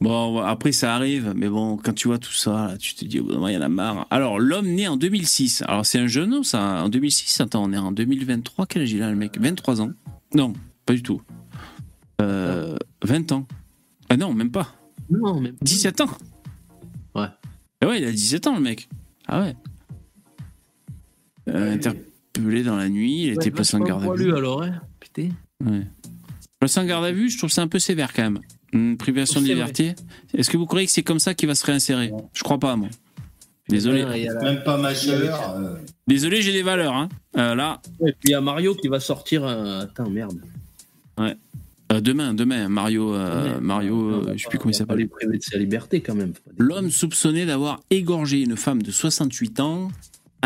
Bon, 0.00 0.38
après 0.42 0.72
ça 0.72 0.94
arrive, 0.94 1.32
mais 1.34 1.48
bon, 1.48 1.76
quand 1.76 1.94
tu 1.94 2.08
vois 2.08 2.18
tout 2.18 2.32
ça, 2.32 2.68
là, 2.68 2.76
tu 2.76 2.94
te 2.94 3.04
dis, 3.04 3.20
au 3.20 3.24
bout 3.24 3.30
d'un 3.30 3.36
moment, 3.36 3.48
il 3.48 3.54
y 3.54 3.56
en 3.56 3.62
a 3.62 3.68
marre. 3.68 4.06
Alors, 4.10 4.38
l'homme 4.38 4.66
né 4.68 4.86
en 4.86 4.96
2006. 4.96 5.62
Alors, 5.66 5.86
c'est 5.86 5.98
un 5.98 6.06
jeune 6.06 6.34
homme, 6.34 6.44
ça, 6.44 6.82
en 6.84 6.88
2006. 6.88 7.40
Attends, 7.40 7.64
on 7.64 7.72
est 7.72 7.78
en 7.78 7.92
2023. 7.92 8.66
Quel 8.66 8.82
âge 8.82 8.92
il 8.92 9.02
a, 9.02 9.10
le 9.10 9.16
mec? 9.16 9.38
23 9.40 9.80
ans 9.80 9.90
Non, 10.34 10.52
pas 10.84 10.92
du 10.94 11.02
tout. 11.02 11.22
Euh, 12.20 12.76
20 13.02 13.32
ans. 13.32 13.46
Ah 14.10 14.16
non, 14.16 14.34
même 14.34 14.50
pas. 14.50 14.74
Non, 15.10 15.40
même 15.40 15.56
17 15.62 16.02
ans. 16.02 16.10
Ouais. 17.14 17.28
Ah 17.80 17.86
ouais, 17.86 18.00
il 18.00 18.04
a 18.04 18.12
17 18.12 18.46
ans, 18.46 18.54
le 18.54 18.60
mec. 18.60 18.88
Ah 19.26 19.40
ouais. 19.40 19.56
Euh, 21.48 21.74
interpellé 21.74 22.62
dans 22.62 22.76
la 22.76 22.88
nuit, 22.88 23.24
il 23.24 23.30
a 23.30 23.32
été 23.34 23.50
placé 23.50 23.76
en 23.76 23.80
garde 23.80 24.04
à 24.04 24.12
vue. 24.14 24.34
alors, 24.34 24.62
hein. 24.62 24.80
Putain. 25.00 25.28
Ouais. 25.64 25.86
Placé 26.58 26.80
en 26.80 26.84
garde 26.86 27.04
à 27.04 27.12
vue, 27.12 27.28
je 27.30 27.36
trouve 27.38 27.50
ça 27.50 27.62
un 27.62 27.68
peu 27.68 27.78
sévère 27.78 28.12
quand 28.12 28.22
même. 28.22 28.40
Une 28.72 28.96
privation 28.96 29.40
de 29.40 29.46
liberté. 29.46 29.94
Est-ce 30.32 30.50
que 30.50 30.56
vous 30.56 30.66
croyez 30.66 30.86
que 30.86 30.92
c'est 30.92 31.02
comme 31.02 31.18
ça 31.20 31.34
qu'il 31.34 31.46
va 31.48 31.54
se 31.54 31.64
réinsérer? 31.64 32.12
Je 32.32 32.42
crois 32.42 32.58
pas, 32.58 32.74
moi. 32.76 32.88
Désolé. 33.68 34.04
Ouais, 34.04 34.22
il 34.22 34.32
Même 34.42 34.62
pas 34.62 34.76
majeur. 34.76 35.54
euh, 35.56 35.76
Désolé, 36.06 36.42
j'ai 36.42 36.52
des 36.52 36.62
valeurs. 36.62 36.94
Hein. 36.94 37.08
Euh, 37.36 37.54
là, 37.54 37.80
Et 38.00 38.12
puis 38.12 38.20
il 38.24 38.30
y 38.32 38.34
a 38.34 38.40
Mario 38.40 38.74
qui 38.74 38.88
va 38.88 39.00
sortir. 39.00 39.44
euh, 39.44 39.82
Attends, 39.82 40.10
merde. 40.10 40.38
euh, 41.20 42.00
demain, 42.00 42.34
demain, 42.34 42.68
Mario, 42.68 43.14
euh, 43.14 43.54
Ouais. 43.54 43.60
Mario, 43.60 44.10
euh, 44.10 44.32
je 44.36 44.42
sais 44.42 44.48
plus 44.50 44.58
comment 44.58 44.70
il 44.72 44.74
s'appelle. 44.74 44.98
les 44.98 45.06
priver 45.06 45.38
de 45.38 45.42
sa 45.42 45.56
liberté 45.56 46.00
quand 46.00 46.14
même. 46.14 46.32
L'homme 46.58 46.90
soupçonné 46.90 47.46
d'avoir 47.46 47.80
égorgé 47.90 48.40
une 48.42 48.56
femme 48.56 48.82
de 48.82 48.90
68 48.90 49.60
ans 49.60 49.88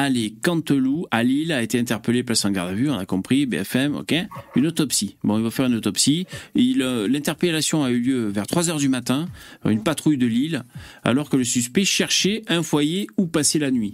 les 0.09 0.33
Canteloup, 0.33 1.07
à 1.11 1.25
Lille, 1.25 1.51
a 1.51 1.63
été 1.63 1.79
interpellé, 1.79 2.23
placé 2.23 2.47
en 2.47 2.53
garde 2.53 2.71
à 2.71 2.75
vue, 2.75 2.89
on 2.89 2.97
a 2.99 3.05
compris, 3.07 3.47
BFM, 3.47 3.97
ok. 3.97 4.15
Une 4.55 4.67
autopsie. 4.67 5.17
Bon, 5.25 5.39
il 5.39 5.43
va 5.43 5.51
faire 5.51 5.67
une 5.67 5.75
autopsie. 5.75 6.27
Euh, 6.57 7.09
L'interpellation 7.09 7.83
a 7.83 7.91
eu 7.91 7.99
lieu 8.01 8.29
vers 8.29 8.47
3 8.47 8.71
heures 8.71 8.79
du 8.79 8.89
matin, 8.89 9.29
une 9.65 9.83
patrouille 9.83 10.19
de 10.19 10.27
Lille, 10.27 10.63
alors 11.03 11.29
que 11.29 11.37
le 11.37 11.45
suspect 11.45 11.85
cherchait 11.85 12.43
un 12.47 12.63
foyer 12.63 13.09
où 13.17 13.27
passer 13.27 13.59
la 13.59 13.73
nuit. 13.73 13.93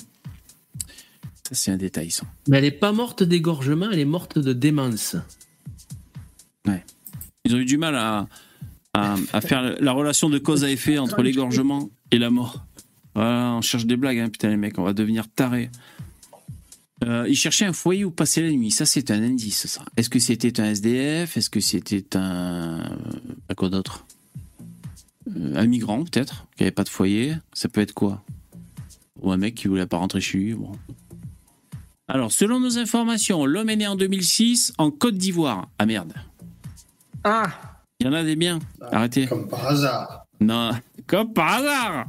Ça, 1.49 1.55
c'est 1.55 1.71
un 1.71 1.77
détail, 1.79 2.11
ça. 2.11 2.25
Mais 2.49 2.59
elle 2.59 2.65
est 2.67 2.71
pas 2.71 2.93
morte 2.93 3.23
d'égorgement, 3.23 3.91
elle 3.91 3.99
est 3.99 4.05
morte 4.05 4.39
de 4.39 4.53
démence. 4.53 5.17
Ils 7.47 7.55
ont 7.55 7.59
eu 7.59 7.67
du 7.67 7.77
mal 7.77 7.95
à, 7.95 8.27
à, 8.95 9.17
à 9.35 9.41
faire 9.43 9.77
la 9.79 9.93
relation 9.93 10.31
de 10.31 10.39
cause 10.39 10.65
à 10.65 10.71
effet 10.71 10.97
entre 10.97 11.21
l'égorgement 11.21 11.91
et 12.11 12.17
la 12.19 12.31
mort. 12.31 12.65
Voilà, 13.15 13.53
on 13.57 13.61
cherche 13.61 13.85
des 13.85 13.97
blagues, 13.97 14.19
hein, 14.19 14.31
putain, 14.31 14.49
les 14.49 14.57
mecs, 14.57 14.79
on 14.79 14.83
va 14.83 14.95
devenir 14.95 15.29
tarés. 15.29 15.69
Euh, 17.03 17.27
ils 17.29 17.35
cherchaient 17.37 17.65
un 17.65 17.73
foyer 17.73 18.05
où 18.05 18.11
passer 18.11 18.41
la 18.43 18.51
nuit. 18.51 18.71
Ça, 18.71 18.87
c'est 18.87 19.11
un 19.11 19.23
indice, 19.23 19.67
ça. 19.67 19.85
Est-ce 19.97 20.09
que 20.09 20.19
c'était 20.21 20.61
un 20.61 20.67
SDF 20.67 21.37
Est-ce 21.37 21.51
que 21.51 21.61
c'était 21.61 22.17
un. 22.17 22.97
À 23.49 23.55
quoi 23.55 23.69
d'autre? 23.69 24.07
Euh, 25.37 25.57
Un 25.57 25.67
migrant, 25.67 26.05
peut-être, 26.05 26.47
qui 26.57 26.63
n'avait 26.63 26.71
pas 26.71 26.85
de 26.85 26.89
foyer. 26.89 27.35
Ça 27.53 27.69
peut 27.69 27.81
être 27.81 27.93
quoi? 27.95 28.23
Ou 29.21 29.33
un 29.33 29.37
mec 29.37 29.55
qui 29.55 29.69
voulait 29.69 29.87
pas 29.87 29.97
rentrer 29.97 30.21
chez 30.21 30.39
lui. 30.39 30.55
Bon. 30.55 30.73
Alors, 32.07 32.31
selon 32.31 32.61
nos 32.61 32.79
informations, 32.79 33.45
l'homme 33.45 33.71
est 33.71 33.77
né 33.77 33.87
en 33.87 33.97
2006 33.97 34.75
en 34.79 34.91
Côte 34.91 35.17
d'Ivoire. 35.17 35.69
Ah 35.79 35.87
merde. 35.87 36.13
Ah 37.25 37.51
Il 37.99 38.07
y 38.07 38.11
en 38.11 38.13
a 38.13 38.23
des 38.23 38.37
biens. 38.37 38.59
Arrêtez. 38.93 39.27
Comme 39.27 39.49
par 39.49 39.67
hasard. 39.67 40.27
Non, 40.41 40.71
comme 41.07 41.33
par 41.33 41.55
hasard. 41.55 42.07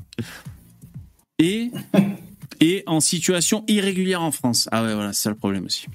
Et, 1.39 1.71
et 2.61 2.83
en 2.87 2.99
situation 2.99 3.63
irrégulière 3.67 4.21
en 4.21 4.31
France. 4.31 4.67
Ah 4.71 4.83
ouais, 4.83 4.93
voilà, 4.93 5.13
c'est 5.13 5.23
ça 5.23 5.29
le 5.29 5.35
problème 5.35 5.65
aussi. 5.65 5.87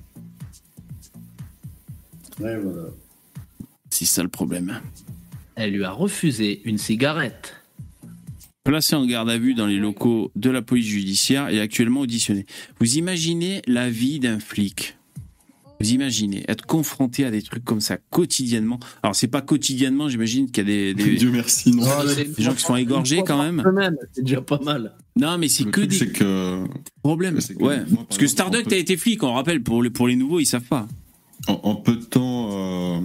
Ouais, 2.41 2.57
voilà. 2.57 2.89
C'est 3.91 4.05
ça 4.05 4.23
le 4.23 4.29
problème. 4.29 4.81
Elle 5.57 5.73
lui 5.73 5.85
a 5.85 5.91
refusé 5.91 6.63
une 6.65 6.79
cigarette. 6.79 7.57
Placé 8.65 8.95
en 8.95 9.07
garde 9.07 9.29
à 9.31 9.39
vue 9.39 9.55
dans 9.55 9.67
les 9.67 9.79
locaux 9.79 10.31
de 10.37 10.51
la 10.51 10.63
police 10.63 10.87
judiciaire 10.87 11.49
et 11.49 11.61
actuellement 11.61 12.01
auditionné. 12.01 12.47
Vous 12.79 12.97
imaginez 12.97 13.63
la 13.67 13.91
vie 13.91 14.21
d'un 14.21 14.39
flic 14.39 14.97
Vous 15.81 15.93
imaginez 15.93 16.45
être 16.47 16.67
confronté 16.67 17.25
à 17.25 17.31
des 17.31 17.41
trucs 17.43 17.65
comme 17.65 17.81
ça 17.81 17.97
quotidiennement 18.11 18.79
Alors 19.03 19.15
c'est 19.17 19.29
pas 19.29 19.41
quotidiennement, 19.41 20.09
j'imagine 20.11 20.51
qu'il 20.51 20.69
y 20.69 20.71
a 20.71 20.93
des, 20.93 20.95
des- 20.95 21.15
Dieu 21.17 21.31
merci, 21.31 21.71
non. 21.71 21.85
des 22.05 22.43
gens 22.43 22.53
qui 22.55 22.61
se 22.61 22.67
font 22.67 22.77
égorger 22.77 23.23
quand 23.27 23.43
même. 23.43 23.63
C'est 24.13 24.23
déjà 24.23 24.43
pas 24.43 24.61
mal. 24.63 24.93
Non, 25.17 25.39
mais 25.39 25.49
c'est 25.49 25.65
que 25.65 25.81
des 25.81 25.97
c'est 25.97 26.13
que 26.13 26.65
problèmes. 27.03 27.41
c'est 27.41 27.55
que 27.55 27.63
Ouais. 27.63 27.79
moi, 27.79 27.97
par 27.97 28.07
Parce 28.07 28.19
que 28.19 28.27
Starduck 28.27 28.69
peut- 28.69 28.75
a 28.75 28.79
été 28.79 28.97
flic, 28.97 29.23
on 29.23 29.33
rappelle, 29.33 29.63
pour 29.63 29.83
les, 29.83 29.91
pour 29.91 30.07
les 30.07 30.17
nouveaux, 30.17 30.39
ils 30.41 30.47
savent 30.47 30.63
pas. 30.69 30.87
en, 31.49 31.55
en 31.63 31.75
peu 31.77 31.97
de 31.97 32.05
temps 32.05 32.51
euh, 32.53 33.01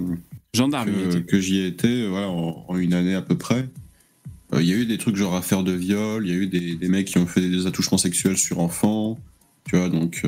Gendarme, 0.54 0.90
il 0.94 1.08
que, 1.10 1.18
que 1.18 1.40
j'y 1.40 1.58
ai 1.60 1.66
été, 1.68 2.06
voilà, 2.06 2.28
en, 2.28 2.64
en 2.68 2.76
une 2.76 2.92
année 2.94 3.14
à 3.14 3.22
peu 3.22 3.36
près, 3.38 3.68
Il 4.58 4.64
y 4.66 4.72
a 4.72 4.76
eu 4.76 4.84
des 4.86 4.98
trucs 4.98 5.16
genre 5.16 5.34
affaire 5.34 5.62
de 5.64 5.72
viol, 5.72 6.26
il 6.26 6.30
y 6.30 6.34
a 6.34 6.38
eu 6.38 6.46
des, 6.46 6.74
des, 6.76 6.88
mecs 6.88 7.06
qui 7.08 7.16
ont 7.18 7.26
fait 7.26 7.40
des 7.48 7.66
attouchements 7.66 7.98
sexuels 7.98 8.36
sur 8.38 8.60
enfants, 8.60 9.18
tu 9.64 9.76
vois, 9.76 9.88
donc. 9.88 10.22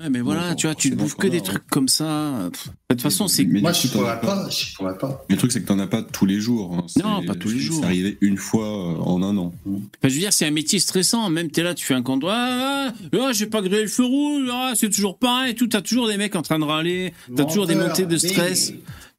Ouais, 0.00 0.10
mais 0.10 0.20
voilà, 0.20 0.54
tu 0.54 0.66
vois, 0.66 0.74
tu 0.74 0.90
ne 0.90 0.96
bouffes 0.96 1.16
que 1.16 1.26
des 1.26 1.40
trucs 1.40 1.66
comme 1.68 1.88
ça. 1.88 2.50
De 2.50 2.94
toute 2.94 3.00
façon, 3.00 3.28
c'est. 3.28 3.44
Moi, 3.44 3.72
je 3.72 3.88
pourrais 3.88 4.20
pas, 4.20 4.48
je 4.50 4.74
pourrais 4.74 4.96
pas. 4.98 5.24
Mais 5.28 5.34
le 5.34 5.38
truc, 5.38 5.52
c'est 5.52 5.62
que 5.62 5.66
t'en 5.66 5.78
as 5.78 5.86
pas 5.86 6.02
tous 6.02 6.26
les 6.26 6.40
jours. 6.40 6.74
Hein. 6.74 6.86
Non, 7.02 7.24
pas 7.24 7.34
tous 7.34 7.48
les 7.48 7.58
jours. 7.58 7.78
C'est 7.80 7.86
arrivé 7.86 8.18
une 8.20 8.36
fois 8.36 8.68
en 9.00 9.22
un 9.22 9.36
an. 9.36 9.52
Enfin, 9.66 9.80
je 10.04 10.08
veux 10.08 10.20
dire, 10.20 10.32
c'est 10.32 10.46
un 10.46 10.50
métier 10.50 10.78
stressant. 10.78 11.28
Même 11.30 11.50
t'es 11.50 11.62
là, 11.62 11.74
tu 11.74 11.84
fais 11.84 11.94
un 11.94 12.02
compte. 12.02 12.22
Ah, 12.26 12.92
ah, 12.92 13.16
ah 13.20 13.32
j'ai 13.32 13.46
pas 13.46 13.62
grillé 13.62 13.82
le 13.82 13.88
feu 13.88 14.04
rouge. 14.04 14.48
Ah, 14.52 14.72
c'est 14.74 14.90
toujours 14.90 15.18
pareil. 15.18 15.54
Tout, 15.54 15.68
t'as 15.68 15.80
toujours 15.80 16.08
des 16.08 16.16
mecs 16.16 16.36
en 16.36 16.42
train 16.42 16.58
de 16.58 16.64
râler. 16.64 17.12
T'as 17.34 17.44
toujours 17.44 17.66
des 17.66 17.74
montées 17.74 18.06
de 18.06 18.16
stress. 18.16 18.72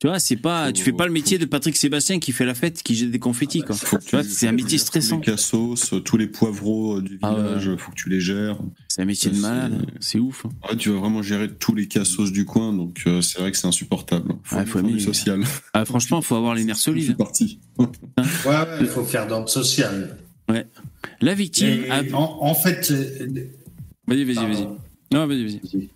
Tu 0.03 0.07
vois, 0.09 0.19
c'est 0.19 0.35
pas, 0.35 0.73
tu 0.73 0.83
fais 0.83 0.91
pas 0.91 1.05
le 1.05 1.13
métier 1.13 1.37
de 1.37 1.45
Patrick 1.45 1.77
Sébastien 1.77 2.19
qui 2.19 2.33
fait 2.33 2.43
la 2.43 2.55
fête, 2.55 2.83
qui 2.83 2.93
jette 2.93 3.09
des 3.09 3.19
confettis, 3.19 3.61
quoi. 3.61 3.73
Faut 3.73 3.95
que 3.95 4.03
tu 4.03 4.17
vois, 4.17 4.23
c'est 4.25 4.49
un 4.49 4.51
métier 4.51 4.77
stressant. 4.77 5.21
Tous 5.21 5.29
les 5.29 5.37
cassos, 5.37 5.93
tous 6.03 6.17
les 6.17 6.27
poivreaux 6.27 6.99
du 6.99 7.15
village, 7.15 7.73
faut 7.77 7.91
que 7.91 7.95
tu 7.95 8.09
les 8.09 8.19
gères. 8.19 8.59
C'est 8.89 9.01
un 9.01 9.05
métier 9.05 9.31
de 9.31 9.37
malade, 9.37 9.85
c'est 10.01 10.19
ouf. 10.19 10.45
En 10.61 10.67
fait, 10.67 10.75
tu 10.75 10.89
vas 10.89 10.97
vraiment 10.97 11.21
gérer 11.21 11.49
tous 11.49 11.73
les 11.73 11.87
cassos 11.87 12.33
du 12.33 12.43
coin, 12.43 12.73
donc 12.73 13.03
euh, 13.07 13.21
c'est 13.21 13.39
vrai 13.39 13.49
que 13.53 13.57
c'est 13.57 13.65
insupportable. 13.67 14.35
Faut, 14.43 14.57
ouais, 14.57 14.65
faut 14.65 14.81
du 14.81 14.99
social. 14.99 15.41
Ah, 15.71 15.85
franchement, 15.85 16.21
faut 16.21 16.35
avoir 16.35 16.53
les 16.53 16.65
nerfs 16.65 16.75
solides. 16.75 17.07
C'est 17.07 17.17
parti. 17.17 17.59
ouais, 17.77 17.87
ouais, 18.45 18.65
il 18.81 18.87
faut 18.87 19.05
faire 19.05 19.25
dans 19.25 19.39
le 19.39 19.47
social. 19.47 20.17
Ouais. 20.49 20.67
La 21.21 21.33
victime. 21.33 21.85
A... 21.89 22.01
En, 22.13 22.39
en, 22.41 22.55
fait. 22.55 22.91
Vas-y, 24.05 24.25
vas-y, 24.25 24.35
vas-y. 24.35 24.67
Non, 25.13 25.27
vas-y, 25.27 25.45
vas-y. 25.45 25.89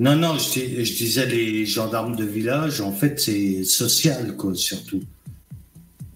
Non, 0.00 0.16
non, 0.16 0.38
je, 0.38 0.82
je, 0.82 0.96
disais 0.96 1.26
les 1.26 1.66
gendarmes 1.66 2.16
de 2.16 2.24
village, 2.24 2.80
en 2.80 2.90
fait, 2.90 3.20
c'est 3.20 3.64
social, 3.64 4.34
quoi, 4.34 4.54
surtout. 4.54 5.02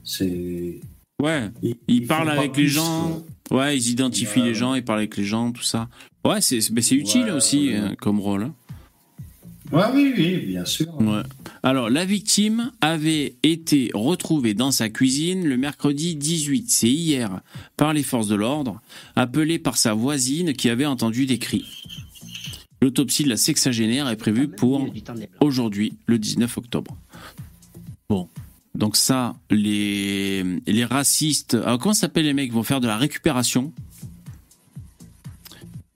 C'est. 0.03 0.81
Ouais, 1.23 1.51
ils, 1.63 1.77
ils 1.87 2.07
parlent 2.07 2.31
avec 2.31 2.57
les 2.57 2.67
gens. 2.67 3.23
Ouais, 3.51 3.77
ils 3.77 3.91
identifient 3.91 4.41
les 4.41 4.55
gens, 4.55 4.75
ils 4.75 4.83
parlent 4.83 5.01
avec 5.01 5.19
les 5.19 5.25
gens, 5.25 5.53
tout 5.53 5.63
ça. 5.63 5.89
Ouais, 6.25 6.41
c'est 6.41 6.57
utile 6.93 7.25
ouais, 7.25 7.31
aussi 7.33 7.69
ouais. 7.69 7.77
euh, 7.77 7.95
comme 8.01 8.21
rôle. 8.21 8.45
Hein. 8.45 8.55
Ouais, 9.71 9.85
oui, 9.93 10.15
oui, 10.17 10.37
bien 10.47 10.65
sûr. 10.65 10.99
Ouais. 11.01 11.23
Alors, 11.63 11.91
la 11.91 12.07
victime 12.07 12.73
avait 12.81 13.37
été 13.43 13.91
retrouvée 13.93 14.55
dans 14.55 14.71
sa 14.71 14.89
cuisine 14.89 15.47
le 15.47 15.59
mercredi 15.59 16.17
18, 16.17 16.71
c'est 16.71 16.89
hier, 16.89 17.41
par 17.77 17.93
les 17.93 18.03
forces 18.03 18.29
de 18.29 18.35
l'ordre, 18.35 18.81
appelée 19.15 19.59
par 19.59 19.77
sa 19.77 19.93
voisine 19.93 20.55
qui 20.55 20.71
avait 20.71 20.87
entendu 20.87 21.27
des 21.27 21.39
cris. 21.39 21.67
L'autopsie 22.85 23.25
de 23.25 23.31
la 23.31 23.39
sexagénaire 23.39 24.11
est 24.11 24.17
prévue 24.17 24.47
pour 24.47 24.87
aujourd'hui, 25.41 25.95
le 26.05 26.19
19 26.19 26.59
octobre. 26.59 26.95
Bon, 28.11 28.29
donc 28.75 28.97
ça, 28.97 29.37
les, 29.49 30.45
les 30.67 30.85
racistes... 30.85 31.55
Alors 31.55 31.79
comment 31.79 31.95
s'appellent 31.95 32.27
les 32.27 32.35
mecs? 32.35 32.53
Vont 32.53 32.63
faire 32.63 32.83
de 32.83 32.87
la 32.87 32.99
récupération. 32.99 33.73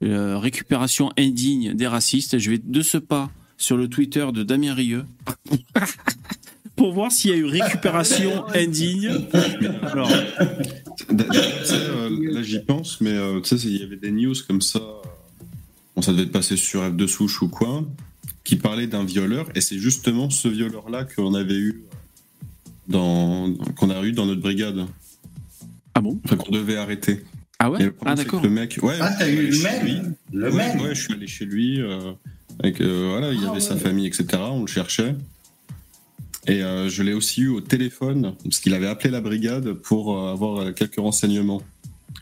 Euh, 0.03 0.39
récupération 0.39 1.11
indigne 1.15 1.75
des 1.75 1.85
racistes. 1.85 2.39
Je 2.39 2.49
vais 2.49 2.57
de 2.57 2.81
ce 2.81 2.97
pas 2.97 3.29
sur 3.55 3.77
le 3.77 3.87
Twitter 3.87 4.25
de 4.33 4.41
Damien 4.41 4.73
Rieu 4.73 5.05
pour 6.75 6.91
voir 6.91 7.11
s'il 7.11 7.29
y 7.29 7.33
a 7.35 7.37
eu 7.37 7.45
récupération 7.45 8.47
indigne. 8.55 9.11
Alors, 9.83 10.09
euh, 11.11 12.09
là 12.33 12.41
j'y 12.41 12.59
pense, 12.65 12.99
mais 12.99 13.11
euh, 13.11 13.41
tu 13.41 13.59
sais, 13.59 13.67
il 13.67 13.77
y 13.77 13.83
avait 13.83 13.97
des 13.97 14.09
news 14.09 14.33
comme 14.47 14.63
ça 14.63 14.81
bon, 15.99 16.01
ça 16.01 16.13
devait 16.13 16.23
être 16.23 16.31
passé 16.31 16.55
sur 16.55 16.81
F 16.87 16.93
de 16.95 17.07
souche 17.07 17.41
ou 17.41 17.49
quoi, 17.49 17.83
qui 18.45 18.55
parlait 18.55 18.87
d'un 18.87 19.03
violeur, 19.03 19.49
et 19.53 19.59
c'est 19.61 19.77
justement 19.77 20.29
ce 20.29 20.47
violeur-là 20.47 21.03
qu'on 21.03 21.33
avait 21.33 21.57
eu 21.57 21.83
dans 22.87 23.53
qu'on 23.77 23.89
a 23.89 24.01
eu 24.03 24.13
dans 24.13 24.25
notre 24.25 24.41
brigade. 24.41 24.85
Ah 25.93 26.01
bon? 26.01 26.19
Enfin, 26.23 26.37
qu'on 26.37 26.51
devait 26.51 26.77
arrêter. 26.77 27.23
Ah 27.59 27.69
ouais? 27.69 27.83
Le 27.83 27.91
problème, 27.91 28.13
Ah 28.13 28.15
d'accord. 28.15 28.41
Le 28.41 28.49
mec, 28.49 28.79
ouais. 28.81 28.95
Ah, 29.01 29.11
t'as 29.19 29.25
je 29.25 29.31
suis 29.31 29.37
eu 29.43 29.45
le 29.47 29.51
chez 29.51 29.63
même 29.63 29.85
lui. 29.85 30.01
Le 30.31 30.49
ouais, 30.49 30.55
même 30.55 30.81
ouais, 30.81 30.95
je 30.95 31.01
suis 31.01 31.13
allé 31.13 31.27
chez 31.27 31.45
lui. 31.45 31.81
euh, 31.81 32.13
avec, 32.63 32.79
euh, 32.79 33.09
voilà, 33.11 33.33
il 33.33 33.41
y 33.41 33.45
Ah 33.45 33.51
avait 33.51 33.59
sa 33.59 33.73
ouais. 33.73 33.79
famille, 33.81 34.07
etc. 34.07 34.25
On 34.51 34.61
le 34.61 34.67
cherchait. 34.67 35.15
Et 36.47 36.63
euh, 36.63 36.87
je 36.89 37.03
l'ai 37.03 37.13
aussi 37.13 37.41
eu 37.41 37.49
au 37.49 37.59
téléphone, 37.61 38.33
parce 38.43 38.59
qu'il 38.59 38.73
avait 38.73 38.87
appelé 38.87 39.09
la 39.11 39.19
brigade 39.19 39.73
pour 39.73 40.17
euh, 40.17 40.31
avoir 40.31 40.73
quelques 40.73 40.95
renseignements. 40.99 41.61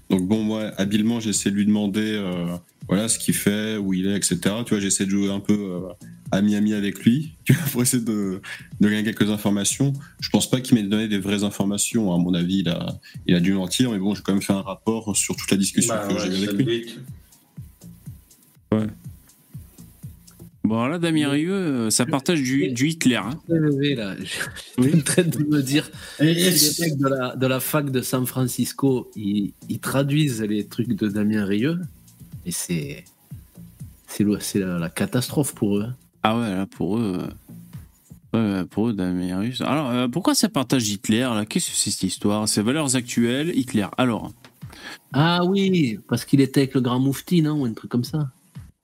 Donc 0.10 0.28
bon, 0.28 0.44
moi, 0.44 0.72
habilement, 0.78 1.20
j'ai 1.20 1.32
essayé 1.32 1.52
de 1.52 1.56
lui 1.56 1.66
demander 1.66 2.14
euh, 2.16 2.56
voilà, 2.88 3.10
ce 3.10 3.20
qu'il 3.20 3.34
fait, 3.34 3.78
où 3.78 3.94
il 3.94 4.08
est, 4.08 4.16
etc. 4.16 4.40
Tu 4.66 4.74
vois, 4.74 4.80
j'essaie 4.80 5.06
de 5.06 5.10
jouer 5.10 5.30
un 5.30 5.40
peu 5.40 5.54
euh, 5.54 5.80
ami-ami 6.32 6.74
avec 6.74 7.04
lui, 7.04 7.36
tu 7.44 7.54
vois, 7.54 7.66
pour 7.72 7.82
essayer 7.82 8.04
de, 8.04 8.42
de 8.80 8.90
gagner 8.90 9.04
quelques 9.04 9.30
informations. 9.30 9.94
Je 10.20 10.30
pense 10.30 10.50
pas 10.50 10.62
qu'il 10.62 10.76
m'ait 10.76 10.84
donné 10.84 11.08
des 11.08 11.20
vraies 11.20 11.44
informations. 11.44 12.14
À 12.14 12.18
mon 12.18 12.34
avis, 12.34 12.60
il 12.60 12.70
a, 12.70 13.00
il 13.26 13.36
a 13.36 13.40
dû 13.40 13.54
mentir, 13.54 13.92
mais 13.92 14.00
bon, 14.00 14.16
j'ai 14.16 14.22
quand 14.22 14.34
même 14.34 14.42
fait 14.42 14.54
un 14.54 14.62
rapport 14.62 15.16
sur 15.16 15.36
toute 15.36 15.52
la 15.52 15.58
discussion 15.58 15.94
Bah 15.94 16.08
que 16.08 16.14
ouais, 16.14 16.20
j'ai 16.26 16.32
c'est 16.32 16.50
avec 16.50 16.52
le 16.54 16.64
lui. 16.64 16.96
Bon 20.68 20.86
là, 20.86 21.00
Damien 21.00 21.30
Rieu, 21.30 21.54
euh, 21.54 21.90
ça 21.90 22.06
partage 22.06 22.42
du, 22.42 22.70
du 22.72 22.90
Hitler. 22.90 23.16
Hein. 23.16 23.40
là. 23.48 24.16
Je 24.20 24.26
suis 24.84 24.96
en 24.96 25.02
train 25.02 25.24
de 25.24 25.44
me 25.46 25.62
dire. 25.62 25.90
Les 26.20 26.34
mecs 26.80 26.98
de 26.98 27.08
la, 27.08 27.36
de 27.36 27.48
la 27.48 27.60
fac 27.60 27.90
de 27.90 28.02
San 28.02 28.26
Francisco, 28.26 29.10
ils, 29.16 29.54
ils 29.70 29.80
traduisent 29.80 30.42
les 30.42 30.66
trucs 30.66 30.90
de 30.94 31.08
Damien 31.08 31.46
Rieu, 31.46 31.80
et 32.46 32.52
c'est. 32.52 33.06
C'est 34.10 34.60
la, 34.60 34.80
la 34.80 34.90
catastrophe 34.90 35.54
pour 35.54 35.78
eux. 35.78 35.84
hein. 35.88 35.96
Ah 36.24 36.38
ouais, 36.40 36.50
là 36.50 36.66
pour 36.66 36.98
eux, 36.98 37.20
euh, 38.36 38.62
ouais, 38.62 38.66
pour 38.66 38.90
eux, 38.90 38.94
Damien 38.94 39.40
Rieu. 39.40 39.54
Alors 39.62 39.90
euh, 39.92 40.08
pourquoi 40.08 40.34
ça 40.36 40.50
partage 40.50 40.90
Hitler 40.90 41.20
là? 41.22 41.46
Qu'est-ce 41.46 41.70
que 41.70 41.76
c'est 41.76 41.92
cette 41.92 42.04
histoire? 42.04 42.50
C'est 42.50 42.62
valeurs 42.62 42.96
actuelles, 42.96 43.52
Hitler. 43.56 43.86
Alors, 43.98 44.34
Ah 45.14 45.46
oui, 45.46 46.00
parce 46.10 46.26
qu'il 46.26 46.42
était 46.42 46.62
avec 46.62 46.74
le 46.74 46.82
grand 46.82 47.00
moufti, 47.00 47.42
non? 47.42 47.62
Ou 47.62 47.66
un 47.66 47.74
truc 47.74 47.92
comme 47.92 48.04
ça. 48.04 48.32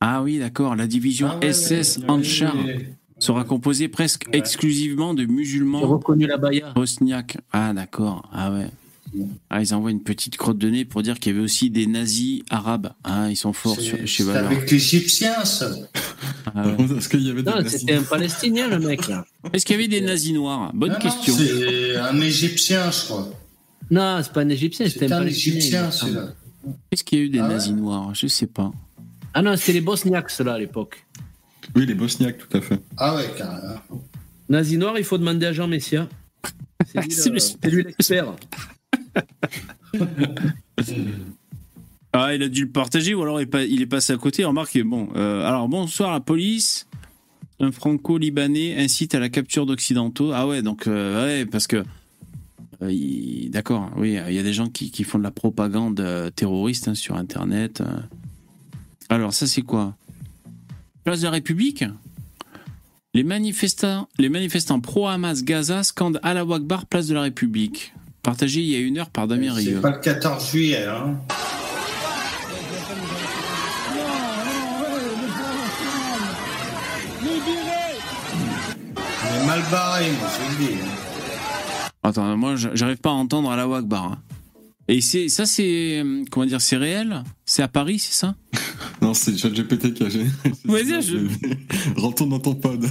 Ah 0.05 0.21
oui, 0.23 0.39
d'accord. 0.39 0.75
La 0.75 0.87
division 0.87 1.29
Ah 1.31 1.39
ouais, 1.39 1.53
SS 1.53 1.97
ouais, 1.99 2.09
Anchar 2.09 2.55
sera 3.19 3.43
composée 3.45 3.87
presque 3.87 4.25
Ouais. 4.31 4.37
exclusivement 4.39 5.13
de 5.13 5.25
musulmans 5.25 5.81
reconnu 5.81 6.27
la 6.27 6.37
bosniaques. 6.75 7.37
Ah 7.51 7.73
d'accord. 7.73 8.29
Ah 8.33 8.51
ouais. 8.51 8.67
Ah, 9.51 9.61
ils 9.61 9.75
envoient 9.75 9.91
une 9.91 10.01
petite 10.01 10.37
crotte 10.37 10.57
de 10.57 10.67
nez 10.69 10.85
pour 10.85 11.03
dire 11.03 11.19
qu'il 11.19 11.31
y 11.31 11.35
avait 11.35 11.43
aussi 11.45 11.69
des 11.69 11.85
nazis 11.85 12.41
arabes. 12.49 12.93
Ah, 13.03 13.29
ils 13.29 13.35
sont 13.35 13.53
forts 13.53 13.79
sur- 13.79 13.95
C'est 13.97 14.07
chez 14.07 14.23
c'est 14.23 14.29
Valeurs. 14.31 14.47
avec 14.51 14.71
l'Égyptien, 14.71 15.45
ça. 15.45 15.71
Ah 16.55 16.65
ouais. 16.67 16.75
Est-ce 16.97 17.07
qu'il 17.09 17.21
y 17.21 17.29
avait 17.29 17.43
des 17.43 17.51
Non, 17.51 17.57
nazis 17.57 17.79
c'était 17.81 17.93
un 17.93 18.01
Palestinien, 18.03 18.67
le 18.67 18.79
mec, 18.79 19.07
là. 19.07 19.23
Est-ce 19.53 19.65
qu'il 19.65 19.75
y 19.75 19.79
avait 19.79 19.87
des 19.87 20.01
nazis 20.01 20.33
noirs? 20.33 20.71
Bonne 20.73 20.93
Non, 20.93 20.97
question. 20.99 21.33
C'est 21.37 21.95
un 21.95 22.19
Égyptien, 22.21 22.89
je 22.89 23.03
crois. 23.05 23.29
Non, 23.91 24.19
c'est 24.23 24.33
pas 24.33 24.41
un 24.41 24.49
Égyptien, 24.49 24.87
c'était 24.89 25.07
C'est 25.07 25.13
un 25.13 25.21
un 25.21 25.27
Égyptien, 25.27 25.91
celui-là. 25.91 26.29
Est-ce 26.91 27.03
qu'il 27.03 27.19
y 27.19 27.21
a 27.21 27.25
eu 27.25 27.29
des 27.29 27.39
Ah 27.39 27.47
ouais 27.47 27.53
nazis 27.53 27.73
noirs? 27.73 28.15
Je 28.15 28.25
sais 28.27 28.47
pas. 28.47 28.71
Ah 29.33 29.41
non, 29.41 29.55
c'était 29.57 29.73
les 29.73 29.81
Bosniaques, 29.81 30.29
ceux-là, 30.29 30.53
à 30.53 30.59
l'époque. 30.59 31.05
Oui, 31.75 31.85
les 31.85 31.93
Bosniaques, 31.95 32.37
tout 32.37 32.57
à 32.57 32.61
fait. 32.61 32.79
Ah 32.97 33.15
ouais, 33.15 33.29
carrément. 33.37 33.79
Nazi 34.49 34.77
noir, 34.77 34.97
il 34.97 35.03
faut 35.03 35.17
demander 35.17 35.45
à 35.47 35.53
Jean 35.53 35.67
Messia. 35.67 36.07
C'est 36.85 37.01
lui, 37.31 37.39
C'est 37.41 37.69
lui 37.69 37.83
l'expert. 37.83 38.35
Ah, 42.15 42.35
il 42.35 42.43
a 42.43 42.47
dû 42.47 42.65
le 42.65 42.69
partager 42.69 43.15
ou 43.15 43.23
alors 43.23 43.39
il 43.39 43.43
est, 43.43 43.47
pas- 43.47 43.63
il 43.63 43.81
est 43.81 43.87
passé 43.87 44.13
à 44.13 44.17
côté. 44.17 44.43
Remarque, 44.45 44.77
bon. 44.83 45.09
euh, 45.15 45.43
alors, 45.47 45.67
bonsoir, 45.67 46.11
la 46.11 46.19
police. 46.19 46.85
Un 47.59 47.71
franco-libanais 47.71 48.77
incite 48.77 49.15
à 49.15 49.19
la 49.19 49.29
capture 49.29 49.65
d'occidentaux. 49.65 50.31
Ah 50.31 50.45
ouais, 50.47 50.61
donc, 50.61 50.85
euh, 50.87 51.25
ouais, 51.25 51.45
parce 51.47 51.65
que. 51.65 51.83
euh, 52.83 52.91
il- 52.91 53.49
D'accord, 53.49 53.89
oui, 53.97 54.19
il 54.27 54.33
y 54.35 54.39
a 54.39 54.43
des 54.43 54.53
gens 54.53 54.67
qui, 54.69 54.91
qui 54.91 55.03
font 55.03 55.17
de 55.17 55.23
la 55.23 55.31
propagande 55.31 55.99
euh, 56.01 56.29
terroriste 56.29 56.87
hein, 56.87 56.93
sur 56.95 57.15
Internet. 57.17 57.81
euh. 57.81 57.97
Alors, 59.09 59.33
ça, 59.33 59.47
c'est 59.47 59.61
quoi? 59.61 59.95
Place 61.03 61.19
de 61.21 61.25
la 61.25 61.31
République 61.31 61.83
les 63.15 63.23
manifestants, 63.23 64.09
les 64.17 64.27
manifestants 64.27 64.79
pro-Hamas 64.79 65.43
Gaza 65.43 65.83
scandent 65.83 66.19
Allah 66.23 66.41
Akbar, 66.51 66.87
place 66.87 67.05
de 67.05 67.13
la 67.13 67.21
République. 67.21 67.93
Partagé 68.23 68.61
il 68.61 68.65
y 68.69 68.75
a 68.75 68.79
une 68.79 68.97
heure 68.97 69.11
par 69.11 69.27
Damien 69.27 69.53
C'est 69.55 69.69
Rieu. 69.69 69.81
pas 69.81 69.91
le 69.91 69.99
14 69.99 70.49
juillet, 70.51 70.85
hein. 70.87 71.19
On 78.95 79.43
est 79.43 79.45
mal 79.47 79.61
barré, 79.71 80.05
moi, 80.19 80.27
je 80.37 80.51
le 80.63 80.67
dis. 80.67 80.73
hein. 80.81 81.87
Attends, 82.05 82.35
moi 82.37 82.55
j'arrive 82.55 82.97
pas 82.97 83.09
à 83.11 83.13
entendre 83.13 83.49
à 83.51 83.55
la 83.55 83.63
Akbar. 83.63 84.03
hein. 84.03 84.17
Et 84.89 84.99
c'est 84.99 85.29
ça 85.29 85.45
c'est 85.45 86.01
euh, 86.03 86.23
comment 86.29 86.45
dire 86.45 86.59
c'est 86.59 86.75
réel? 86.75 87.23
C'est 87.45 87.63
à 87.63 87.69
Paris, 87.69 87.99
c'est 87.99 88.13
ça? 88.13 88.35
Non, 89.03 89.13
c'est 89.13 89.37
ChatGPT 89.37 89.93
qui 89.93 90.03
a 90.03 90.09
gêné. 90.09 90.29
Vas-y, 90.65 91.01
je- 91.01 91.99
Retourne 91.99 92.29
dans 92.29 92.39
ton 92.39 92.55
pod. 92.55 92.85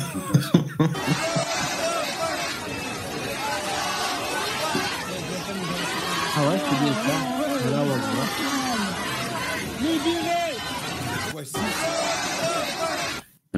Ah 6.36 6.48
ouais, 6.48 6.58
c'est 6.58 6.84
bien 6.84 6.92
ça. 6.94 7.70
Là, 7.70 7.82
on 7.82 7.86
va 7.86 7.96
voir. 7.96 8.28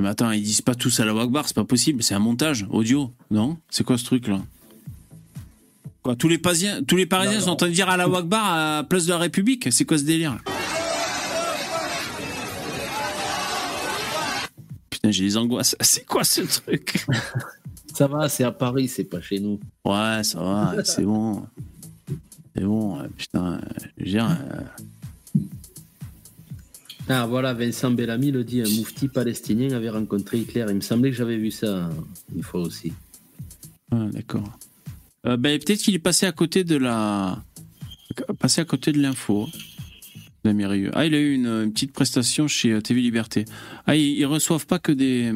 Mais 0.00 0.08
attends, 0.08 0.30
ils 0.32 0.42
disent 0.42 0.60
pas 0.60 0.74
tous 0.74 0.98
à 1.00 1.04
la 1.04 1.12
Akbar, 1.18 1.44
c'est 1.46 1.54
pas 1.54 1.64
possible, 1.64 2.02
c'est 2.02 2.14
un 2.14 2.18
montage 2.18 2.66
audio, 2.70 3.10
non? 3.30 3.56
C'est 3.70 3.84
quoi 3.84 3.96
ce 3.96 4.04
truc 4.04 4.26
là? 4.28 4.40
Quoi, 6.02 6.14
tous 6.16 6.28
les 6.28 6.36
Parisiens, 6.36 6.82
tous 6.82 6.96
les 6.96 7.06
Parisiens 7.06 7.40
sont 7.40 7.50
en 7.50 7.56
train 7.56 7.68
de 7.68 7.72
dire 7.72 7.88
à 7.88 7.96
la 7.96 8.06
Wagbar 8.08 8.44
à 8.44 8.56
la 8.78 8.84
place 8.84 9.06
de 9.06 9.10
la 9.12 9.18
République? 9.18 9.68
C'est 9.70 9.84
quoi 9.86 9.96
ce 9.96 10.02
délire? 10.02 10.36
Putain, 15.04 15.12
j'ai 15.12 15.24
des 15.24 15.36
angoisses. 15.36 15.76
C'est 15.82 16.06
quoi 16.06 16.24
ce 16.24 16.40
truc? 16.40 17.04
Ça 17.92 18.06
va, 18.06 18.26
c'est 18.28 18.42
à 18.42 18.50
Paris, 18.50 18.88
c'est 18.88 19.04
pas 19.04 19.20
chez 19.20 19.38
nous. 19.38 19.60
Ouais, 19.84 20.24
ça 20.24 20.40
va, 20.40 20.82
c'est 20.82 21.04
bon. 21.04 21.46
C'est 22.56 22.64
bon, 22.64 22.98
euh, 22.98 23.06
putain. 23.16 23.60
Je 23.96 24.04
veux 24.04 24.10
dire, 24.10 24.36
euh, 25.36 25.42
Ah 27.08 27.24
voilà, 27.26 27.54
Vincent 27.54 27.92
Bellamy 27.92 28.32
le 28.32 28.42
dit, 28.42 28.62
un 28.62 28.68
moufti 28.68 29.06
palestinien 29.06 29.70
avait 29.76 29.90
rencontré 29.90 30.38
Hitler. 30.40 30.66
Il 30.70 30.74
me 30.74 30.80
semblait 30.80 31.10
que 31.10 31.16
j'avais 31.16 31.36
vu 31.36 31.52
ça 31.52 31.88
une 32.34 32.42
fois 32.42 32.62
aussi. 32.62 32.92
ah, 33.92 34.08
d'accord. 34.10 34.58
Euh, 35.26 35.36
ben, 35.36 35.56
peut-être 35.60 35.78
qu'il 35.78 35.94
est 35.94 36.00
passé 36.00 36.26
à 36.26 36.32
côté 36.32 36.64
de 36.64 36.74
la, 36.74 37.44
passé 38.40 38.60
à 38.60 38.64
côté 38.64 38.90
de 38.90 39.00
l'info. 39.00 39.48
Ah, 40.46 41.06
il 41.06 41.14
a 41.14 41.18
eu 41.18 41.34
une, 41.34 41.72
petite 41.72 41.92
prestation 41.92 42.48
chez 42.48 42.72
euh, 42.72 42.80
TV 42.80 43.00
Liberté. 43.00 43.46
Ah, 43.86 43.96
ils, 43.96 44.18
ils 44.18 44.26
reçoivent 44.26 44.66
pas 44.66 44.78
que 44.78 44.92
des, 44.92 45.32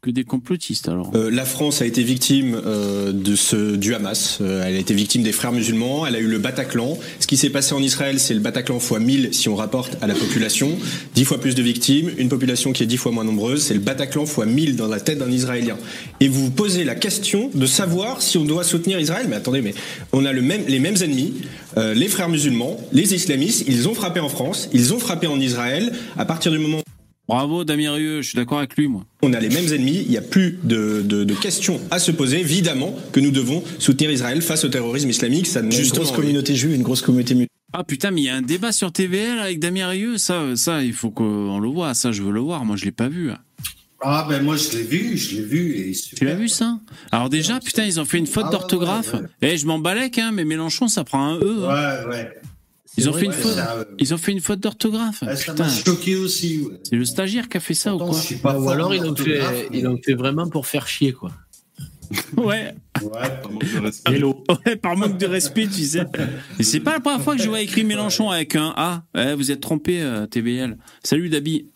que 0.00 0.10
des 0.10 0.22
complotistes 0.22 0.88
alors. 0.88 1.10
Euh, 1.16 1.28
la 1.28 1.44
France 1.44 1.82
a 1.82 1.86
été 1.86 2.04
victime 2.04 2.60
euh, 2.64 3.10
de 3.10 3.34
ce, 3.34 3.74
du 3.74 3.94
Hamas. 3.94 4.38
Euh, 4.40 4.62
elle 4.64 4.76
a 4.76 4.78
été 4.78 4.94
victime 4.94 5.24
des 5.24 5.32
frères 5.32 5.50
musulmans. 5.50 6.06
Elle 6.06 6.14
a 6.14 6.20
eu 6.20 6.28
le 6.28 6.38
Bataclan. 6.38 6.96
Ce 7.18 7.26
qui 7.26 7.36
s'est 7.36 7.50
passé 7.50 7.74
en 7.74 7.82
Israël, 7.82 8.20
c'est 8.20 8.34
le 8.34 8.38
Bataclan 8.38 8.78
fois 8.78 9.00
1000 9.00 9.30
si 9.32 9.48
on 9.48 9.56
rapporte 9.56 9.96
à 10.00 10.06
la 10.06 10.14
population. 10.14 10.70
10 11.16 11.24
fois 11.24 11.40
plus 11.40 11.56
de 11.56 11.62
victimes, 11.62 12.12
une 12.16 12.28
population 12.28 12.72
qui 12.72 12.84
est 12.84 12.86
10 12.86 12.96
fois 12.96 13.10
moins 13.10 13.24
nombreuse. 13.24 13.64
C'est 13.64 13.74
le 13.74 13.80
Bataclan 13.80 14.24
fois 14.24 14.46
1000 14.46 14.76
dans 14.76 14.86
la 14.86 15.00
tête 15.00 15.18
d'un 15.18 15.32
Israélien. 15.32 15.76
Et 16.20 16.28
vous 16.28 16.44
vous 16.44 16.50
posez 16.52 16.84
la 16.84 16.94
question 16.94 17.50
de 17.52 17.66
savoir 17.66 18.22
si 18.22 18.38
on 18.38 18.44
doit 18.44 18.62
soutenir 18.62 19.00
Israël. 19.00 19.26
Mais 19.28 19.36
attendez, 19.36 19.62
mais 19.62 19.74
on 20.12 20.24
a 20.24 20.32
les 20.32 20.78
mêmes 20.78 20.96
ennemis. 21.02 21.34
Les 21.76 22.08
frères 22.08 22.28
musulmans, 22.28 22.76
les 22.92 23.14
islamistes, 23.14 23.64
ils 23.68 23.88
ont 23.88 23.94
frappé 23.94 24.18
en 24.20 24.28
France, 24.28 24.68
ils 24.72 24.94
ont 24.94 24.98
frappé 24.98 25.26
en 25.26 25.38
Israël. 25.38 25.92
À 26.16 26.24
partir 26.24 26.50
du 26.50 26.58
moment 26.58 26.82
Bravo 27.28 27.62
Damien 27.64 27.92
Rieu, 27.92 28.22
je 28.22 28.28
suis 28.30 28.36
d'accord 28.36 28.58
avec 28.58 28.74
lui 28.76 28.88
moi. 28.88 29.04
on 29.22 29.32
a 29.34 29.38
les 29.40 29.50
mêmes 29.50 29.70
ennemis, 29.72 30.02
il 30.04 30.10
n'y 30.10 30.16
a 30.16 30.22
plus 30.22 30.58
de, 30.62 31.02
de- 31.04 31.24
de 31.24 31.34
questions 31.34 31.78
à 31.90 31.98
se 31.98 32.10
poser. 32.10 32.40
Évidemment 32.40 32.96
que 33.12 33.20
nous 33.20 33.30
devons 33.30 33.62
soutenir 33.78 34.10
Israël 34.10 34.40
face 34.40 34.64
au 34.64 34.68
terrorisme 34.68 35.10
islamique. 35.10 35.46
Ça 35.46 35.60
ne 35.60 35.70
Une 35.70 35.88
grosse 35.90 36.10
communauté 36.12 36.54
juive, 36.56 36.74
une 36.74 36.82
grosse 36.82 37.02
communauté 37.02 37.34
musulmane. 37.34 37.48
Ah 37.74 37.84
putain, 37.84 38.10
mais 38.12 38.22
il 38.22 38.24
y 38.24 38.28
a 38.30 38.34
un 38.36 38.40
débat 38.42 38.72
sur 38.72 38.90
TVL 38.92 39.38
avec 39.40 39.60
Damien 39.60 39.88
Rieu, 39.88 40.16
ça, 40.16 40.56
ça, 40.56 40.82
il 40.82 40.94
faut 40.94 41.10
qu'on 41.10 41.58
le 41.58 41.68
voit, 41.68 41.92
ça, 41.92 42.12
je 42.12 42.22
veux 42.22 42.32
le 42.32 42.40
voir, 42.40 42.64
moi 42.64 42.76
je 42.76 42.86
l'ai 42.86 42.92
pas 42.92 43.08
vu. 43.10 43.30
Ah 44.00 44.24
ben 44.26 44.42
moi 44.42 44.56
je 44.56 44.70
l'ai 44.78 44.84
vu, 44.84 45.18
je 45.18 45.34
l'ai 45.36 45.42
vu 45.42 45.76
et 45.76 45.92
Tu 46.16 46.24
l'as 46.24 46.34
vu 46.36 46.48
ça? 46.48 46.78
Alors 47.12 47.28
déjà, 47.28 47.60
putain, 47.60 47.84
ils 47.84 48.00
ont 48.00 48.04
fait 48.06 48.16
une 48.18 48.26
faute 48.26 48.44
Ah 48.46 48.46
ouais, 48.46 48.52
d'orthographe. 48.52 49.12
ouais, 49.12 49.20
Eh, 49.42 49.58
je 49.58 49.66
m'en 49.66 49.78
balèque, 49.80 50.16
hein, 50.18 50.30
mais 50.32 50.44
Mélenchon, 50.46 50.88
ça 50.88 51.04
prend 51.04 51.22
un 51.34 51.38
E. 51.40 51.64
hein. 51.68 52.04
Ouais, 52.06 52.14
ouais. 52.14 52.30
Ils 52.98 53.08
ont 53.08 53.12
vrai 53.12 53.20
fait 53.20 53.26
une 53.26 53.32
faute. 53.32 53.52
ça, 53.52 53.74
euh, 53.76 53.84
Ils 53.98 54.12
ont 54.14 54.18
fait 54.18 54.32
une 54.32 54.40
faute 54.40 54.60
d'orthographe. 54.60 55.22
Ah, 55.26 55.36
ça 55.36 55.54
m'a 55.54 55.68
choqué 55.68 56.16
aussi. 56.16 56.58
ouais. 56.62 56.80
c'est 56.82 56.96
le 56.96 57.04
stagiaire 57.04 57.48
qui 57.48 57.56
a 57.56 57.60
fait 57.60 57.74
ça 57.74 57.94
ou 57.94 57.98
quoi 57.98 58.12
je 58.12 58.26
suis 58.26 58.36
pas 58.36 58.58
Ou 58.58 58.68
alors 58.68 58.90
en 58.90 58.92
ils 58.92 59.02
l'ont 59.02 59.14
fait, 59.14 59.40
fait 60.04 60.14
vraiment 60.14 60.48
pour 60.48 60.66
faire 60.66 60.86
chier 60.88 61.12
quoi. 61.12 61.30
Ouais. 62.36 62.74
Ouais. 63.02 63.10
Par 63.12 63.50
manque 63.52 63.62
de 63.74 63.78
respect. 63.80 64.12
Hello. 64.14 64.44
Ouais, 64.66 64.76
par 64.76 64.96
manque 64.96 65.18
de 65.18 65.26
respect, 65.26 65.66
tu 65.66 65.84
sais. 65.84 66.04
Et 66.58 66.62
c'est 66.62 66.80
pas 66.80 66.92
la 66.94 67.00
première 67.00 67.20
fois 67.22 67.36
que 67.36 67.42
je 67.42 67.48
vois 67.48 67.60
écrit 67.60 67.84
Mélenchon 67.84 68.30
avec 68.30 68.56
un 68.56 68.72
A. 68.76 69.04
Eh, 69.16 69.34
vous 69.34 69.50
êtes 69.50 69.60
trompé, 69.60 70.00
euh, 70.00 70.26
TBL. 70.26 70.78
Salut 71.04 71.28
Dabi. 71.28 71.66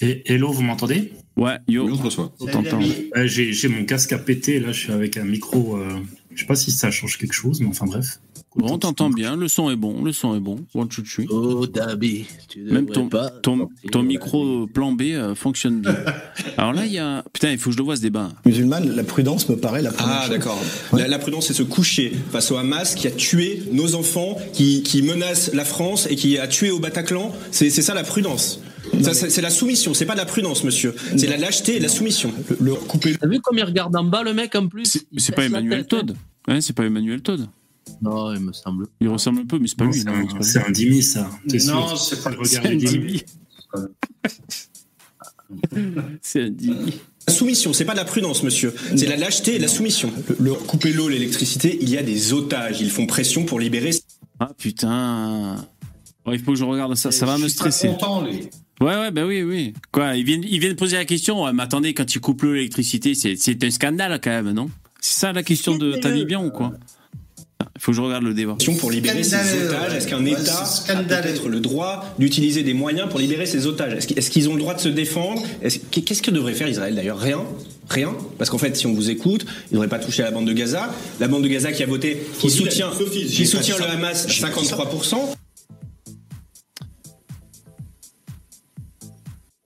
Et 0.00 0.30
hello, 0.32 0.50
vous 0.52 0.62
m'entendez? 0.62 1.12
Ouais, 1.36 1.58
yo. 1.68 1.88
Ouais, 1.88 3.28
j'ai 3.28 3.68
mon 3.68 3.84
casque 3.84 4.12
à 4.12 4.18
péter, 4.18 4.58
là, 4.60 4.72
je 4.72 4.78
suis 4.80 4.92
avec 4.92 5.16
un 5.16 5.24
micro. 5.24 5.76
euh, 5.76 6.00
je 6.34 6.40
sais 6.40 6.46
pas 6.46 6.56
si 6.56 6.70
ça 6.72 6.90
change 6.90 7.16
quelque 7.16 7.32
chose, 7.32 7.60
mais 7.60 7.68
enfin 7.68 7.86
bref. 7.86 8.18
On 8.62 8.78
t'entend 8.78 9.10
bien, 9.10 9.36
le 9.36 9.48
son 9.48 9.70
est 9.70 9.76
bon, 9.76 10.04
le 10.04 10.12
son 10.12 10.36
est 10.36 10.40
bon. 10.40 10.56
Bon, 10.74 10.88
chouchou. 10.88 11.24
Oh 11.28 11.66
Dabi, 11.66 12.26
tu 12.48 12.62
Même 12.62 12.86
ton, 12.86 13.08
pas 13.08 13.30
ton, 13.30 13.68
ton 13.90 14.02
micro 14.02 14.66
plan 14.68 14.92
B 14.92 15.02
euh, 15.02 15.34
fonctionne 15.34 15.80
bien. 15.80 15.96
Alors 16.56 16.72
là, 16.72 16.86
il 16.86 16.92
y 16.92 16.98
a. 16.98 17.24
Putain, 17.32 17.50
il 17.50 17.58
faut 17.58 17.70
que 17.70 17.72
je 17.72 17.78
le 17.78 17.84
vois 17.84 17.96
ce 17.96 18.02
débat. 18.02 18.30
Musulmane, 18.46 18.94
la 18.94 19.02
prudence 19.02 19.48
me 19.48 19.56
paraît 19.56 19.82
la 19.82 19.90
première 19.90 20.20
Ah 20.22 20.28
d'accord. 20.28 20.60
La, 20.92 21.08
la 21.08 21.18
prudence, 21.18 21.48
c'est 21.48 21.54
se 21.54 21.64
coucher 21.64 22.12
face 22.30 22.50
au 22.52 22.56
Hamas 22.56 22.94
qui 22.94 23.08
a 23.08 23.10
tué 23.10 23.62
nos 23.72 23.96
enfants, 23.96 24.36
qui, 24.52 24.82
qui 24.84 25.02
menace 25.02 25.52
la 25.52 25.64
France 25.64 26.06
et 26.08 26.14
qui 26.14 26.38
a 26.38 26.46
tué 26.46 26.70
au 26.70 26.78
Bataclan. 26.78 27.32
C'est 27.50 27.70
c'est 27.70 27.82
ça 27.82 27.94
la 27.94 28.04
prudence. 28.04 28.60
Ça, 29.02 29.14
C'est 29.14 29.30
c'est 29.30 29.40
la 29.42 29.50
soumission, 29.50 29.94
c'est 29.94 30.06
pas 30.06 30.12
de 30.12 30.18
la 30.18 30.26
prudence, 30.26 30.62
monsieur. 30.62 30.94
C'est 31.16 31.26
la 31.26 31.36
lâcheté 31.36 31.76
et 31.76 31.80
la 31.80 31.88
soumission. 31.88 32.32
Le, 32.48 32.56
le 32.60 32.74
couper 32.74 33.16
T'as 33.20 33.26
vu 33.26 33.40
comme 33.40 33.58
il 33.58 33.64
regarde 33.64 33.96
en 33.96 34.04
bas 34.04 34.22
le 34.22 34.32
mec 34.32 34.54
en 34.54 34.68
plus 34.68 35.04
C'est 35.16 35.34
pas 35.34 35.44
Emmanuel 35.46 35.80
hein. 35.80 35.84
Todd. 35.88 36.16
Ouais, 36.46 36.60
c'est 36.60 36.74
pas 36.74 36.84
Emmanuel 36.84 37.20
Todd. 37.20 37.48
Non, 38.02 38.32
il 38.34 38.40
me 38.40 38.52
semble. 38.52 38.86
Il 39.00 39.08
ressemble 39.08 39.40
un 39.40 39.46
peu, 39.46 39.58
mais 39.58 39.66
c'est 39.68 39.76
pas 39.78 39.84
Non, 39.84 39.90
lui. 39.90 40.00
c'est 40.40 40.58
un, 40.58 40.68
un 40.68 40.70
dimi, 40.70 41.02
ça. 41.02 41.30
Non, 41.66 41.96
c'est 41.96 42.22
pas 42.22 42.30
le 42.30 42.38
un 42.38 42.68
les 42.70 42.76
dimi. 42.76 43.22
C'est 46.22 46.42
un 46.44 46.50
Dimi. 46.50 46.94
La 47.28 47.32
soumission, 47.32 47.72
c'est 47.72 47.84
pas 47.84 47.92
de 47.92 47.98
la 47.98 48.04
prudence, 48.04 48.42
monsieur. 48.42 48.74
C'est 48.96 49.06
la 49.06 49.16
lâcheté 49.16 49.54
et 49.56 49.58
la 49.58 49.68
soumission. 49.68 50.10
Le, 50.28 50.36
le- 50.44 50.54
couper 50.54 50.92
l'eau, 50.92 51.08
l'électricité, 51.08 51.78
il 51.80 51.88
y 51.88 51.96
a 51.96 52.02
des 52.02 52.32
otages. 52.32 52.80
Ils 52.80 52.90
font 52.90 53.06
pression 53.06 53.44
pour 53.44 53.60
libérer. 53.60 53.90
Ah 54.40 54.50
putain. 54.58 55.56
Oh, 56.26 56.32
il 56.32 56.40
faut 56.40 56.52
que 56.52 56.58
je 56.58 56.64
regarde 56.64 56.94
ça, 56.96 57.12
ça 57.12 57.24
va 57.26 57.38
me 57.38 57.48
stresser. 57.48 57.88
content, 57.88 58.22
lui. 58.24 58.48
Ouais, 58.80 58.96
ouais, 58.96 59.10
bah 59.10 59.24
oui, 59.26 59.42
oui. 59.42 59.74
Quoi, 59.92 60.16
ils 60.16 60.24
viennent, 60.24 60.44
ils 60.44 60.58
viennent 60.58 60.76
poser 60.76 60.96
la 60.96 61.04
question. 61.04 61.44
Ouais, 61.44 61.52
mais 61.52 61.62
attendez, 61.62 61.94
quand 61.94 62.14
ils 62.14 62.20
coupent 62.20 62.42
l'eau, 62.42 62.54
l'électricité, 62.54 63.14
c'est, 63.14 63.36
c'est 63.36 63.62
un 63.62 63.70
scandale 63.70 64.18
quand 64.22 64.30
même, 64.30 64.50
non? 64.52 64.68
C'est 65.00 65.20
ça 65.20 65.32
la 65.32 65.42
question 65.42 65.76
de 65.76 65.92
t'as 65.96 66.10
dit 66.10 66.24
bien 66.24 66.44
ou 66.44 66.50
quoi? 66.50 66.72
Il 67.76 67.80
faut 67.80 67.90
que 67.90 67.96
je 67.96 68.02
regarde 68.02 68.22
le 68.22 68.34
débat. 68.34 68.56
pour 68.78 68.90
libérer 68.90 69.24
ces 69.24 69.34
otages 69.34 69.90
ouais. 69.90 69.98
Est-ce 69.98 70.06
qu'un 70.06 70.24
Ouais, 70.24 70.30
État 70.30 70.64
a 70.88 70.96
peut-être 71.02 71.48
le 71.48 71.58
droit 71.58 72.14
d'utiliser 72.20 72.62
des 72.62 72.72
moyens 72.72 73.08
pour 73.08 73.18
libérer 73.18 73.46
ses 73.46 73.66
otages? 73.66 73.94
Est-ce 73.94 74.30
qu'ils 74.30 74.48
ont 74.48 74.54
le 74.54 74.60
droit 74.60 74.74
de 74.74 74.80
se 74.80 74.88
défendre? 74.88 75.42
Est-ce- 75.60 75.80
Qu'est-ce 75.90 76.22
que 76.22 76.30
devrait 76.30 76.54
faire 76.54 76.68
Israël 76.68 76.94
d'ailleurs? 76.94 77.18
Rien 77.18 77.40
Rien 77.88 78.16
Parce 78.38 78.48
qu'en 78.48 78.58
fait, 78.58 78.76
si 78.76 78.86
on 78.86 78.94
vous 78.94 79.10
écoute, 79.10 79.44
il 79.44 79.66
ne 79.70 79.72
devrait 79.72 79.88
pas 79.88 79.98
toucher 79.98 80.22
à 80.22 80.26
la 80.26 80.30
bande 80.30 80.46
de 80.46 80.52
Gaza. 80.52 80.94
La 81.20 81.28
bande 81.28 81.42
de 81.42 81.48
Gaza 81.48 81.72
qui 81.72 81.82
a 81.82 81.86
voté, 81.86 82.22
qui 82.38 82.48
soutient, 82.48 82.92
Sophie, 82.92 83.26
qui 83.26 83.46
soutient 83.46 83.76
le. 83.76 83.84
Hamas 83.84 84.24
à 84.24 84.28
J'ai 84.28 84.40
pas 84.40 84.50
dit 84.50 84.64
ça. 84.64 84.76
53%. 84.76 85.16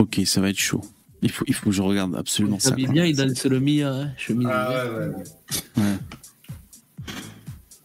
Ok, 0.01 0.21
ça 0.25 0.41
va 0.41 0.51
être 0.51 0.59
chaud. 0.59 0.83
Il 1.21 1.31
faut, 1.31 1.45
il 1.49 1.55
faut 1.55 1.67
que 1.67 1.77
je 1.77 1.83
regarde 1.83 2.17
absolument 2.17 2.59
ça. 2.59 2.71
Bien, 2.71 3.05
il 3.05 3.17
danse 3.17 3.45
le 3.45 3.57
hein, 3.83 4.13
chemise. 4.17 4.49
Ah 4.51 4.85
ouais, 4.85 4.91
ouais, 4.99 5.07
ouais. 5.77 5.83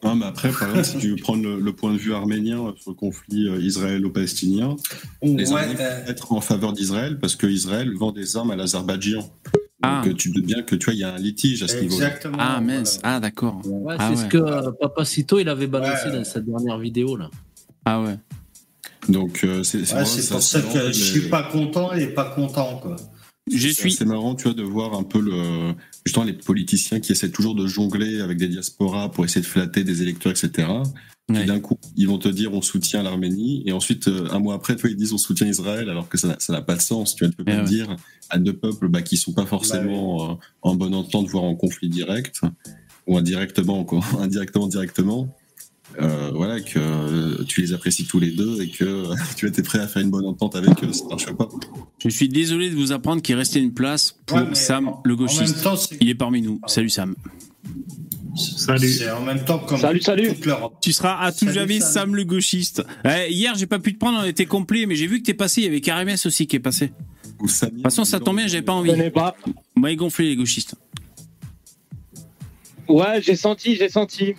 Non, 0.03 0.15
mais 0.15 0.25
après, 0.25 0.49
par 0.51 0.69
exemple, 0.69 0.85
si 0.85 0.97
tu 0.97 1.09
veux 1.11 1.15
prendre 1.15 1.43
le, 1.43 1.59
le 1.59 1.73
point 1.73 1.93
de 1.93 1.97
vue 1.97 2.13
arménien 2.13 2.73
sur 2.77 2.91
le 2.91 2.95
conflit 2.95 3.47
euh, 3.47 3.59
israélo-palestinien, 3.61 4.75
les 5.21 5.51
Ouais, 5.51 5.61
Arméniens 5.61 5.79
euh, 5.79 6.05
être 6.07 6.31
en 6.31 6.41
faveur 6.41 6.73
d'Israël 6.73 7.19
parce 7.19 7.35
que 7.35 7.47
Israël 7.47 7.91
vend 7.95 8.11
des 8.11 8.35
armes 8.37 8.51
à 8.51 8.55
l'Azerbaïdjan. 8.55 9.29
Ah. 9.81 10.01
Donc 10.03 10.13
euh, 10.13 10.15
tu 10.15 10.29
te 10.29 10.35
doutes 10.35 10.45
bien 10.45 10.61
que 10.63 10.75
tu 10.75 10.85
vois, 10.85 10.93
il 10.93 10.99
y 10.99 11.03
a 11.03 11.13
un 11.13 11.17
litige 11.17 11.61
à 11.63 11.67
ce 11.67 11.75
niveau-là. 11.81 12.07
Exactement. 12.07 12.37
Ah 12.39 12.61
mince, 12.61 12.99
ah 13.03 13.19
d'accord. 13.19 13.61
Ouais, 13.65 13.95
Ah 13.99 14.09
c'est 14.13 14.17
ouais. 14.19 14.23
ce 14.23 14.29
que 14.29 14.37
euh, 14.37 14.71
Papa 14.79 15.03
Cito 15.05 15.39
il 15.39 15.49
avait 15.49 15.67
balancé 15.67 16.07
Ouais. 16.09 16.17
dans 16.17 16.23
sa 16.23 16.39
dernière 16.39 16.77
vidéo 16.79 17.17
là. 17.17 17.29
Ah 17.85 18.01
ouais. 18.01 18.17
Donc 19.09 19.41
euh, 19.43 19.63
c'est 19.63 19.79
pour 19.79 19.87
ça 20.41 20.61
que 20.61 20.65
marrant, 20.67 20.79
je 20.79 20.85
mais- 20.87 20.93
suis 20.93 21.29
pas 21.29 21.43
content 21.43 21.91
et 21.93 22.07
pas 22.07 22.25
content, 22.33 22.79
quoi. 22.81 22.95
Je 23.51 23.67
C'est 23.69 23.89
suis. 23.89 24.05
marrant, 24.05 24.35
tu 24.35 24.43
vois, 24.45 24.53
de 24.53 24.63
voir 24.63 24.93
un 24.97 25.03
peu 25.03 25.19
le, 25.19 25.73
justement 26.05 26.25
les 26.25 26.33
politiciens 26.33 26.99
qui 26.99 27.11
essaient 27.11 27.31
toujours 27.31 27.55
de 27.55 27.65
jongler 27.67 28.21
avec 28.21 28.37
des 28.37 28.47
diasporas 28.47 29.09
pour 29.09 29.25
essayer 29.25 29.41
de 29.41 29.45
flatter 29.47 29.83
des 29.83 30.01
électeurs, 30.01 30.31
etc. 30.31 30.67
Ouais. 31.29 31.35
Puis 31.39 31.45
d'un 31.45 31.59
coup, 31.61 31.77
ils 31.95 32.07
vont 32.07 32.17
te 32.17 32.27
dire 32.27 32.53
on 32.53 32.61
soutient 32.61 33.01
l'Arménie, 33.01 33.63
et 33.65 33.71
ensuite, 33.71 34.09
euh, 34.09 34.27
un 34.31 34.39
mois 34.39 34.55
après, 34.55 34.75
toi, 34.75 34.89
ils 34.89 34.97
disent 34.97 35.13
on 35.13 35.17
soutient 35.17 35.47
Israël, 35.47 35.89
alors 35.89 36.09
que 36.09 36.17
ça 36.17 36.27
n'a- 36.27 36.39
ça 36.39 36.51
n'a 36.51 36.61
pas 36.61 36.75
de 36.75 36.81
sens. 36.81 37.15
Tu 37.15 37.23
vois, 37.23 37.31
tu 37.31 37.37
peux 37.37 37.43
Eh 37.47 37.55
pas 37.55 37.61
ouais. 37.63 37.67
dire 37.69 37.95
à 38.29 38.37
deux 38.39 38.51
peuples 38.53 38.89
bah, 38.89 39.01
qui 39.01 39.15
sont 39.15 39.31
pas 39.31 39.45
forcément 39.45 40.31
euh, 40.31 40.35
en 40.61 40.75
bonne 40.75 40.93
entente, 40.93 41.27
voire 41.29 41.45
en 41.45 41.55
conflit 41.55 41.87
direct, 41.87 42.41
ou 43.07 43.17
indirectement, 43.17 43.85
quoi, 43.85 44.01
indirectement, 44.19 44.67
directement. 44.67 45.33
Euh, 46.01 46.31
voilà, 46.33 46.59
que 46.59 46.79
euh, 46.79 47.43
tu 47.47 47.61
les 47.61 47.73
apprécies 47.73 48.05
tous 48.05 48.19
les 48.19 48.31
deux 48.31 48.61
et 48.61 48.69
que 48.69 49.05
tu 49.35 49.47
es 49.47 49.51
prêt 49.63 49.79
à 49.79 49.87
faire 49.87 50.01
une 50.01 50.09
bonne 50.09 50.25
entente 50.25 50.55
avec 50.55 50.83
eux, 50.83 50.91
ça 50.91 51.05
marche 51.09 51.31
pas. 51.33 51.47
Je 52.03 52.09
suis 52.09 52.27
désolé 52.29 52.69
de 52.69 52.75
vous 52.75 52.91
apprendre 52.91 53.21
qu'il 53.21 53.35
restait 53.35 53.59
une 53.59 53.73
place 53.73 54.17
pour 54.25 54.37
Ouais, 54.37 54.55
Sam, 54.55 54.87
en- 54.87 55.01
le 55.05 55.15
gauchiste. 55.15 55.61
temps, 55.63 55.75
Il 56.01 56.09
est 56.09 56.15
parmi 56.15 56.41
nous. 56.41 56.59
Salut 56.67 56.89
Sam. 56.89 57.15
Salut. 58.35 58.89
en 59.15 59.21
même 59.21 59.45
temps 59.45 59.59
comme 59.59 59.79
Salut, 59.79 60.01
salut. 60.01 60.31
Tu 60.81 60.91
seras 60.91 61.19
à 61.23 61.31
tout 61.31 61.39
Salut, 61.45 61.53
jamais 61.53 61.79
Sam. 61.79 61.91
Sam 61.91 62.15
le 62.15 62.23
gauchiste. 62.23 62.83
Eh, 63.05 63.31
hier, 63.31 63.53
j'ai 63.55 63.67
pas 63.67 63.77
pu 63.77 63.93
te 63.93 63.99
prendre, 63.99 64.19
on 64.19 64.25
était 64.25 64.47
complet, 64.47 64.87
mais 64.87 64.95
j'ai 64.95 65.05
vu 65.05 65.19
que 65.19 65.25
t'es 65.25 65.35
passé. 65.35 65.61
Il 65.61 65.65
y 65.65 65.67
avait 65.67 65.81
Karimès 65.81 66.25
aussi 66.25 66.47
qui 66.47 66.55
est 66.55 66.59
passé. 66.59 66.87
De 66.87 67.45
De 67.47 67.69
toute 67.69 67.81
façon, 67.83 68.03
ça 68.05 68.19
tombe 68.19 68.37
bien, 68.37 68.47
j'avais 68.47 68.63
pas 68.63 68.73
envie. 68.73 69.09
pas. 69.11 69.35
Moi, 69.75 69.91
ils 69.91 69.95
gonflaient 69.97 70.25
les 70.25 70.35
gauchistes. 70.35 70.75
Ouais, 72.89 73.21
j'ai 73.21 73.35
senti, 73.35 73.75
j'ai 73.75 73.89
senti. 73.89 74.33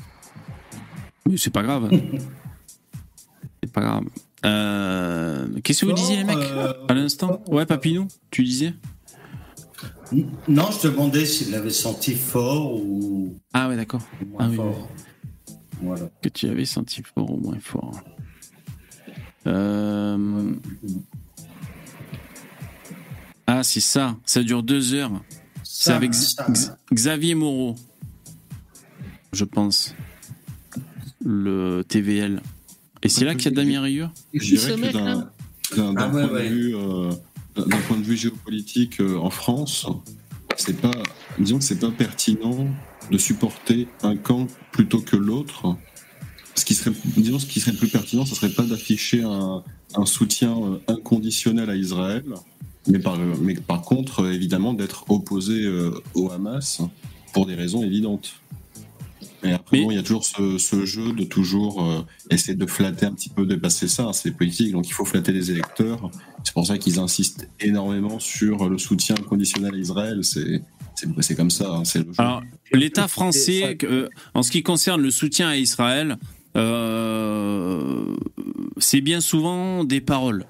Mais 1.28 1.36
c'est 1.36 1.51
pas 1.51 1.62
grave. 1.62 1.90
c'est 3.62 3.72
pas 3.72 3.80
grave. 3.80 4.05
Euh, 4.44 5.46
Qu'est-ce 5.62 5.80
que 5.82 5.86
vous 5.86 5.92
disiez, 5.92 6.16
les 6.18 6.24
mecs 6.24 6.36
euh, 6.36 6.72
À 6.88 6.94
l'instant? 6.94 7.42
Ouais, 7.48 7.64
Papinou, 7.64 8.09
tu 8.30 8.44
disais? 8.44 8.74
Non, 10.48 10.70
je 10.70 10.80
te 10.80 10.88
demandais 10.88 11.24
s'il 11.24 11.51
l'avait 11.51 11.70
senti 11.70 12.14
fort 12.14 12.74
ou. 12.76 13.36
Ah 13.55 13.68
ouais, 13.68 13.76
d'accord. 13.76 14.02
moins 14.30 14.44
Ah 14.44 14.48
oui, 14.51 14.56
fort. 14.56 14.88
Voilà. 15.82 16.09
Que 16.22 16.28
tu 16.28 16.46
avais 16.48 16.66
senti 16.66 17.02
fort 17.02 17.30
ou 17.30 17.36
moins 17.38 17.59
fort. 17.60 18.01
Euh, 19.46 20.52
Ah, 23.46 23.62
c'est 23.62 23.80
ça. 23.80 24.16
Ça 24.24 24.42
dure 24.42 24.62
deux 24.62 24.94
heures. 24.94 25.22
C'est 25.62 25.92
avec. 25.92 26.10
X- 26.14 26.36
Xavier 26.92 27.34
Moreau, 27.34 27.74
je 29.32 29.44
pense. 29.44 29.94
Le 31.24 31.82
TVL. 31.86 32.42
Et 33.02 33.09
c'est 33.09 33.24
là 33.24 33.34
qu'il 33.34 33.46
y 33.46 33.48
a 33.48 33.51
Damien 33.56 33.80
Rieu 33.80 34.09
Je 34.32 34.55
dirais 34.56 34.76
que 34.76 34.92
d'un 34.92 35.30
d'un- 35.76 35.92
d'un 35.92 35.96
Ah 35.96 36.09
ouais, 36.09 36.10
point, 36.10 36.26
de 36.28 36.32
ouais. 36.34 36.48
vue, 36.48 36.76
euh, 36.76 37.10
d'un- 37.56 37.78
point 37.88 37.96
de 37.96 38.02
vue 38.05 38.16
géopolitique 38.16 39.01
euh, 39.01 39.16
en 39.16 39.30
France, 39.30 39.86
c'est 40.56 40.78
pas, 40.80 40.90
disons 41.38 41.59
que 41.59 41.64
c'est 41.64 41.78
pas 41.80 41.90
pertinent 41.90 42.68
de 43.10 43.18
supporter 43.18 43.88
un 44.02 44.16
camp 44.16 44.46
plutôt 44.72 45.01
que 45.01 45.16
l'autre. 45.16 45.76
Ce 46.55 46.64
qui 46.64 46.74
serait, 46.74 46.92
disons, 47.16 47.38
ce 47.38 47.46
qui 47.46 47.60
serait 47.60 47.76
plus 47.76 47.88
pertinent, 47.88 48.24
ce 48.26 48.34
serait 48.34 48.51
pas 48.52 48.62
d'afficher 48.62 49.22
un, 49.22 49.64
un 49.94 50.06
soutien 50.06 50.56
euh, 50.56 50.78
inconditionnel 50.88 51.68
à 51.70 51.76
Israël, 51.76 52.24
mais 52.86 52.98
par, 52.98 53.18
mais 53.18 53.55
par 53.55 53.80
contre, 53.82 54.26
évidemment, 54.30 54.74
d'être 54.74 55.10
opposé 55.10 55.64
euh, 55.64 55.90
au 56.14 56.30
Hamas 56.30 56.80
pour 57.32 57.46
des 57.46 57.55
raisons 57.55 57.82
évidentes. 57.82 58.34
Et 59.45 59.53
après, 59.53 59.83
bon, 59.83 59.91
il 59.91 59.97
y 59.97 59.99
a 59.99 60.03
toujours 60.03 60.25
ce, 60.25 60.59
ce 60.59 60.85
jeu 60.85 61.12
de 61.12 61.25
toujours 61.25 61.85
euh, 61.85 62.05
essayer 62.31 62.55
de 62.55 62.66
flatter 62.66 63.07
un 63.07 63.12
petit 63.12 63.29
peu, 63.29 63.45
dépasser 63.47 63.89
ça. 63.89 64.05
hein, 64.05 64.12
c'est 64.12 64.31
politique, 64.31 64.73
donc 64.73 64.89
il 64.89 64.93
faut 64.93 65.05
flatter 65.05 65.33
les 65.33 65.51
électeurs. 65.51 66.11
C'est 66.45 66.55
pour 66.55 66.66
ça 66.66 66.79
qu'ils 66.79 66.99
insistent 66.99 67.47
énormément 67.61 68.19
sur 68.19 68.69
le 68.69 68.79
soutien 68.79 69.16
inconditionnel 69.16 69.75
à 69.75 69.79
Israël. 69.79 70.21
C'est 70.23 70.62
c'est 70.95 71.09
c'est 71.21 71.35
comme 71.35 71.51
ça, 71.51 71.71
hein, 71.71 71.85
c'est 71.85 71.99
le 71.99 72.12
jeu. 72.12 72.15
Alors, 72.19 72.43
l'État 72.73 73.09
français, 73.09 73.77
euh, 73.83 74.09
en 74.33 74.43
ce 74.43 74.51
qui 74.51 74.62
concerne 74.62 75.03
le 75.03 75.11
soutien 75.11 75.49
à 75.49 75.57
Israël, 75.57 76.16
euh, 76.57 78.05
c'est 78.79 79.01
bien 79.01 79.21
souvent 79.21 79.85
des 79.85 80.01
paroles. 80.01 80.47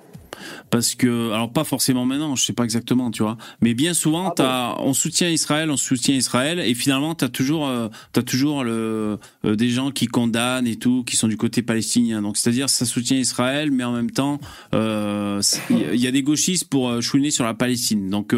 Parce 0.71 0.95
que, 0.95 1.31
alors 1.33 1.53
pas 1.53 1.65
forcément 1.65 2.05
maintenant, 2.05 2.37
je 2.37 2.45
sais 2.45 2.53
pas 2.53 2.65
exactement, 2.65 3.11
tu 3.11 3.23
vois, 3.23 3.37
mais 3.61 3.75
bien 3.75 3.95
souvent, 3.95 4.31
t'as, 4.31 4.77
on 4.81 4.95
soutient 4.95 5.29
Israël, 5.29 5.71
on 5.71 5.77
soutient 5.77 6.15
Israël, 6.15 6.61
et 6.61 6.75
finalement, 6.75 7.15
t'as 7.15 7.29
toujours, 7.29 7.66
euh, 7.66 7.89
toujours 8.27 8.65
le, 8.65 9.19
euh, 9.45 9.57
des 9.57 9.71
gens 9.71 9.91
qui 9.91 10.07
condamnent 10.07 10.66
et 10.66 10.77
tout, 10.77 11.05
qui 11.05 11.16
sont 11.16 11.29
du 11.29 11.37
côté 11.37 11.62
palestinien. 11.62 12.23
Donc, 12.23 12.37
c'est-à-dire, 12.37 12.69
ça 12.69 12.85
soutient 12.85 13.16
Israël, 13.16 13.71
mais 13.71 13.85
en 13.85 13.93
même 13.93 14.11
temps, 14.11 14.41
euh, 14.75 15.41
il 15.71 16.01
y 16.01 16.07
a 16.07 16.11
des 16.11 16.23
gauchistes 16.23 16.69
pour 16.69 16.89
euh, 16.89 17.01
chouiner 17.01 17.31
sur 17.31 17.45
la 17.45 17.55
Palestine. 17.55 18.11
Donc, 18.11 18.35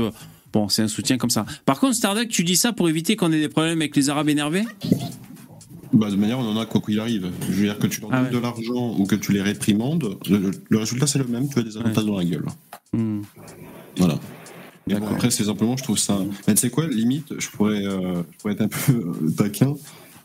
bon, 0.52 0.68
c'est 0.68 0.82
un 0.82 0.88
soutien 0.88 1.16
comme 1.18 1.30
ça. 1.30 1.46
Par 1.64 1.80
contre, 1.80 1.94
Starduck, 1.94 2.28
tu 2.28 2.44
dis 2.44 2.56
ça 2.56 2.72
pour 2.72 2.88
éviter 2.88 3.16
qu'on 3.16 3.32
ait 3.32 3.40
des 3.40 3.48
problèmes 3.48 3.78
avec 3.78 3.96
les 3.96 4.10
Arabes 4.10 4.28
énervés? 4.28 4.64
Bah, 5.98 6.10
de 6.10 6.16
manière, 6.16 6.38
on 6.38 6.46
en 6.48 6.58
a 6.60 6.66
quoi 6.66 6.80
qu'il 6.80 7.00
arrive. 7.00 7.30
Je 7.48 7.52
veux 7.54 7.64
dire 7.64 7.78
que 7.78 7.86
tu 7.86 8.00
leur 8.00 8.10
Ah 8.12 8.22
donnes 8.22 8.32
de 8.32 8.38
l'argent 8.38 8.94
ou 8.98 9.06
que 9.06 9.14
tu 9.16 9.32
les 9.32 9.42
réprimandes, 9.42 10.18
le, 10.28 10.50
le 10.68 10.78
résultat 10.78 11.06
c'est 11.06 11.18
le 11.18 11.26
même, 11.26 11.48
tu 11.48 11.58
as 11.58 11.62
des 11.62 11.76
avantages 11.76 12.04
dans 12.04 12.18
la 12.18 12.24
gueule. 12.24 12.44
Hmm. 12.92 13.22
Voilà. 13.96 14.18
Bon, 14.88 15.06
après, 15.08 15.30
c'est 15.30 15.44
simplement, 15.44 15.76
je 15.76 15.82
trouve 15.82 15.98
ça. 15.98 16.18
Mais 16.46 16.54
tu 16.54 16.60
sais 16.60 16.70
quoi, 16.70 16.86
limite, 16.86 17.34
je 17.38 17.48
pourrais, 17.48 17.84
euh, 17.86 18.22
je 18.32 18.38
pourrais 18.38 18.52
être 18.54 18.60
un 18.60 18.68
peu 18.86 18.92
euh, 18.92 19.30
taquin 19.36 19.74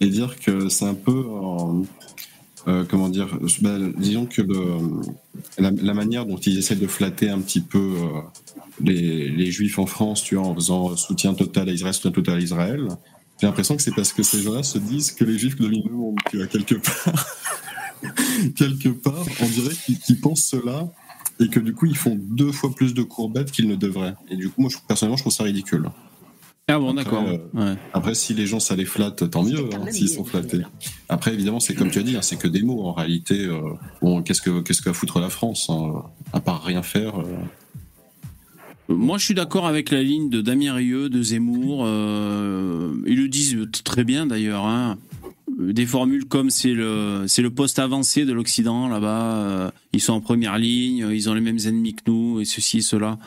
et 0.02 0.07
dire 0.07 0.38
que 0.39 0.68
c'est 0.69 0.85
un 0.85 0.93
peu. 0.93 1.11
euh, 1.26 1.84
euh, 2.68 2.84
comment 2.88 3.10
dire 3.10 3.39
bah, 3.61 3.77
Disons 3.98 4.27
que 4.27 4.41
le- 4.43 5.02
la, 5.57 5.72
la 5.72 5.93
manière 5.95 6.26
dont 6.27 6.38
ils 6.38 6.60
essaient 6.60 6.76
de 6.76 6.85
flatter 6.85 7.30
un 7.30 7.39
petit 7.39 7.61
peu 7.61 7.93
les, 8.84 9.30
les 9.30 9.52
juifs 9.52 9.80
en 9.80 9.88
France, 9.88 10.22
tu 10.23 10.35
vois, 10.35 10.45
en 10.45 10.53
faisant 10.53 10.95
soutien 10.95 11.34
total 11.34 11.69
à 11.69 11.72
Israël, 11.72 11.93
soutien 11.95 12.11
total 12.11 12.35
à 12.38 12.39
Israël, 12.41 12.88
j'ai 13.41 13.47
l'impression 13.47 13.76
que 13.76 13.81
c'est 13.81 13.95
parce 13.95 14.13
que 14.13 14.22
ces 14.23 14.41
gens-là 14.43 14.61
se 14.61 14.77
disent 14.77 15.11
que 15.11 15.23
les 15.26 15.38
juifs 15.39 15.55
dominent 15.55 15.84
le 15.89 15.95
monde, 15.95 16.18
tu 16.30 16.38
vois, 16.38 16.45
quelque 16.47 16.76
part. 16.76 17.26
quelque 18.55 18.89
part, 18.89 19.26
on 19.41 19.47
dirait 19.47 19.73
qu'ils 20.05 20.19
pensent 20.22 20.45
cela 20.45 20.88
et 21.39 21.47
que 21.49 21.59
du 21.59 21.73
coup 21.73 21.88
ils 21.88 21.97
font 21.97 22.15
deux 22.19 22.51
fois 22.51 22.73
plus 22.76 22.93
de 22.93 23.01
courbettes 23.01 23.51
qu'ils 23.51 23.68
ne 23.68 23.76
devraient. 23.76 24.13
Et 24.30 24.35
du 24.35 24.49
coup, 24.49 24.61
moi, 24.61 24.69
je, 24.72 24.77
personnellement, 24.88 25.18
je 25.18 25.23
trouve 25.23 25.34
ça 25.34 25.43
ridicule. 25.43 25.89
Ah 26.68 26.77
bon, 26.80 26.91
Après, 26.95 27.03
d'accord. 27.03 27.26
euh, 27.57 27.76
Après, 27.93 28.13
si 28.13 28.34
les 28.35 28.45
gens 28.45 28.59
ça 28.59 28.76
les 28.76 28.85
flatte, 28.85 29.30
tant 29.30 29.43
mieux, 29.43 29.69
hein, 29.73 29.91
s'ils 29.91 30.07
sont 30.09 30.23
flattés. 30.23 30.61
Après, 31.09 31.34
évidemment, 31.34 31.59
c'est 31.59 31.73
comme 31.73 31.89
tu 31.89 31.97
as 31.99 32.03
dit, 32.03 32.15
hein, 32.15 32.22
c'est 32.22 32.38
que 32.38 32.47
des 32.47 32.61
mots. 32.61 32.84
En 32.85 32.93
réalité, 32.93 33.45
euh, 33.45 33.59
bon, 34.01 34.22
qu'est-ce 34.22 34.41
que 34.41 34.61
qu'est-ce 34.61 34.81
que 34.81 34.89
va 34.89 34.93
foutre 34.93 35.19
la 35.19 35.30
France 35.30 35.68
hein, 35.69 36.03
À 36.31 36.39
part 36.39 36.63
rien 36.63 36.84
faire. 36.84 37.19
euh. 37.19 37.26
Moi, 38.95 39.18
je 39.18 39.26
suis 39.26 39.34
d'accord 39.34 39.68
avec 39.68 39.91
la 39.91 40.01
ligne 40.03 40.30
de 40.30 40.41
Damien 40.41 40.73
Rieu, 40.73 41.09
de 41.09 41.22
Zemmour. 41.22 41.84
euh, 41.85 42.93
ils 43.07 43.18
le 43.18 43.27
disent 43.27 43.57
très 43.84 44.03
bien 44.03 44.26
d'ailleurs. 44.26 44.65
hein. 44.65 44.97
Des 45.59 45.85
formules 45.85 46.26
comme 46.26 46.49
c'est 46.49 46.73
le 46.73 47.26
c'est 47.27 47.41
le 47.41 47.49
poste 47.51 47.77
avancé 47.77 48.26
de 48.26 48.34
l'Occident 48.34 48.88
là-bas. 48.88 49.35
euh, 49.35 49.72
ils 49.93 49.99
sont 50.01 50.13
en 50.13 50.22
première 50.22 50.57
ligne, 50.57 51.07
ils 51.11 51.30
ont 51.30 51.34
les 51.34 51.41
mêmes 51.41 51.59
ennemis 51.65 51.93
que 51.93 52.01
nous 52.07 52.39
et 52.39 52.45
ceci 52.45 52.77
et 52.77 52.81
cela. 52.81 53.18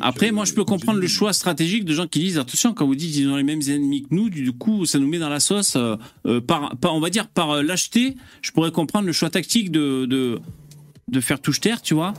Après, 0.00 0.30
moi, 0.30 0.44
je 0.44 0.52
peux 0.54 0.64
comprendre 0.64 1.00
le 1.00 1.06
choix 1.06 1.32
stratégique 1.32 1.84
de 1.84 1.92
gens 1.94 2.06
qui 2.06 2.18
disent 2.20 2.38
attention 2.38 2.72
quand 2.74 2.86
vous 2.86 2.94
dites 2.94 3.12
qu'ils 3.12 3.28
ont 3.28 3.36
les 3.36 3.42
mêmes 3.44 3.62
ennemis 3.68 4.02
que 4.02 4.08
nous, 4.14 4.30
du 4.30 4.52
coup, 4.52 4.84
ça 4.86 4.98
nous 4.98 5.08
met 5.08 5.18
dans 5.18 5.28
la 5.28 5.40
sauce. 5.40 5.76
euh, 5.76 6.40
par, 6.40 6.76
par- 6.76 6.94
on 6.94 7.00
va 7.00 7.10
dire 7.10 7.26
par 7.28 7.62
lâcheté, 7.62 8.16
je 8.42 8.50
pourrais 8.52 8.72
comprendre 8.72 9.06
le 9.06 9.12
choix 9.12 9.30
tactique 9.30 9.70
de 9.70 10.06
de, 10.06 10.38
de 11.08 11.20
faire 11.20 11.40
touche 11.40 11.60
terre, 11.60 11.82
tu 11.82 11.94
vois. 11.94 12.14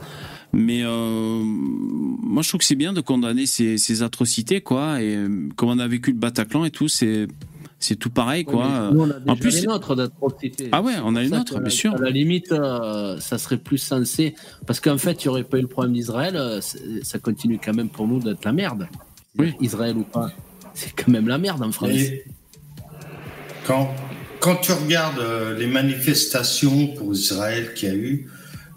Mais 0.52 0.82
euh, 0.82 1.40
moi, 1.44 2.42
je 2.42 2.48
trouve 2.48 2.58
que 2.58 2.64
c'est 2.64 2.74
bien 2.74 2.92
de 2.92 3.00
condamner 3.00 3.46
ces, 3.46 3.78
ces 3.78 4.02
atrocités, 4.02 4.60
quoi. 4.60 5.00
Et 5.02 5.14
euh, 5.16 5.48
comme 5.56 5.68
on 5.68 5.78
a 5.78 5.86
vécu 5.86 6.10
le 6.10 6.16
Bataclan 6.18 6.64
et 6.64 6.70
tout, 6.70 6.88
c'est 6.88 7.28
c'est 7.82 7.96
tout 7.96 8.10
pareil, 8.10 8.44
quoi. 8.44 8.90
Nous, 8.92 9.00
on 9.00 9.10
a 9.10 9.20
déjà 9.20 9.32
en 9.32 9.36
plus, 9.36 9.60
les 9.60 9.66
nôtres 9.66 9.96
d'atrocités. 9.96 10.68
Ah 10.72 10.82
ouais, 10.82 10.94
on 11.02 11.16
a 11.16 11.22
nôtres, 11.24 11.52
qu'à 11.54 11.58
bien 11.60 11.64
la- 11.64 11.70
sûr. 11.70 11.94
À 11.94 11.98
la 11.98 12.10
limite, 12.10 12.52
euh, 12.52 13.18
ça 13.20 13.38
serait 13.38 13.56
plus 13.56 13.78
sensé. 13.78 14.34
Parce 14.66 14.80
qu'en 14.80 14.98
fait, 14.98 15.24
il 15.24 15.28
n'y 15.28 15.30
aurait 15.30 15.44
pas 15.44 15.56
eu 15.58 15.62
le 15.62 15.66
problème 15.68 15.94
d'Israël. 15.94 16.60
Ça 17.02 17.18
continue 17.20 17.58
quand 17.64 17.72
même 17.72 17.88
pour 17.88 18.06
nous 18.06 18.18
d'être 18.20 18.44
la 18.44 18.52
merde. 18.52 18.86
Israël 19.60 19.96
ou 19.96 20.02
pas, 20.02 20.30
c'est 20.74 20.92
quand 20.94 21.10
même 21.10 21.26
la 21.28 21.38
merde 21.38 21.62
en 21.62 21.72
France. 21.72 21.90
Et 21.90 22.24
quand, 23.66 23.94
quand 24.40 24.56
tu 24.56 24.72
regardes 24.72 25.22
les 25.58 25.66
manifestations 25.66 26.88
pour 26.88 27.14
Israël 27.14 27.72
qu'il 27.74 27.88
y 27.88 27.92
a 27.92 27.94
eu, 27.94 28.28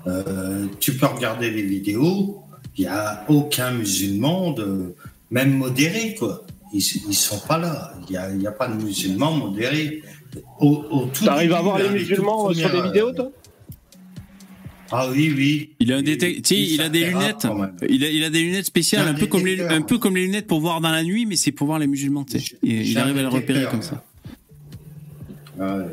euh, 0.08 0.68
tu 0.80 0.94
peux 0.94 1.06
regarder 1.06 1.50
les 1.50 1.64
vidéos, 1.64 2.44
il 2.78 2.82
n'y 2.82 2.88
a 2.88 3.26
aucun 3.30 3.72
musulman, 3.72 4.52
de, 4.52 4.96
même 5.32 5.56
modéré, 5.56 6.16
quoi. 6.16 6.46
Ils 6.74 6.84
ne 7.08 7.14
sont 7.14 7.40
pas 7.48 7.60
là. 7.60 7.94
Il 8.10 8.12
n'y 8.12 8.18
a, 8.18 8.34
y 8.34 8.48
a 8.48 8.52
pas 8.52 8.68
de 8.68 8.82
musulmans 8.82 9.32
modérés. 9.32 10.02
Au, 10.60 10.84
au 10.90 11.06
tout 11.06 11.26
T'arrives 11.26 11.50
début, 11.50 11.60
à 11.60 11.62
voir 11.62 11.78
les 11.78 11.90
musulmans 11.90 12.52
sur 12.52 12.56
des 12.56 12.64
premières, 12.64 12.86
vidéos, 12.86 13.12
toi? 13.12 13.32
Ah 14.92 15.08
oui, 15.12 15.34
oui. 15.36 15.70
Il 15.80 15.94
a 15.94 16.00
sais, 16.00 16.42
il 16.52 16.82
a 16.82 16.90
des 16.90 17.06
lunettes. 17.06 17.48
Il 17.88 18.04
a, 18.04 18.10
il 18.10 18.24
a 18.24 18.30
des 18.30 18.42
lunettes 18.42 18.66
spéciales, 18.66 19.08
un 19.08 19.14
peu 19.14 19.28
comme 19.28 19.46
les, 19.46 19.62
un 19.62 19.82
peu 19.82 19.98
comme 19.98 20.16
les 20.16 20.26
lunettes 20.26 20.48
pour 20.48 20.60
voir 20.62 20.82
dans 20.82 20.92
la 20.92 21.04
nuit, 21.04 21.26
mais 21.26 21.36
c'est 21.36 21.52
pour 21.52 21.68
voir 21.68 21.80
les 21.80 21.88
musulmans. 21.88 22.26
il 22.64 22.98
arrive 22.98 23.18
à 23.18 23.22
les 23.22 23.28
repérer 23.28 23.66
comme 23.70 23.82
ça. 23.82 24.04
Ouais. 25.58 25.86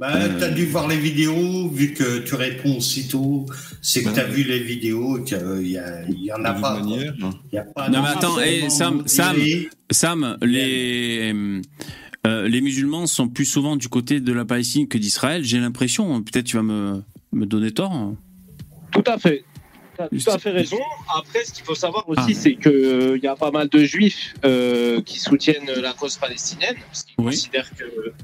Bah, 0.00 0.12
t'as 0.38 0.50
dû 0.50 0.66
voir 0.66 0.86
les 0.86 0.96
vidéos, 0.96 1.68
vu 1.68 1.92
que 1.92 2.18
tu 2.18 2.34
réponds 2.36 2.76
aussitôt, 2.76 3.46
c'est 3.82 4.02
que 4.02 4.08
Ouais. 4.08 4.14
t'as 4.14 4.24
vu 4.24 4.44
les 4.44 4.60
vidéos, 4.60 5.22
qu'il 5.24 5.66
y, 5.68 5.76
a- 5.76 6.02
il 6.08 6.22
y 6.24 6.32
en 6.32 6.44
a 6.44 6.54
pas. 6.54 6.78
manière, 6.80 7.14
Il 7.52 7.56
y 7.56 7.58
a 7.58 7.64
pas 7.64 7.88
Non 7.88 7.98
de 7.98 8.02
mais 8.04 8.08
attends, 8.10 8.36
musulmans 8.36 8.66
eh, 8.66 8.70
Sam, 8.70 9.02
Sam. 9.08 9.36
Sam, 9.90 10.38
les 10.42 11.32
euh, 12.26 12.48
les 12.48 12.60
musulmans 12.60 13.06
sont 13.06 13.28
plus 13.28 13.44
souvent 13.44 13.76
du 13.76 13.88
côté 13.88 14.20
de 14.20 14.32
la 14.32 14.44
Palestine 14.44 14.86
que 14.88 14.98
d'Israël. 14.98 15.44
J'ai 15.44 15.58
l'impression. 15.60 16.22
Peut-être 16.22 16.46
tu 16.46 16.56
vas 16.56 16.62
me 16.62 17.02
me 17.32 17.46
donner 17.46 17.70
tort. 17.72 17.92
hein. 17.92 18.16
Tout 18.92 19.04
à 19.06 19.18
fait. 19.18 19.44
Tu 19.96 20.02
as 20.02 20.08
tout 20.08 20.30
à 20.30 20.38
fait 20.38 20.50
raison. 20.50 20.78
Après, 21.16 21.44
ce 21.44 21.52
qu'il 21.52 21.64
faut 21.64 21.74
savoir 21.74 22.08
aussi, 22.08 22.20
Ah. 22.28 22.34
c'est 22.34 22.54
qu'il 22.56 23.20
y 23.22 23.26
a 23.26 23.34
pas 23.36 23.50
mal 23.50 23.68
de 23.68 23.84
juifs 23.84 24.34
euh, 24.44 25.00
qui 25.02 25.18
soutiennent 25.18 25.70
la 25.82 25.92
cause 25.92 26.16
palestinienne, 26.16 26.76
parce 26.86 27.02
qu'ils 27.04 27.16
considèrent 27.16 27.70
que 27.76 27.84
euh, 27.84 28.14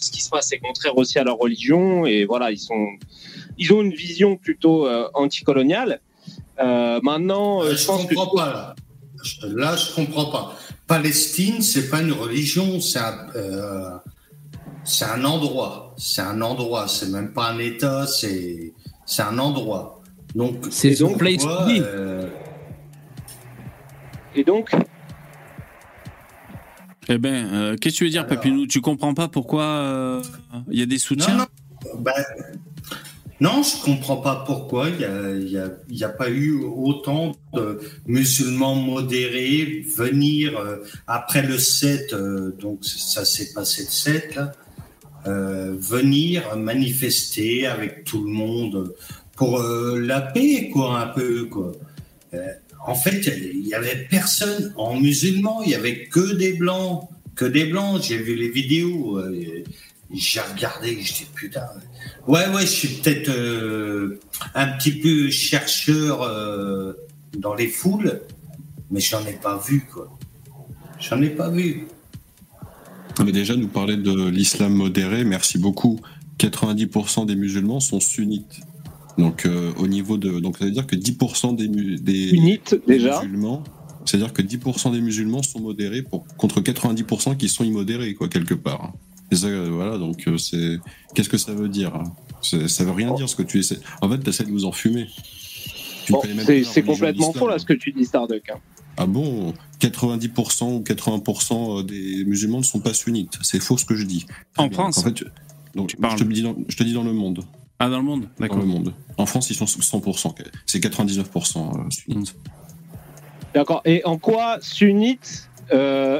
ce 0.00 0.10
qui 0.10 0.20
se 0.22 0.28
passe 0.30 0.52
est 0.52 0.58
contraire 0.58 0.96
aussi 0.96 1.18
à 1.18 1.24
leur 1.24 1.36
religion, 1.38 2.06
et 2.06 2.24
voilà, 2.24 2.50
ils, 2.50 2.58
sont, 2.58 2.86
ils 3.58 3.72
ont 3.72 3.82
une 3.82 3.94
vision 3.94 4.36
plutôt 4.36 4.86
euh, 4.86 5.08
anticoloniale. 5.14 6.00
Euh, 6.58 7.00
maintenant, 7.02 7.62
euh, 7.62 7.66
Euh, 7.66 7.70
je 7.72 7.76
je 7.76 7.86
pense 7.86 8.04
que. 8.06 8.14
comprends 8.14 8.36
pas 8.36 8.46
là. 8.52 8.76
Je- 9.22 9.46
Là, 9.48 9.76
je 9.76 9.94
comprends 9.94 10.26
pas. 10.30 10.54
Palestine, 10.86 11.60
c'est 11.62 11.88
pas 11.90 12.00
une 12.00 12.12
religion, 12.12 12.80
c'est 12.80 12.98
un, 13.00 13.26
euh, 13.34 13.90
c'est 14.84 15.04
un 15.04 15.24
endroit. 15.24 15.94
C'est 15.98 16.22
un 16.22 16.40
endroit. 16.42 16.86
C'est 16.88 17.08
même 17.08 17.32
pas 17.32 17.48
un 17.50 17.58
État. 17.58 18.06
C'est 18.06 18.72
c'est 19.04 19.22
un 19.22 19.38
endroit. 19.38 20.00
Donc 20.34 20.66
C'est 20.70 20.94
donc, 21.00 21.18
place 21.18 21.42
moi, 21.44 21.58
to 21.58 21.66
be. 21.66 21.80
euh, 21.82 22.28
Et 24.34 24.44
donc, 24.44 24.70
Eh 27.08 27.18
ben, 27.18 27.48
euh, 27.52 27.76
qu'est-ce 27.76 27.94
que 27.94 27.98
tu 27.98 28.04
veux 28.04 28.10
dire, 28.10 28.26
Papinou? 28.26 28.66
Tu 28.66 28.80
comprends 28.80 29.14
pas 29.14 29.28
pourquoi 29.28 29.64
euh, 29.64 30.22
il 30.70 30.78
y 30.78 30.82
a 30.82 30.86
des 30.86 30.98
soutiens? 30.98 31.36
Non, 31.36 31.46
non. 31.94 32.00
Ben, 32.00 32.12
Non, 33.38 33.62
je 33.62 33.82
comprends 33.84 34.16
pas 34.16 34.44
pourquoi. 34.46 34.88
Il 34.88 34.96
n'y 34.96 35.58
a, 35.58 35.68
y 35.90 36.04
a, 36.04 36.08
pas 36.08 36.30
eu 36.30 36.62
autant 36.62 37.32
de 37.52 37.80
musulmans 38.06 38.74
modérés 38.74 39.84
venir 39.94 40.58
euh, 40.58 40.78
après 41.06 41.42
le 41.42 41.58
7, 41.58 42.12
euh, 42.12 42.52
donc 42.58 42.84
ça 42.84 43.24
s'est 43.24 43.52
passé 43.54 43.82
le 43.82 43.90
7, 43.90 44.34
là, 44.36 44.52
euh, 45.26 45.76
venir 45.78 46.56
manifester 46.56 47.66
avec 47.66 48.04
tout 48.04 48.24
le 48.24 48.30
monde 48.30 48.94
pour 49.36 49.62
la 49.62 50.22
paix, 50.22 50.70
quoi, 50.72 51.00
un 51.00 51.08
peu, 51.08 51.44
quoi. 51.44 51.72
En 52.86 52.94
fait, 52.94 53.26
il 53.26 53.66
y 53.66 53.74
avait 53.74 54.06
personne 54.08 54.72
en 54.76 54.98
musulman, 54.98 55.62
il 55.62 55.70
y 55.70 55.74
avait 55.74 56.04
que 56.06 56.34
des 56.34 56.54
blancs, 56.54 57.08
que 57.34 57.44
des 57.44 57.66
blancs. 57.66 58.02
J'ai 58.02 58.16
vu 58.16 58.36
les 58.36 58.48
vidéos, 58.48 59.20
j'ai 60.14 60.40
regardé, 60.40 60.98
j'étais 61.02 61.26
putain 61.34 61.66
Ouais, 62.26 62.48
ouais, 62.48 62.62
je 62.62 62.66
suis 62.66 62.88
peut-être 62.88 63.28
euh, 63.28 64.18
un 64.54 64.66
petit 64.68 64.92
peu 64.92 65.30
chercheur 65.30 66.22
euh, 66.22 66.92
dans 67.38 67.54
les 67.54 67.68
foules, 67.68 68.20
mais 68.90 69.00
j'en 69.00 69.24
ai 69.26 69.32
pas 69.32 69.58
vu, 69.58 69.86
quoi. 69.92 70.16
J'en 71.00 71.20
ai 71.22 71.30
pas 71.30 71.50
vu. 71.50 71.86
Mais 73.24 73.32
déjà, 73.32 73.56
nous 73.56 73.68
parler 73.68 73.96
de 73.96 74.28
l'islam 74.28 74.74
modéré, 74.74 75.24
merci 75.24 75.58
beaucoup. 75.58 76.00
90% 76.38 77.26
des 77.26 77.36
musulmans 77.36 77.80
sont 77.80 78.00
sunnites. 78.00 78.60
Donc, 79.18 79.46
euh, 79.46 79.72
au 79.78 79.86
niveau 79.86 80.18
de. 80.18 80.40
Donc, 80.40 80.58
ça 80.58 80.64
veut 80.64 80.70
dire 80.70 80.86
que 80.86 80.96
10% 80.96 81.56
des, 81.56 81.68
des, 81.68 82.28
Sunnites, 82.28 82.76
déjà. 82.86 83.22
musulmans. 83.22 83.62
C'est-à-dire 84.04 84.32
que 84.32 84.42
10% 84.42 84.92
des 84.92 85.00
musulmans 85.00 85.42
sont 85.42 85.60
modérés 85.60 86.02
pour, 86.02 86.26
contre 86.36 86.60
90% 86.60 87.36
qui 87.36 87.48
sont 87.48 87.64
immodérés, 87.64 88.14
quoi, 88.14 88.28
quelque 88.28 88.54
part. 88.54 88.92
Euh, 89.32 89.70
voilà, 89.72 89.98
donc 89.98 90.28
euh, 90.28 90.38
c'est. 90.38 90.78
Qu'est-ce 91.14 91.28
que 91.28 91.38
ça 91.38 91.52
veut 91.52 91.68
dire 91.68 91.94
hein? 91.94 92.04
Ça 92.42 92.84
veut 92.84 92.92
rien 92.92 93.12
dire 93.14 93.28
ce 93.28 93.34
que 93.34 93.42
tu 93.42 93.58
essaies. 93.58 93.80
En 94.00 94.08
fait, 94.08 94.18
tu 94.18 94.28
essaies 94.30 94.44
de 94.44 94.50
nous 94.50 94.64
enfumer. 94.64 95.08
c'est 96.06 96.82
complètement 96.82 97.32
faux 97.32 97.48
là 97.48 97.58
ce 97.58 97.66
que 97.66 97.72
tu 97.72 97.92
dis, 97.92 98.04
Starduck. 98.04 98.50
Hein. 98.50 98.58
Ah 98.96 99.06
bon? 99.06 99.52
90% 99.80 100.76
ou 100.76 100.80
80% 100.80 101.80
euh, 101.80 101.82
des 101.82 102.24
musulmans 102.24 102.58
ne 102.58 102.64
sont 102.64 102.80
pas 102.80 102.94
sunnites. 102.94 103.38
C'est 103.42 103.60
faux 103.60 103.76
ce 103.76 103.84
que 103.84 103.96
je 103.96 104.04
dis. 104.04 104.26
En 104.56 104.70
France 104.70 104.98
en 104.98 105.02
fait, 105.02 105.24
donc, 105.74 105.94
je, 105.98 106.16
te 106.16 106.24
dis 106.24 106.42
dans, 106.42 106.56
je 106.68 106.76
te 106.76 106.82
dis 106.82 106.94
dans 106.94 107.02
le 107.02 107.12
monde. 107.12 107.44
Ah, 107.78 107.88
dans 107.88 107.98
le 107.98 108.04
monde 108.04 108.28
D'accord. 108.38 108.58
Dans 108.58 108.62
le 108.64 108.68
monde. 108.68 108.94
En 109.16 109.26
France, 109.26 109.50
ils 109.50 109.54
sont 109.54 109.66
100%. 109.66 110.34
C'est 110.66 110.78
99% 110.78 111.90
sunnites. 111.90 112.34
D'accord. 113.54 113.82
Et 113.84 114.02
en 114.04 114.18
quoi 114.18 114.58
sunnite 114.60 115.48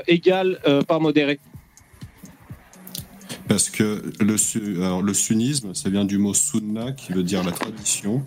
égale 0.06 0.58
pas 0.86 0.98
modéré? 0.98 1.40
Parce 3.48 3.70
que 3.70 4.12
le, 4.20 4.82
alors, 4.82 5.02
le 5.02 5.14
sunnisme, 5.14 5.74
ça 5.74 5.88
vient 5.88 6.04
du 6.04 6.18
mot 6.18 6.34
sunna, 6.34 6.92
qui 6.92 7.12
veut 7.12 7.22
dire 7.22 7.44
la 7.44 7.52
tradition. 7.52 8.24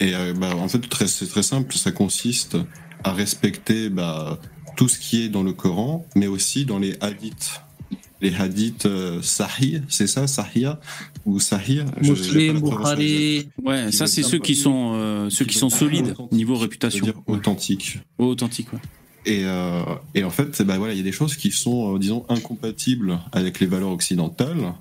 Et 0.00 0.14
euh, 0.14 0.34
bah, 0.34 0.54
en 0.56 0.68
fait, 0.68 0.82
c'est 1.06 1.28
très 1.28 1.42
simple, 1.42 1.74
ça 1.74 1.90
consiste 1.90 2.56
à 3.02 3.12
respecter 3.12 3.88
bah, 3.88 4.38
tout 4.76 4.88
ce 4.88 4.98
qui 4.98 5.24
est 5.24 5.28
dans 5.28 5.42
le 5.42 5.52
Coran, 5.52 6.06
mais 6.14 6.26
aussi 6.26 6.66
dans 6.66 6.78
les 6.78 6.96
hadiths. 7.00 7.62
Les 8.20 8.34
hadiths 8.34 8.86
euh, 8.86 9.22
sahih, 9.22 9.82
c'est 9.88 10.06
ça, 10.06 10.26
sahih? 10.26 10.72
Ou 11.26 11.38
sahih 11.40 11.82
Muslim, 12.00 12.60
Bukhari. 12.60 13.48
Ouais, 13.62 13.92
ça 13.92 14.06
c'est 14.06 14.22
ceux 14.22 14.38
qui 14.38 14.54
sont 14.54 14.92
euh, 14.94 15.28
ceux 15.28 15.44
qui 15.44 15.58
sont 15.58 15.68
solides 15.68 16.14
niveau 16.32 16.56
réputation. 16.56 17.04
Dire 17.04 17.20
authentique. 17.26 17.98
authentique, 18.18 18.72
ouais. 18.72 18.78
Et, 19.26 19.42
euh, 19.44 19.82
et, 20.14 20.22
en 20.22 20.30
fait, 20.30 20.62
bah 20.62 20.78
voilà, 20.78 20.94
il 20.94 20.98
y 20.98 21.00
a 21.00 21.04
des 21.04 21.12
choses 21.12 21.36
qui 21.36 21.50
sont, 21.50 21.94
euh, 21.94 21.98
disons, 21.98 22.24
incompatibles 22.28 23.18
avec 23.32 23.58
les 23.58 23.66
valeurs 23.66 23.90
occidentales, 23.90 24.72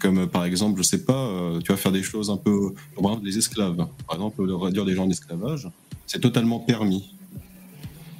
comme 0.00 0.18
euh, 0.18 0.26
par 0.26 0.44
exemple, 0.44 0.78
je 0.78 0.82
sais 0.82 1.04
pas, 1.04 1.30
tu 1.64 1.70
vas 1.70 1.78
faire 1.78 1.92
des 1.92 2.02
choses 2.02 2.28
un 2.28 2.36
peu, 2.36 2.74
par 2.96 3.12
exemple, 3.12 3.24
des 3.24 3.38
esclaves. 3.38 3.76
Par 3.76 4.16
exemple, 4.16 4.42
réduire 4.42 4.84
des 4.84 4.96
gens 4.96 5.04
en 5.04 5.10
esclavage, 5.10 5.68
c'est 6.06 6.20
totalement 6.20 6.58
permis. 6.58 7.14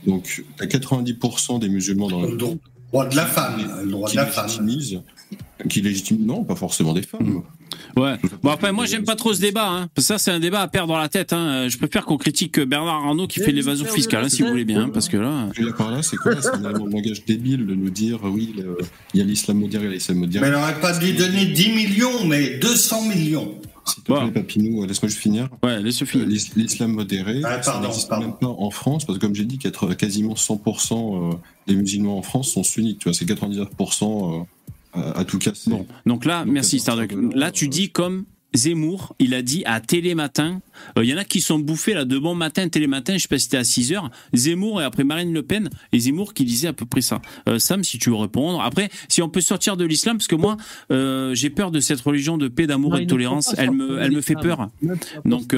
Donc, 0.07 0.23
tu 0.23 0.45
as 0.61 0.67
90% 0.67 1.59
des 1.59 1.69
musulmans 1.69 2.09
dans 2.09 2.23
le 2.23 2.37
monde. 2.37 2.59
Droit 2.93 3.09
de 3.09 3.17
la 3.17 3.27
femme, 3.27 3.57
le 3.83 3.91
droit 3.91 4.09
de 4.09 4.17
la 4.17 4.27
femme. 4.27 4.49
Qui 5.69 5.81
légitime, 5.81 6.25
non, 6.25 6.45
pas 6.45 6.55
forcément 6.55 6.93
des 6.93 7.03
femmes. 7.03 7.27
Mmh. 7.27 7.43
Ouais. 7.97 8.17
Bon 8.43 8.51
après 8.51 8.73
moi 8.73 8.85
j'aime 8.85 9.05
pas 9.05 9.17
trop 9.17 9.33
ce 9.33 9.41
débat. 9.41 9.69
Hein. 9.69 9.89
Ça 9.97 10.19
c'est 10.19 10.31
un 10.31 10.41
débat 10.41 10.61
à 10.61 10.69
perdre 10.69 10.89
dans 10.89 10.99
la 10.99 11.09
tête. 11.09 11.33
Hein. 11.33 11.69
Je 11.69 11.79
préfère 11.79 12.05
qu'on 12.05 12.19
critique 12.19 12.61
Bernard 12.61 13.07
Arnault 13.07 13.27
qui 13.27 13.41
fait 13.41 13.53
l'évasion 13.53 13.87
fiscale, 13.87 14.25
hein, 14.25 14.29
si 14.29 14.43
vous 14.43 14.49
voulez 14.49 14.65
bien, 14.65 14.85
hein, 14.85 14.91
parce 14.93 15.09
que 15.09 15.17
là. 15.17 15.49
par 15.77 15.91
là 15.91 16.03
c'est 16.03 16.17
quoi? 16.17 16.35
C'est 16.41 16.55
un 16.55 16.73
langage 16.73 17.25
débile 17.25 17.67
de 17.67 17.75
nous 17.75 17.91
dire 17.91 18.21
oui 18.25 18.55
il 19.15 19.21
y 19.21 19.23
a 19.23 19.27
l'islam 19.27 19.59
modéré, 19.59 19.85
il 19.85 19.89
y 19.89 19.91
a 19.93 19.95
l'islam 19.95 20.19
modéré. 20.19 20.45
Mais 20.45 20.49
elle 20.49 20.63
aurait 20.63 20.81
pas 20.81 20.97
dû 20.99 21.13
donner 21.13 21.47
10 21.47 21.69
millions, 21.73 22.25
mais 22.27 22.59
200 22.59 23.03
millions. 23.09 23.55
S'il 23.87 24.03
te 24.03 24.13
plaît, 24.13 24.31
Papinou, 24.33 24.83
euh, 24.83 24.87
laisse-moi 24.87 25.09
juste 25.09 25.21
finir. 25.21 25.49
Ouais, 25.63 25.81
laisse 25.81 26.03
finir. 26.03 26.27
Euh, 26.27 26.39
l'islam 26.57 26.93
modéré, 26.93 27.41
ah, 27.45 27.63
ça 27.63 27.81
n'existe 27.81 28.11
même 28.11 28.35
pas 28.39 28.49
en 28.49 28.71
France, 28.71 29.05
parce 29.05 29.19
que 29.19 29.25
comme 29.25 29.35
j'ai 29.35 29.45
dit, 29.45 29.59
quasiment 29.59 30.35
100% 30.35 31.33
euh, 31.33 31.37
des 31.69 31.77
musulmans 31.77 32.19
en 32.19 32.23
France 32.23 32.51
sont 32.51 32.65
sunnites. 32.65 32.99
Tu 32.99 33.05
vois, 33.05 33.15
c'est 33.15 33.25
99% 33.25 34.47
à 35.15 35.25
tout 35.25 35.39
casser. 35.39 35.71
Bon, 35.71 35.87
donc 36.05 36.25
là, 36.25 36.45
merci 36.47 36.79
Starduck. 36.81 37.15
Là, 37.35 37.51
tu 37.51 37.69
dis 37.69 37.91
comme 37.91 38.25
Zemmour, 38.55 39.15
il 39.19 39.35
a 39.35 39.43
dit 39.43 39.63
à 39.67 39.81
Télématin, 39.81 40.61
il 40.97 41.03
euh, 41.03 41.05
y 41.05 41.15
en 41.15 41.19
a 41.19 41.25
qui 41.25 41.41
sont 41.41 41.59
bouffés 41.59 41.95
là 41.95 42.05
de 42.05 42.19
bon 42.19 42.35
matin, 42.35 42.69
Télématin, 42.69 43.17
je 43.17 43.23
sais 43.23 43.29
pas 43.29 43.39
si 43.39 43.45
c'était 43.45 43.57
à 43.59 43.65
6 43.65 43.93
heures, 43.93 44.11
Zemmour 44.35 44.81
et 44.81 44.85
après 44.85 45.05
Marine 45.05 45.33
Le 45.33 45.43
Pen, 45.43 45.69
et 45.93 45.99
Zemmour 45.99 46.33
qui 46.35 46.45
disait 46.45 46.69
à 46.69 46.73
peu 46.73 46.87
près 46.87 47.03
ça. 47.03 47.21
Euh, 47.49 47.59
Sam, 47.59 47.85
si 47.85 47.99
tu 47.99 48.11
veux 48.11 48.17
répondre. 48.17 48.61
Après, 48.61 48.89
si 49.09 49.23
on 49.23 49.29
peut 49.29 49.41
sortir 49.41 49.77
de 49.77 49.85
l'islam, 49.85 50.17
parce 50.17 50.29
que 50.29 50.37
moi, 50.37 50.57
euh, 50.91 51.35
j'ai 51.35 51.51
peur 51.51 51.71
de 51.71 51.81
cette 51.81 52.01
religion 52.01 52.39
de 52.39 52.49
paix, 52.49 52.67
d'amour 52.67 52.97
et 52.97 53.05
de 53.05 53.11
tolérance, 53.11 53.55
elle 53.59 53.73
me, 53.73 54.01
elle 54.01 54.13
me 54.13 54.21
fait 54.21 54.35
peur. 54.35 54.69
Donc, 55.25 55.55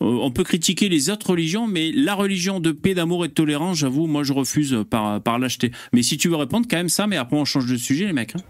on 0.00 0.30
peut 0.30 0.44
critiquer 0.44 0.88
les 0.88 1.10
autres 1.10 1.30
religions, 1.30 1.66
mais 1.66 1.92
la 1.92 2.14
religion 2.14 2.60
de 2.60 2.72
paix, 2.72 2.94
d'amour 2.94 3.24
et 3.24 3.28
de 3.28 3.34
tolérance, 3.34 3.78
j'avoue, 3.78 4.06
moi 4.06 4.22
je 4.22 4.32
refuse 4.32 4.84
par, 4.90 5.20
par 5.20 5.38
l'acheter. 5.38 5.70
Mais 5.92 6.02
si 6.02 6.16
tu 6.16 6.28
veux 6.28 6.36
répondre, 6.36 6.66
quand 6.68 6.76
même 6.76 6.88
ça, 6.88 7.06
mais 7.06 7.16
après 7.16 7.36
on 7.36 7.44
change 7.44 7.66
de 7.66 7.76
sujet, 7.76 8.06
les 8.06 8.12
mecs. 8.12 8.34
Hein. 8.34 8.40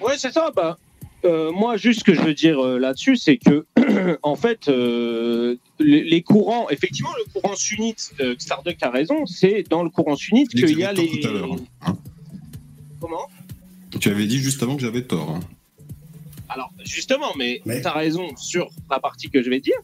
Ouais, 0.00 0.14
c'est 0.18 0.32
ça. 0.32 0.50
Bah, 0.54 0.76
euh, 1.24 1.52
moi, 1.52 1.76
juste 1.76 2.00
ce 2.00 2.04
que 2.04 2.14
je 2.14 2.20
veux 2.20 2.34
dire 2.34 2.62
euh, 2.62 2.78
là-dessus, 2.78 3.16
c'est 3.16 3.38
que, 3.38 3.66
en 4.22 4.36
fait, 4.36 4.68
euh, 4.68 5.56
les, 5.78 6.22
courants, 6.22 6.68
effectivement, 6.68 7.12
le 7.16 7.40
courant 7.40 7.56
sunnite, 7.56 8.14
Starduck 8.38 8.76
a 8.82 8.90
raison, 8.90 9.24
c'est 9.26 9.62
dans 9.68 9.82
le 9.82 9.90
courant 9.90 10.16
sunnite 10.16 10.50
qu'il 10.50 10.78
y 10.78 10.84
a 10.84 10.92
les. 10.92 11.22
Hein. 11.86 11.96
Comment? 13.00 13.28
Tu 14.00 14.08
avais 14.10 14.26
dit 14.26 14.38
juste 14.38 14.62
avant 14.62 14.76
que 14.76 14.82
j'avais 14.82 15.02
tort. 15.02 15.30
Hein. 15.30 15.40
Alors, 16.48 16.72
justement, 16.84 17.32
mais, 17.38 17.62
tu 17.64 17.86
as 17.86 17.92
raison 17.92 18.28
sur 18.36 18.70
la 18.90 19.00
partie 19.00 19.30
que 19.30 19.42
je 19.42 19.48
vais 19.48 19.60
dire. 19.60 19.78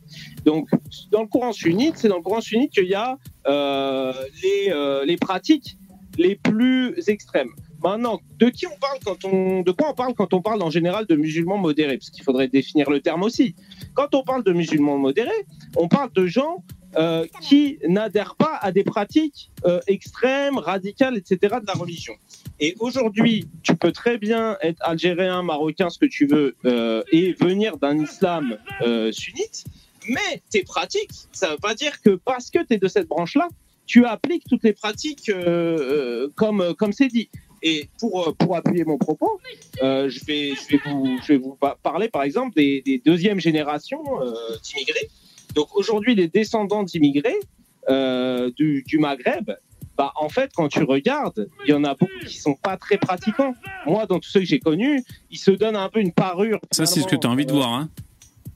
Donc, 0.44 0.68
dans 1.10 1.22
le 1.22 1.26
courant 1.26 1.52
sunnite, 1.52 1.94
c'est 1.96 2.08
dans 2.08 2.16
le 2.16 2.22
courant 2.22 2.42
sunnite 2.42 2.72
qu'il 2.72 2.86
y 2.86 2.94
a 2.94 3.18
les, 3.46 5.04
les 5.06 5.16
pratiques 5.16 5.76
les 6.18 6.36
plus 6.36 7.08
extrêmes. 7.08 7.50
Maintenant, 7.82 8.20
de 8.38 8.48
qui 8.48 8.66
on 8.66 8.78
parle 8.78 8.98
quand 9.04 9.24
on, 9.24 9.62
de 9.62 9.70
quoi 9.72 9.90
on 9.90 9.94
parle 9.94 10.14
quand 10.14 10.34
on 10.34 10.42
parle 10.42 10.62
en 10.62 10.70
général 10.70 11.06
de 11.06 11.16
musulmans 11.16 11.58
modérés? 11.58 11.96
Parce 11.98 12.10
qu'il 12.10 12.24
faudrait 12.24 12.48
définir 12.48 12.90
le 12.90 13.00
terme 13.00 13.22
aussi. 13.22 13.54
Quand 13.94 14.14
on 14.14 14.22
parle 14.22 14.44
de 14.44 14.52
musulmans 14.52 14.98
modérés, 14.98 15.46
on 15.76 15.88
parle 15.88 16.12
de 16.12 16.26
gens 16.26 16.62
euh, 16.96 17.24
qui 17.40 17.78
n'adhèrent 17.86 18.34
pas 18.34 18.58
à 18.60 18.72
des 18.72 18.82
pratiques 18.82 19.52
euh, 19.64 19.78
extrêmes, 19.86 20.58
radicales, 20.58 21.16
etc. 21.16 21.58
de 21.62 21.66
la 21.66 21.74
religion. 21.74 22.14
Et 22.58 22.74
aujourd'hui, 22.80 23.46
tu 23.62 23.76
peux 23.76 23.92
très 23.92 24.18
bien 24.18 24.56
être 24.60 24.78
algérien, 24.80 25.44
marocain, 25.44 25.88
ce 25.88 26.00
que 26.00 26.06
tu 26.06 26.26
veux, 26.26 26.56
euh, 26.64 27.04
et 27.12 27.32
venir 27.34 27.76
d'un 27.76 27.96
islam 27.96 28.58
sunnite, 29.12 29.64
mais 30.08 30.42
tes 30.50 30.64
pratiques, 30.64 31.12
ça 31.30 31.46
ne 31.46 31.52
veut 31.52 31.58
pas 31.58 31.74
dire 31.74 32.02
que 32.02 32.16
parce 32.16 32.50
que 32.50 32.58
tu 32.58 32.74
es 32.74 32.78
de 32.78 32.88
cette 32.88 33.06
branche-là, 33.06 33.48
tu 33.86 34.04
appliques 34.04 34.44
toutes 34.48 34.64
les 34.64 34.72
pratiques 34.72 35.30
comme 36.34 36.74
comme 36.74 36.92
c'est 36.92 37.08
dit. 37.08 37.28
Et 37.62 37.88
pour, 37.98 38.28
euh, 38.28 38.32
pour 38.32 38.56
appuyer 38.56 38.84
mon 38.84 38.98
propos, 38.98 39.40
euh, 39.82 40.08
je, 40.08 40.24
vais, 40.24 40.52
je, 40.54 40.76
vais 40.76 40.80
vous, 40.86 41.18
je 41.22 41.32
vais 41.32 41.38
vous 41.38 41.58
parler 41.82 42.08
par 42.08 42.22
exemple 42.22 42.54
des, 42.56 42.82
des 42.82 43.02
deuxièmes 43.04 43.40
générations 43.40 44.02
euh, 44.22 44.32
d'immigrés. 44.62 45.08
Donc 45.54 45.74
aujourd'hui, 45.74 46.14
les 46.14 46.28
descendants 46.28 46.82
d'immigrés 46.82 47.38
euh, 47.88 48.50
du, 48.56 48.82
du, 48.86 48.98
Maghreb, 48.98 49.50
bah, 49.96 50.12
en 50.16 50.28
fait, 50.28 50.50
quand 50.54 50.68
tu 50.68 50.82
regardes, 50.82 51.48
il 51.66 51.70
y 51.70 51.74
en 51.74 51.84
a 51.84 51.94
beaucoup 51.94 52.26
qui 52.26 52.38
sont 52.38 52.54
pas 52.54 52.76
très 52.76 52.98
pratiquants. 52.98 53.54
Moi, 53.86 54.06
dans 54.06 54.18
tous 54.18 54.30
ceux 54.30 54.40
que 54.40 54.46
j'ai 54.46 54.60
connus, 54.60 55.02
ils 55.30 55.38
se 55.38 55.50
donnent 55.50 55.76
un 55.76 55.88
peu 55.88 56.00
une 56.00 56.12
parure. 56.12 56.60
Ça, 56.70 56.86
c'est 56.86 57.00
ce 57.00 57.06
que 57.06 57.16
tu 57.16 57.26
as 57.26 57.30
envie 57.30 57.46
de 57.46 57.52
voir. 57.52 57.72
Hein 57.72 57.90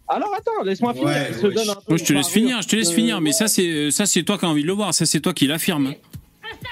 alors 0.06 0.34
attends, 0.34 0.62
laisse-moi 0.62 0.92
finir. 0.92 1.14
je 1.32 2.04
te 2.04 2.12
laisse 2.12 2.28
finir, 2.28 2.60
je 2.60 2.68
te 2.68 2.76
laisse 2.76 2.92
finir, 2.92 3.22
mais 3.22 3.32
ça 3.32 3.48
c'est 3.48 3.90
ça 3.90 4.04
c'est 4.04 4.22
toi 4.22 4.36
qui 4.36 4.44
as 4.44 4.48
envie 4.48 4.60
de 4.60 4.66
le 4.66 4.74
voir, 4.74 4.92
ça 4.92 5.06
c'est 5.06 5.20
toi 5.20 5.32
qui 5.32 5.46
l'affirme. 5.46 5.94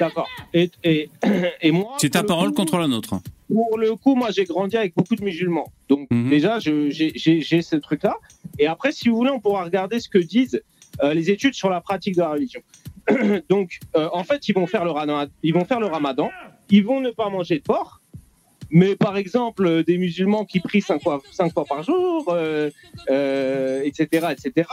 D'accord. 0.01 0.28
Et, 0.55 0.70
et, 0.85 1.10
et, 1.60 1.70
moi. 1.70 1.97
C'est 1.98 2.10
ta 2.10 2.23
parole 2.23 2.52
contre 2.52 2.78
la 2.78 2.89
nôtre. 2.89 3.14
Pour 3.52 3.78
le 3.78 3.94
coup, 3.97 4.14
moi, 4.14 4.31
j'ai 4.31 4.44
grandi 4.44 4.77
avec 4.77 4.94
beaucoup 4.97 5.14
de 5.14 5.24
musulmans. 5.24 5.70
Donc, 5.89 6.10
mhm. 6.10 6.31
déjà, 6.31 6.59
j'ai 6.59 7.62
ce 7.62 7.77
truc-là. 7.77 8.16
Et 8.59 8.66
après, 8.66 8.93
si 8.93 9.09
vous 9.09 9.16
voulez, 9.16 9.31
on 9.31 9.40
pourra 9.40 9.64
regarder 9.64 10.01
ce 10.01 10.09
que 10.09 10.19
disent 10.19 10.62
euh, 11.02 11.14
les 11.14 11.31
études 11.31 11.55
sur 11.55 11.69
la 11.69 11.81
pratique 11.81 12.14
de 12.14 12.20
la 12.20 12.31
religion. 12.31 12.62
Donc, 13.48 13.81
euh, 13.97 14.09
en 14.12 14.24
fait, 14.24 14.48
ils 14.48 14.55
vont, 14.55 14.66
faire 14.66 14.85
le 14.85 14.90
ramadan, 14.90 15.31
ils 15.43 15.52
vont 15.52 15.64
faire 15.64 15.81
le 15.81 15.86
ramadan, 15.86 16.31
ils 16.70 16.85
vont 16.85 17.01
ne 17.01 17.10
pas 17.10 17.28
manger 17.28 17.59
de 17.59 17.62
porc, 17.62 18.01
Mais 18.70 18.97
par 18.97 19.16
exemple, 19.16 19.85
des 19.85 19.98
musulmans 19.98 20.44
qui 20.44 20.60
prient 20.60 20.81
cinq 20.81 21.02
fois, 21.02 21.20
cinq 21.31 21.52
fois 21.52 21.64
par 21.64 21.82
jour, 21.82 22.27
euh, 22.28 22.70
euh, 23.10 23.82
etc., 23.82 24.28
etc. 24.31 24.69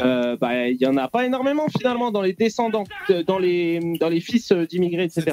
Euh, 0.00 0.36
bah, 0.36 0.68
il 0.68 0.76
y 0.76 0.86
en 0.86 0.96
a 0.96 1.08
pas 1.08 1.24
énormément 1.26 1.66
finalement 1.68 2.10
dans 2.10 2.22
les 2.22 2.32
descendants, 2.34 2.84
de- 3.08 3.22
dans 3.22 3.38
les 3.38 3.80
dans 3.98 4.08
les 4.08 4.20
fils 4.20 4.52
d'immigrés, 4.52 5.04
etc. 5.04 5.32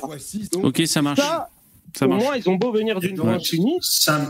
Donc, 0.52 0.66
Ok, 0.66 0.82
ça 0.86 1.02
marche. 1.02 1.20
Ça, 1.20 1.50
Ça 1.96 2.06
pour 2.06 2.16
marche. 2.16 2.24
moi, 2.24 2.38
ils 2.38 2.50
ont 2.50 2.56
beau 2.56 2.72
venir 2.72 3.00
d'une 3.00 3.16
branche 3.16 3.52
unie, 3.54 3.76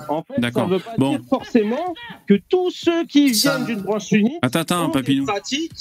en 0.10 0.24
fait, 0.24 0.34
ça 0.36 0.40
D'accord. 0.40 0.68
ne 0.68 0.74
veut 0.76 0.80
pas 0.80 0.96
Bon. 0.98 1.12
dire 1.12 1.22
forcément 1.30 1.94
que 2.28 2.34
tous 2.50 2.72
ceux 2.72 3.06
qui 3.06 3.32
viennent 3.32 3.66
d'une 3.66 3.82
branche 3.82 4.12
unie 4.12 4.38
Attends, 4.42 4.60
attends, 4.62 4.86
ont, 4.88 5.00
des 5.00 5.22
pratiques, 5.22 5.72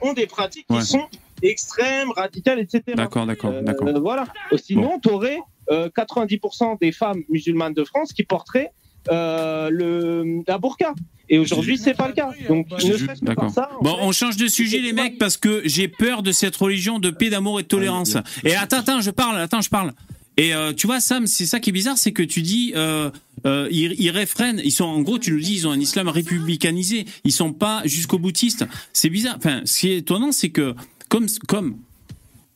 ont 0.00 0.12
des 0.14 0.26
pratiques 0.26 0.66
Ouais. 0.70 0.80
qui 0.80 0.86
sont 0.86 1.06
extrêmes, 1.42 2.10
radicales, 2.10 2.58
etc. 2.58 2.82
D'accord, 2.96 3.26
d'accord, 3.26 3.52
Euh, 3.52 3.62
d'accord. 3.62 3.88
voilà. 4.00 4.26
Euh, 4.52 4.56
Sinon, 4.56 4.98
tu 5.00 5.10
aurais 5.10 5.38
90% 5.70 6.78
des 6.80 6.92
femmes 6.92 7.22
musulmanes 7.28 7.74
de 7.74 7.84
France 7.84 8.12
qui 8.12 8.22
porteraient 8.24 8.72
euh, 9.10 9.70
le, 9.70 10.42
la 10.46 10.58
burqa. 10.58 10.94
Et 11.30 11.38
aujourd'hui, 11.38 11.76
c'est 11.76 11.94
pas 11.94 12.08
le 12.08 12.14
cas. 12.14 12.30
Donc, 12.48 12.70
ne 12.70 12.76
que 12.76 13.34
par 13.34 13.50
ça, 13.50 13.70
Bon, 13.82 13.96
on 14.00 14.12
change 14.12 14.36
de 14.36 14.46
sujet, 14.46 14.80
les 14.80 14.94
mecs, 14.94 15.18
parce 15.18 15.36
que 15.36 15.60
j'ai 15.64 15.88
peur 15.88 16.22
de 16.22 16.32
cette 16.32 16.56
religion 16.56 16.98
de 16.98 17.10
paix, 17.10 17.28
d'amour 17.28 17.60
et 17.60 17.64
de 17.64 17.68
tolérance. 17.68 18.16
Et 18.44 18.54
attends, 18.54 18.78
attends, 18.78 19.00
je 19.00 19.10
parle, 19.10 19.38
attends, 19.38 19.60
je 19.60 19.68
parle. 19.68 19.92
Et 20.38 20.54
euh, 20.54 20.72
tu 20.72 20.86
vois, 20.86 21.00
Sam, 21.00 21.26
c'est 21.26 21.46
ça 21.46 21.58
qui 21.58 21.70
est 21.70 21.72
bizarre, 21.72 21.98
c'est 21.98 22.12
que 22.12 22.22
tu 22.22 22.42
dis, 22.42 22.72
euh, 22.76 23.10
euh, 23.44 23.68
ils, 23.72 23.94
ils 23.98 24.10
réfrènent, 24.10 24.60
ils 24.64 24.70
sont, 24.70 24.84
en 24.84 25.00
gros, 25.00 25.18
tu 25.18 25.32
nous 25.32 25.40
dis, 25.40 25.54
ils 25.54 25.66
ont 25.66 25.72
un 25.72 25.80
islam 25.80 26.08
républicanisé, 26.08 27.06
ils 27.24 27.32
sont 27.32 27.52
pas 27.52 27.82
jusqu'au 27.84 28.18
boutiste. 28.18 28.64
C'est 28.92 29.10
bizarre. 29.10 29.34
Enfin, 29.36 29.62
ce 29.64 29.80
qui 29.80 29.88
est 29.88 29.98
étonnant, 29.98 30.30
c'est 30.30 30.50
que 30.50 30.76
comme, 31.08 31.26
comme, 31.48 31.76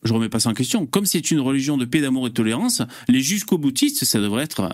je 0.05 0.13
remets 0.13 0.29
pas 0.29 0.39
ça 0.39 0.51
en 0.51 0.55
question, 0.55 0.87
comme 0.87 1.07
c'est 1.07 1.31
une 1.33 1.41
religion 1.41 1.77
de 1.77 1.85
paix, 1.85 2.01
d'amour 2.01 2.27
et 2.27 2.31
de 2.31 2.35
tolérance, 2.35 2.83
les 3.09 3.21
jusqu'au 3.21 3.59
boutistes, 3.59 4.05
ça 4.05 4.21
devrait 4.21 4.45
être 4.45 4.61
euh, 4.61 4.71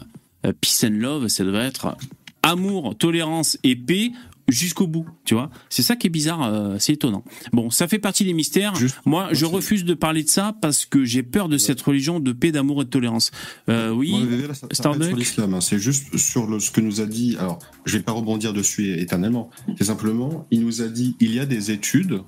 peace 0.60 0.85
and 0.85 0.93
love, 0.98 1.28
ça 1.28 1.44
devrait 1.44 1.66
être 1.66 1.97
amour, 2.43 2.97
tolérance 2.97 3.59
et 3.65 3.74
paix 3.77 4.12
jusqu'au 4.48 4.86
bout, 4.86 5.06
tu 5.27 5.35
vois. 5.35 5.51
C'est 5.69 5.82
ça 5.82 5.94
qui 5.94 6.06
est 6.06 6.10
bizarre, 6.10 6.43
euh, 6.44 6.77
c'est 6.78 6.94
étonnant. 6.94 7.23
Bon, 7.52 7.69
ça 7.69 7.86
fait 7.86 7.98
partie 7.98 8.24
des 8.24 8.32
mystères. 8.32 8.73
Moi, 9.05 9.28
je 9.32 9.44
refuse 9.44 9.85
de 9.85 9.93
parler 9.93 10.23
de 10.24 10.28
ça 10.31 10.55
parce 10.62 10.86
que 10.86 11.05
j'ai 11.05 11.23
peur 11.23 11.51
de 11.51 11.59
cette 11.59 11.82
religion 11.82 12.19
de 12.19 12.32
paix, 12.32 12.51
d'amour 12.51 12.81
et 12.81 12.85
de 12.86 12.90
tolérance. 12.90 13.31
Euh, 13.69 13.90
oui, 13.90 14.15
hein. 14.15 14.27
C'est 15.60 15.78
juste 15.78 16.16
sur 16.16 16.47
le- 16.47 16.60
ce 16.60 16.70
que 16.70 16.81
nous 16.81 17.02
a 17.02 17.06
dit. 17.06 17.36
Alors, 17.39 17.59
je 17.85 17.98
vais 17.98 18.02
pas 18.02 18.12
rebondir 18.12 18.55
dessus 18.55 18.98
éternellement. 18.98 19.51
C'est 19.77 19.85
simplement, 19.85 20.47
il 20.51 20.60
nous 20.65 20.81
a 20.81 20.89
dit, 20.89 21.15
il 21.20 21.35
y 21.35 21.40
a 21.40 21.44
des 21.44 21.70
études, 21.70 22.23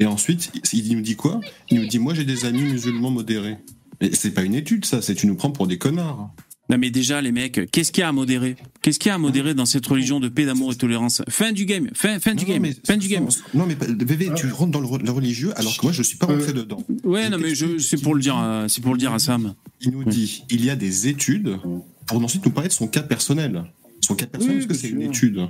et 0.00 0.06
ensuite, 0.06 0.50
il 0.72 0.88
il 0.88 0.96
nous 0.96 1.02
dit 1.02 1.14
quoi? 1.14 1.40
Il 1.70 1.78
nous 1.80 1.86
dit, 1.86 2.00
moi, 2.00 2.14
j'ai 2.14 2.24
des 2.24 2.46
amis 2.46 2.62
musulmans 2.62 3.10
modérés. 3.12 3.58
Mais 4.00 4.10
c'est 4.12 4.32
pas 4.32 4.42
une 4.42 4.54
étude, 4.56 4.86
ça. 4.86 5.02
C'est 5.02 5.14
tu 5.14 5.28
nous 5.28 5.36
prends 5.36 5.50
pour 5.52 5.68
des 5.68 5.78
connards. 5.78 6.30
Non 6.70 6.78
mais 6.78 6.90
déjà 6.90 7.20
les 7.20 7.32
mecs, 7.32 7.68
qu'est-ce 7.72 7.90
qu'il 7.90 8.00
y 8.02 8.04
a 8.04 8.08
à 8.08 8.12
modérer? 8.12 8.54
Qu'est-ce 8.80 8.98
qu'il 9.00 9.08
y 9.08 9.12
a 9.12 9.16
à 9.16 9.18
modérer 9.18 9.54
dans 9.54 9.66
cette 9.66 9.84
religion 9.86 10.20
de 10.20 10.28
paix, 10.28 10.46
d'amour 10.46 10.70
et 10.70 10.74
de 10.74 10.78
tolérance? 10.78 11.20
Fin 11.28 11.50
du 11.52 11.64
game, 11.66 11.90
fin, 11.94 12.20
fin 12.20 12.34
du 12.34 12.44
game, 12.44 12.64
fin 12.86 12.96
du 12.96 13.08
game. 13.08 13.26
Non, 13.54 13.66
mais 13.66 13.74
VV, 13.74 14.30
tu 14.36 14.46
rentres 14.50 14.70
dans 14.70 14.80
le, 14.80 14.86
re- 14.86 15.04
le 15.04 15.10
religieux, 15.10 15.52
alors 15.56 15.76
que 15.76 15.82
moi, 15.82 15.92
je 15.92 16.02
suis 16.02 16.16
pas 16.16 16.26
rentré 16.26 16.52
dedans. 16.52 16.82
Ouais, 17.02 17.28
non 17.28 17.38
mais 17.38 17.54
je, 17.56 17.78
c'est 17.78 18.00
pour 18.00 18.14
le 18.14 18.20
dire, 18.22 18.38
euh, 18.38 18.68
c'est 18.68 18.80
pour 18.82 18.92
le 18.92 18.98
dire 18.98 19.12
à 19.12 19.18
Sam. 19.18 19.54
Il 19.80 19.90
nous 19.90 20.04
dit, 20.04 20.44
il 20.48 20.64
y 20.64 20.70
a 20.70 20.76
des 20.76 21.08
études, 21.08 21.58
pour 22.06 22.22
ensuite 22.22 22.44
nous 22.46 22.52
parler 22.52 22.68
de 22.68 22.72
son 22.74 22.86
cas 22.86 23.02
personnel. 23.02 23.64
Son 24.00 24.14
cas 24.14 24.26
personnel, 24.26 24.58
Oui, 24.60 24.66
parce 24.66 24.78
que 24.80 24.86
c'est 24.86 24.92
une 24.92 25.02
étude. 25.02 25.40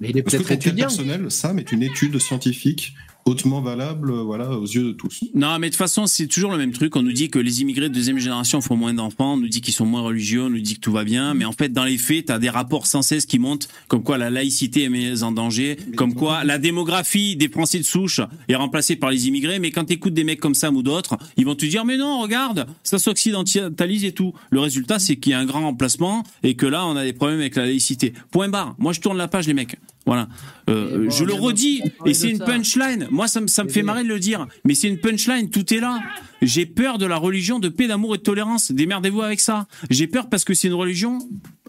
Mais 0.00 0.10
il 0.10 0.16
est 0.18 0.22
Parce 0.22 0.36
que 0.36 0.42
peut-être 0.44 0.48
ton 0.60 0.64
cas 0.64 0.70
étudiant. 0.70 0.86
personnel, 0.86 1.30
Sam, 1.30 1.58
est 1.58 1.72
une 1.72 1.82
étude 1.82 2.18
scientifique 2.20 2.94
hautement 3.28 3.60
valable, 3.60 4.10
euh, 4.10 4.22
voilà, 4.22 4.50
aux 4.50 4.66
yeux 4.66 4.84
de 4.84 4.92
tous. 4.92 5.24
Non, 5.34 5.58
mais 5.58 5.68
de 5.68 5.72
toute 5.72 5.78
façon, 5.78 6.06
c'est 6.06 6.26
toujours 6.26 6.50
le 6.50 6.58
même 6.58 6.72
truc. 6.72 6.96
On 6.96 7.02
nous 7.02 7.12
dit 7.12 7.28
que 7.28 7.38
les 7.38 7.60
immigrés 7.60 7.88
de 7.88 7.94
deuxième 7.94 8.18
génération 8.18 8.60
font 8.60 8.76
moins 8.76 8.94
d'enfants, 8.94 9.34
on 9.34 9.36
nous 9.36 9.48
dit 9.48 9.60
qu'ils 9.60 9.74
sont 9.74 9.86
moins 9.86 10.00
religieux, 10.00 10.44
on 10.44 10.50
nous 10.50 10.60
dit 10.60 10.74
que 10.74 10.80
tout 10.80 10.92
va 10.92 11.04
bien, 11.04 11.34
mais 11.34 11.44
en 11.44 11.52
fait, 11.52 11.68
dans 11.68 11.84
les 11.84 11.98
faits, 11.98 12.26
t'as 12.26 12.38
des 12.38 12.48
rapports 12.48 12.86
sans 12.86 13.02
cesse 13.02 13.26
qui 13.26 13.38
montent, 13.38 13.68
comme 13.88 14.02
quoi 14.02 14.18
la 14.18 14.30
laïcité 14.30 14.84
est 14.84 14.88
mise 14.88 15.22
en 15.22 15.32
danger, 15.32 15.76
comme 15.96 16.14
quoi 16.14 16.44
la 16.44 16.58
démographie 16.58 17.36
des 17.36 17.48
Français 17.48 17.78
de 17.78 17.84
souche 17.84 18.20
est 18.48 18.54
remplacée 18.54 18.96
par 18.96 19.10
les 19.10 19.28
immigrés, 19.28 19.58
mais 19.58 19.70
quand 19.70 19.84
t'écoutes 19.84 20.14
des 20.14 20.24
mecs 20.24 20.40
comme 20.40 20.54
Sam 20.54 20.76
ou 20.76 20.82
d'autres, 20.82 21.18
ils 21.36 21.44
vont 21.44 21.54
te 21.54 21.66
dire, 21.66 21.84
mais 21.84 21.96
non, 21.96 22.20
regarde, 22.20 22.66
ça 22.82 22.98
s'occidentalise 22.98 24.04
et 24.04 24.12
tout. 24.12 24.32
Le 24.50 24.60
résultat, 24.60 24.98
c'est 24.98 25.16
qu'il 25.16 25.32
y 25.32 25.34
a 25.34 25.38
un 25.38 25.46
grand 25.46 25.62
remplacement 25.62 26.22
et 26.42 26.54
que 26.54 26.66
là, 26.66 26.86
on 26.86 26.96
a 26.96 27.04
des 27.04 27.12
problèmes 27.12 27.40
avec 27.40 27.56
la 27.56 27.66
laïcité. 27.66 28.14
Point 28.30 28.48
barre. 28.48 28.74
Moi, 28.78 28.92
je 28.92 29.00
tourne 29.00 29.18
la 29.18 29.28
page, 29.28 29.46
les 29.46 29.54
mecs. 29.54 29.76
Voilà. 30.08 30.26
Euh, 30.70 31.04
bon, 31.04 31.10
je 31.10 31.22
le 31.24 31.34
redis, 31.34 31.82
et 32.06 32.14
c'est 32.14 32.30
une 32.30 32.38
ça. 32.38 32.46
punchline. 32.46 33.06
Moi, 33.10 33.28
ça 33.28 33.42
me, 33.42 33.46
ça 33.46 33.62
me 33.62 33.68
fait 33.68 33.82
marrer 33.82 34.04
de 34.04 34.08
le 34.08 34.18
dire, 34.18 34.46
mais 34.64 34.74
c'est 34.74 34.88
une 34.88 34.96
punchline. 34.98 35.50
Tout 35.50 35.72
est 35.74 35.80
là. 35.80 36.00
J'ai 36.40 36.64
peur 36.64 36.96
de 36.96 37.04
la 37.04 37.16
religion 37.18 37.58
de 37.58 37.68
paix, 37.68 37.88
d'amour 37.88 38.14
et 38.14 38.18
de 38.18 38.22
tolérance. 38.22 38.72
Démerdez-vous 38.72 39.20
avec 39.20 39.38
ça. 39.40 39.66
J'ai 39.90 40.06
peur 40.06 40.30
parce 40.30 40.44
que 40.44 40.54
c'est 40.54 40.68
une 40.68 40.74
religion 40.74 41.18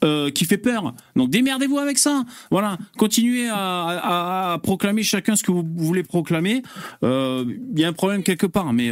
euh, 0.06 0.30
qui 0.32 0.46
fait 0.46 0.58
peur. 0.58 0.94
Donc 1.18 1.30
démerdez-vous 1.32 1.80
avec 1.80 1.98
ça. 1.98 2.24
Voilà. 2.50 2.78
Continuez 2.98 3.50
à, 3.50 3.56
à- 3.58 4.54
à 4.54 4.58
proclamer 4.60 5.04
chacun 5.04 5.36
ce 5.36 5.44
que 5.44 5.52
vous 5.52 5.68
voulez 5.76 6.04
proclamer. 6.04 6.64
Euh, 7.04 7.44
Il 7.74 7.80
y 7.80 7.84
a 7.84 7.90
un 7.90 7.94
problème 7.94 8.24
quelque 8.24 8.48
part, 8.48 8.72
mais 8.72 8.90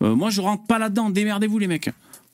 moi, 0.00 0.30
je 0.30 0.40
rentre 0.40 0.64
pas 0.66 0.78
là-dedans. 0.78 1.10
Démerdez-vous, 1.10 1.58
les 1.58 1.66
mecs. 1.68 1.90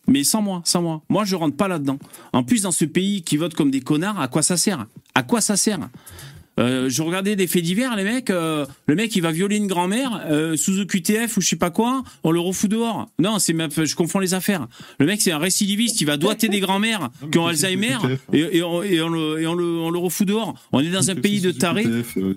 Mais 0.09 0.25
sans 0.25 0.43
moi, 0.43 0.63
sans 0.65 0.83
moi. 0.83 1.03
Moi, 1.09 1.25
je 1.25 1.37
rentre 1.37 1.57
pas 1.57 1.69
là-dedans. 1.69 1.99
En 2.33 2.43
plus, 2.43 2.63
dans 2.63 2.73
ce 2.73 2.87
pays 2.87 3.23
qui 3.23 3.37
vote 3.37 3.55
comme 3.55 3.71
des 3.71 3.81
connards, 3.81 4.19
à 4.19 4.27
quoi 4.27 4.43
ça 4.43 4.57
sert? 4.57 4.87
À 5.15 5.23
quoi 5.23 5.41
ça 5.41 5.57
sert? 5.57 5.79
Euh, 6.59 6.89
je 6.89 7.03
regardais 7.03 7.37
des 7.37 7.47
faits 7.47 7.63
divers, 7.63 7.95
les 7.97 8.05
mecs. 8.05 8.31
euh, 8.31 8.67
le 8.87 8.95
mec, 8.95 9.15
il 9.17 9.23
va 9.23 9.31
violer 9.33 9.57
une 9.57 9.67
grand-mère 9.69 10.25
euh, 10.29 10.57
sous 10.57 10.79
OQTF 10.81 11.37
ou 11.37 11.41
je 11.41 11.49
sais 11.49 11.57
pas 11.57 11.71
quoi. 11.71 12.03
On 12.25 12.31
le 12.33 12.41
refout 12.41 12.69
dehors. 12.71 13.09
Non, 13.19 13.39
c'est 13.39 13.53
ma- 13.53 13.69
je 13.69 13.95
confonds 13.95 14.19
les 14.19 14.35
affaires. 14.35 14.67
Le 14.99 15.07
mec, 15.07 15.21
c'est 15.23 15.31
un 15.33 15.39
récidiviste. 15.39 16.01
Il 16.01 16.07
va 16.07 16.17
doiter 16.17 16.49
des 16.49 16.61
grand-mères 16.61 17.11
qui 17.31 17.39
ont 17.39 17.47
Alzheimer 17.47 17.97
et, 18.33 18.59
et 18.59 18.63
on, 18.63 18.83
et 18.83 19.01
on 19.01 19.09
le, 19.09 19.41
et 19.41 19.47
on 19.47 19.55
le, 19.55 19.65
on 19.79 19.91
le 19.91 19.99
refout 19.99 20.27
dehors. 20.27 20.55
On 20.73 20.81
est 20.81 20.91
dans 20.91 21.11
un 21.11 21.15
pays 21.15 21.41
de 21.41 21.51
tarés. 21.53 21.87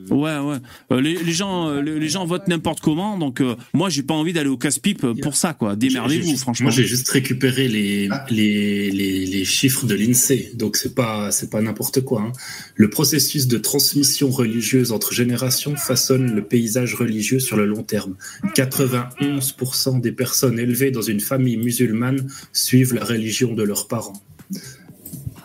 Ouais, 0.09 0.37
ouais. 0.37 0.57
Euh, 0.91 1.01
les, 1.01 1.15
les 1.15 1.31
gens, 1.31 1.67
euh, 1.69 1.81
les, 1.81 1.99
les 1.99 2.09
gens 2.09 2.25
votent 2.25 2.47
n'importe 2.47 2.79
comment. 2.81 3.17
Donc, 3.17 3.41
euh, 3.41 3.55
moi, 3.73 3.89
j'ai 3.89 4.03
pas 4.03 4.13
envie 4.13 4.33
d'aller 4.33 4.49
au 4.49 4.57
casse-pipe 4.57 5.05
pour 5.21 5.35
ça, 5.35 5.53
quoi. 5.53 5.75
Démerdez-vous, 5.75 6.37
franchement. 6.37 6.65
Moi, 6.65 6.71
j'ai 6.71 6.85
juste 6.85 7.09
récupéré 7.09 7.67
les, 7.67 8.07
Ah. 8.11 8.25
les, 8.29 8.91
les, 8.91 9.25
les 9.25 9.45
chiffres 9.45 9.85
de 9.87 9.95
l'INSEE, 9.95 10.51
donc 10.55 10.75
c'est 10.77 10.93
pas 10.93 11.31
c'est 11.31 11.49
pas 11.49 11.61
n'importe 11.61 12.01
quoi. 12.01 12.21
hein. 12.21 12.31
Le 12.75 12.89
processus 12.89 13.47
de 13.47 13.57
transmission 13.57 14.10
religieuse 14.19 14.91
entre 14.91 15.13
générations 15.13 15.75
façonne 15.75 16.33
le 16.35 16.43
paysage 16.43 16.95
religieux 16.95 17.39
sur 17.39 17.57
le 17.57 17.65
long 17.65 17.83
terme. 17.83 18.15
91% 18.55 19.99
des 20.01 20.11
personnes 20.11 20.59
élevées 20.59 20.91
dans 20.91 21.01
une 21.01 21.19
famille 21.19 21.57
musulmane 21.57 22.29
suivent 22.53 22.93
la 22.93 23.03
religion 23.03 23.53
de 23.53 23.63
leurs 23.63 23.87
parents. 23.87 24.21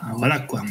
Ah, 0.01 0.11
Voilà 0.17 0.39
quoi. 0.39 0.63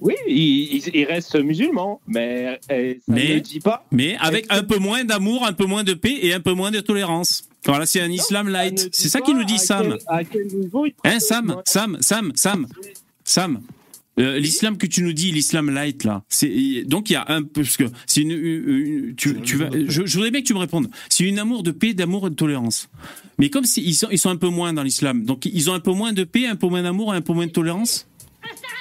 Oui, 0.00 0.14
ils, 0.28 0.80
ils 0.94 1.04
restent 1.06 1.34
musulmans, 1.34 2.00
mais 2.06 2.58
euh, 2.70 2.94
ça 2.94 3.00
Mais- 3.08 3.34
ne 3.34 3.40
dit 3.40 3.58
pas. 3.58 3.84
Mais 3.90 4.16
avec 4.20 4.46
un 4.48 4.62
peu 4.62 4.78
moins 4.78 5.04
d'amour, 5.04 5.44
un 5.44 5.52
peu 5.52 5.64
moins 5.66 5.82
de 5.82 5.94
paix 5.94 6.16
et 6.22 6.32
un 6.32 6.40
peu 6.40 6.52
moins 6.52 6.70
de 6.70 6.78
tolérance. 6.80 7.42
Voilà, 7.66 7.84
c'est 7.84 8.00
un 8.00 8.10
islam 8.10 8.48
light. 8.48 8.88
C'est 8.92 9.08
ça 9.08 9.20
qu'il 9.20 9.36
nous 9.36 9.42
dit 9.44 9.54
à 9.54 9.58
Sam. 9.58 9.88
quel- 9.88 9.98
à 10.06 10.22
quel 10.24 10.46
Hein, 11.04 11.18
Sam, 11.18 11.56
Sam, 11.64 11.96
Sam, 12.00 12.32
Sam, 12.36 12.66
Sam. 13.24 13.60
Euh, 14.18 14.38
l'islam 14.38 14.76
que 14.76 14.86
tu 14.86 15.02
nous 15.02 15.12
dis, 15.12 15.30
l'islam 15.32 15.70
light 15.70 16.04
là, 16.04 16.22
c'est 16.28 16.82
donc 16.86 17.08
il 17.10 17.12
y 17.12 17.16
a 17.16 17.24
un 17.28 17.42
peu 17.42 17.62
parce 17.62 17.76
que 17.76 17.84
c'est 18.06 18.22
une, 18.22 18.32
une- 18.32 19.14
tu, 19.16 19.40
tu 19.42 19.56
vas, 19.56 19.68
je, 19.72 20.04
je 20.06 20.12
voudrais 20.14 20.30
bien 20.30 20.40
que 20.42 20.46
tu 20.46 20.54
me 20.54 20.58
répondes. 20.58 20.88
C'est 21.08 21.24
une 21.24 21.38
amour 21.38 21.62
de 21.62 21.70
paix, 21.70 21.94
d'amour 21.94 22.26
et 22.26 22.30
de 22.30 22.34
tolérance. 22.34 22.88
Mais 23.38 23.48
comme 23.50 23.64
c'est- 23.64 23.80
ils 23.80 23.94
sont 23.94 24.08
ils 24.10 24.18
sont 24.18 24.30
un 24.30 24.36
peu 24.36 24.48
moins 24.48 24.72
dans 24.72 24.82
l'islam, 24.82 25.24
donc 25.24 25.46
ils 25.46 25.70
ont 25.70 25.74
un 25.74 25.80
peu 25.80 25.92
moins 25.92 26.12
de 26.12 26.24
paix, 26.24 26.46
un 26.46 26.56
peu 26.56 26.66
moins 26.66 26.82
d'amour 26.82 27.14
et 27.14 27.16
un 27.16 27.20
peu 27.22 27.32
moins 27.32 27.46
de 27.46 27.52
tolérance? 27.52 28.06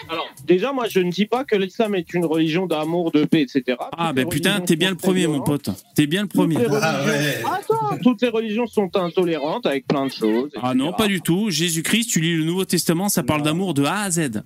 Alors, 0.10 0.28
déjà, 0.46 0.72
moi, 0.72 0.88
je 0.88 1.00
ne 1.02 1.12
dis 1.12 1.26
pas 1.26 1.44
que 1.44 1.56
l'islam 1.58 1.94
est 1.96 2.14
une 2.14 2.24
religion 2.24 2.66
d'amour, 2.66 3.12
de 3.12 3.26
paix, 3.26 3.42
etc. 3.42 3.78
Ah 3.98 4.14
ben 4.14 4.26
putain, 4.30 4.62
t'es 4.62 4.78
bien 4.78 4.92
le 4.92 4.96
premier 4.96 5.28
mon 5.28 5.42
pote. 5.42 5.70
T'es 5.96 6.08
bien 6.08 6.22
le 6.22 6.28
premier. 6.30 6.56
Toutes 6.56 6.64
les 6.72 6.78
religions- 6.78 7.48
Attends, 7.52 7.98
toutes 8.02 8.22
les 8.22 8.30
religions 8.30 8.68
sont 8.68 8.90
intolérantes 8.96 9.66
avec 9.66 9.86
plein 9.86 10.06
de 10.06 10.12
choses. 10.12 10.52
Ah 10.62 10.74
non, 10.74 10.94
pas 10.94 11.08
du 11.08 11.20
tout. 11.20 11.50
Jésus-Christ, 11.50 12.08
tu 12.10 12.22
lis 12.22 12.38
le 12.38 12.46
Nouveau 12.46 12.64
Testament, 12.64 13.10
ça 13.10 13.24
parle 13.24 13.42
d'amour 13.44 13.74
de 13.74 13.84
A 13.84 14.04
à 14.04 14.10
Z. 14.12 14.44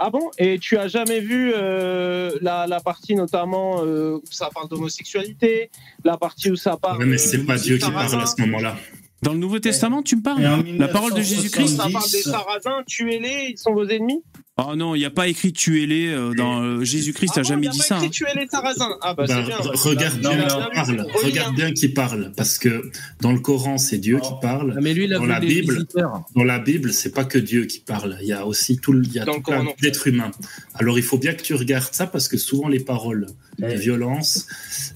Ah 0.00 0.10
bon? 0.10 0.30
Et 0.38 0.58
tu 0.60 0.78
as 0.78 0.86
jamais 0.86 1.18
vu 1.18 1.52
euh, 1.54 2.30
la, 2.40 2.68
la 2.68 2.78
partie 2.78 3.16
notamment 3.16 3.82
euh, 3.84 4.18
où 4.18 4.22
ça 4.30 4.48
parle 4.54 4.68
d'homosexualité, 4.68 5.70
la 6.04 6.16
partie 6.16 6.50
où 6.52 6.56
ça 6.56 6.76
parle. 6.76 6.98
Ouais, 6.98 7.06
mais 7.06 7.18
c'est 7.18 7.38
euh, 7.38 7.44
pas 7.44 7.56
des 7.56 7.62
Dieu 7.62 7.78
qui 7.78 7.90
parle 7.90 8.20
à 8.22 8.26
ce 8.26 8.40
moment-là. 8.42 8.76
Dans 9.22 9.32
le 9.32 9.38
Nouveau 9.38 9.58
Testament, 9.58 10.02
tu 10.02 10.14
me 10.16 10.22
parles 10.22 10.40
La 10.78 10.86
parole 10.86 11.12
de 11.12 11.20
Jésus-Christ? 11.20 11.76
Ça 11.76 11.88
parle 11.92 12.10
des 12.10 12.22
Sarrasins, 12.22 12.84
tuez-les, 12.86 13.48
ils 13.50 13.58
sont 13.58 13.72
vos 13.74 13.86
ennemis? 13.86 14.22
Oh 14.60 14.74
non, 14.74 14.96
il 14.96 14.98
n'y 14.98 15.04
a 15.04 15.10
pas 15.10 15.28
écrit 15.28 15.52
tuez-les 15.52 16.08
euh, 16.08 16.34
dans 16.34 16.60
euh, 16.62 16.82
Jésus-Christ, 16.82 17.32
Ah 17.36 17.38
a 17.38 17.42
bon, 17.42 17.48
jamais 17.48 17.66
y 17.66 17.68
a 17.68 17.72
dit 17.72 17.78
pas 17.78 17.84
ça. 17.84 17.96
écrit 17.96 18.06
hein. 18.06 18.10
tuer 18.10 18.26
les 18.40 18.48
Sarrasins. 18.48 18.96
Ah 19.02 19.14
bah, 19.14 19.24
Ben, 19.28 19.36
c'est 19.36 19.46
bien. 19.46 19.56
re- 19.58 19.88
regarde 19.88 20.18
bien 20.18 20.36
parle. 20.74 21.06
Regarde 21.24 21.54
bien 21.54 21.72
qui 21.72 21.88
parle, 21.88 22.32
parce 22.36 22.58
que 22.58 22.90
dans 23.20 23.32
le 23.32 23.38
Coran, 23.38 23.78
c'est 23.78 23.98
Dieu 23.98 24.18
qui 24.18 24.32
parle. 24.42 24.74
Ah, 24.76 24.80
mais 24.82 24.94
lui, 24.94 25.04
il 25.04 25.14
a 25.14 25.18
dans 25.18 25.26
la 25.26 25.38
Bible, 25.38 25.74
visiteurs. 25.74 26.24
dans 26.34 26.42
la 26.44 26.58
Bible, 26.58 26.92
c'est 26.92 27.12
pas 27.14 27.24
que 27.24 27.38
Dieu 27.38 27.66
qui 27.66 27.78
parle. 27.78 28.16
Il 28.20 28.26
y 28.26 28.32
a 28.32 28.46
aussi 28.46 28.78
tout, 28.78 28.92
le- 28.92 29.04
il 29.04 29.12
y 29.12 29.20
a 29.20 29.24
Dans 29.24 29.34
tout 29.34 29.42
plein 29.42 29.64
d'êtres 29.80 30.08
humains. 30.08 30.32
Alors, 30.74 30.98
il 30.98 31.04
faut 31.04 31.18
bien 31.18 31.34
que 31.34 31.42
tu 31.42 31.54
regardes 31.54 31.94
ça 31.94 32.08
parce 32.08 32.26
que 32.26 32.36
souvent 32.36 32.66
les 32.68 32.80
paroles 32.80 33.26
de 33.60 33.74
violence, 33.74 34.46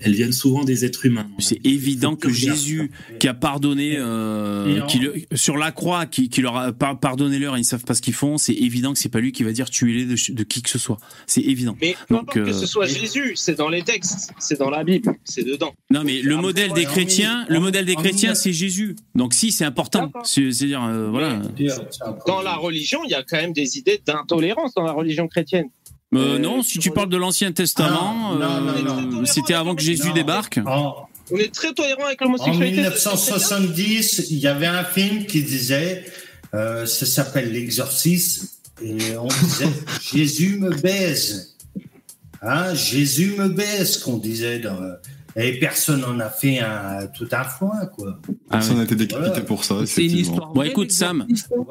elles 0.00 0.14
viennent 0.14 0.32
souvent 0.32 0.62
des 0.64 0.84
êtres 0.84 1.06
humains. 1.06 1.28
C'est 1.40 1.64
évident 1.66 2.14
que 2.14 2.30
Jésus, 2.30 2.90
qui 3.18 3.26
a 3.28 3.34
pardonné, 3.34 3.94
euh, 3.98 4.80
qui 4.86 4.98
le- 5.00 5.14
sur 5.34 5.56
la 5.56 5.72
croix, 5.72 6.06
qui, 6.06 6.28
qui 6.28 6.42
leur 6.42 6.56
a 6.56 6.72
par- 6.72 6.98
pardonné 7.00 7.38
leur, 7.40 7.58
ils 7.58 7.64
savent 7.64 7.84
pas 7.84 7.94
ce 7.94 8.02
qu'ils 8.02 8.14
font. 8.14 8.38
C'est 8.38 8.54
évident 8.54 8.92
que 8.92 8.98
c'est 9.00 9.08
pas 9.08 9.20
lui 9.20 9.32
qui 9.32 9.42
va 9.42 9.51
dire 9.52 9.70
tuez-les 9.70 10.04
de, 10.06 10.32
de 10.32 10.42
qui 10.44 10.62
que 10.62 10.70
ce 10.70 10.78
soit. 10.78 10.98
C'est 11.26 11.40
évident. 11.42 11.76
Mais 11.80 11.94
Donc, 12.10 12.32
que 12.32 12.40
euh, 12.40 12.52
ce 12.52 12.66
soit 12.66 12.86
Jésus, 12.86 13.32
c'est 13.36 13.54
dans 13.54 13.68
les 13.68 13.82
textes, 13.82 14.30
c'est 14.38 14.58
dans 14.58 14.70
la 14.70 14.84
Bible, 14.84 15.14
c'est 15.24 15.44
dedans. 15.44 15.74
Non, 15.90 16.02
mais 16.04 16.20
le 16.22 16.36
modèle 16.36 16.72
des 16.72 16.84
chrétiens, 16.84 17.44
le 17.48 17.60
modèle 17.60 17.84
des 17.84 17.96
chrétiens, 17.96 18.34
c'est 18.34 18.52
Jésus. 18.52 18.96
Donc 19.14 19.34
si, 19.34 19.52
c'est 19.52 19.64
important. 19.64 20.10
C'est- 20.24 20.50
C'est-à-dire, 20.52 20.82
euh, 20.84 21.08
voilà. 21.10 21.40
Dans 22.26 22.42
la 22.42 22.56
religion, 22.56 23.00
il 23.04 23.10
y 23.10 23.14
a 23.14 23.22
quand 23.22 23.36
même 23.36 23.52
des 23.52 23.78
idées 23.78 24.00
d'intolérance 24.04 24.74
dans 24.74 24.82
la 24.84 24.92
religion 24.92 25.28
chrétienne. 25.28 25.66
Euh, 26.14 26.38
non, 26.38 26.62
si 26.62 26.78
tu 26.78 26.90
parles 26.90 27.08
de 27.08 27.16
l'Ancien 27.16 27.52
Testament, 27.52 28.34
euh, 28.38 28.82
non. 28.82 29.24
c'était 29.24 29.54
avant 29.54 29.74
que 29.74 29.82
Jésus 29.82 30.12
débarque. 30.12 30.60
On 31.30 31.38
est 31.38 31.54
très 31.54 31.72
tolérant 31.72 32.04
avec 32.04 32.20
En 32.20 32.26
l'homosexualité. 32.26 32.82
1970, 32.82 34.26
il 34.30 34.38
y 34.38 34.46
avait 34.46 34.66
un 34.66 34.84
film 34.84 35.24
qui 35.26 35.42
disait, 35.42 36.04
euh, 36.54 36.84
ça 36.84 37.06
s'appelle 37.06 37.52
L'Exorcisme, 37.52 38.46
et 38.82 39.16
on 39.16 39.28
disait 39.28 39.68
Jésus 40.12 40.58
me 40.58 40.70
baise. 40.70 41.56
Hein, 42.40 42.74
Jésus 42.74 43.34
me 43.36 43.48
baise, 43.48 43.98
qu'on 43.98 44.18
disait. 44.18 44.58
Dans, 44.58 44.78
et 45.36 45.58
personne 45.58 46.00
n'en 46.00 46.18
a 46.20 46.28
fait 46.28 46.58
un, 46.60 47.06
tout 47.16 47.28
un 47.32 47.44
foin, 47.44 47.86
quoi. 47.94 48.18
Personne 48.50 48.78
n'a 48.78 48.84
été 48.84 48.94
décapité 48.94 49.28
Voilà. 49.28 49.44
pour 49.44 49.64
ça, 49.64 49.76
C'est 49.86 50.02
une 50.02 50.10
effectivement. 50.10 50.20
histoire 50.32 50.52
Bon, 50.52 50.62
écoute, 50.62 50.90
Sam, 50.90 51.26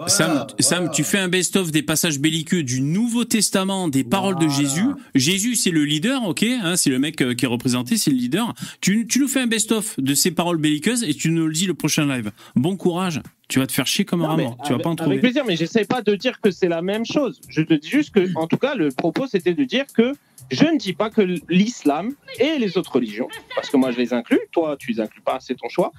Sam, 0.08 0.48
Sam, 0.60 0.90
tu 0.94 1.04
fais 1.04 1.20
un 1.20 1.28
best-of 1.28 1.72
des 1.72 1.84
passages 1.84 2.20
belliqueux 2.20 2.64
du 2.64 2.82
Nouveau 2.82 3.26
Testament, 3.26 3.88
des 3.88 4.04
paroles 4.04 4.38
de 4.40 4.48
Jésus. 4.48 4.86
Jésus, 5.16 5.56
c'est 5.56 5.72
le 5.72 5.84
leader, 5.86 6.24
ok, 6.28 6.44
hein, 6.44 6.76
c'est 6.76 6.90
le 6.90 7.00
mec 7.00 7.22
euh, 7.22 7.34
qui 7.34 7.46
est 7.46 7.48
représenté, 7.48 7.98
c'est 7.98 8.12
le 8.12 8.18
leader. 8.18 8.54
Tu, 8.82 9.06
tu 9.08 9.20
nous 9.20 9.28
fais 9.28 9.42
un 9.42 9.48
best-of 9.48 10.00
de 10.00 10.14
ces 10.14 10.32
paroles 10.32 10.58
belliqueuses 10.58 11.04
et 11.04 11.14
tu 11.14 11.30
nous 11.32 11.48
le 11.48 11.54
dis 11.54 11.66
le 11.68 11.74
prochain 11.74 12.06
live. 12.06 12.32
Bon 12.56 12.76
courage. 12.76 13.22
Tu 13.48 13.60
vas 13.60 13.68
te 13.68 13.74
faire 13.74 13.86
chier 13.86 14.06
comme 14.06 14.24
un 14.24 14.38
mort. 14.38 14.58
Tu 14.66 14.72
vas 14.72 14.80
pas 14.80 14.90
en 14.90 14.96
trouver. 14.96 15.16
Avec 15.16 15.22
plaisir, 15.24 15.44
mais 15.46 15.58
j'essaie 15.58 15.84
pas 15.84 16.02
de 16.02 16.16
dire 16.16 16.40
que 16.40 16.52
c'est 16.52 16.70
la 16.70 16.82
même 16.82 17.06
chose. 17.06 17.42
Je 17.50 17.62
te 17.62 17.74
dis 17.74 17.90
juste 17.90 18.12
que, 18.12 18.30
en 18.36 18.48
tout 18.48 18.56
cas, 18.56 18.76
le 18.76 18.92
propos 18.92 19.28
c'était 19.28 19.54
de 19.54 19.66
dire 19.66 19.84
que 19.94 20.14
je 20.52 20.65
ne 20.65 20.78
dis 20.78 20.94
pas 20.94 21.10
que 21.10 21.22
l'islam 21.49 22.11
et 22.40 22.57
les 22.60 22.78
autres 22.78 22.91
religions, 22.94 23.28
parce 23.56 23.69
que 23.69 23.78
moi 23.78 23.91
je 23.91 23.98
les 23.98 24.14
inclus, 24.14 24.40
toi 24.52 24.76
tu 24.78 24.91
les 24.91 24.99
inclus 24.99 25.22
pas, 25.22 25.38
c'est 25.40 25.56
ton 25.56 25.69
choix. 25.69 25.91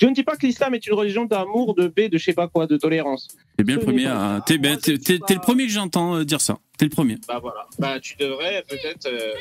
Je 0.00 0.06
ne 0.06 0.14
dis 0.14 0.22
pas 0.22 0.36
que 0.36 0.46
l'islam 0.46 0.74
est 0.74 0.86
une 0.86 0.94
religion 0.94 1.24
d'amour, 1.26 1.74
de 1.74 1.88
paix, 1.88 2.08
de 2.08 2.16
je 2.18 2.24
sais 2.24 2.32
pas 2.32 2.48
quoi, 2.48 2.66
de 2.66 2.76
tolérance. 2.76 3.28
T'es 3.56 3.64
bien 3.64 3.76
le 3.76 3.82
premier. 3.82 4.06
à- 4.06 4.42
T'es 4.44 4.58
ben, 4.58 4.76
t'es- 4.78 4.94
le 4.96 5.40
premier 5.40 5.66
que 5.66 5.72
j'entends 5.72 6.16
euh, 6.16 6.24
dire 6.24 6.40
ça. 6.40 6.58
T'es 6.78 6.84
le 6.86 6.90
premier. 6.90 7.16
Bah 7.28 7.38
voilà. 7.42 7.66
Bah 7.78 7.98
tu 8.00 8.16
devrais 8.16 8.64
peut-être. 8.68 9.06
euh, 9.06 9.32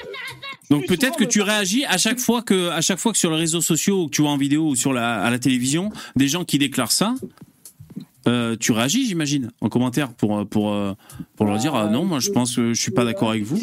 Donc 0.70 0.86
peut-être 0.88 1.18
que 1.18 1.24
tu 1.24 1.42
réagis 1.42 1.86
à 1.86 1.98
chaque 1.98 2.20
fois 2.20 2.42
que, 2.42 2.70
à 2.70 2.82
chaque 2.82 2.98
fois 3.00 3.12
que 3.12 3.18
sur 3.18 3.32
les 3.32 3.38
réseaux 3.38 3.62
sociaux 3.62 4.04
ou 4.04 4.06
que 4.08 4.12
tu 4.16 4.22
vois 4.24 4.32
en 4.32 4.38
vidéo 4.38 4.68
ou 4.70 4.76
sur 4.76 4.92
la, 4.92 5.22
à 5.24 5.30
la 5.30 5.40
télévision, 5.40 5.92
des 6.16 6.28
gens 6.28 6.44
qui 6.46 6.58
déclarent 6.58 6.92
ça, 6.92 7.14
euh, 8.28 8.56
tu 8.60 8.72
réagis, 8.74 9.06
j'imagine, 9.08 9.52
en 9.62 9.70
commentaire 9.70 10.12
pour 10.14 10.46
pour 10.50 10.76
pour 11.36 11.46
leur 11.46 11.58
dire 11.60 11.76
ah 11.76 11.88
non, 11.88 12.04
moi 12.04 12.20
je 12.20 12.32
pense 12.32 12.56
que 12.56 12.74
je 12.74 12.82
suis 12.82 12.92
pas 12.92 13.06
d'accord 13.06 13.30
avec 13.30 13.44
vous. 13.44 13.62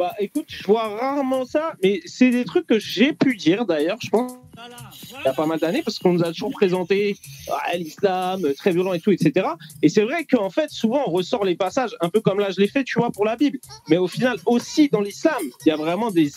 Bah 0.00 0.14
écoute, 0.18 0.46
je 0.48 0.64
vois 0.64 0.88
rarement 0.88 1.44
ça, 1.44 1.74
mais 1.82 2.00
c'est 2.06 2.30
des 2.30 2.46
trucs 2.46 2.66
que 2.66 2.78
j'ai 2.78 3.12
pu 3.12 3.36
dire 3.36 3.66
d'ailleurs, 3.66 3.98
je 4.00 4.08
pense, 4.08 4.32
il 4.56 5.26
y 5.26 5.28
a 5.28 5.34
pas 5.34 5.44
mal 5.44 5.58
d'années, 5.58 5.82
parce 5.82 5.98
qu'on 5.98 6.14
nous 6.14 6.22
a 6.22 6.28
toujours 6.28 6.52
présenté 6.52 7.18
ah, 7.50 7.76
l'islam 7.76 8.46
euh, 8.46 8.54
très 8.54 8.72
violent 8.72 8.94
et 8.94 9.00
tout, 9.00 9.10
etc. 9.10 9.46
Et 9.82 9.90
c'est 9.90 10.04
vrai 10.04 10.24
qu'en 10.24 10.48
fait, 10.48 10.70
souvent 10.70 11.02
on 11.06 11.10
ressort 11.10 11.44
les 11.44 11.54
passages, 11.54 11.94
un 12.00 12.08
peu 12.08 12.22
comme 12.22 12.40
là 12.40 12.50
je 12.50 12.58
l'ai 12.62 12.66
fait, 12.66 12.82
tu 12.82 12.98
vois, 12.98 13.10
pour 13.10 13.26
la 13.26 13.36
Bible. 13.36 13.58
Mais 13.90 13.98
au 13.98 14.08
final, 14.08 14.38
aussi 14.46 14.88
dans 14.88 15.02
l'islam, 15.02 15.42
il 15.66 15.68
y 15.68 15.72
a 15.72 15.76
vraiment 15.76 16.10
des, 16.10 16.30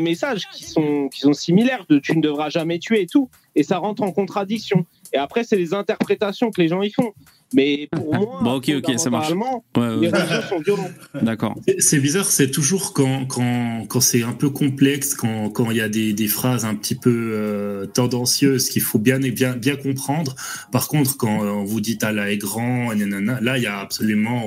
messages 0.00 0.48
qui 0.48 0.64
sont, 0.64 1.08
qui 1.08 1.20
sont 1.20 1.32
similaires 1.32 1.86
de 1.88 2.00
tu 2.00 2.16
ne 2.16 2.20
devras 2.20 2.48
jamais 2.48 2.80
tuer 2.80 3.02
et 3.02 3.06
tout. 3.06 3.30
Et 3.54 3.62
ça 3.62 3.78
rentre 3.78 4.02
en 4.02 4.10
contradiction. 4.10 4.84
Et 5.12 5.16
après, 5.16 5.44
c'est 5.44 5.56
les 5.56 5.74
interprétations 5.74 6.50
que 6.50 6.60
les 6.60 6.66
gens 6.66 6.82
y 6.82 6.90
font. 6.90 7.14
Mais 7.54 7.88
pour 7.92 8.12
moi, 8.14 8.40
Bon, 8.42 8.54
ok, 8.54 8.72
ok, 8.78 8.98
ça 8.98 9.10
marche. 9.10 9.30
Ouais, 9.32 9.36
ouais. 9.76 9.96
les 10.00 10.10
sont 10.48 10.60
violentes. 10.64 10.90
D'accord. 11.22 11.54
C'est- 11.78 12.00
bizarre, 12.00 12.26
c'est 12.26 12.50
toujours 12.50 12.92
quand, 12.92 13.26
quand, 13.26 13.86
quand 13.88 14.00
c'est 14.00 14.22
un 14.22 14.32
peu 14.32 14.50
complexe, 14.50 15.14
quand, 15.14 15.50
quand 15.50 15.70
il 15.70 15.76
y 15.76 15.80
a 15.80 15.88
des, 15.88 16.12
des 16.12 16.28
phrases 16.28 16.64
un 16.64 16.74
petit 16.74 16.94
peu 16.94 17.30
euh, 17.34 17.86
tendancieuses 17.86 18.68
qu'il 18.68 18.82
faut 18.82 18.98
bien, 18.98 19.18
bien, 19.18 19.56
bien 19.56 19.76
comprendre. 19.76 20.34
Par 20.72 20.88
contre, 20.88 21.16
quand 21.16 21.44
euh, 21.44 21.50
on 21.50 21.64
vous 21.64 21.80
dit 21.80 21.98
Allah 22.02 22.30
est 22.30 22.36
grand, 22.38 22.92
et 22.92 22.96
nanana, 22.96 23.40
là, 23.40 23.56
il 23.58 23.62
y 23.62 23.66
a 23.66 23.78
absolument 23.78 24.44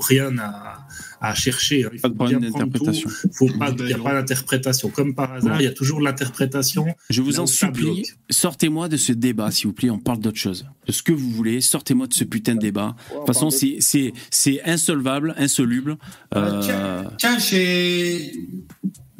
rien 0.00 0.36
à, 0.38 0.86
à 1.20 1.34
chercher. 1.34 1.84
hein. 1.84 1.90
Il 1.92 1.98
faut 2.00 2.08
de 2.08 2.14
problème 2.14 2.40
bien 2.40 2.50
prendre 2.50 2.64
d'interprétation. 2.66 3.10
Faut 3.32 3.48
pas, 3.58 3.70
il 3.78 3.84
n'y 3.84 3.92
a 3.92 3.98
pas 3.98 4.14
d'interprétation. 4.14 4.88
Comme 4.90 5.14
par 5.14 5.32
hasard, 5.32 5.60
il 5.60 5.64
y 5.64 5.68
a 5.68 5.72
toujours 5.72 6.00
l'interprétation. 6.00 6.86
Je 7.10 7.20
vous 7.22 7.40
en 7.40 7.46
supplie, 7.46 8.04
sortez-moi 8.30 8.88
de 8.88 8.96
ce 8.96 9.12
débat, 9.12 9.50
s'il 9.50 9.66
vous 9.66 9.72
plaît. 9.74 9.90
On 9.90 9.98
parle 9.98 10.20
d'autre 10.20 10.38
chose. 10.38 10.66
De 10.86 10.92
ce 10.92 11.02
que 11.02 11.12
vous 11.12 11.30
voulez, 11.30 11.60
sortez-moi 11.60 12.06
de 12.06 12.14
ce 12.14 12.24
putain 12.24 12.54
de 12.54 12.60
débat. 12.60 12.96
De 13.10 13.16
toute 13.16 13.26
façon, 13.26 13.50
c'est 13.50 13.76
c'est 13.80 14.12
c'est 14.30 14.62
insolvable, 14.64 15.34
insoluble. 15.36 15.96
Euh, 16.34 16.60
Tiens, 16.62 17.04
tiens, 17.18 17.38
j'ai. 17.38 18.32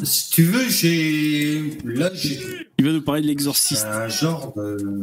Si 0.02 0.30
tu 0.30 0.44
veux, 0.44 0.68
j'ai. 0.68 1.62
Là, 1.84 2.10
j'ai. 2.14 2.40
il 2.78 2.84
va 2.86 2.92
nous 2.92 3.02
parler 3.02 3.22
de 3.22 3.26
l'exorciste. 3.26 3.86
Un 3.86 4.08
genre 4.08 4.54
de. 4.56 5.02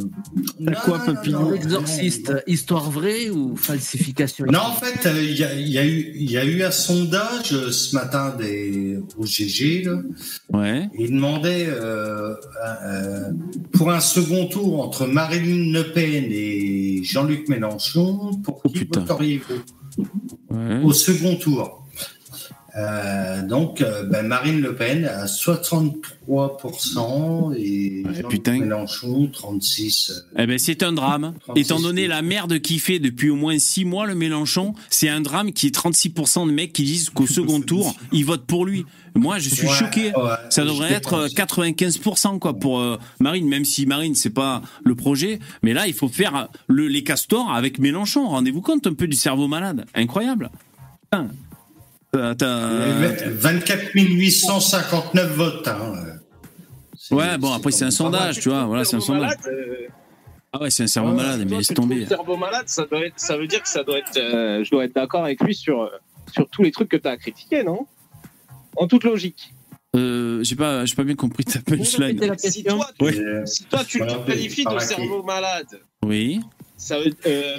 Quoi, 0.83 0.99
Papillon 1.05 1.51
L'exorciste, 1.51 2.33
histoire 2.47 2.89
vraie 2.89 3.29
ou 3.29 3.55
falsification 3.55 4.45
Non, 4.45 4.59
en 4.59 4.73
fait, 4.73 5.07
euh, 5.07 5.21
il 5.23 5.37
y, 5.37 5.43
a, 5.43 5.53
il 5.53 5.67
y 5.67 5.77
a 5.77 5.85
eu, 5.85 6.11
il 6.15 6.31
y 6.31 6.37
a 6.37 6.45
eu 6.45 6.63
un 6.63 6.71
sondage 6.71 7.53
euh, 7.53 7.71
ce 7.71 7.95
matin 7.95 8.35
des, 8.37 8.99
au 9.17 9.25
GG. 9.25 9.83
Là. 9.83 10.01
Ouais. 10.53 10.89
Il 10.97 11.11
demandait 11.11 11.67
euh, 11.69 12.33
euh, 12.65 13.31
pour 13.73 13.91
un 13.91 13.99
second 13.99 14.47
tour 14.47 14.81
entre 14.83 15.05
Marine 15.05 15.73
Le 15.73 15.91
Pen 15.93 16.25
et 16.29 17.01
Jean-Luc 17.03 17.47
Mélenchon, 17.49 18.31
pour 18.43 18.61
qui 18.63 18.85
voteriez-vous 18.91 19.61
Ouais. 20.51 20.79
au 20.83 20.93
second 20.93 21.35
tour? 21.37 21.86
Euh, 22.77 23.41
donc, 23.41 23.81
euh, 23.81 24.03
ben, 24.03 24.27
Marine 24.27 24.61
Le 24.61 24.75
Pen 24.75 25.05
à 25.05 25.25
63% 25.25 27.53
et 27.57 28.03
putain. 28.29 28.59
Mélenchon 28.59 29.29
36%. 29.33 30.11
euh, 30.11 30.15
Eh 30.37 30.45
ben, 30.47 30.59
c'est 30.59 30.83
un 30.83 30.91
drame. 30.93 31.33
36, 31.45 31.61
Étant 31.61 31.79
donné 31.81 32.07
la 32.07 32.21
merde 32.21 32.59
qu'il 32.59 32.79
fait 32.79 32.99
depuis 32.99 33.29
au 33.29 33.35
moins 33.35 33.57
6 33.57 33.85
mois, 33.85 34.05
le 34.05 34.15
Mélenchon, 34.15 34.73
c'est 34.89 35.09
un 35.09 35.21
drame 35.21 35.51
qui 35.53 35.67
est 35.67 35.75
36% 35.75 36.47
de 36.47 36.51
mecs 36.51 36.73
qui 36.73 36.83
disent 36.83 37.09
qu'au 37.09 37.27
second 37.27 37.61
tour, 37.65 37.95
ils 38.11 38.25
votent 38.25 38.45
pour 38.45 38.65
lui. 38.65 38.85
Moi, 39.15 39.39
je 39.39 39.49
suis 39.49 39.65
Ouais, 39.67 39.73
choqué. 39.73 40.11
ouais, 40.15 40.35
Ça 40.51 40.63
devrait 40.63 40.93
être 40.93 41.13
euh, 41.15 41.23
pense. 41.27 41.33
95% 41.33 42.37
quoi 42.39 42.53
pour 42.53 42.79
euh, 42.79 42.97
Marine, 43.19 43.47
même 43.47 43.65
si 43.65 43.87
Marine 43.87 44.13
c'est 44.13 44.29
pas 44.29 44.61
le 44.83 44.93
projet, 44.93 45.39
mais 45.63 45.73
là 45.73 45.87
il 45.87 45.93
faut 45.93 46.07
faire 46.09 46.49
le, 46.67 46.87
les 46.87 47.03
castors 47.03 47.51
avec 47.51 47.79
Mélenchon. 47.79 48.27
Rendez-vous 48.29 48.61
compte 48.61 48.85
un 48.85 48.93
peu 48.93 49.07
du 49.07 49.17
cerveau 49.17 49.47
malade, 49.47 49.85
incroyable. 49.95 50.51
Putain. 51.09 51.29
T'as- 52.11 52.35
t'as- 52.35 52.69
24 53.29 53.91
859 53.93 55.31
votes. 55.35 55.67
Hein. 55.67 55.93
Ouais, 57.11 57.37
bon 57.37 57.51
après 57.53 57.71
c'est 57.71 57.85
un 57.85 57.91
sondage, 57.91 58.39
tu 58.39 58.49
vois, 58.49 58.65
voilà 58.65 58.83
c'est 58.85 58.95
un 58.95 58.99
Cerveau 59.01 59.21
sondage. 59.21 59.37
malade, 59.45 59.57
euh, 59.69 59.87
Ah 60.53 60.61
ouais, 60.61 60.69
c'est 60.69 60.83
un 60.83 60.87
cerveau 60.87 61.11
malade, 61.13 61.45
mais 61.49 61.57
laisse 61.57 61.67
tomber. 61.67 61.95
le 61.95 62.05
cerveau 62.05 62.37
malade, 62.37 62.63
ça, 62.67 62.85
doit 62.85 63.05
être, 63.05 63.13
ça 63.19 63.37
veut 63.37 63.47
dire 63.47 63.61
que 63.61 63.69
ça 63.69 63.83
doit 63.83 63.97
être, 63.99 64.17
euh, 64.17 64.63
je 64.63 64.71
dois 64.71 64.85
être 64.85 64.95
d'accord 64.95 65.23
avec 65.25 65.41
lui 65.41 65.53
sur, 65.53 65.81
euh, 65.81 65.89
sur 66.33 66.47
tous 66.49 66.63
les 66.63 66.71
trucs 66.71 66.89
que 66.89 66.97
tu 66.97 67.07
as 67.07 67.17
critiqués, 67.17 67.63
non? 67.63 67.85
En 68.77 68.87
toute 68.87 69.03
logique. 69.03 69.53
Euh, 69.95 70.43
j'ai 70.43 70.55
pas, 70.55 70.85
j'ai 70.85 70.95
pas 70.95 71.03
bien 71.03 71.15
compris 71.15 71.43
ta 71.45 71.59
punchline. 71.59 72.19
Si 72.37 72.63
toi, 72.63 72.87
tu, 72.97 73.03
Ouais. 73.05 73.45
si 73.45 73.63
toi, 73.65 73.83
tu 73.85 73.99
te 73.99 74.25
qualifies 74.27 74.65
de 74.65 74.79
cerveau 74.79 75.23
malade, 75.23 75.67
Oui. 76.03 76.39
ça 76.77 76.99
veut, 76.99 77.13
euh, 77.25 77.57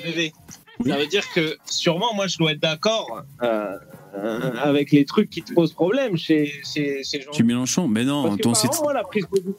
ça 0.87 0.97
veut 0.97 1.07
dire 1.07 1.25
que 1.33 1.57
sûrement, 1.65 2.15
moi, 2.15 2.27
je 2.27 2.39
dois 2.39 2.53
être 2.53 2.61
d'accord 2.61 3.23
euh, 3.43 3.77
euh, 4.15 4.53
avec 4.57 4.93
les 4.93 5.05
trucs 5.05 5.31
qui 5.31 5.43
te 5.43 5.53
posent 5.53 5.73
problème 5.73 6.17
chez, 6.17 6.53
chez, 6.65 7.03
chez 7.05 7.21
Jean. 7.21 7.31
Tu 7.33 7.45
Mélenchon, 7.45 7.89
mais 7.89 8.05
non, 8.05 8.23
Parce 8.25 8.39
ton 8.39 8.51
exemple, 8.51 8.79
moi, 8.83 8.93
la 8.95 9.05
prise, 9.05 9.27
de, 9.33 9.55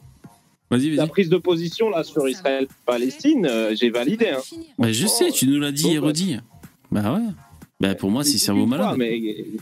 Vas-y, 0.72 0.92
la 0.92 1.04
vas-y. 1.04 1.10
prise 1.10 1.30
de 1.30 1.38
position 1.38 1.90
là 1.90 2.04
sur 2.04 2.28
Israël-Palestine, 2.28 3.48
euh, 3.50 3.76
j'ai 3.76 3.90
validé. 3.90 4.30
Hein. 4.30 4.40
Bah, 4.78 4.92
je 4.92 5.08
sais, 5.08 5.32
tu 5.32 5.48
nous 5.48 5.60
l'as 5.60 5.72
dit 5.72 5.94
et 5.94 5.98
redit. 5.98 6.38
Bah 6.92 7.14
ouais. 7.14 7.26
Bah 7.80 7.96
pour 7.96 8.12
moi 8.12 8.24
c'est 8.24 8.38
cerveau 8.38 8.66
malade. 8.66 8.96
Mais 8.98 9.18
il 9.18 9.60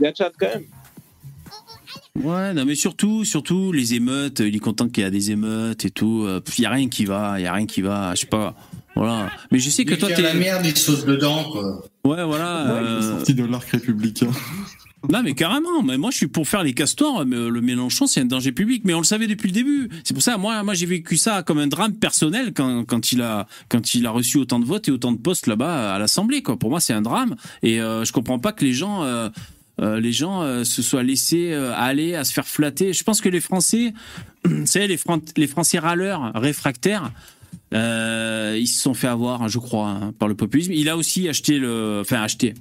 y 0.00 0.06
a 0.06 0.12
chat 0.14 0.32
quand 0.38 0.48
même. 0.48 0.64
Ouais, 2.16 2.52
non 2.52 2.64
mais 2.64 2.74
surtout, 2.74 3.24
surtout 3.24 3.72
les 3.72 3.94
émeutes. 3.94 4.40
Il 4.40 4.56
est 4.56 4.60
content 4.60 4.88
qu'il 4.88 5.02
y 5.02 5.06
a 5.06 5.10
des 5.10 5.30
émeutes 5.30 5.84
et 5.84 5.90
tout. 5.90 6.26
Il 6.58 6.62
y 6.62 6.66
a 6.66 6.70
rien 6.70 6.88
qui 6.88 7.04
va, 7.04 7.38
il 7.38 7.44
y 7.44 7.46
a 7.46 7.52
rien 7.52 7.66
qui 7.66 7.80
va. 7.80 8.14
Je 8.14 8.22
sais 8.22 8.26
pas. 8.26 8.54
Voilà. 9.00 9.30
Mais 9.50 9.58
je 9.58 9.70
sais 9.70 9.86
que 9.86 9.94
toi 9.94 10.08
qu'il 10.10 10.22
y 10.22 10.26
a 10.26 10.30
t'es. 10.30 10.34
la 10.34 10.38
merde, 10.38 10.62
il 10.66 10.76
saute 10.76 11.06
dedans. 11.06 11.44
Quoi. 11.50 11.82
Ouais, 12.04 12.22
voilà. 12.22 12.70
euh, 12.70 13.00
Sorti 13.16 13.32
de 13.32 13.44
l'arc 13.44 13.66
républicain. 13.70 14.28
Non, 15.10 15.22
mais 15.22 15.32
carrément. 15.32 15.82
Mais 15.82 15.96
moi, 15.96 16.10
je 16.10 16.18
suis 16.18 16.26
pour 16.26 16.46
faire 16.46 16.62
les 16.62 16.74
castors. 16.74 17.24
Mais 17.24 17.36
le 17.48 17.60
Mélenchon, 17.62 18.06
c'est 18.06 18.20
un 18.20 18.26
danger 18.26 18.52
public. 18.52 18.82
Mais 18.84 18.92
on 18.92 18.98
le 18.98 19.04
savait 19.04 19.26
depuis 19.26 19.46
le 19.48 19.54
début. 19.54 19.88
C'est 20.04 20.12
pour 20.12 20.22
ça, 20.22 20.36
moi, 20.36 20.62
moi, 20.62 20.74
j'ai 20.74 20.84
vécu 20.84 21.16
ça 21.16 21.42
comme 21.42 21.56
un 21.58 21.66
drame 21.66 21.94
personnel 21.94 22.52
quand, 22.54 22.84
quand 22.84 23.10
il 23.12 23.22
a, 23.22 23.46
quand 23.70 23.94
il 23.94 24.06
a 24.06 24.10
reçu 24.10 24.36
autant 24.36 24.58
de 24.60 24.66
votes 24.66 24.88
et 24.88 24.90
autant 24.90 25.12
de 25.12 25.18
postes 25.18 25.46
là-bas 25.46 25.94
à 25.94 25.98
l'Assemblée. 25.98 26.42
Quoi. 26.42 26.58
Pour 26.58 26.68
moi, 26.68 26.80
c'est 26.80 26.92
un 26.92 27.00
drame. 27.00 27.36
Et 27.62 27.80
euh, 27.80 28.04
je 28.04 28.12
comprends 28.12 28.38
pas 28.38 28.52
que 28.52 28.66
les 28.66 28.74
gens. 28.74 29.02
euh, 29.02 29.30
les 29.80 30.12
gens 30.12 30.42
se 30.62 30.82
soient 30.82 31.02
laissés 31.02 31.54
aller 31.54 32.14
à 32.14 32.24
se 32.24 32.34
faire 32.34 32.46
flatter. 32.46 32.92
Je 32.92 33.02
pense 33.02 33.22
que 33.22 33.30
les 33.30 33.40
Français, 33.40 33.94
vous 34.44 34.66
savez, 34.66 34.86
les, 34.86 34.98
les 35.38 35.46
Français 35.46 35.78
râleurs, 35.78 36.32
réfractaires, 36.34 37.10
ils 37.72 38.66
se 38.66 38.82
sont 38.82 38.94
fait 38.94 39.08
avoir, 39.08 39.48
je 39.48 39.58
crois, 39.58 39.88
hein, 39.88 40.12
par 40.18 40.28
le 40.28 40.34
populisme. 40.34 40.72
Il 40.72 40.88
a 40.88 40.96
aussi 40.96 41.28
acheté 41.28 41.58
le, 41.58 42.00
enfin 42.00 42.22
acheté 42.22 42.54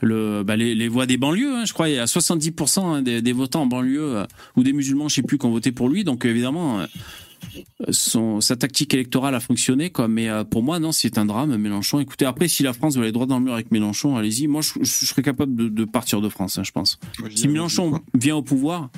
le, 0.00 0.42
bah, 0.42 0.56
les, 0.56 0.88
voix 0.88 1.06
des 1.06 1.16
banlieues. 1.16 1.54
Hein, 1.54 1.64
je 1.64 1.72
crois 1.72 1.88
il 1.88 1.96
y 1.96 1.98
a 1.98 2.04
70% 2.04 2.80
hein, 2.80 3.02
des, 3.02 3.32
votants 3.32 3.62
en 3.62 3.66
banlieue 3.66 4.24
ou 4.56 4.62
des 4.62 4.72
musulmans, 4.72 5.08
je 5.08 5.16
sais 5.16 5.22
plus, 5.22 5.38
qui 5.38 5.46
ont 5.46 5.50
voté 5.50 5.72
pour 5.72 5.88
lui. 5.88 6.04
Donc 6.04 6.24
évidemment, 6.24 6.84
son, 7.90 8.40
sa 8.40 8.56
tactique 8.56 8.94
électorale 8.94 9.34
a 9.34 9.40
fonctionné, 9.40 9.90
quoi. 9.90 10.08
Mais 10.08 10.28
euh, 10.28 10.44
pour 10.44 10.62
moi, 10.62 10.78
non, 10.78 10.92
c'est 10.92 11.18
un 11.18 11.26
drame, 11.26 11.56
Mélenchon. 11.56 12.00
Écoutez, 12.00 12.24
après, 12.24 12.48
si 12.48 12.62
la 12.62 12.72
France 12.72 12.96
veut 12.96 13.02
aller 13.02 13.12
droit 13.12 13.26
dans 13.26 13.38
le 13.38 13.44
mur 13.44 13.54
avec 13.54 13.70
Mélenchon, 13.70 14.16
allez-y. 14.16 14.46
Moi, 14.46 14.62
je, 14.62 14.84
serais 14.84 15.22
capable 15.22 15.72
de, 15.72 15.84
partir 15.84 16.20
de 16.20 16.28
France, 16.28 16.58
hein, 16.58 16.62
je 16.64 16.72
pense. 16.72 16.98
si 17.34 17.48
Mélenchon 17.48 18.00
vient 18.14 18.36
au 18.36 18.42
pouvoir, 18.42 18.90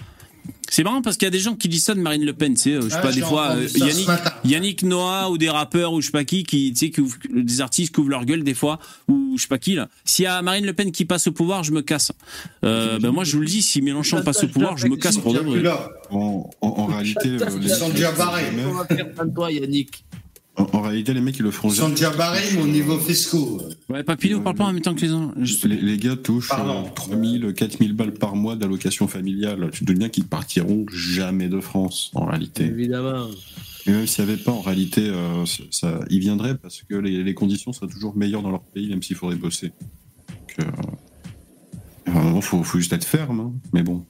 c'est 0.69 0.85
marrant 0.85 1.01
parce 1.01 1.17
qu'il 1.17 1.27
y 1.27 1.29
a 1.29 1.31
des 1.31 1.39
gens 1.39 1.55
qui 1.55 1.69
disent 1.69 1.85
ça 1.85 1.95
de 1.95 2.01
Marine 2.01 2.25
Le 2.25 2.33
Pen, 2.33 2.55
tu 2.55 2.61
sais, 2.61 2.75
je 2.75 2.89
sais 2.89 2.97
ah, 2.99 3.03
pas, 3.03 3.13
des 3.13 3.21
fois, 3.21 3.53
euh, 3.53 3.69
Yannick, 3.77 4.09
Yannick, 4.45 4.83
Noah 4.83 5.31
ou 5.31 5.39
des 5.39 5.49
rappeurs 5.49 5.93
ou 5.93 6.01
je 6.01 6.07
sais 6.07 6.13
pas 6.13 6.25
qui, 6.25 6.45
qui, 6.45 6.73
tu 6.73 6.87
sais, 6.87 6.91
qui 6.91 7.03
des 7.33 7.61
artistes 7.61 7.95
qui 7.95 8.01
ouvrent 8.01 8.11
leur 8.11 8.25
gueule 8.25 8.43
des 8.43 8.55
fois, 8.55 8.79
ou 9.09 9.35
je 9.37 9.43
sais 9.43 9.49
pas 9.49 9.59
qui, 9.59 9.75
là. 9.75 9.89
S'il 10.05 10.25
y 10.25 10.27
a 10.27 10.43
Marine 10.43 10.67
Le 10.67 10.73
Pen 10.73 10.93
qui 10.93 11.05
passe 11.05 11.29
au 11.29 11.33
pouvoir, 11.33 11.63
je 11.63 11.73
me 11.73 11.83
casse. 11.83 12.13
Euh, 12.65 12.99
ben 12.99 13.11
moi, 13.11 13.25
je 13.25 13.37
vous 13.37 13.41
le 13.41 13.47
dis, 13.47 13.63
si 13.63 13.81
Mélenchon 13.81 14.23
passe 14.23 14.45
au 14.45 14.49
pouvoir, 14.49 14.77
je 14.77 14.87
me 14.89 14.97
casse 14.97 15.19
pour 15.19 15.33
de 15.33 15.39
vrai. 15.39 15.63
En, 16.11 16.51
en, 16.61 16.87
réalité, 16.87 17.39
sont 17.69 17.89
déjà 17.91 18.13
barrés. 18.13 18.53
toi, 19.35 19.51
Yannick. 19.51 20.05
En, 20.59 20.81
réalité, 20.81 21.13
les 21.13 21.21
mecs, 21.21 21.39
ils 21.39 21.43
le 21.43 21.51
feront 21.51 21.69
Ils 21.69 21.75
sont 21.77 21.91
déjà 21.91 22.11
barrés, 22.11 22.57
au 22.63 22.67
niveau 22.67 22.99
fiscaux. 22.99 23.61
Ouais, 23.91 24.03
Papineau, 24.03 24.41
parle 24.41 24.57
pas 24.57 24.65
en 24.65 24.73
même 24.73 24.81
temps 24.81 24.95
que 24.95 25.03
les 25.03 25.11
uns. 25.11 25.33
Les, 25.65 25.77
les, 25.77 25.97
gars 25.99 26.17
touchent 26.17 26.49
3000, 26.95 27.53
4000 27.55 27.91
euh, 27.91 27.95
balles 27.95 28.15
par 28.15 28.37
mois 28.37 28.57
d'allocation 28.57 29.07
familiale. 29.07 29.69
Tu 29.73 29.85
te 29.85 29.93
dis 29.93 29.99
bien 29.99 30.09
qu'ils 30.09 30.27
partiront 30.27 30.87
jamais 30.91 31.49
de 31.49 31.61
France, 31.61 32.11
en 32.15 32.25
réalité. 32.25 32.65
Évidemment. 32.65 33.27
Et 33.87 33.91
même 33.91 34.07
s'il 34.07 34.25
n'y 34.25 34.33
avait 34.33 34.43
pas, 34.43 34.53
en 34.53 34.63
réalité, 34.63 35.09
euh, 35.09 35.45
ça, 35.71 36.01
ils 36.09 36.21
viendraient 36.21 36.57
parce 36.57 36.83
que 36.83 36.95
les, 36.95 37.35
conditions 37.35 37.73
seraient 37.73 37.93
toujours 37.93 38.17
meilleures 38.17 38.43
dans 38.43 38.51
leur 38.51 38.63
pays, 38.63 38.89
même 38.89 39.03
s'il 39.03 39.17
faudrait 39.17 39.37
bosser. 39.37 39.73
Donc, 40.29 40.67
euh, 42.07 42.41
faut, 42.41 42.63
faut, 42.63 42.79
juste 42.79 42.95
être 42.95 43.05
ferme, 43.05 43.41
hein. 43.41 43.53
mais 43.75 43.83
bon. 43.83 44.07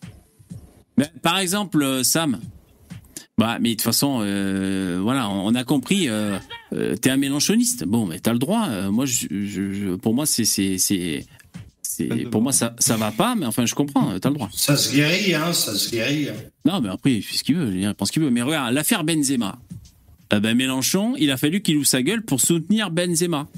Mais, 0.97 1.11
par 1.23 1.39
exemple, 1.39 2.05
Sam, 2.05 2.39
bah, 3.39 3.59
mais 3.61 3.71
de 3.71 3.75
toute 3.75 3.83
façon, 3.83 4.21
euh, 4.23 4.99
voilà, 5.03 5.29
on 5.29 5.55
a 5.55 5.63
compris. 5.65 6.09
Euh, 6.09 6.39
euh, 6.73 6.97
t'es 6.97 7.11
un 7.11 7.19
mélanchoniste. 7.19 7.85
Bon, 7.85 8.07
mais 8.07 8.19
t'as 8.19 8.33
le 8.33 8.39
droit. 8.39 8.67
Euh, 8.69 8.91
moi, 8.91 9.05
je, 9.05 9.27
je, 9.31 9.95
pour 9.97 10.15
moi, 10.15 10.25
c'est, 10.25 10.47
c'est, 10.47 10.79
c'est, 10.79 11.27
pour 12.31 12.41
moi, 12.41 12.53
ça, 12.53 12.75
ça 12.79 12.97
va 12.97 13.11
pas. 13.11 13.35
Mais 13.35 13.45
enfin, 13.45 13.67
je 13.67 13.75
comprends. 13.75 14.19
T'as 14.19 14.31
le 14.31 14.37
droit. 14.37 14.49
Ça 14.53 14.77
se 14.77 14.95
guérit, 14.95 15.35
hein. 15.35 15.53
Ça 15.53 15.75
se 15.75 15.91
guérit. 15.91 16.29
Non, 16.65 16.81
mais 16.81 16.89
après, 16.89 17.13
il 17.13 17.23
fait 17.23 17.37
ce 17.37 17.45
qu'il 17.45 17.57
veut. 17.57 17.75
Il 17.77 17.95
pense 17.95 18.11
qu'il 18.11 18.23
veut. 18.23 18.31
Mais 18.31 18.41
regarde, 18.41 18.73
l'affaire 18.73 19.05
Benzema. 19.05 19.59
ben 20.31 20.55
Mélenchon, 20.55 21.15
il 21.19 21.31
a 21.31 21.37
fallu 21.37 21.61
qu'il 21.61 21.77
ouvre 21.77 21.87
sa 21.87 22.03
gueule 22.03 22.23
pour 22.23 22.41
soutenir 22.41 22.91
Benzema. 22.91 23.49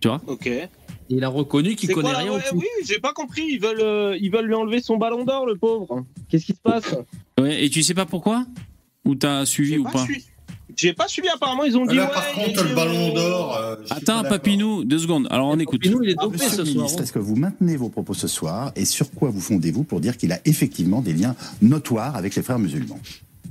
Tu 0.00 0.06
vois? 0.08 0.22
Ok. 0.26 0.48
Il 1.12 1.24
a 1.24 1.28
reconnu 1.28 1.74
qu'il 1.74 1.92
connaît 1.92 2.14
rien 2.14 2.32
au 2.32 2.38
foot. 2.38 2.58
Oui, 2.58 2.68
j'ai 2.86 3.00
pas 3.00 3.12
compris. 3.12 3.42
Ils 3.50 3.60
veulent, 3.60 4.16
ils 4.20 4.30
veulent 4.30 4.46
lui 4.46 4.54
enlever 4.54 4.80
son 4.80 4.96
ballon 4.96 5.24
d'or, 5.24 5.44
le 5.44 5.56
pauvre. 5.56 6.04
Qu'est-ce 6.28 6.46
qui 6.46 6.52
se 6.52 6.60
passe? 6.62 6.94
Ouais, 7.38 7.64
et 7.64 7.68
tu 7.68 7.82
sais 7.82 7.94
pas 7.94 8.06
pourquoi? 8.06 8.46
Ou 9.04 9.14
t'as 9.14 9.44
suivi 9.46 9.78
ou 9.78 9.84
pas, 9.84 10.06
J'ai 10.76 10.92
pas 10.92 11.08
suivi, 11.08 11.28
apparemment, 11.28 11.64
ils 11.64 11.76
ont 11.76 11.86
dit. 11.86 11.96
par 11.96 12.32
contre, 12.32 12.64
le 12.64 12.74
ballon 12.74 13.14
d'or. 13.14 13.56
Euh, 13.56 13.76
Attends, 13.90 14.22
Papinou, 14.22 14.84
deux 14.84 14.98
secondes. 14.98 15.26
Alors 15.30 15.48
on 15.48 15.58
écoute. 15.58 15.82
Papinou, 15.82 16.02
il 16.02 16.10
est 16.10 16.14
dopé 16.14 16.38
ce 16.38 16.64
soir. 16.64 16.88
Hein. 16.88 17.02
Est-ce 17.02 17.12
que 17.12 17.18
vous 17.18 17.36
maintenez 17.36 17.76
vos 17.76 17.88
propos 17.88 18.14
ce 18.14 18.28
soir? 18.28 18.72
Et 18.76 18.84
sur 18.84 19.10
quoi 19.10 19.30
vous 19.30 19.40
fondez-vous 19.40 19.84
pour 19.84 20.00
dire 20.00 20.16
qu'il 20.16 20.32
a 20.32 20.40
effectivement 20.44 21.00
des 21.00 21.12
liens 21.12 21.34
notoires 21.62 22.16
avec 22.16 22.34
les 22.36 22.42
frères 22.42 22.58
musulmans? 22.58 23.00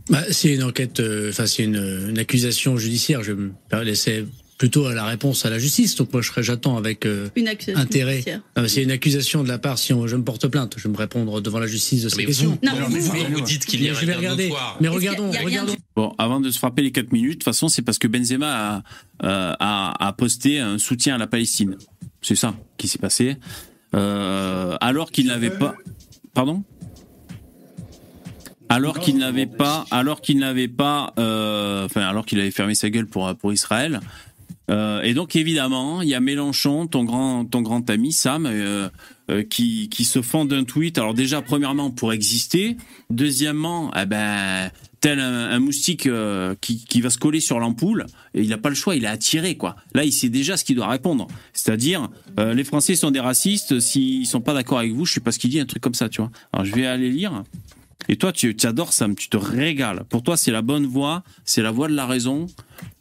Bah, 0.09 0.23
c'est 0.31 0.53
une 0.53 0.63
enquête, 0.63 0.99
euh, 1.01 1.29
enfin 1.29 1.45
c'est 1.45 1.63
une, 1.63 2.07
une, 2.09 2.17
accusation 2.17 2.77
judiciaire. 2.77 3.21
Je 3.21 3.33
me 3.33 3.51
laisser 3.83 4.25
plutôt 4.59 4.85
à 4.85 4.93
la 4.93 5.05
réponse 5.05 5.45
à 5.45 5.49
la 5.49 5.57
justice. 5.57 5.95
Donc 5.95 6.13
moi, 6.13 6.21
je 6.21 6.27
serais, 6.27 6.43
j'attends 6.43 6.77
avec 6.77 7.07
euh, 7.07 7.29
une 7.35 7.47
intérêt. 7.47 8.23
C'est 8.67 8.83
une 8.83 8.91
accusation 8.91 9.41
de 9.41 9.47
la 9.47 9.57
part. 9.57 9.79
Si 9.79 9.93
on, 9.93 10.05
je 10.05 10.15
me 10.15 10.23
porte 10.23 10.47
plainte, 10.47 10.75
je 10.77 10.83
vais 10.83 10.91
me 10.91 10.97
répondre 10.97 11.41
devant 11.41 11.59
la 11.59 11.65
justice 11.65 12.03
de 12.03 12.09
ces 12.09 12.25
questions. 12.25 12.59
non, 12.61 12.73
mais 12.91 12.99
vous, 12.99 13.41
dites 13.41 13.65
qu'il 13.65 13.81
y 13.81 13.89
a 13.89 13.93
vais 13.93 14.13
regarder. 14.13 14.51
Mais 14.79 14.89
regardons, 14.89 15.31
regardons. 15.31 15.75
Bon, 15.95 16.13
avant 16.19 16.39
de 16.39 16.51
se 16.51 16.59
frapper 16.59 16.81
les 16.81 16.91
4 16.91 17.11
minutes, 17.11 17.29
de 17.29 17.33
toute 17.35 17.43
façon, 17.45 17.69
c'est 17.69 17.81
parce 17.81 17.97
que 17.97 18.07
Benzema 18.07 18.47
a, 18.47 18.83
euh, 19.23 19.55
a, 19.59 20.07
a, 20.07 20.13
posté 20.13 20.59
un 20.59 20.77
soutien 20.77 21.15
à 21.15 21.17
la 21.17 21.27
Palestine. 21.27 21.77
C'est 22.21 22.35
ça 22.35 22.53
qui 22.77 22.89
s'est 22.89 22.99
passé. 22.99 23.37
Euh, 23.95 24.75
alors 24.81 25.11
qu'il 25.11 25.27
n'avait 25.27 25.49
pas. 25.49 25.73
Pardon? 26.33 26.63
Alors 28.71 28.99
qu'il 28.99 29.17
n'avait 29.17 29.47
pas, 29.47 29.85
alors 29.89 30.21
qu'il 30.21 30.37
n'avait 30.37 30.67
pas, 30.67 31.13
euh, 31.17 31.85
enfin, 31.85 32.01
alors 32.01 32.23
qu'il 32.25 32.39
avait 32.39 32.51
fermé 32.51 32.75
sa 32.75 32.91
gueule 32.91 33.07
pour 33.07 33.35
pour 33.35 33.51
Israël, 33.51 33.99
euh, 34.69 35.01
et 35.01 35.13
donc 35.13 35.35
évidemment, 35.35 36.01
il 36.01 36.09
y 36.09 36.15
a 36.15 36.19
Mélenchon, 36.19 36.87
ton 36.87 37.03
grand, 37.03 37.45
ton 37.45 37.61
grand 37.61 37.89
ami 37.89 38.11
Sam, 38.11 38.45
euh, 38.45 38.89
euh, 39.31 39.43
qui, 39.43 39.89
qui 39.89 40.05
se 40.05 40.21
fend 40.21 40.45
d'un 40.45 40.63
tweet. 40.63 40.97
Alors 40.97 41.13
déjà, 41.13 41.41
premièrement, 41.41 41.89
pour 41.89 42.13
exister. 42.13 42.77
Deuxièmement, 43.09 43.91
eh 43.99 44.05
ben, 44.05 44.69
tel 45.01 45.19
un, 45.19 45.59
moustique 45.59 46.07
qui, 46.61 46.85
qui, 46.85 47.01
va 47.01 47.09
se 47.09 47.17
coller 47.17 47.39
sur 47.39 47.59
l'ampoule, 47.59 48.05
et 48.33 48.41
il 48.41 48.49
n'a 48.49 48.57
pas 48.57 48.69
le 48.69 48.75
choix, 48.75 48.95
il 48.95 49.05
a 49.05 49.11
attiré 49.11 49.55
quoi. 49.55 49.75
Là, 49.95 50.03
il 50.03 50.11
sait 50.11 50.29
déjà 50.29 50.57
ce 50.57 50.63
qu'il 50.63 50.75
doit 50.75 50.89
répondre. 50.89 51.27
C'est-à-dire, 51.53 52.09
les 52.37 52.63
Français 52.63 52.95
sont 52.95 53.09
des 53.09 53.21
racistes. 53.21 53.79
S'ils 53.79 54.27
sont 54.27 54.41
pas 54.41 54.53
d'accord 54.53 54.79
avec 54.79 54.91
vous, 54.91 55.05
je 55.05 55.13
sais 55.13 55.19
pas 55.21 55.31
ce 55.31 55.39
qu'il 55.39 55.49
dit, 55.49 55.59
un 55.59 55.65
truc 55.65 55.81
comme 55.81 55.93
ça, 55.93 56.09
tu 56.09 56.21
vois. 56.21 56.31
Alors 56.51 56.65
je 56.65 56.75
vais 56.75 56.85
aller 56.85 57.09
lire. 57.09 57.43
Et 58.09 58.17
toi, 58.17 58.33
tu 58.33 58.55
adores 58.63 58.91
Sam, 58.91 59.15
tu 59.15 59.29
te 59.29 59.37
régales. 59.37 60.03
Pour 60.09 60.21
toi, 60.21 60.35
c'est 60.35 60.51
la 60.51 60.61
bonne 60.61 60.85
voie, 60.85 61.23
c'est 61.45 61.61
la 61.61 61.71
voie 61.71 61.87
de 61.87 61.95
la 61.95 62.05
raison. 62.05 62.47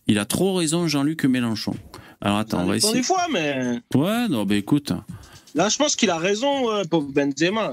Il 0.08 0.18
a 0.18 0.24
trop 0.24 0.54
raison, 0.54 0.88
Jean-Luc 0.88 1.24
Mélenchon. 1.24 1.74
Alors 2.20 2.38
attends, 2.38 2.62
on 2.62 2.66
va 2.66 2.76
essayer. 2.76 2.94
des 2.94 3.02
fois, 3.02 3.26
mais. 3.32 3.80
Ouais, 3.94 4.26
non, 4.28 4.44
bah 4.44 4.56
écoute. 4.56 4.92
Là, 5.54 5.68
je 5.68 5.76
pense 5.76 5.96
qu'il 5.96 6.10
a 6.10 6.18
raison, 6.18 6.70
euh, 6.70 6.84
pauvre 6.84 7.08
Benzema. 7.12 7.72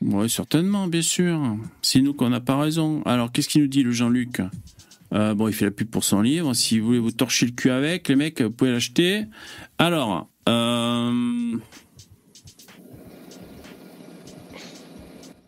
Oui, 0.00 0.28
certainement, 0.28 0.86
bien 0.86 1.02
sûr. 1.02 1.56
C'est 1.82 2.00
nous 2.00 2.12
qu'on 2.14 2.28
n'a 2.30 2.40
pas 2.40 2.58
raison. 2.58 3.02
Alors, 3.04 3.32
qu'est-ce 3.32 3.48
qu'il 3.48 3.62
nous 3.62 3.68
dit, 3.68 3.82
le 3.82 3.92
Jean-Luc? 3.92 4.40
Euh, 5.12 5.34
Bon, 5.34 5.46
il 5.48 5.54
fait 5.54 5.64
la 5.66 5.70
pub 5.70 5.88
pour 5.88 6.04
son 6.04 6.20
livre. 6.22 6.52
Si 6.54 6.78
vous 6.78 6.86
voulez 6.86 6.98
vous 6.98 7.12
torcher 7.12 7.46
le 7.46 7.52
cul 7.52 7.70
avec, 7.70 8.08
les 8.08 8.16
mecs, 8.16 8.40
vous 8.40 8.50
pouvez 8.50 8.72
l'acheter. 8.72 9.24
Alors, 9.78 10.28
euh... 10.48 11.56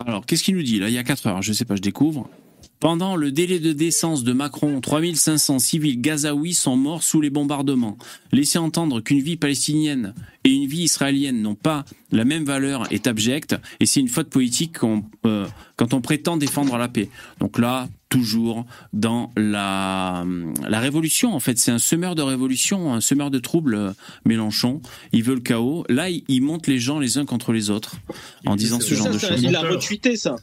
Alors, 0.06 0.24
qu'est-ce 0.24 0.44
qu'il 0.44 0.54
nous 0.56 0.62
dit 0.62 0.78
là? 0.78 0.88
Il 0.88 0.94
y 0.94 0.98
a 0.98 1.04
4 1.04 1.26
heures, 1.26 1.42
je 1.42 1.52
sais 1.52 1.64
pas, 1.64 1.74
je 1.76 1.82
découvre. 1.82 2.30
Pendant 2.78 3.16
le 3.16 3.32
délai 3.32 3.58
de 3.58 3.72
décence 3.72 4.22
de 4.22 4.32
Macron, 4.32 4.80
3500 4.80 5.58
civils 5.58 6.00
gazaouis 6.00 6.52
sont 6.52 6.76
morts 6.76 7.02
sous 7.02 7.22
les 7.22 7.30
bombardements. 7.30 7.96
Laisser 8.32 8.58
entendre 8.58 9.00
qu'une 9.00 9.20
vie 9.20 9.36
palestinienne 9.36 10.14
et 10.44 10.50
une 10.50 10.66
vie 10.66 10.82
israélienne 10.82 11.40
n'ont 11.40 11.54
pas 11.54 11.84
la 12.12 12.24
même 12.24 12.44
valeur 12.44 12.90
est 12.92 13.06
abject 13.06 13.56
et 13.80 13.86
c'est 13.86 14.00
une 14.00 14.08
faute 14.08 14.28
politique 14.28 14.76
euh, 15.24 15.46
quand 15.76 15.94
on 15.94 16.00
prétend 16.00 16.36
défendre 16.36 16.76
la 16.76 16.88
paix. 16.88 17.08
Donc 17.40 17.58
là, 17.58 17.88
toujours 18.10 18.66
dans 18.92 19.32
la, 19.36 20.24
la 20.68 20.80
révolution. 20.80 21.34
En 21.34 21.40
fait, 21.40 21.58
c'est 21.58 21.72
un 21.72 21.78
semeur 21.78 22.14
de 22.14 22.22
révolution, 22.22 22.92
un 22.92 23.00
semeur 23.00 23.30
de 23.30 23.38
troubles, 23.38 23.74
euh, 23.74 23.92
Mélenchon. 24.24 24.80
Il 25.12 25.22
veut 25.24 25.34
le 25.34 25.40
chaos. 25.40 25.84
Là, 25.88 26.08
il, 26.10 26.42
monte 26.42 26.66
les 26.66 26.78
gens 26.78 26.98
les 26.98 27.18
uns 27.18 27.24
contre 27.24 27.52
les 27.52 27.70
autres 27.70 27.96
en 28.44 28.54
disant 28.54 28.80
ce 28.80 28.94
genre 28.94 29.10
de 29.10 29.18
choses. 29.18 29.42
Il 29.42 29.56
a 29.56 29.62
retweeté 29.62 30.16
ça. 30.16 30.36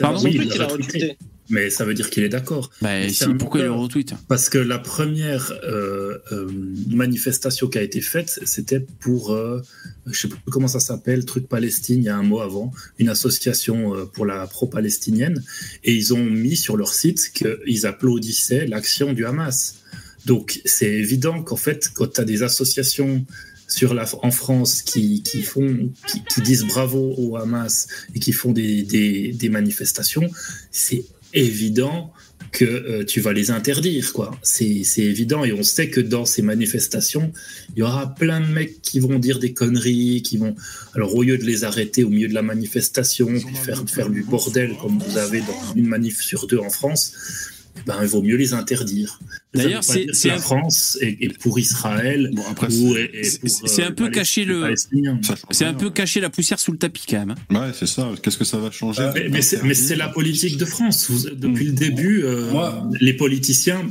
Pardon 0.00 0.20
oui, 0.22 0.38
il 0.40 0.60
a 0.60 0.66
retweeté 0.66 1.16
mais 1.50 1.70
ça 1.70 1.84
veut 1.84 1.94
dire 1.94 2.08
qu'il 2.08 2.22
est 2.22 2.28
d'accord. 2.28 2.70
Bah, 2.80 2.90
pourquoi 3.38 3.60
il 3.60 3.64
le 3.64 3.72
retweet? 3.72 4.14
Parce 4.28 4.48
que 4.48 4.58
la 4.58 4.78
première 4.78 5.52
euh, 5.64 6.18
euh, 6.32 6.48
manifestation 6.88 7.68
qui 7.68 7.78
a 7.78 7.82
été 7.82 8.00
faite, 8.00 8.40
c'était 8.44 8.80
pour, 8.80 9.32
euh, 9.32 9.60
je 10.06 10.18
sais 10.18 10.28
plus 10.28 10.38
comment 10.50 10.68
ça 10.68 10.80
s'appelle, 10.80 11.24
truc 11.24 11.48
Palestine, 11.48 11.98
il 11.98 12.04
y 12.04 12.08
a 12.08 12.16
un 12.16 12.22
mot 12.22 12.40
avant, 12.40 12.72
une 12.98 13.08
association 13.08 13.94
euh, 13.94 14.04
pour 14.04 14.24
la 14.24 14.46
pro-palestinienne, 14.46 15.42
et 15.84 15.92
ils 15.92 16.14
ont 16.14 16.24
mis 16.24 16.56
sur 16.56 16.76
leur 16.76 16.94
site 16.94 17.32
qu'ils 17.32 17.86
applaudissaient 17.86 18.66
l'action 18.66 19.12
du 19.12 19.26
Hamas. 19.26 19.76
Donc 20.26 20.60
c'est 20.64 20.90
évident 20.90 21.42
qu'en 21.42 21.56
fait, 21.56 21.90
quand 21.92 22.14
tu 22.14 22.20
as 22.20 22.24
des 22.24 22.44
associations 22.44 23.26
sur 23.66 23.94
la, 23.94 24.04
en 24.22 24.30
France 24.30 24.82
qui, 24.82 25.22
qui 25.22 25.42
font, 25.42 25.90
qui, 26.28 26.40
disent 26.42 26.64
bravo 26.64 27.14
au 27.16 27.36
Hamas 27.36 27.88
et 28.14 28.20
qui 28.20 28.32
font 28.32 28.52
des, 28.52 28.82
des, 28.82 29.32
des 29.32 29.48
manifestations, 29.48 30.30
c'est 30.70 31.04
évident 31.32 32.12
que 32.52 32.64
euh, 32.64 33.04
tu 33.04 33.20
vas 33.20 33.32
les 33.32 33.50
interdire, 33.50 34.12
quoi. 34.12 34.38
C'est 34.42 34.84
évident 34.98 35.44
et 35.44 35.52
on 35.52 35.62
sait 35.62 35.88
que 35.88 36.00
dans 36.00 36.26
ces 36.26 36.42
manifestations, 36.42 37.32
il 37.74 37.80
y 37.80 37.82
aura 37.82 38.14
plein 38.14 38.40
de 38.40 38.46
mecs 38.46 38.82
qui 38.82 39.00
vont 39.00 39.18
dire 39.18 39.38
des 39.38 39.54
conneries, 39.54 40.22
qui 40.22 40.36
vont, 40.36 40.54
alors 40.94 41.14
au 41.14 41.22
lieu 41.22 41.38
de 41.38 41.44
les 41.44 41.64
arrêter 41.64 42.04
au 42.04 42.10
milieu 42.10 42.28
de 42.28 42.34
la 42.34 42.42
manifestation, 42.42 43.26
puis 43.26 43.54
faire 43.54 43.82
faire 43.88 44.10
du 44.10 44.22
bordel 44.22 44.76
comme 44.80 44.98
vous 44.98 45.16
avez 45.16 45.40
dans 45.40 45.74
une 45.74 45.86
manif 45.86 46.20
sur 46.20 46.46
deux 46.46 46.58
en 46.58 46.70
France, 46.70 47.14
ben, 47.86 47.98
il 48.02 48.08
vaut 48.08 48.22
mieux 48.22 48.36
les 48.36 48.54
interdire. 48.54 49.18
D'ailleurs, 49.54 49.82
c'est 49.84 50.06
la 50.26 50.38
France 50.38 50.98
et, 51.00 51.28
pour 51.40 51.58
Israël. 51.58 52.30
Bon, 52.32 52.42
c'est 53.66 53.82
un 53.82 53.92
peu 53.92 54.08
caché 54.10 54.44
le. 54.44 54.74
C'est 55.50 55.64
un 55.64 55.74
peu 55.74 55.90
caché 55.90 56.20
la 56.20 56.30
poussière 56.30 56.58
sous 56.58 56.72
le 56.72 56.78
tapis 56.78 57.04
quand 57.08 57.18
même. 57.18 57.34
Hein. 57.50 57.60
Ouais, 57.60 57.72
c'est 57.74 57.86
ça. 57.86 58.10
Qu'est-ce 58.22 58.38
que 58.38 58.44
ça 58.44 58.58
va 58.58 58.70
changer 58.70 59.02
euh, 59.02 59.28
Mais, 59.30 59.74
c'est 59.74 59.96
la 59.96 60.08
politique 60.08 60.56
de 60.56 60.64
France. 60.64 61.10
depuis 61.34 61.66
le 61.66 61.72
début, 61.72 62.22
euh, 62.24 62.50
les 63.00 63.14
politiciens 63.14 63.86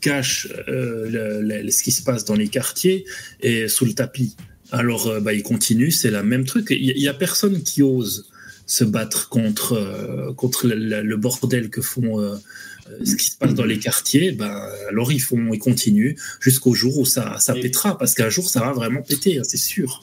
cachent 0.00 0.48
euh, 0.68 1.68
ce 1.70 1.82
qui 1.82 1.92
se 1.92 2.02
passe 2.02 2.24
dans 2.24 2.34
les 2.34 2.48
quartiers 2.48 3.04
et 3.40 3.68
sous 3.68 3.84
le 3.84 3.94
tapis. 3.94 4.36
Alors, 4.70 5.20
bah, 5.20 5.32
ils 5.32 5.42
continuent. 5.42 5.90
C'est 5.90 6.10
la 6.10 6.22
même 6.22 6.44
truc. 6.44 6.68
Il 6.70 6.98
y, 6.98 7.08
a 7.08 7.14
personne 7.14 7.62
qui 7.62 7.82
ose 7.82 8.28
se 8.66 8.84
battre 8.84 9.28
contre 9.28 10.32
contre 10.36 10.66
le, 10.66 11.16
bordel 11.16 11.68
que 11.70 11.82
font 11.82 12.20
euh, 12.20 12.36
ce 13.04 13.16
qui 13.16 13.30
se 13.30 13.36
passe 13.36 13.54
dans 13.54 13.64
les 13.64 13.78
quartiers, 13.78 14.32
ben, 14.32 14.68
alors 14.88 15.12
ils 15.12 15.20
font, 15.20 15.52
ils 15.52 15.58
continuent 15.58 16.16
jusqu'au 16.40 16.74
jour 16.74 16.98
où 16.98 17.04
ça, 17.04 17.36
ça 17.38 17.54
pétera, 17.54 17.96
parce 17.98 18.14
qu'un 18.14 18.28
jour 18.28 18.48
ça 18.48 18.60
va 18.60 18.72
vraiment 18.72 19.02
péter, 19.02 19.38
hein, 19.38 19.42
c'est 19.44 19.56
sûr. 19.56 20.02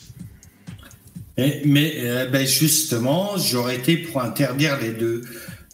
Mais, 1.65 1.93
euh, 1.99 2.25
ben 2.27 2.45
justement, 2.45 3.37
j'aurais 3.37 3.77
été 3.77 3.97
pour 3.97 4.21
interdire 4.21 4.77
les 4.81 4.91
deux. 4.91 5.21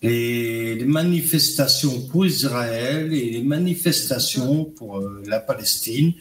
Les, 0.03 0.83
manifestations 0.85 2.01
pour 2.01 2.27
Israël 2.27 3.11
et 3.11 3.31
les 3.31 3.41
manifestations 3.41 4.65
pour 4.65 4.99
euh, 4.99 5.23
la 5.25 5.39
Palestine. 5.39 6.13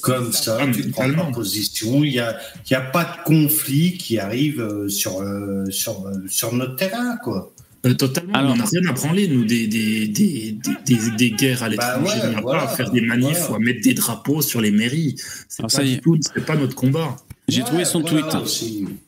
Comme 0.00 0.32
ça, 0.32 0.60
tu 0.72 0.90
prends 0.90 1.08
ma 1.08 1.24
position. 1.32 2.04
Il 2.04 2.12
n'y 2.12 2.20
a, 2.20 2.38
y 2.70 2.74
a 2.74 2.80
pas 2.80 3.02
de 3.02 3.24
conflit 3.24 3.98
qui 3.98 4.20
arrive 4.20 4.86
sur, 4.88 5.24
sur, 5.70 6.08
sur 6.28 6.54
notre 6.54 6.76
terrain, 6.76 7.16
quoi. 7.16 7.55
Euh, 7.86 7.94
totalement. 7.94 8.34
Alors, 8.34 8.52
on 8.52 8.56
n'a 8.56 8.64
rien 8.64 8.84
à 8.88 8.92
branler, 8.92 9.28
nous, 9.28 9.44
des, 9.44 9.66
des, 9.66 10.08
des, 10.08 10.58
des, 11.16 11.30
guerres 11.30 11.62
à 11.62 11.68
bah 11.68 11.98
l'étranger. 11.98 12.20
on 12.24 12.32
n'a 12.32 12.42
pas 12.42 12.62
à 12.64 12.68
faire 12.68 12.90
des 12.90 13.00
manifs 13.00 13.48
ou 13.48 13.54
à 13.54 13.58
mettre 13.58 13.82
des 13.82 13.94
drapeaux 13.94 14.42
sur 14.42 14.60
les 14.60 14.70
mairies. 14.70 15.16
C'est 15.48 15.62
pas, 15.62 16.42
pas 16.46 16.56
notre 16.56 16.74
combat. 16.74 17.16
J'ai 17.48 17.62
trouvé 17.62 17.84
son 17.84 18.02
tweet. 18.02 18.24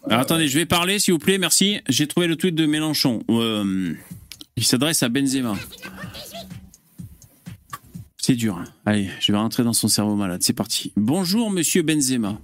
Alors, 0.07 0.21
attendez, 0.21 0.49
je 0.49 0.59
vais 0.59 0.67
parler, 0.67 0.99
s'il 0.99 1.15
vous 1.15 1.19
plaît, 1.19 1.39
merci. 1.39 1.81
J'ai 1.89 2.07
trouvé 2.07 2.29
le 2.29 2.37
tweet 2.37 2.55
de 2.55 2.67
Mélenchon. 2.67 3.23
Euh, 3.31 3.95
il 4.57 4.65
s'adresse 4.65 5.03
à 5.03 5.09
Benzema. 5.09 5.57
C'est 8.19 8.35
dur. 8.35 8.59
Hein. 8.59 8.65
Allez, 8.87 9.09
je 9.21 9.33
vais 9.33 9.39
rentrer 9.39 9.65
dans 9.65 9.73
son 9.73 9.89
cerveau 9.89 10.15
malade. 10.15 10.43
C'est 10.43 10.53
parti. 10.53 10.93
Bonjour, 10.97 11.51
monsieur 11.51 11.83
Benzema. 11.83 12.39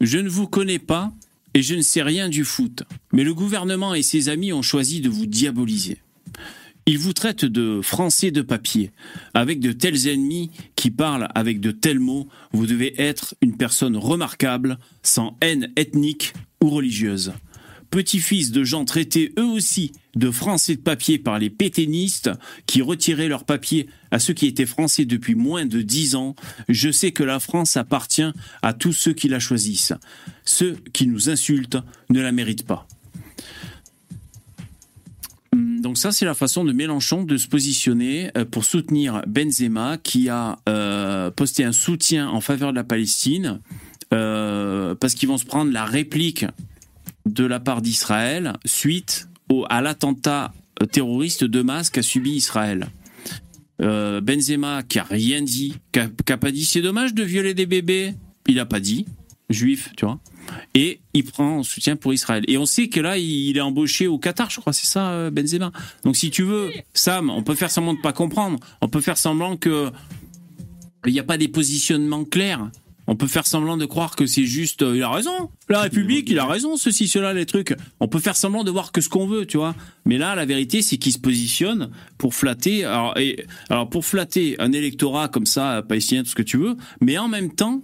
Je 0.00 0.18
ne 0.18 0.28
vous 0.28 0.46
connais 0.46 0.78
pas, 0.78 1.12
et 1.54 1.62
je 1.62 1.74
ne 1.74 1.82
sais 1.82 2.02
rien 2.02 2.28
du 2.28 2.44
foot. 2.44 2.82
Mais 3.12 3.24
le 3.24 3.34
gouvernement 3.34 3.94
et 3.94 4.02
ses 4.02 4.28
amis 4.28 4.52
ont 4.52 4.62
choisi 4.62 5.00
de 5.00 5.08
vous 5.08 5.26
diaboliser. 5.26 5.98
Ils 6.86 6.98
vous 6.98 7.12
traitent 7.12 7.44
de 7.44 7.80
Français 7.82 8.30
de 8.30 8.40
papier. 8.40 8.92
Avec 9.34 9.60
de 9.60 9.72
tels 9.72 10.08
ennemis 10.08 10.50
qui 10.74 10.90
parlent 10.90 11.28
avec 11.34 11.60
de 11.60 11.70
tels 11.70 12.00
mots, 12.00 12.28
vous 12.52 12.66
devez 12.66 12.98
être 13.00 13.34
une 13.42 13.58
personne 13.58 13.96
remarquable, 13.96 14.78
sans 15.02 15.36
haine 15.42 15.70
ethnique 15.76 16.32
ou 16.62 16.70
religieuse 16.70 17.32
petit-fils 17.90 18.50
de 18.52 18.64
gens 18.64 18.84
traités 18.84 19.32
eux 19.38 19.46
aussi 19.46 19.92
de 20.14 20.30
français 20.30 20.74
de 20.74 20.80
papier 20.80 21.18
par 21.18 21.38
les 21.38 21.50
pétainistes 21.50 22.30
qui 22.66 22.82
retiraient 22.82 23.28
leur 23.28 23.44
papier 23.44 23.88
à 24.10 24.18
ceux 24.18 24.34
qui 24.34 24.46
étaient 24.46 24.66
français 24.66 25.04
depuis 25.04 25.34
moins 25.34 25.66
de 25.66 25.82
dix 25.82 26.14
ans, 26.14 26.34
je 26.68 26.90
sais 26.90 27.12
que 27.12 27.22
la 27.22 27.40
France 27.40 27.76
appartient 27.76 28.30
à 28.62 28.72
tous 28.72 28.92
ceux 28.92 29.12
qui 29.12 29.28
la 29.28 29.38
choisissent. 29.38 29.92
Ceux 30.44 30.76
qui 30.92 31.06
nous 31.06 31.30
insultent 31.30 31.78
ne 32.10 32.20
la 32.20 32.32
méritent 32.32 32.66
pas. 32.66 32.86
Hum, 35.52 35.80
donc 35.80 35.98
ça, 35.98 36.12
c'est 36.12 36.24
la 36.24 36.34
façon 36.34 36.64
de 36.64 36.72
Mélenchon 36.72 37.22
de 37.22 37.36
se 37.36 37.48
positionner 37.48 38.30
euh, 38.36 38.44
pour 38.44 38.64
soutenir 38.64 39.22
Benzema, 39.26 39.98
qui 39.98 40.28
a 40.28 40.58
euh, 40.68 41.30
posté 41.30 41.64
un 41.64 41.72
soutien 41.72 42.28
en 42.28 42.40
faveur 42.40 42.72
de 42.72 42.76
la 42.76 42.84
Palestine, 42.84 43.60
euh, 44.12 44.94
parce 44.94 45.14
qu'ils 45.14 45.28
vont 45.28 45.38
se 45.38 45.44
prendre 45.44 45.70
la 45.72 45.84
réplique 45.84 46.44
de 47.28 47.44
la 47.44 47.60
part 47.60 47.82
d'Israël 47.82 48.54
suite 48.64 49.28
au, 49.48 49.66
à 49.68 49.80
l'attentat 49.80 50.52
terroriste 50.92 51.44
de 51.44 51.62
masse 51.62 51.90
qu'a 51.90 52.02
subi 52.02 52.32
Israël. 52.32 52.88
Euh, 53.80 54.20
Benzema 54.20 54.82
qui 54.82 54.98
a 54.98 55.04
rien 55.04 55.40
dit, 55.42 55.74
qui 55.92 56.00
a, 56.00 56.36
pas 56.36 56.50
dit 56.50 56.64
c'est 56.64 56.82
dommage 56.82 57.14
de 57.14 57.22
violer 57.22 57.54
des 57.54 57.66
bébés, 57.66 58.14
il 58.48 58.58
a 58.58 58.66
pas 58.66 58.80
dit, 58.80 59.06
juif, 59.50 59.90
tu 59.96 60.04
vois. 60.04 60.18
Et 60.74 61.00
il 61.14 61.24
prend 61.24 61.62
soutien 61.62 61.94
pour 61.94 62.12
Israël. 62.12 62.44
Et 62.48 62.56
on 62.58 62.66
sait 62.66 62.88
que 62.88 63.00
là, 63.00 63.18
il 63.18 63.56
est 63.56 63.60
embauché 63.60 64.06
au 64.06 64.18
Qatar, 64.18 64.50
je 64.50 64.60
crois, 64.60 64.72
c'est 64.72 64.86
ça, 64.86 65.10
euh, 65.10 65.30
Benzema. 65.30 65.72
Donc 66.04 66.16
si 66.16 66.30
tu 66.30 66.42
veux, 66.42 66.70
Sam, 66.94 67.30
on 67.30 67.42
peut 67.42 67.54
faire 67.54 67.70
semblant 67.70 67.94
de 67.94 68.00
pas 68.00 68.12
comprendre, 68.12 68.58
on 68.80 68.88
peut 68.88 69.00
faire 69.00 69.18
semblant 69.18 69.56
que 69.56 69.90
il 71.06 71.12
n'y 71.12 71.20
a 71.20 71.24
pas 71.24 71.38
des 71.38 71.48
positionnements 71.48 72.24
clairs. 72.24 72.70
On 73.08 73.16
peut 73.16 73.26
faire 73.26 73.46
semblant 73.46 73.78
de 73.78 73.86
croire 73.86 74.16
que 74.16 74.26
c'est 74.26 74.44
juste, 74.44 74.82
euh, 74.82 74.94
il 74.94 75.02
a 75.02 75.08
raison, 75.08 75.50
la 75.70 75.80
République, 75.80 76.28
il 76.28 76.38
a 76.38 76.44
raison, 76.44 76.76
ceci, 76.76 77.08
cela, 77.08 77.32
les 77.32 77.46
trucs. 77.46 77.74
On 78.00 78.06
peut 78.06 78.18
faire 78.18 78.36
semblant 78.36 78.64
de 78.64 78.70
voir 78.70 78.92
que 78.92 79.00
ce 79.00 79.08
qu'on 79.08 79.26
veut, 79.26 79.46
tu 79.46 79.56
vois. 79.56 79.74
Mais 80.04 80.18
là, 80.18 80.34
la 80.34 80.44
vérité, 80.44 80.82
c'est 80.82 80.98
qu'il 80.98 81.12
se 81.12 81.18
positionne 81.18 81.90
pour 82.18 82.34
flatter, 82.34 82.84
alors, 82.84 83.14
alors 83.70 83.88
pour 83.88 84.04
flatter 84.04 84.56
un 84.58 84.72
électorat 84.72 85.28
comme 85.28 85.46
ça, 85.46 85.82
palestinien, 85.88 86.22
tout 86.22 86.28
ce 86.28 86.34
que 86.34 86.42
tu 86.42 86.58
veux, 86.58 86.76
mais 87.00 87.16
en 87.16 87.28
même 87.28 87.50
temps, 87.50 87.82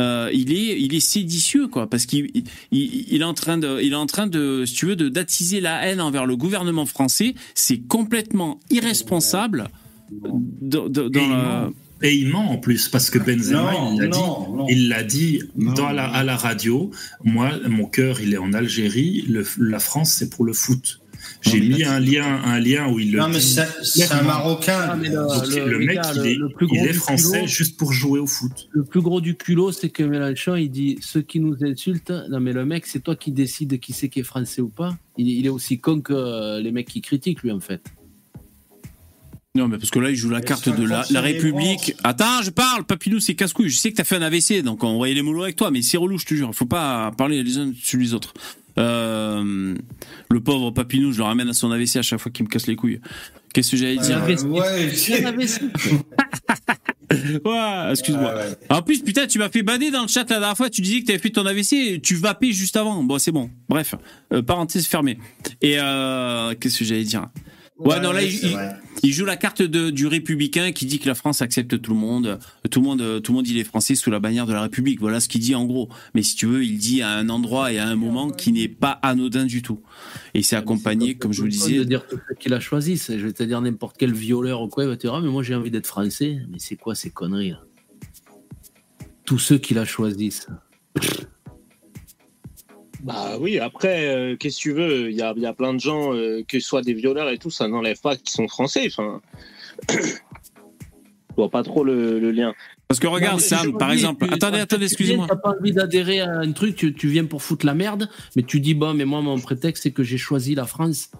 euh, 0.00 0.28
il 0.32 0.52
est 0.52 0.80
il 0.80 0.92
est 0.92 0.98
séditieux 0.98 1.68
quoi 1.68 1.88
parce 1.88 2.04
qu'il 2.04 2.28
il, 2.72 3.20
est 3.20 3.24
en 3.24 3.32
train 3.32 3.58
de 3.58 3.78
il 3.80 3.92
est 3.92 3.96
en 3.96 4.06
train 4.06 4.26
de 4.26 4.64
si 4.66 4.74
tu 4.74 4.86
veux 4.86 4.96
de 4.96 5.08
d'attiser 5.08 5.60
la 5.60 5.86
haine 5.86 6.00
envers 6.00 6.26
le 6.26 6.36
gouvernement 6.36 6.84
français 6.84 7.36
c'est 7.54 7.78
complètement 7.78 8.58
irresponsable 8.70 9.68
dans, 10.10 10.88
dans 10.88 11.70
et 12.04 12.14
il 12.14 12.28
ment 12.28 12.50
en 12.50 12.58
plus, 12.58 12.90
parce 12.90 13.08
que 13.08 13.18
Benzema, 13.18 13.72
il 13.94 13.98
l'a 13.98 14.08
dit, 14.08 14.20
il 14.68 14.88
l'a 14.88 15.02
dit 15.02 15.42
dans 15.56 15.90
la, 15.90 16.04
à 16.04 16.22
la 16.22 16.36
radio. 16.36 16.90
Moi, 17.24 17.50
mon 17.66 17.86
cœur, 17.86 18.20
il 18.20 18.34
est 18.34 18.38
en 18.38 18.52
Algérie. 18.52 19.24
Le, 19.26 19.42
la 19.58 19.78
France, 19.78 20.12
c'est 20.12 20.28
pour 20.28 20.44
le 20.44 20.52
foot. 20.52 21.00
J'ai 21.40 21.60
mis 21.60 21.82
un 21.82 22.00
lien, 22.00 22.42
un 22.44 22.60
lien 22.60 22.90
où 22.90 23.00
il 23.00 23.12
le. 23.12 23.20
Non, 23.20 23.28
mais 23.28 23.40
c'est 23.40 24.12
un 24.12 24.22
Marocain. 24.22 24.78
Ah, 24.78 24.96
le, 24.96 25.78
mec, 25.78 25.98
il 26.16 26.26
est, 26.26 26.38
il 26.72 26.86
est 26.86 26.92
français 26.92 27.46
juste 27.46 27.78
pour 27.78 27.94
jouer 27.94 28.20
au 28.20 28.26
foot. 28.26 28.68
Le 28.72 28.84
plus 28.84 29.00
gros 29.00 29.22
du 29.22 29.34
culot, 29.34 29.72
c'est 29.72 29.88
que 29.88 30.02
Mélenchon, 30.02 30.56
il 30.56 30.68
dit 30.68 30.98
ceux 31.00 31.22
qui 31.22 31.40
nous 31.40 31.64
insultent. 31.64 32.12
Non, 32.28 32.40
mais 32.40 32.52
le 32.52 32.66
mec, 32.66 32.86
c'est 32.86 33.00
toi 33.00 33.16
qui 33.16 33.32
décides 33.32 33.80
qui 33.80 33.94
c'est 33.94 34.10
qui 34.10 34.20
est 34.20 34.24
français 34.24 34.60
ou 34.60 34.68
pas. 34.68 34.94
Il, 35.16 35.28
il 35.28 35.46
est 35.46 35.50
aussi 35.50 35.78
con 35.80 36.02
que 36.02 36.60
les 36.60 36.70
mecs 36.70 36.88
qui 36.88 37.00
critiquent, 37.00 37.42
lui, 37.42 37.50
en 37.50 37.60
fait. 37.60 37.82
Non, 39.56 39.68
mais 39.68 39.78
parce 39.78 39.90
que 39.90 40.00
là, 40.00 40.10
il 40.10 40.16
joue 40.16 40.30
la 40.30 40.40
carte 40.40 40.68
de 40.68 40.84
la, 40.84 41.04
la 41.10 41.20
République. 41.20 41.94
Attends, 42.02 42.42
je 42.42 42.50
parle, 42.50 42.82
Papinou, 42.82 43.20
c'est 43.20 43.36
casse-couille. 43.36 43.68
Je 43.68 43.76
sais 43.76 43.92
que 43.92 43.96
t'as 43.96 44.02
fait 44.02 44.16
un 44.16 44.22
AVC, 44.22 44.62
donc 44.62 44.82
on 44.82 44.96
voyait 44.96 45.14
les 45.14 45.22
moulots 45.22 45.44
avec 45.44 45.54
toi, 45.54 45.70
mais 45.70 45.80
c'est 45.80 45.96
relou, 45.96 46.18
je 46.18 46.26
te 46.26 46.34
jure. 46.34 46.52
Faut 46.52 46.66
pas 46.66 47.12
parler 47.16 47.40
les 47.40 47.58
uns 47.58 47.72
sur 47.80 48.00
les 48.00 48.14
autres. 48.14 48.34
Euh, 48.78 49.76
le 50.28 50.40
pauvre 50.40 50.72
Papinou, 50.72 51.12
je 51.12 51.18
le 51.18 51.24
ramène 51.24 51.48
à 51.48 51.52
son 51.52 51.70
AVC 51.70 51.98
à 51.98 52.02
chaque 52.02 52.18
fois 52.18 52.32
qu'il 52.32 52.44
me 52.44 52.50
casse 52.50 52.66
les 52.66 52.74
couilles. 52.74 53.00
Qu'est-ce 53.52 53.70
que 53.70 53.76
j'allais 53.76 53.98
dire? 53.98 54.24
Ouais, 54.26 54.42
ouais 54.42 54.90
excuse-moi. 57.92 58.34
En 58.70 58.82
plus, 58.82 59.02
putain, 59.02 59.28
tu 59.28 59.38
m'as 59.38 59.50
fait 59.50 59.62
bader 59.62 59.92
dans 59.92 60.02
le 60.02 60.08
chat 60.08 60.28
la 60.30 60.40
dernière 60.40 60.56
fois. 60.56 60.68
Tu 60.68 60.80
disais 60.80 61.02
que 61.02 61.06
t'avais 61.06 61.20
fait 61.20 61.30
ton 61.30 61.46
AVC. 61.46 62.02
Tu 62.02 62.16
vapais 62.16 62.50
juste 62.50 62.76
avant. 62.76 63.04
Bon, 63.04 63.20
c'est 63.20 63.30
bon. 63.30 63.50
Bref, 63.68 63.94
euh, 64.32 64.42
parenthèse 64.42 64.86
fermée. 64.86 65.16
Et 65.62 65.76
euh, 65.78 66.56
qu'est-ce 66.58 66.80
que 66.80 66.84
j'allais 66.84 67.04
dire? 67.04 67.28
Ouais, 67.76 68.00
non, 68.00 68.12
là, 68.12 68.20
il, 68.22 69.12
joue 69.12 69.24
la 69.24 69.36
carte 69.36 69.60
de, 69.60 69.90
du 69.90 70.06
républicain 70.06 70.70
qui 70.70 70.86
dit 70.86 71.00
que 71.00 71.08
la 71.08 71.16
France 71.16 71.42
accepte 71.42 71.80
tout 71.80 71.92
le 71.92 71.98
monde. 71.98 72.38
Tout 72.70 72.80
le 72.80 72.86
monde, 72.86 73.20
tout 73.20 73.32
le 73.32 73.36
monde, 73.36 73.48
il 73.48 73.58
est 73.58 73.64
français 73.64 73.96
sous 73.96 74.12
la 74.12 74.20
bannière 74.20 74.46
de 74.46 74.52
la 74.52 74.62
République. 74.62 75.00
Voilà 75.00 75.18
ce 75.18 75.28
qu'il 75.28 75.40
dit 75.40 75.56
en 75.56 75.64
gros. 75.64 75.88
Mais 76.14 76.22
si 76.22 76.36
tu 76.36 76.46
veux, 76.46 76.64
il 76.64 76.78
dit 76.78 77.02
à 77.02 77.10
un 77.10 77.28
endroit 77.28 77.72
et 77.72 77.78
à 77.78 77.88
un 77.88 77.96
moment 77.96 78.30
qui 78.30 78.52
n'est 78.52 78.68
pas 78.68 78.92
anodin 79.02 79.44
du 79.44 79.60
tout. 79.60 79.80
Et 80.34 80.42
c'est 80.42 80.54
accompagné, 80.54 81.16
comme 81.16 81.32
je 81.32 81.38
vous 81.38 81.46
le 81.46 81.50
disais. 81.50 81.78
de 81.78 81.84
dire 81.84 82.04
qu'il 82.38 82.54
a 82.54 82.60
choisi. 82.60 82.96
Je 82.96 83.14
vais 83.14 83.32
te 83.32 83.42
dire 83.42 83.60
n'importe 83.60 83.96
quel 83.98 84.12
violeur 84.12 84.62
ou 84.62 84.68
quoi, 84.68 84.84
il 84.84 84.88
va 84.88 84.96
te 84.96 85.02
dire, 85.02 85.14
ah, 85.14 85.20
mais 85.20 85.28
moi 85.28 85.42
j'ai 85.42 85.56
envie 85.56 85.72
d'être 85.72 85.88
français. 85.88 86.38
Mais 86.50 86.60
c'est 86.60 86.76
quoi 86.76 86.94
ces 86.94 87.10
conneries 87.10 87.54
Tous 89.24 89.40
ceux 89.40 89.58
qui 89.58 89.74
la 89.74 89.84
choisissent. 89.84 90.46
Bah 93.04 93.36
oui, 93.38 93.58
après, 93.58 94.08
euh, 94.08 94.34
qu'est-ce 94.34 94.56
que 94.56 94.62
tu 94.62 94.72
veux? 94.72 95.10
Il 95.10 95.16
y 95.16 95.20
a, 95.20 95.34
y 95.36 95.44
a, 95.44 95.52
plein 95.52 95.74
de 95.74 95.78
gens, 95.78 96.14
euh, 96.14 96.42
que 96.48 96.58
ce 96.58 96.66
soit 96.66 96.80
des 96.80 96.94
violeurs 96.94 97.28
et 97.28 97.36
tout, 97.36 97.50
ça 97.50 97.68
n'enlève 97.68 98.00
pas 98.00 98.16
qu'ils 98.16 98.30
sont 98.30 98.48
français. 98.48 98.86
Enfin, 98.86 99.20
je 99.90 101.34
vois 101.36 101.50
pas 101.50 101.62
trop 101.62 101.84
le, 101.84 102.30
lien. 102.30 102.54
Parce 102.88 102.98
que 103.00 103.06
regarde, 103.06 103.40
Sam, 103.40 103.76
par 103.76 103.92
exemple. 103.92 104.26
attendez, 104.32 104.58
attendez, 104.58 104.86
excusez-moi. 104.86 105.26
T'as 105.28 105.36
pas 105.36 105.54
envie 105.60 105.72
d'adhérer 105.72 106.20
à 106.20 106.38
un 106.38 106.52
truc, 106.52 106.76
tu, 106.76 107.08
viens 107.08 107.26
pour 107.26 107.42
foutre 107.42 107.66
la 107.66 107.74
merde, 107.74 108.08
mais 108.36 108.42
tu 108.42 108.58
dis, 108.58 108.72
bon, 108.72 108.94
mais 108.94 109.04
moi, 109.04 109.20
mon 109.20 109.38
prétexte, 109.38 109.82
c'est 109.82 109.90
que 109.90 110.02
j'ai 110.02 110.18
choisi 110.18 110.54
la 110.54 110.64
France. 110.64 111.10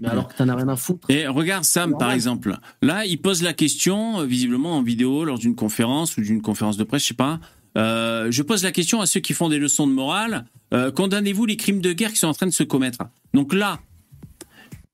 Mais 0.00 0.08
alors 0.08 0.28
que 0.28 0.36
t'en 0.36 0.48
as 0.48 0.56
rien 0.56 0.68
à 0.68 0.76
foutre. 0.76 1.08
Et 1.08 1.28
regarde 1.28 1.64
Sam, 1.64 1.96
par 1.98 2.12
exemple. 2.12 2.56
Là, 2.82 3.04
il 3.04 3.20
pose 3.20 3.42
la 3.42 3.52
question, 3.52 4.20
euh, 4.20 4.24
visiblement 4.26 4.76
en 4.76 4.82
vidéo, 4.82 5.24
lors 5.24 5.38
d'une 5.38 5.56
conférence 5.56 6.16
ou 6.16 6.20
d'une 6.20 6.42
conférence 6.42 6.76
de 6.76 6.84
presse, 6.84 7.02
je 7.02 7.08
sais 7.08 7.14
pas. 7.14 7.40
Je 7.78 8.42
pose 8.42 8.64
la 8.64 8.72
question 8.72 9.00
à 9.00 9.06
ceux 9.06 9.20
qui 9.20 9.32
font 9.32 9.48
des 9.48 9.58
leçons 9.58 9.86
de 9.86 9.92
morale. 9.92 10.46
Euh, 10.74 10.90
condamnez-vous 10.90 11.46
les 11.46 11.56
crimes 11.56 11.80
de 11.80 11.92
guerre 11.92 12.12
qui 12.12 12.18
sont 12.18 12.26
en 12.26 12.34
train 12.34 12.46
de 12.46 12.52
se 12.52 12.62
commettre? 12.62 12.98
Donc 13.34 13.54
là, 13.54 13.80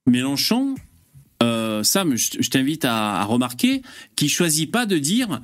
Mélenchon 0.07 0.75
Sam, 1.83 2.17
je, 2.17 2.49
t'invite 2.49 2.87
à, 2.87 3.21
à, 3.21 3.25
remarquer, 3.25 3.83
qu'il 4.17 4.31
choisit 4.31 4.71
pas 4.71 4.87
de 4.87 4.97
dire 4.97 5.41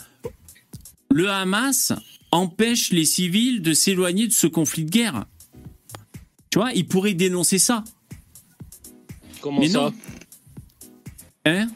le 1.10 1.28
Hamas 1.28 1.92
empêche 2.30 2.90
les 2.90 3.04
civils 3.04 3.62
de 3.62 3.72
s'éloigner 3.74 4.28
de 4.28 4.32
ce 4.32 4.46
conflit 4.46 4.84
de 4.84 4.90
guerre. 4.90 5.26
Tu 6.50 6.58
vois, 6.58 6.72
il 6.72 6.86
pourrait 6.86 7.14
dénoncer 7.14 7.58
ça. 7.58 7.84
Comment 9.40 9.66
ça? 9.66 9.92
Hein? 11.46 11.68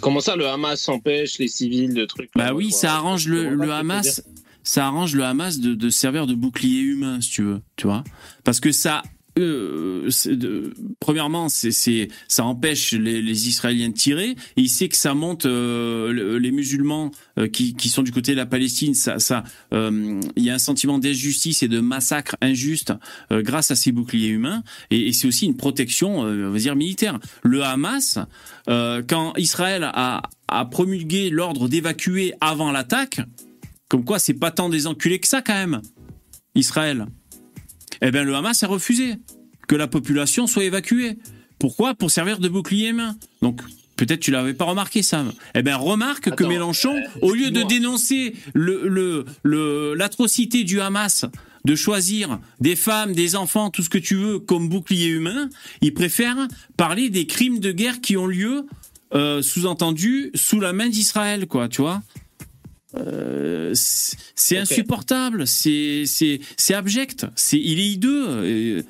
Comment 0.00 0.20
ça, 0.20 0.36
le 0.36 0.46
Hamas 0.46 0.88
empêche 0.88 1.38
les 1.38 1.48
civils 1.48 1.94
de 1.94 2.04
trucs 2.04 2.30
Bah 2.34 2.52
oui, 2.52 2.70
ça 2.70 2.94
arrange 2.94 3.28
le, 3.28 3.70
Hamas. 3.72 4.22
Ça 4.66 4.84
arrange 4.88 5.14
le 5.14 5.22
Hamas 5.22 5.60
de, 5.60 5.90
servir 5.90 6.26
de 6.26 6.34
bouclier 6.34 6.80
humain, 6.80 7.20
si 7.20 7.30
tu 7.30 7.42
veux, 7.42 7.60
tu 7.76 7.86
vois, 7.86 8.02
parce 8.42 8.58
que 8.58 8.72
ça 8.72 9.04
euh, 9.38 10.08
de, 10.26 10.72
premièrement, 10.98 11.48
ça 11.48 12.44
empêche 12.44 12.92
les, 12.92 13.48
Israéliens 13.48 13.90
de 13.90 13.94
tirer. 13.94 14.34
Il 14.56 14.68
sait 14.68 14.88
que 14.88 14.96
ça 14.96 15.14
monte 15.14 15.46
euh, 15.46 16.38
les 16.40 16.50
musulmans 16.50 17.12
euh, 17.38 17.46
qui, 17.46 17.88
sont 17.88 18.02
du 18.02 18.10
côté 18.10 18.32
de 18.32 18.38
la 18.38 18.46
Palestine. 18.46 18.94
Ça, 18.94 19.20
ça, 19.20 19.44
il 19.72 20.42
y 20.42 20.50
a 20.50 20.54
un 20.54 20.58
sentiment 20.58 20.98
d'injustice 20.98 21.62
et 21.62 21.68
de 21.68 21.78
massacre 21.78 22.34
injuste 22.40 22.92
grâce 23.30 23.70
à 23.70 23.76
ces 23.76 23.92
boucliers 23.92 24.30
humains. 24.30 24.64
Et, 24.90 25.12
c'est 25.12 25.28
aussi 25.28 25.46
une 25.46 25.56
protection, 25.56 26.20
on 26.20 26.52
dire 26.54 26.74
militaire. 26.74 27.20
Le 27.44 27.62
Hamas, 27.62 28.18
quand 28.66 29.32
Israël 29.36 29.88
a 29.94 30.64
promulgué 30.72 31.30
l'ordre 31.30 31.68
d'évacuer 31.68 32.34
avant 32.40 32.72
l'attaque, 32.72 33.20
comme 33.88 34.04
quoi 34.04 34.18
c'est 34.18 34.34
pas 34.34 34.50
tant 34.50 34.68
des 34.68 34.86
enculés 34.86 35.18
que 35.18 35.28
ça 35.28 35.42
quand 35.42 35.54
même, 35.54 35.80
Israël 36.54 37.06
eh 38.02 38.10
bien 38.10 38.24
le 38.24 38.34
Hamas 38.34 38.62
a 38.62 38.66
refusé 38.66 39.14
que 39.68 39.74
la 39.74 39.88
population 39.88 40.46
soit 40.46 40.64
évacuée. 40.64 41.18
Pourquoi? 41.58 41.94
Pour 41.94 42.10
servir 42.10 42.38
de 42.38 42.48
bouclier 42.48 42.92
main. 42.92 43.16
Donc 43.42 43.62
Peut-être 43.96 44.20
tu 44.20 44.30
l'avais 44.30 44.52
pas 44.52 44.66
remarqué, 44.66 45.02
Sam. 45.02 45.32
Eh 45.54 45.62
bien, 45.62 45.78
remarque 45.78 46.30
que 46.34 46.44
Mélenchon, 46.44 46.94
euh, 46.94 47.08
au 47.22 47.32
lieu 47.32 47.50
de 47.50 47.62
dénoncer 47.62 48.34
le, 48.52 49.24
le, 49.42 49.94
l'atrocité 49.94 50.64
du 50.64 50.82
Hamas, 50.82 51.24
de 51.64 51.74
choisir 51.74 52.38
des 52.60 52.76
femmes, 52.76 53.14
des 53.14 53.36
enfants, 53.36 53.70
tout 53.70 53.82
ce 53.82 53.88
que 53.88 53.96
tu 53.96 54.14
veux, 54.14 54.38
comme 54.38 54.68
bouclier 54.68 55.08
humain, 55.08 55.48
il 55.80 55.94
préfère 55.94 56.36
parler 56.76 57.08
des 57.08 57.26
crimes 57.26 57.58
de 57.58 57.72
guerre 57.72 58.02
qui 58.02 58.18
ont 58.18 58.26
lieu, 58.26 58.66
euh, 59.14 59.40
sous-entendu, 59.40 60.30
sous 60.34 60.60
la 60.60 60.74
main 60.74 60.90
d'Israël, 60.90 61.46
quoi, 61.46 61.70
tu 61.70 61.80
vois 61.80 62.02
euh, 62.94 63.72
c'est 63.74 64.58
insupportable, 64.58 65.46
c'est 65.46 66.04
c'est 66.06 66.74
abject, 66.74 67.26
c'est 67.34 67.58
il 67.58 67.80
est 67.80 67.88
hideux, 67.88 68.26
euh, 68.28 68.82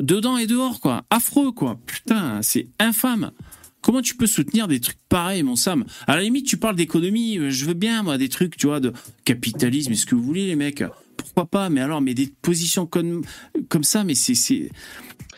dedans 0.00 0.38
et 0.38 0.46
dehors 0.46 0.80
quoi, 0.80 1.04
affreux 1.10 1.52
quoi, 1.52 1.78
putain, 1.86 2.40
c'est 2.42 2.68
infâme. 2.78 3.32
Comment 3.80 4.02
tu 4.02 4.16
peux 4.16 4.26
soutenir 4.26 4.66
des 4.66 4.80
trucs 4.80 4.98
pareils, 5.08 5.42
mon 5.42 5.56
Sam? 5.56 5.84
À 6.06 6.16
la 6.16 6.22
limite, 6.22 6.46
tu 6.46 6.56
parles 6.56 6.74
d'économie, 6.74 7.38
euh, 7.38 7.50
je 7.50 7.64
veux 7.64 7.74
bien 7.74 8.02
moi 8.02 8.18
des 8.18 8.28
trucs, 8.28 8.56
tu 8.56 8.66
vois, 8.66 8.80
de 8.80 8.92
capitalisme, 9.24 9.92
est-ce 9.92 10.06
que 10.06 10.14
vous 10.14 10.22
voulez 10.22 10.46
les 10.46 10.56
mecs 10.56 10.82
Pourquoi 11.16 11.46
pas 11.46 11.68
Mais 11.68 11.80
alors, 11.80 12.00
mais 12.00 12.14
des 12.14 12.32
positions 12.42 12.86
comme 12.86 13.24
comme 13.68 13.84
ça, 13.84 14.04
mais 14.04 14.14
c'est 14.14 14.70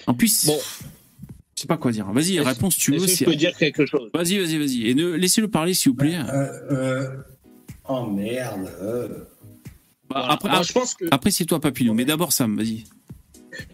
en 0.06 0.14
plus. 0.14 0.46
Bon. 0.46 0.58
Je 1.56 1.62
sais 1.62 1.68
pas 1.68 1.76
quoi 1.76 1.92
dire. 1.92 2.10
Vas-y, 2.10 2.40
réponse 2.40 2.76
tu 2.76 2.92
veux. 2.92 3.06
Je 3.06 3.24
peux 3.24 3.34
dire 3.34 3.54
quelque 3.54 3.84
chose? 3.84 4.10
Vas-y, 4.14 4.38
vas-y, 4.38 4.56
vas-y. 4.56 4.88
Et 4.88 4.94
ne 4.94 5.10
laissez-le 5.10 5.48
parler, 5.48 5.74
s'il 5.74 5.90
vous 5.90 5.96
plaît. 5.96 6.16
Euh, 6.16 7.06
Oh 7.92 8.06
merde. 8.06 8.70
Bah, 10.08 10.26
après, 10.28 10.62
je 10.62 10.72
pense 10.72 10.94
que... 10.94 11.06
après 11.10 11.32
c'est 11.32 11.44
toi, 11.44 11.60
Papillon. 11.60 11.92
Mais 11.92 12.04
d'abord, 12.04 12.32
Sam, 12.32 12.56
vas-y. 12.56 12.84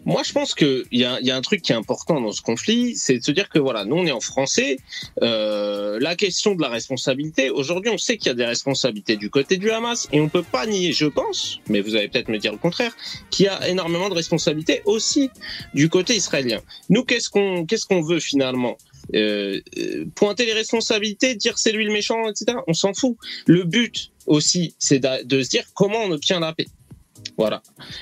Moi, 0.05 0.23
je 0.23 0.33
pense 0.33 0.55
qu'il 0.55 0.85
y 0.91 1.05
a, 1.05 1.21
y 1.21 1.29
a 1.29 1.35
un 1.35 1.41
truc 1.41 1.61
qui 1.61 1.71
est 1.71 1.75
important 1.75 2.19
dans 2.19 2.31
ce 2.31 2.41
conflit, 2.41 2.95
c'est 2.95 3.19
de 3.19 3.23
se 3.23 3.29
dire 3.29 3.47
que 3.47 3.59
voilà, 3.59 3.85
nous 3.85 3.95
on 3.95 4.05
est 4.07 4.11
en 4.11 4.19
français. 4.19 4.77
Euh, 5.21 5.99
la 6.01 6.15
question 6.15 6.55
de 6.55 6.61
la 6.63 6.69
responsabilité. 6.69 7.51
Aujourd'hui, 7.51 7.91
on 7.91 7.99
sait 7.99 8.17
qu'il 8.17 8.27
y 8.27 8.31
a 8.31 8.33
des 8.33 8.45
responsabilités 8.45 9.17
du 9.17 9.29
côté 9.29 9.57
du 9.57 9.69
Hamas 9.69 10.07
et 10.11 10.19
on 10.19 10.29
peut 10.29 10.41
pas 10.41 10.65
nier, 10.65 10.93
je 10.93 11.05
pense, 11.05 11.59
mais 11.69 11.81
vous 11.81 11.95
allez 11.95 12.07
peut-être 12.07 12.29
me 12.29 12.39
dire 12.39 12.51
le 12.51 12.57
contraire, 12.57 12.95
qu'il 13.29 13.45
y 13.45 13.49
a 13.49 13.69
énormément 13.69 14.09
de 14.09 14.15
responsabilités 14.15 14.81
aussi 14.85 15.29
du 15.75 15.89
côté 15.89 16.15
israélien. 16.15 16.61
Nous, 16.89 17.03
qu'est-ce 17.03 17.29
qu'on 17.29 17.67
qu'est-ce 17.67 17.85
qu'on 17.85 18.01
veut 18.01 18.19
finalement? 18.19 18.77
Euh, 19.15 19.61
euh, 19.77 20.05
pointer 20.15 20.45
les 20.45 20.53
responsabilités, 20.53 21.35
dire 21.35 21.57
c'est 21.57 21.71
lui 21.71 21.85
le 21.85 21.91
méchant, 21.91 22.27
etc. 22.29 22.57
On 22.67 22.73
s'en 22.73 22.93
fout. 22.93 23.17
Le 23.45 23.63
but 23.63 24.11
aussi, 24.25 24.75
c'est 24.79 24.99
de, 24.99 25.41
se 25.41 25.49
dire 25.49 25.63
comment 25.73 25.99
on 25.99 26.11
obtient 26.11 26.39
la 26.39 26.53
paix. 26.53 26.67
Voilà. 27.37 27.61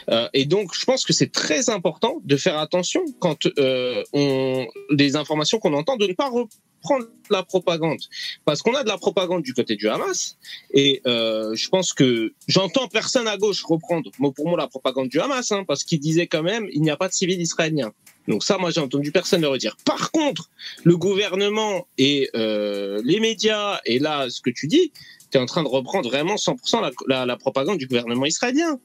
Euh, 0.09 0.29
et 0.33 0.45
donc, 0.45 0.71
je 0.73 0.85
pense 0.85 1.03
que 1.05 1.13
c'est 1.13 1.31
très 1.31 1.69
important 1.69 2.21
de 2.23 2.37
faire 2.37 2.57
attention 2.57 3.03
quand 3.19 3.45
euh, 3.59 4.01
on 4.13 4.65
des 4.91 5.15
informations 5.17 5.59
qu'on 5.59 5.73
entend, 5.73 5.97
de 5.97 6.07
ne 6.07 6.13
pas 6.13 6.29
reprendre 6.29 7.07
la 7.29 7.43
propagande, 7.43 7.99
parce 8.45 8.61
qu'on 8.61 8.75
a 8.75 8.83
de 8.83 8.87
la 8.87 8.97
propagande 8.97 9.43
du 9.43 9.53
côté 9.53 9.75
du 9.75 9.89
Hamas. 9.89 10.37
Et 10.73 11.01
euh, 11.05 11.53
je 11.55 11.67
pense 11.69 11.91
que 11.93 12.33
j'entends 12.47 12.87
personne 12.87 13.27
à 13.27 13.37
gauche 13.37 13.63
reprendre 13.63 14.09
mot 14.19 14.31
pour 14.31 14.47
mot 14.47 14.55
la 14.55 14.67
propagande 14.67 15.09
du 15.09 15.19
Hamas, 15.19 15.51
hein, 15.51 15.65
parce 15.67 15.83
qu'il 15.83 15.99
disait 15.99 16.27
quand 16.27 16.43
même 16.43 16.67
il 16.71 16.81
n'y 16.81 16.91
a 16.91 16.97
pas 16.97 17.07
de 17.07 17.13
civils 17.13 17.41
israéliens. 17.41 17.91
Donc 18.27 18.43
ça, 18.43 18.57
moi, 18.57 18.71
j'ai 18.71 18.81
entendu 18.81 19.11
personne 19.11 19.41
le 19.41 19.47
redire. 19.47 19.75
Par 19.85 20.11
contre, 20.11 20.49
le 20.83 20.97
gouvernement 20.97 21.87
et 21.97 22.29
euh, 22.35 23.01
les 23.03 23.19
médias, 23.19 23.79
et 23.85 23.99
là, 23.99 24.29
ce 24.29 24.41
que 24.41 24.49
tu 24.49 24.67
dis, 24.67 24.91
tu 25.35 25.39
es 25.39 25.41
en 25.41 25.45
train 25.45 25.63
de 25.63 25.67
reprendre 25.67 26.09
vraiment 26.09 26.35
100% 26.35 26.93
la, 27.07 27.35
propagande 27.37 27.77
du 27.77 27.87
gouvernement 27.87 28.25
israélien. 28.25 28.79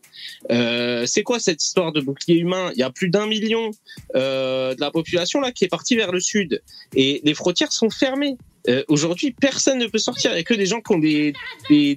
Euh, 0.50 1.06
c'est 1.06 1.22
quoi 1.22 1.38
cette 1.38 1.62
histoire 1.62 1.92
de 1.92 2.00
bouclier 2.00 2.38
humain? 2.38 2.72
Il 2.74 2.80
y 2.80 2.82
a 2.82 2.90
plus 2.90 3.08
d'un 3.08 3.26
million 3.26 3.70
euh, 4.16 4.74
de 4.74 4.80
la 4.80 4.90
population 4.90 5.40
là 5.40 5.52
qui 5.52 5.64
est 5.64 5.68
partie 5.68 5.94
vers 5.94 6.10
le 6.10 6.18
sud, 6.18 6.60
et 6.96 7.20
les 7.22 7.34
frontières 7.34 7.72
sont 7.72 7.88
fermées. 7.88 8.36
Euh, 8.68 8.82
Aujourd'hui, 8.88 9.30
personne 9.30 9.78
ne 9.78 9.86
peut 9.86 9.98
sortir. 9.98 10.32
Il 10.32 10.34
n'y 10.34 10.40
a 10.40 10.42
que 10.42 10.54
des 10.54 10.66
gens 10.66 10.80
qui 10.80 10.92
ont 10.92 10.98
des 10.98 11.34
des 11.68 11.94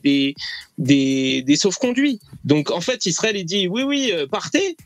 des 0.78 1.42
des, 1.42 1.56
sauf-conduits. 1.56 2.20
Donc 2.46 2.70
en 2.70 2.82
fait, 2.82 3.08
Israël 3.08 3.36
il 3.36 3.46
dit 3.46 3.68
oui 3.68 3.82
oui 3.82 4.14
partez 4.30 4.78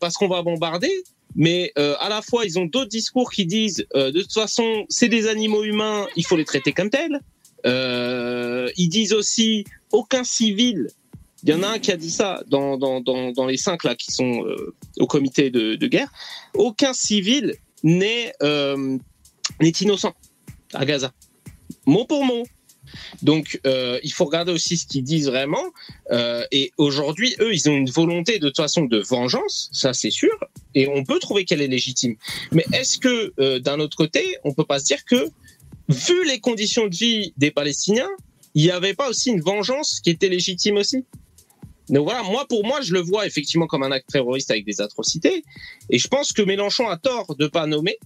parce 0.00 0.14
qu'on 0.14 0.28
va 0.28 0.42
bombarder 0.42 0.92
mais 1.36 1.72
à 1.76 2.08
la 2.08 2.22
fois 2.22 2.44
ils 2.44 2.58
ont 2.58 2.64
d'autres 2.64 2.90
discours 2.90 3.30
qui 3.30 3.46
disent 3.46 3.86
de 3.94 4.20
toute 4.20 4.32
façon 4.32 4.84
c'est 4.88 5.08
des 5.08 5.28
animaux 5.28 5.62
humains, 5.62 6.08
il 6.16 6.26
faut 6.26 6.36
les 6.36 6.44
traiter 6.44 6.72
comme 6.72 6.90
tels. 6.90 7.20
Euh, 7.66 8.70
ils 8.76 8.88
disent 8.88 9.12
aussi 9.12 9.64
aucun 9.92 10.24
civil. 10.24 10.88
Il 11.42 11.50
y 11.50 11.54
en 11.54 11.62
a 11.62 11.68
un 11.68 11.78
qui 11.78 11.92
a 11.92 11.96
dit 11.96 12.10
ça 12.10 12.42
dans, 12.48 12.76
dans, 12.76 13.00
dans, 13.00 13.46
les 13.46 13.56
cinq 13.56 13.84
là 13.84 13.94
qui 13.94 14.10
sont 14.10 14.44
euh, 14.44 14.74
au 14.98 15.06
comité 15.06 15.50
de, 15.50 15.76
de, 15.76 15.86
guerre. 15.86 16.10
Aucun 16.54 16.92
civil 16.92 17.54
n'est 17.84 18.32
euh, 18.42 18.98
innocent 19.60 20.14
à 20.74 20.84
Gaza, 20.84 21.12
mot 21.86 22.04
pour 22.04 22.24
mot. 22.24 22.44
Donc, 23.22 23.60
il 23.64 24.12
faut 24.12 24.24
regarder 24.24 24.50
aussi 24.50 24.78
ce 24.78 24.86
qu'ils 24.86 25.04
disent 25.04 25.28
vraiment. 25.28 25.62
Et 26.50 26.72
aujourd'hui, 26.78 27.36
eux, 27.38 27.52
ils 27.52 27.68
ont 27.68 27.76
une 27.76 27.90
volonté 27.90 28.38
de 28.38 28.46
toute 28.48 28.56
façon 28.56 28.86
de 28.86 28.98
vengeance, 28.98 29.68
ça 29.72 29.92
c'est 29.92 30.10
sûr. 30.10 30.32
Et 30.74 30.88
on 30.88 31.04
peut 31.04 31.18
trouver 31.18 31.44
qu'elle 31.44 31.60
est 31.60 31.68
légitime. 31.68 32.16
Mais 32.50 32.64
est-ce 32.72 32.98
que, 32.98 33.58
d'un 33.58 33.78
autre 33.78 33.96
côté, 33.96 34.38
on 34.42 34.54
peut 34.54 34.64
pas 34.64 34.78
se 34.78 34.86
dire 34.86 35.04
que, 35.04 35.28
vu 35.88 36.24
les 36.26 36.40
conditions 36.40 36.86
de 36.86 36.94
vie 36.94 37.32
des 37.36 37.50
Palestiniens, 37.50 38.10
il 38.54 38.62
n'y 38.62 38.70
avait 38.70 38.94
pas 38.94 39.08
aussi 39.08 39.30
une 39.30 39.40
vengeance 39.40 40.00
qui 40.00 40.10
était 40.10 40.28
légitime 40.28 40.76
aussi 40.76 41.04
donc 41.90 42.04
voilà, 42.04 42.22
moi 42.22 42.46
pour 42.48 42.64
moi, 42.64 42.80
je 42.80 42.92
le 42.92 43.00
vois 43.00 43.26
effectivement 43.26 43.66
comme 43.66 43.82
un 43.82 43.92
acte 43.92 44.10
terroriste 44.10 44.50
avec 44.50 44.64
des 44.64 44.80
atrocités, 44.80 45.44
et 45.90 45.98
je 45.98 46.08
pense 46.08 46.32
que 46.32 46.42
Mélenchon 46.42 46.88
a 46.88 46.96
tort 46.96 47.34
de 47.36 47.46
pas 47.46 47.66
nommer 47.66 47.98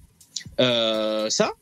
euh, 0.61 1.29
ça. 1.31 1.53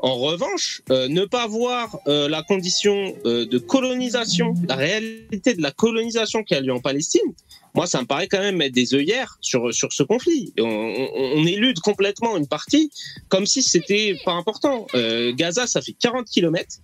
En 0.00 0.14
revanche, 0.14 0.82
euh, 0.90 1.08
ne 1.08 1.24
pas 1.24 1.48
voir 1.48 1.98
euh, 2.06 2.28
la 2.28 2.42
condition 2.42 3.16
euh, 3.24 3.46
de 3.46 3.58
colonisation, 3.58 4.54
la 4.68 4.76
réalité 4.76 5.54
de 5.54 5.62
la 5.62 5.72
colonisation 5.72 6.44
qui 6.44 6.54
a 6.54 6.60
lieu 6.60 6.72
en 6.72 6.80
Palestine, 6.80 7.34
moi, 7.78 7.86
ça 7.86 8.02
me 8.02 8.06
paraît 8.08 8.26
quand 8.26 8.40
même 8.40 8.56
mettre 8.56 8.74
des 8.74 8.92
œillères 8.92 9.38
sur 9.40 9.72
sur 9.72 9.92
ce 9.92 10.02
conflit. 10.02 10.52
On, 10.58 10.64
on, 10.64 11.08
on 11.36 11.46
élude 11.46 11.78
complètement 11.78 12.36
une 12.36 12.48
partie 12.48 12.90
comme 13.28 13.46
si 13.46 13.62
c'était 13.62 14.16
pas 14.24 14.32
important. 14.32 14.88
Gaza, 15.36 15.68
ça 15.68 15.80
fait 15.80 15.92
40 15.92 16.26
kilomètres, 16.26 16.78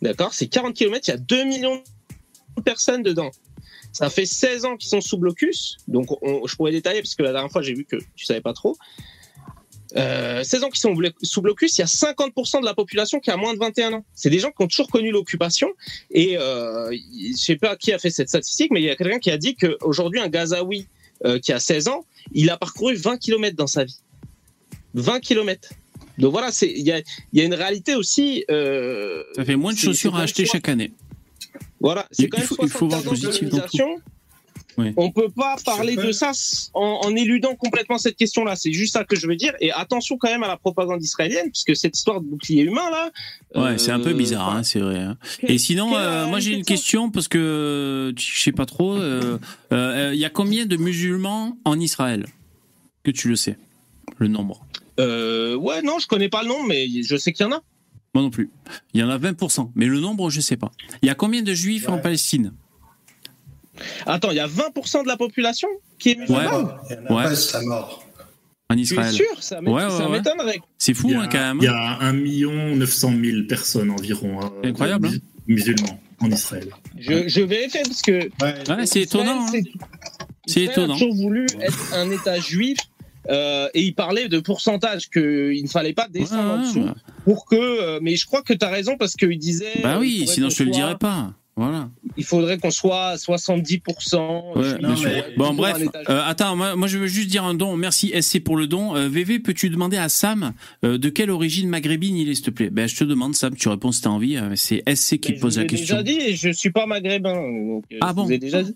d'accord? 0.00 0.32
C'est 0.32 0.46
40 0.46 0.72
kilomètres, 0.74 1.06
il 1.08 1.10
y 1.10 1.14
a 1.14 1.18
2 1.18 1.44
millions 1.44 1.82
de 2.56 2.62
personnes 2.62 3.02
dedans. 3.02 3.30
Ça 3.92 4.08
fait 4.08 4.24
16 4.24 4.64
ans 4.64 4.76
qu'ils 4.78 4.88
sont 4.88 5.02
sous 5.02 5.18
blocus, 5.18 5.76
donc 5.86 6.06
je 6.46 6.56
pourrais 6.56 6.72
détailler 6.72 7.02
parce 7.02 7.14
que 7.14 7.22
la 7.22 7.32
dernière 7.32 7.52
fois 7.52 7.60
j'ai 7.60 7.74
vu 7.74 7.84
que 7.84 7.96
tu 8.16 8.24
savais 8.24 8.40
pas 8.40 8.54
trop. 8.54 8.78
Euh, 9.96 10.42
16 10.42 10.64
ans 10.64 10.70
qui 10.70 10.80
sont 10.80 10.94
sous 11.22 11.42
blocus, 11.42 11.78
il 11.78 11.82
y 11.82 11.84
a 11.84 11.86
50% 11.86 12.60
de 12.60 12.64
la 12.64 12.74
population 12.74 13.20
qui 13.20 13.30
a 13.30 13.36
moins 13.36 13.54
de 13.54 13.58
21 13.58 13.92
ans. 13.94 14.04
C'est 14.14 14.30
des 14.30 14.38
gens 14.38 14.50
qui 14.50 14.62
ont 14.62 14.68
toujours 14.68 14.88
connu 14.88 15.10
l'occupation. 15.10 15.68
Et 16.10 16.38
euh, 16.38 16.90
je 16.92 17.36
sais 17.36 17.56
pas 17.56 17.76
qui 17.76 17.92
a 17.92 17.98
fait 17.98 18.10
cette 18.10 18.28
statistique, 18.28 18.70
mais 18.72 18.80
il 18.80 18.84
y 18.84 18.90
a 18.90 18.96
quelqu'un 18.96 19.18
qui 19.18 19.30
a 19.30 19.38
dit 19.38 19.54
qu'aujourd'hui, 19.54 20.20
un 20.20 20.28
Gazaoui 20.28 20.86
euh, 21.24 21.38
qui 21.38 21.52
a 21.52 21.60
16 21.60 21.88
ans, 21.88 22.04
il 22.32 22.50
a 22.50 22.56
parcouru 22.56 22.94
20 22.94 23.18
km 23.18 23.56
dans 23.56 23.66
sa 23.66 23.84
vie. 23.84 23.98
20 24.94 25.20
km. 25.20 25.70
Donc 26.18 26.32
voilà, 26.32 26.50
il 26.62 26.86
y 26.86 26.92
a, 26.92 27.00
y 27.32 27.40
a, 27.40 27.44
une 27.44 27.54
réalité 27.54 27.94
aussi. 27.94 28.44
Euh, 28.50 29.22
Ça 29.34 29.44
fait 29.44 29.56
moins 29.56 29.72
de 29.72 29.78
chaussures 29.78 30.14
à 30.16 30.22
acheter 30.22 30.44
chaque 30.44 30.68
année. 30.68 30.92
Voilà, 31.80 32.06
c'est 32.10 32.28
quand 32.28 32.38
même 32.38 32.46
faut, 32.46 32.56
il 32.62 32.68
faut 32.68 32.88
voir 32.88 33.02
positif 33.02 33.48
On 34.96 35.10
peut 35.10 35.28
pas 35.28 35.56
parler 35.64 35.96
de 35.96 36.12
ça 36.12 36.32
en, 36.74 37.14
éludant 37.14 37.54
complètement 37.56 37.98
cette 37.98 38.16
question-là. 38.16 38.56
C'est 38.56 38.72
juste 38.72 38.94
ça 38.94 39.04
que 39.04 39.16
je 39.16 39.26
veux 39.26 39.36
dire. 39.36 39.54
Et 39.60 39.72
attention 39.72 40.16
quand 40.18 40.28
même 40.28 40.42
à 40.42 40.48
la 40.48 40.56
propagande 40.56 41.02
israélienne, 41.02 41.50
puisque 41.50 41.76
cette 41.76 41.96
histoire 41.96 42.20
de 42.20 42.26
bouclier 42.26 42.62
humain 42.62 42.90
là. 42.90 43.10
Ouais, 43.54 43.78
c'est 43.78 43.92
un 43.92 44.00
peu 44.00 44.14
bizarre, 44.14 44.48
hein, 44.48 44.62
c'est 44.62 44.80
vrai. 44.80 44.98
Hein. 44.98 45.16
Et 45.42 45.58
sinon, 45.58 45.88
moi 45.88 46.40
j'ai 46.40 46.52
une 46.52 46.64
question 46.64 47.10
parce 47.10 47.28
que 47.28 48.12
je 48.16 48.40
sais 48.40 48.52
pas 48.52 48.66
trop. 48.66 48.96
Il 48.98 50.18
y 50.18 50.24
a 50.24 50.30
combien 50.30 50.66
de 50.66 50.76
musulmans 50.76 51.58
en 51.64 51.78
Israël? 51.78 52.26
Que 53.04 53.10
tu 53.10 53.28
le 53.28 53.34
sais, 53.36 53.58
le 54.18 54.28
nombre? 54.28 54.64
ouais, 54.98 55.82
non, 55.82 55.98
je 55.98 56.06
connais 56.06 56.28
pas 56.28 56.42
le 56.42 56.48
nombre, 56.48 56.66
mais 56.68 56.86
je 57.02 57.16
sais 57.16 57.32
qu'il 57.32 57.44
y 57.44 57.48
en 57.48 57.52
a. 57.52 57.62
Moi 58.14 58.22
non 58.22 58.30
plus. 58.30 58.50
Il 58.92 59.00
y 59.00 59.02
en 59.02 59.08
a 59.08 59.18
20%, 59.18 59.70
mais 59.74 59.86
le 59.86 59.98
nombre, 60.00 60.28
je 60.30 60.40
sais 60.40 60.56
pas. 60.56 60.70
Il 61.00 61.06
y 61.06 61.10
a 61.10 61.14
combien 61.14 61.42
de 61.42 61.54
juifs 61.54 61.88
en 61.88 61.98
Palestine? 61.98 62.52
Attends, 64.06 64.30
il 64.30 64.36
y 64.36 64.40
a 64.40 64.46
20% 64.46 65.02
de 65.02 65.08
la 65.08 65.16
population 65.16 65.68
qui 65.98 66.10
est 66.10 66.16
musulmane 66.16 66.76
Ouais. 67.10 67.14
ouais. 67.14 67.64
mort. 67.66 68.04
En 68.70 68.76
Israël. 68.76 69.12
sûr, 69.12 69.42
ça 69.42 69.60
m'étonnerait. 69.60 70.60
C'est 70.78 70.94
fou, 70.94 71.12
hein, 71.14 71.28
quand 71.30 71.38
même. 71.38 71.58
Il 71.60 71.64
y 71.64 71.68
a 71.68 71.98
1 72.00 72.12
900 72.76 73.12
000 73.22 73.46
personnes 73.46 73.90
environ. 73.90 74.40
Hein, 74.42 74.52
incroyable. 74.64 75.08
Hein. 75.08 75.18
musulmans 75.46 76.00
en 76.20 76.30
Israël. 76.30 76.68
Je, 76.98 77.28
je 77.28 77.40
vérifier 77.42 77.82
parce 77.84 78.02
que. 78.02 78.30
Ouais, 78.40 78.86
c'est 78.86 79.02
étonnant. 79.02 79.46
Hein. 79.46 79.60
C'est 80.46 80.62
étonnant. 80.62 80.94
a 80.94 80.98
toujours 80.98 81.14
voulu 81.14 81.46
être 81.60 81.94
un 81.94 82.10
État 82.10 82.38
juif 82.38 82.78
euh, 83.28 83.68
et 83.74 83.82
il 83.82 83.94
parlait 83.94 84.28
de 84.28 84.40
pourcentage 84.40 85.08
qu'il 85.10 85.62
ne 85.62 85.68
fallait 85.68 85.92
pas 85.92 86.08
descendre 86.08 86.54
en 86.54 86.58
dessous 86.62 86.86
pour 87.24 87.46
que. 87.46 87.56
Euh, 87.56 88.00
mais 88.02 88.16
je 88.16 88.26
crois 88.26 88.42
que 88.42 88.52
tu 88.52 88.64
as 88.64 88.68
raison 88.68 88.96
parce 88.96 89.14
qu'il 89.14 89.38
disait. 89.38 89.80
Bah 89.82 89.98
oui, 90.00 90.26
sinon 90.26 90.50
je 90.50 90.56
te 90.56 90.62
le 90.62 90.70
dirais 90.70 90.98
pas. 90.98 91.34
Voilà. 91.54 91.90
Il 92.16 92.24
faudrait 92.24 92.56
qu'on 92.58 92.70
soit 92.70 93.16
70%. 93.16 94.56
Ouais, 94.56 95.34
bon, 95.36 95.52
bref. 95.52 95.76
Euh, 96.08 96.22
attends, 96.24 96.56
moi, 96.56 96.86
je 96.86 96.98
veux 96.98 97.06
juste 97.06 97.28
dire 97.28 97.44
un 97.44 97.54
don. 97.54 97.76
Merci 97.76 98.12
SC 98.20 98.40
pour 98.42 98.56
le 98.56 98.66
don. 98.66 98.94
VV, 99.08 99.38
peux-tu 99.38 99.68
demander 99.68 99.98
à 99.98 100.08
Sam 100.08 100.52
de 100.82 101.08
quelle 101.08 101.30
origine 101.30 101.68
maghrébine 101.68 102.16
il 102.16 102.28
est, 102.30 102.34
s'il 102.34 102.44
te 102.44 102.50
plaît? 102.50 102.70
Ben, 102.70 102.88
je 102.88 102.96
te 102.96 103.04
demande, 103.04 103.34
Sam. 103.34 103.54
Tu 103.54 103.68
réponds 103.68 103.92
si 103.92 104.00
t'as 104.00 104.10
envie. 104.10 104.38
C'est 104.56 104.82
SC 104.94 105.18
qui 105.18 105.34
pose 105.34 105.58
la 105.58 105.64
question. 105.66 105.98
Je 105.98 106.02
déjà 106.02 106.28
dit, 106.28 106.36
je 106.36 106.48
suis 106.50 106.70
pas 106.70 106.86
maghrébin. 106.86 107.80
ah 108.00 108.12
bon. 108.12 108.22
Vous 108.24 108.30
avez 108.30 108.38
déjà 108.38 108.62
dit. 108.62 108.74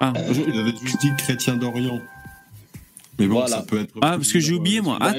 Ah. 0.00 0.14
Il 0.16 0.58
avait 0.58 0.72
juste 0.82 1.00
dit 1.00 1.10
chrétien 1.18 1.56
d'Orient. 1.56 2.00
Mais 3.20 3.26
bon, 3.26 3.46
ça 3.46 3.62
peut 3.62 3.80
être. 3.80 3.92
Ah, 4.00 4.16
parce 4.16 4.32
que 4.32 4.40
j'ai 4.40 4.54
oublié, 4.54 4.80
moi. 4.80 4.98
Ah, 5.00 5.14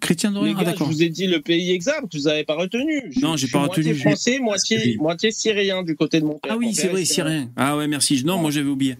chrétien 0.00 0.30
d'Orient, 0.30 0.54
ah, 0.58 0.64
d'accord. 0.64 0.86
Je 0.88 0.92
vous 0.92 1.02
ai 1.02 1.08
dit 1.08 1.26
le 1.26 1.40
pays 1.40 1.72
exact, 1.72 2.14
vous 2.14 2.22
n'avez 2.22 2.44
pas 2.44 2.54
retenu. 2.54 3.12
Non, 3.20 3.36
j'ai 3.36 3.48
pas 3.48 3.60
retenu. 3.60 3.86
Moitié 3.86 4.00
français, 4.00 4.38
moitié, 4.38 4.96
moitié 4.98 5.30
syrien 5.32 5.82
du 5.82 5.96
côté 5.96 6.20
de 6.20 6.26
mon 6.26 6.38
père. 6.38 6.52
Ah 6.54 6.56
oui, 6.56 6.72
c'est 6.74 6.88
vrai, 6.88 7.04
syrien. 7.04 7.50
Ah 7.56 7.76
ouais, 7.76 7.88
merci. 7.88 8.22
Non, 8.24 8.38
moi 8.38 8.50
j'avais 8.50 8.68
oublié. 8.68 8.96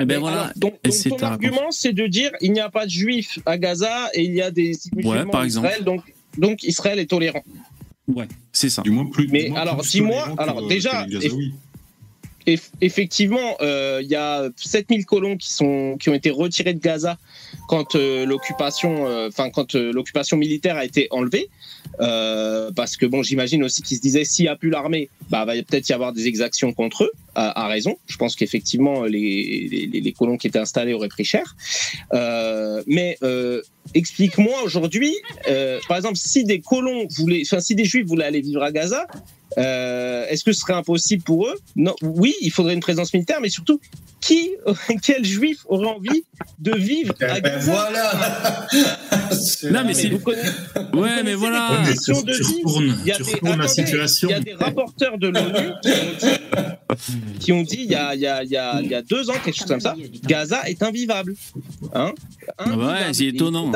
Eh 0.00 0.04
ben 0.04 0.18
voilà. 0.18 0.52
donc, 0.56 0.74
ton 0.82 1.16
argument, 1.18 1.70
c'est 1.70 1.92
de 1.92 2.06
dire 2.06 2.30
il 2.40 2.52
n'y 2.52 2.60
a 2.60 2.70
pas 2.70 2.86
de 2.86 2.90
juifs 2.90 3.38
à 3.44 3.58
Gaza 3.58 4.08
et 4.14 4.24
il 4.24 4.34
y 4.34 4.42
a 4.42 4.50
des 4.50 4.72
musulmans 4.94 5.30
par 5.30 5.44
exemple. 5.44 5.68
Israël, 5.68 5.84
donc, 5.84 6.02
donc 6.38 6.62
Israël 6.64 6.98
est 6.98 7.06
tolérant. 7.06 7.44
Ouais, 8.08 8.26
c'est 8.52 8.70
ça. 8.70 8.82
Du 8.82 8.90
moins 8.90 9.06
plus. 9.06 9.28
Mais 9.28 9.54
alors, 9.54 9.82
dis-moi, 9.82 10.34
alors 10.38 10.66
déjà, 10.66 11.06
effectivement, 12.46 13.56
euh, 13.60 14.00
il 14.02 14.08
y 14.08 14.16
a 14.16 14.48
7000 14.56 15.06
colons 15.06 15.36
qui 15.36 15.52
sont 15.52 15.96
qui 15.98 16.10
ont 16.10 16.14
été 16.14 16.30
retirés 16.30 16.74
de 16.74 16.80
Gaza 16.80 17.18
quand 17.68 17.94
euh, 17.94 18.26
l'occupation, 18.26 19.06
euh, 19.06 19.28
enfin 19.28 19.50
quand 19.50 19.74
l'occupation 19.74 20.36
militaire 20.36 20.76
a 20.76 20.84
été 20.84 21.08
enlevée, 21.10 21.48
parce 21.98 22.96
que 22.96 23.06
bon, 23.06 23.22
j'imagine 23.22 23.62
aussi 23.64 23.82
qu'ils 23.82 23.96
se 23.96 24.02
disaient 24.02 24.24
s'il 24.24 24.44
n'y 24.44 24.48
a 24.48 24.56
plus 24.56 24.70
l'armée, 24.70 25.08
bah 25.30 25.44
va 25.44 25.54
peut-être 25.54 25.88
y 25.88 25.92
avoir 25.92 26.12
des 26.12 26.26
exactions 26.26 26.72
contre 26.72 27.04
eux. 27.04 27.12
À, 27.34 27.66
raison. 27.66 27.96
Je 28.08 28.18
pense 28.18 28.36
qu'effectivement 28.36 29.04
les, 29.04 29.88
les, 29.90 30.00
les, 30.00 30.12
colons 30.12 30.36
qui 30.36 30.48
étaient 30.48 30.58
installés 30.58 30.92
auraient 30.92 31.08
pris 31.08 31.24
cher. 31.24 31.56
mais 32.86 33.18
explique-moi 33.94 34.62
aujourd'hui, 34.64 35.14
par 35.88 35.96
exemple, 35.96 36.16
si 36.16 36.44
des 36.44 36.60
colons 36.60 37.06
voulaient, 37.16 37.42
enfin 37.46 37.60
si 37.60 37.74
des 37.74 37.86
juifs 37.86 38.06
voulaient 38.06 38.26
aller 38.26 38.42
vivre 38.42 38.62
à 38.62 38.70
Gaza, 38.70 39.06
euh, 39.06 39.41
est-ce 39.56 40.44
que 40.44 40.52
ce 40.52 40.60
serait 40.60 40.74
impossible 40.74 41.22
pour 41.22 41.46
eux? 41.46 41.58
Non. 41.76 41.94
Oui, 42.02 42.34
il 42.40 42.50
faudrait 42.50 42.74
une 42.74 42.80
présence 42.80 43.12
militaire, 43.12 43.40
mais 43.40 43.48
surtout, 43.48 43.80
qui, 44.22 44.52
quel 45.02 45.24
juif 45.24 45.58
aurait 45.66 45.88
envie 45.88 46.24
de 46.58 46.74
vivre 46.74 47.14
à 47.20 47.40
ben 47.40 47.42
Gaza 47.42 47.72
Voilà. 47.72 48.68
non, 49.70 49.84
mais 49.84 49.94
c'est. 49.94 50.12
Ouais, 50.94 51.22
mais 51.24 51.34
voilà. 51.34 51.82
Tu, 52.04 52.12
retournes, 52.12 53.58
la 53.58 53.68
situation. 53.68 54.28
Il 54.30 54.32
y 54.32 54.34
a 54.34 54.40
des 54.40 54.54
rapporteurs 54.54 55.18
de 55.18 55.28
l'ONU 55.28 55.72
qui 57.40 57.52
ont 57.52 57.62
dit, 57.62 57.80
il, 57.80 57.90
y 57.90 57.94
a, 57.94 58.14
il, 58.14 58.20
y 58.20 58.26
a, 58.26 58.44
il, 58.44 58.50
y 58.50 58.56
a, 58.56 58.80
y 58.80 58.94
a 58.94 59.02
deux 59.02 59.28
ans, 59.30 59.34
quelque 59.44 59.56
chose 59.56 59.66
comme 59.66 59.80
ça, 59.80 59.96
Gaza 60.24 60.68
est 60.68 60.82
invivable. 60.82 61.34
Hein 61.94 62.12
ouais, 62.66 63.12
c'est 63.12 63.26
étonnant. 63.26 63.72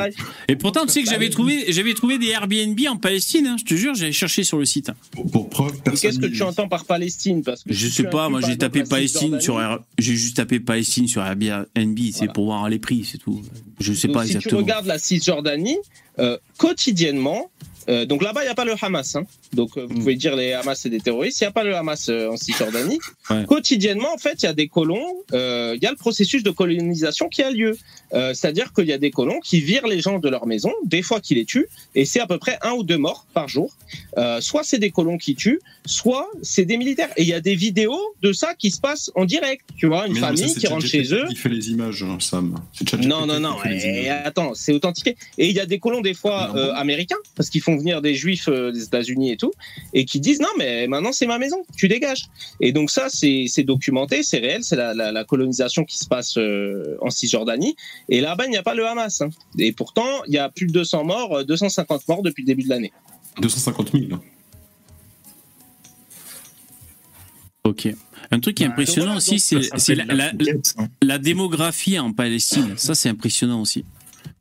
Et 0.49 0.57
pourtant, 0.57 0.87
tu 0.87 0.93
sais 0.93 1.03
que 1.03 1.11
j'avais 1.11 1.31
trouvé, 1.31 1.73
j'avais 1.73 1.95
trouvé 1.95 2.19
des 2.19 2.29
Airbnb 2.29 2.79
en 2.89 2.97
Palestine. 2.97 3.47
Hein, 3.47 3.57
je 3.59 3.65
te 3.65 3.75
jure, 3.75 3.95
j'avais 3.95 4.13
cherché 4.13 4.45
sur 4.45 4.59
le 4.59 4.65
site. 4.65 4.91
Pour, 5.33 5.49
preuve, 5.49 5.81
Qu'est-ce 5.83 6.19
que 6.19 6.27
tu 6.27 6.43
entends 6.43 6.69
par 6.69 6.85
Palestine? 6.85 7.43
Parce 7.43 7.65
que 7.65 7.73
Je 7.73 7.89
sais 7.89 8.05
pas. 8.05 8.29
Moi, 8.29 8.41
j'ai 8.47 8.57
tapé 8.57 8.85
Palestine 8.85 9.41
sur, 9.41 9.61
j'ai 9.99 10.15
juste 10.15 10.36
tapé 10.37 10.61
Palestine 10.61 11.09
sur 11.09 11.23
Airbnb. 11.23 11.99
C'est 12.13 12.33
pour 12.33 12.47
voir 12.47 12.69
les 12.69 12.79
prix, 12.79 13.05
c'est 13.05 13.19
tout. 13.19 13.43
Je 13.81 13.93
sais 13.93 14.09
pas 14.09 14.23
exactement. 14.23 14.43
Si 14.43 14.49
tu 14.49 14.55
regardes 14.55 14.87
la 14.87 14.99
Cisjordanie, 14.99 15.79
euh, 16.19 16.39
quotidiennement, 16.59 17.51
euh, 17.89 18.07
donc 18.07 18.23
là-bas, 18.23 18.43
il 18.43 18.47
n'y 18.47 18.51
a 18.51 18.55
pas 18.55 18.65
le 18.65 18.75
Hamas. 18.81 19.17
Hein. 19.17 19.27
Donc 19.57 19.77
euh, 19.77 19.87
vous 19.87 19.95
mm. 19.95 19.99
pouvez 19.99 20.15
dire 20.15 20.37
les 20.37 20.53
Hamas 20.53 20.79
c'est 20.79 20.91
des 20.91 21.01
terroristes. 21.01 21.41
Il 21.41 21.45
n'y 21.45 21.49
a 21.49 21.53
pas 21.53 21.65
le 21.65 21.75
Hamas 21.75 22.09
euh, 22.09 22.29
en 22.29 22.37
Cisjordanie. 22.37 23.01
Quotidiennement, 23.49 24.13
en 24.15 24.19
fait, 24.19 24.43
il 24.43 24.47
y 24.47 24.49
a 24.49 24.53
des 24.53 24.69
colons. 24.69 25.05
Il 25.33 25.79
y 25.83 25.87
a 25.87 25.91
le 25.91 25.97
processus 25.97 26.43
de 26.43 26.51
colonisation 26.51 27.29
qui 27.29 27.43
a 27.43 27.51
lieu. 27.51 27.77
C'est-à-dire 28.13 28.73
qu'il 28.73 28.87
y 28.87 28.93
a 28.93 28.99
des 28.99 29.11
colons 29.11 29.41
qui 29.41 29.61
virent 29.61 29.87
les 29.89 30.01
gens 30.01 30.19
de 30.19 30.29
leur 30.29 30.47
maison, 30.47 30.73
des 30.85 31.03
fois 31.03 31.21
qui 31.21 31.35
les 31.35 31.45
tuent, 31.45 31.67
et 31.95 32.05
c'est 32.05 32.21
à 32.21 32.27
peu 32.27 32.39
près 32.39 32.59
un 32.63 32.73
ou 32.73 32.85
deux 32.85 32.99
morts 32.99 33.27
par 33.35 33.49
jour. 33.49 33.77
soit 34.41 34.63
c'est 34.63 34.79
des 34.79 34.91
colons 34.91 35.19
qui 35.19 35.35
tuent, 35.35 35.61
soit 35.87 36.29
c'est 36.43 36.65
des 36.65 36.77
militaires. 36.77 37.11
Et 37.17 37.23
il 37.23 37.29
y 37.29 37.35
a 37.35 37.41
des 37.41 37.57
vidéos 37.57 38.01
de 38.23 38.33
ça 38.33 38.55
qui 38.55 38.71
se 38.71 38.81
passent 38.81 39.11
en 39.17 39.25
direct. 39.25 39.65
Tu 39.77 39.87
vois, 39.87 40.07
une 40.07 40.17
famille 40.17 40.55
qui 40.55 40.67
rentre 40.67 40.87
chez 40.87 41.13
eux. 41.13 41.27
Qui 41.29 41.37
fait 41.37 41.49
les 41.49 41.71
images, 41.71 42.03
hein, 42.03 42.19
Sam. 42.21 42.55
Non, 43.03 43.27
non, 43.27 43.41
non. 43.41 43.57
Et 43.65 44.09
attends, 44.09 44.55
c'est 44.55 44.73
authentifié. 44.73 45.17
Et 45.39 45.49
il 45.49 45.55
y 45.55 45.61
a 45.61 45.67
des 45.67 45.79
colons 45.79 46.01
des 46.01 46.15
fois 46.15 46.53
américains 46.77 47.17
parce 47.35 47.51
qu'ils 47.51 47.63
font 47.63 47.77
venir 47.77 48.03
des 48.03 48.15
juifs 48.15 48.49
euh, 48.49 48.73
des 48.73 48.83
États-Unis 48.83 49.33
et 49.33 49.37
tout, 49.37 49.46
et 49.93 50.05
qui 50.05 50.21
disent 50.21 50.41
non, 50.41 50.49
mais 50.59 50.87
maintenant 50.87 51.13
c'est 51.13 51.27
ma 51.27 51.39
maison, 51.39 51.65
tu 51.77 51.89
dégages. 51.89 52.27
Et 52.61 52.73
donc 52.73 52.91
ça, 52.91 53.09
c'est 53.11 53.65
documenté, 53.65 54.23
c'est 54.23 54.39
réel, 54.39 54.63
c'est 54.63 54.77
la, 54.77 55.25
colonisation 55.25 55.85
qui 55.85 55.99
se 55.99 56.07
passe 56.07 56.37
euh, 56.39 56.97
en 57.01 57.11
Cisjordanie. 57.11 57.77
Et 58.09 58.21
là-bas, 58.21 58.47
il 58.47 58.51
n'y 58.51 58.57
a 58.57 58.63
pas 58.63 58.75
le 58.75 58.87
Hamas. 58.87 59.21
Hein. 59.21 59.31
Et 59.59 59.73
pourtant, 59.73 60.07
il 60.27 60.35
y 60.35 60.39
a 60.39 60.49
plus 60.49 60.67
de 60.67 60.73
200 60.73 61.05
morts, 61.05 61.45
250 61.45 62.01
euh, 62.01 62.05
morts 62.09 62.23
depuis 62.23 62.43
le 62.43 62.47
début 62.47 62.63
de 62.63 62.69
l'année. 62.69 62.93
250 63.41 63.93
000. 63.93 64.21
Ok. 67.65 67.89
Un 68.31 68.41
truc 68.41 68.57
qui 68.57 68.63
est 68.63 68.67
impressionnant 68.67 69.17
aussi, 69.17 69.39
c'est 69.41 69.95
la, 71.03 71.19
démographie 71.19 71.99
en 71.99 72.13
Palestine. 72.13 72.75
Ça, 72.77 72.95
c'est 72.95 73.09
impressionnant 73.09 73.61
aussi. 73.61 73.85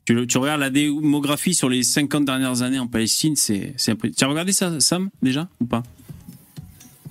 Tu, 0.06 0.38
regardes 0.38 0.60
la 0.60 0.70
démographie 0.70 1.52
sur 1.52 1.68
les 1.68 1.82
50 1.82 2.24
dernières 2.24 2.62
années 2.62 2.78
en 2.78 2.86
Palestine, 2.86 3.34
c'est 3.34 3.74
impressionnant. 3.88 4.14
Tu 4.16 4.24
as 4.24 4.28
regardé 4.28 4.52
ça, 4.52 4.78
Sam, 4.78 5.10
déjà, 5.20 5.48
ou 5.60 5.66
pas? 5.66 5.82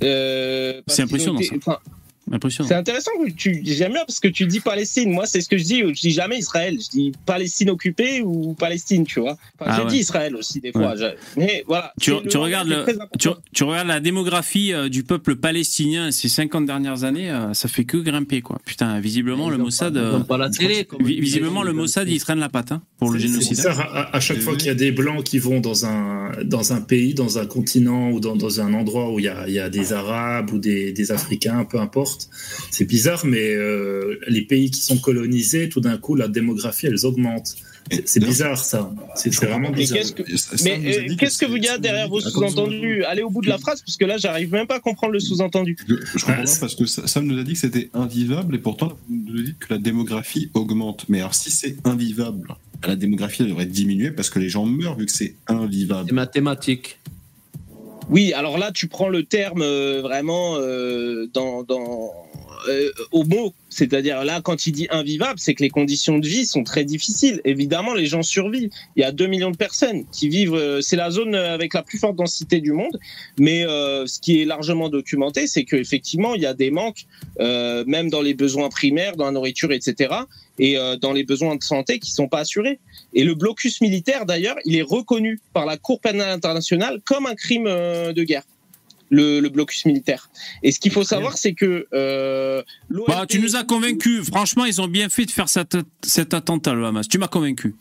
Euh, 0.02 0.82
C'est 0.88 1.02
impressionnant, 1.02 1.42
ça. 1.42 1.82
C'est 2.50 2.74
intéressant 2.74 3.12
que 3.24 3.30
tu 3.32 3.62
j'aime 3.64 3.94
bien 3.94 4.04
parce 4.06 4.20
que 4.20 4.28
tu 4.28 4.48
dis 4.48 4.60
Palestine. 4.60 5.12
Moi, 5.12 5.26
c'est 5.26 5.42
ce 5.42 5.50
que 5.50 5.58
je 5.58 5.64
dis. 5.64 5.80
Je 5.82 6.02
dis 6.02 6.12
jamais 6.12 6.40
Israël. 6.40 6.78
Je 6.82 6.90
dis 6.90 7.12
Palestine 7.26 7.70
occupée 7.70 8.22
ou 8.22 8.54
Palestine, 8.54 9.06
tu 9.06 9.20
vois. 9.20 9.38
Enfin, 9.60 9.72
ah 9.74 9.82
je 9.82 9.88
dis 9.88 10.00
Israël 10.00 10.36
aussi 10.36 10.60
des 10.60 10.72
fois. 10.72 10.96
Mais 11.38 11.64
voilà. 11.68 11.94
Tu, 12.00 12.12
regardes 12.12 12.68
le, 12.68 12.86
tu, 13.54 13.64
regardes 13.64 13.88
la 13.88 14.00
démographie 14.00 14.74
euh, 14.74 14.90
du 14.90 15.04
peuple 15.04 15.36
palestinien 15.36 16.12
ces 16.12 16.30
50 16.30 16.66
dernières 16.66 17.04
années, 17.04 17.30
euh, 17.30 17.54
ça 17.54 17.68
fait 17.68 17.86
que 17.86 17.98
grimper 17.98 18.42
quoi. 18.42 18.60
Putain, 18.66 19.00
visiblement 19.00 19.50
le 19.50 19.58
Mossad. 19.58 19.96
Euh, 19.96 20.20
visiblement 21.00 21.64
le 21.64 21.74
Mossad 21.74 22.10
il 22.10 22.20
traîne 22.20 22.40
la 22.40 22.50
patte 22.50 22.72
hein, 22.72 22.82
pour 22.98 23.12
le 23.12 23.20
génocide. 23.20 23.60
à, 23.68 24.20
chaque 24.20 24.40
fois 24.40 24.56
qu'il 24.56 24.68
y 24.68 24.72
a 24.72 24.76
des 24.76 24.92
blancs 24.92 25.24
qui 25.24 25.38
vont 25.38 25.60
dans 25.60 25.86
un 25.86 26.32
dans 26.44 26.72
un 26.72 26.82
pays, 26.82 27.14
dans 27.14 27.38
un 27.38 27.46
continent 27.46 28.12
ou 28.12 28.20
dans, 28.20 28.36
dans 28.36 28.62
un 28.62 28.74
endroit 28.74 29.12
où 29.12 29.20
il 29.20 29.26
y 29.26 29.28
a, 29.28 29.48
il 29.48 29.54
y 29.54 29.60
a 29.60 29.70
des 29.70 29.92
Arabes 29.92 30.52
ou 30.54 30.60
des, 30.60 30.94
des 30.94 31.12
Africains, 31.12 31.66
peu 31.66 31.80
importe 31.80 32.30
c'est 32.72 32.86
bizarre, 32.86 33.26
mais 33.26 33.54
euh, 33.56 34.20
les 34.28 34.42
pays 34.42 34.70
qui 34.70 34.82
sont 34.82 34.98
colonisés, 34.98 35.70
tout 35.70 35.82
d'un 35.82 35.98
coup, 35.98 36.16
la 36.16 36.28
démographie, 36.28 36.88
elles 36.88 37.06
augmentent. 37.06 37.56
C'est 38.06 38.24
bizarre 38.24 38.58
ça. 38.58 38.92
C'est 39.16 39.34
vraiment 39.36 39.70
bizarre. 39.70 40.00
Mais 40.64 41.16
qu'est-ce 41.18 41.38
que, 41.38 41.46
vous 41.46 41.60
dites 41.60 41.80
derrière 41.80 42.10
vos 42.10 42.20
sous-entendus? 42.20 43.04
Allez 43.06 43.22
au 43.22 43.30
bout 43.30 43.42
de 43.42 43.50
la 43.50 43.58
phrase, 43.58 43.82
parce 43.82 43.98
que 43.98 44.06
là, 44.06 44.18
j'arrive 44.18 44.52
même 44.52 44.68
pas 44.68 44.76
à 44.76 44.80
comprendre 44.80 45.14
le 45.14 45.20
sous-entendu. 45.20 45.78
Je, 45.88 45.96
comprends 46.26 46.44
pas 46.44 46.60
parce 46.60 46.76
que 46.76 46.86
Sam 46.86 47.26
nous 47.26 47.40
a 47.40 47.44
dit 47.44 47.54
que 47.54 47.60
c'était 47.60 47.90
invivable 47.94 48.56
et 48.56 48.60
pourtant 48.60 48.98
vous 49.10 49.34
nous 49.34 49.44
dites 49.44 49.60
que 49.60 49.74
la 49.74 49.80
démographie 49.80 50.50
augmente. 50.54 51.06
Mais 51.10 51.20
alors 51.20 51.36
si 51.36 51.52
c'est 51.52 51.78
invivable, 51.86 52.56
la 52.86 52.96
démographie 52.96 53.44
devrait 53.44 53.66
diminuer 53.66 54.12
parce 54.12 54.30
que 54.30 54.40
les 54.40 54.50
gens 54.50 54.66
meurent 54.66 54.98
vu 54.98 55.06
que 55.06 55.12
c'est 55.12 55.36
invivable. 55.48 56.10
C'est 56.10 56.16
mathématique. 56.16 57.00
Oui, 58.10 58.34
alors 58.34 58.58
là, 58.58 58.72
tu 58.72 58.88
prends 58.88 59.10
le 59.10 59.24
terme 59.24 59.62
euh, 59.62 60.02
vraiment 60.02 60.56
euh, 60.58 61.28
dans, 61.34 61.66
euh, 62.68 62.92
au 63.12 63.24
mot, 63.24 63.54
c'est-à-dire 63.76 64.24
là, 64.24 64.40
quand 64.42 64.68
il 64.68 64.72
dit 64.72 64.88
invivable, 64.90 65.38
c'est 65.38 65.54
que 65.54 65.62
les 65.62 65.70
conditions 65.70 66.18
de 66.18 66.26
vie 66.26 66.46
sont 66.46 66.64
très 66.64 66.86
difficiles. 66.86 67.42
Évidemment, 67.44 67.94
les 67.94 68.06
gens 68.06 68.24
survivent. 68.24 68.70
Il 68.96 69.02
y 69.02 69.04
a 69.04 69.12
2 69.12 69.28
millions 69.28 69.52
de 69.52 69.58
personnes 69.58 70.06
qui 70.14 70.30
vivent. 70.30 70.56
Euh, 70.56 70.80
c'est 70.80 70.96
la 70.96 71.12
zone 71.12 71.36
avec 71.36 71.74
la 71.74 71.84
plus 71.84 71.98
forte 71.98 72.16
densité 72.16 72.62
du 72.62 72.72
monde. 72.72 72.98
Mais 73.38 73.66
euh, 73.66 74.08
ce 74.08 74.22
qui 74.22 74.42
est 74.42 74.46
largement 74.46 74.88
documenté, 74.88 75.46
c'est 75.46 75.66
qu'effectivement, 75.66 76.36
il 76.36 76.42
y 76.42 76.46
a 76.46 76.54
des 76.54 76.72
manques, 76.72 77.06
même 77.38 78.10
dans 78.10 78.22
les 78.22 78.34
besoins 78.34 78.70
primaires, 78.70 79.18
dans 79.18 79.26
la 79.26 79.32
nourriture, 79.32 79.74
etc. 79.74 80.14
Et 80.58 80.78
dans 81.02 81.12
les 81.12 81.26
besoins 81.26 81.58
de 81.58 81.64
santé 81.64 82.00
qui 82.00 82.12
sont 82.12 82.30
pas 82.30 82.40
assurés. 82.40 82.80
Et 83.14 83.26
le 83.26 83.36
blocus 83.36 83.82
militaire, 83.82 84.26
d'ailleurs, 84.26 84.56
il 84.64 84.78
est 84.78 84.82
reconnu 84.82 85.42
par 85.52 85.66
la 85.66 85.76
Cour 85.76 86.00
pénale 86.00 86.30
internationale 86.30 87.02
comme 87.04 87.26
un 87.26 87.36
crime 87.36 87.66
de 87.66 88.24
guerre 88.24 88.44
le, 89.16 89.50
blocus 89.50 89.86
militaire. 89.86 90.30
Et 90.64 90.72
ce 90.72 90.80
qu'il 90.80 90.92
faut 90.92 91.04
savoir, 91.04 91.38
c'est 91.38 91.54
que 91.54 91.88
euh, 91.94 92.62
bah, 93.08 93.26
tu 93.28 93.40
nous 93.40 93.56
as 93.56 93.64
convaincu. 93.64 94.24
Franchement, 94.24 94.66
ils 94.66 94.82
ont 94.82 94.88
bien 94.88 95.10
fait 95.10 95.26
de 95.26 95.32
faire 95.32 95.50
cet, 95.50 95.78
cet 96.04 96.34
attentat, 96.34 96.74
le 96.74 96.86
Hamas. 96.86 97.08
Tu 97.08 97.18
m'as 97.18 97.28
convaincu. 97.28 97.76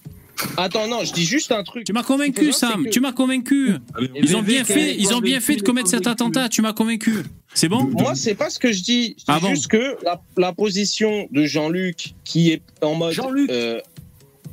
Attends, 0.57 0.89
non, 0.89 1.05
je 1.05 1.13
dis 1.13 1.25
juste 1.25 1.53
un 1.53 1.63
truc. 1.63 1.85
Tu 1.85 1.93
m'as 1.93 2.03
convaincu, 2.03 2.53
Sam. 2.53 2.89
Tu 2.91 3.01
m'as 3.01 3.13
convaincu. 3.13 3.75
Ils 4.17 4.37
ont 4.37 4.43
bien 4.43 4.65
fait, 4.65 4.97
ils 4.97 5.15
ont 5.15 5.21
bien 5.21 5.41
fait 5.41 5.57
de 5.57 5.63
commettre 5.63 5.89
cet 5.89 6.07
attentat. 6.07 6.49
Tu 6.49 6.63
m'as 6.63 6.73
convaincu. 6.73 7.23
C'est 7.55 7.69
bon? 7.69 7.85
Moi, 7.85 8.15
c'est 8.15 8.35
pas 8.35 8.51
ce 8.51 8.59
que 8.59 8.73
je 8.73 8.83
dis. 8.83 9.15
C'est 9.19 9.27
ah 9.29 9.41
juste 9.49 9.69
que 9.69 9.97
la, 10.37 10.53
position 10.53 11.29
de 11.31 11.45
Jean-Luc, 11.45 12.15
qui 12.25 12.51
est 12.51 12.63
en 12.83 12.95
mode, 12.95 13.17
euh, 13.51 13.81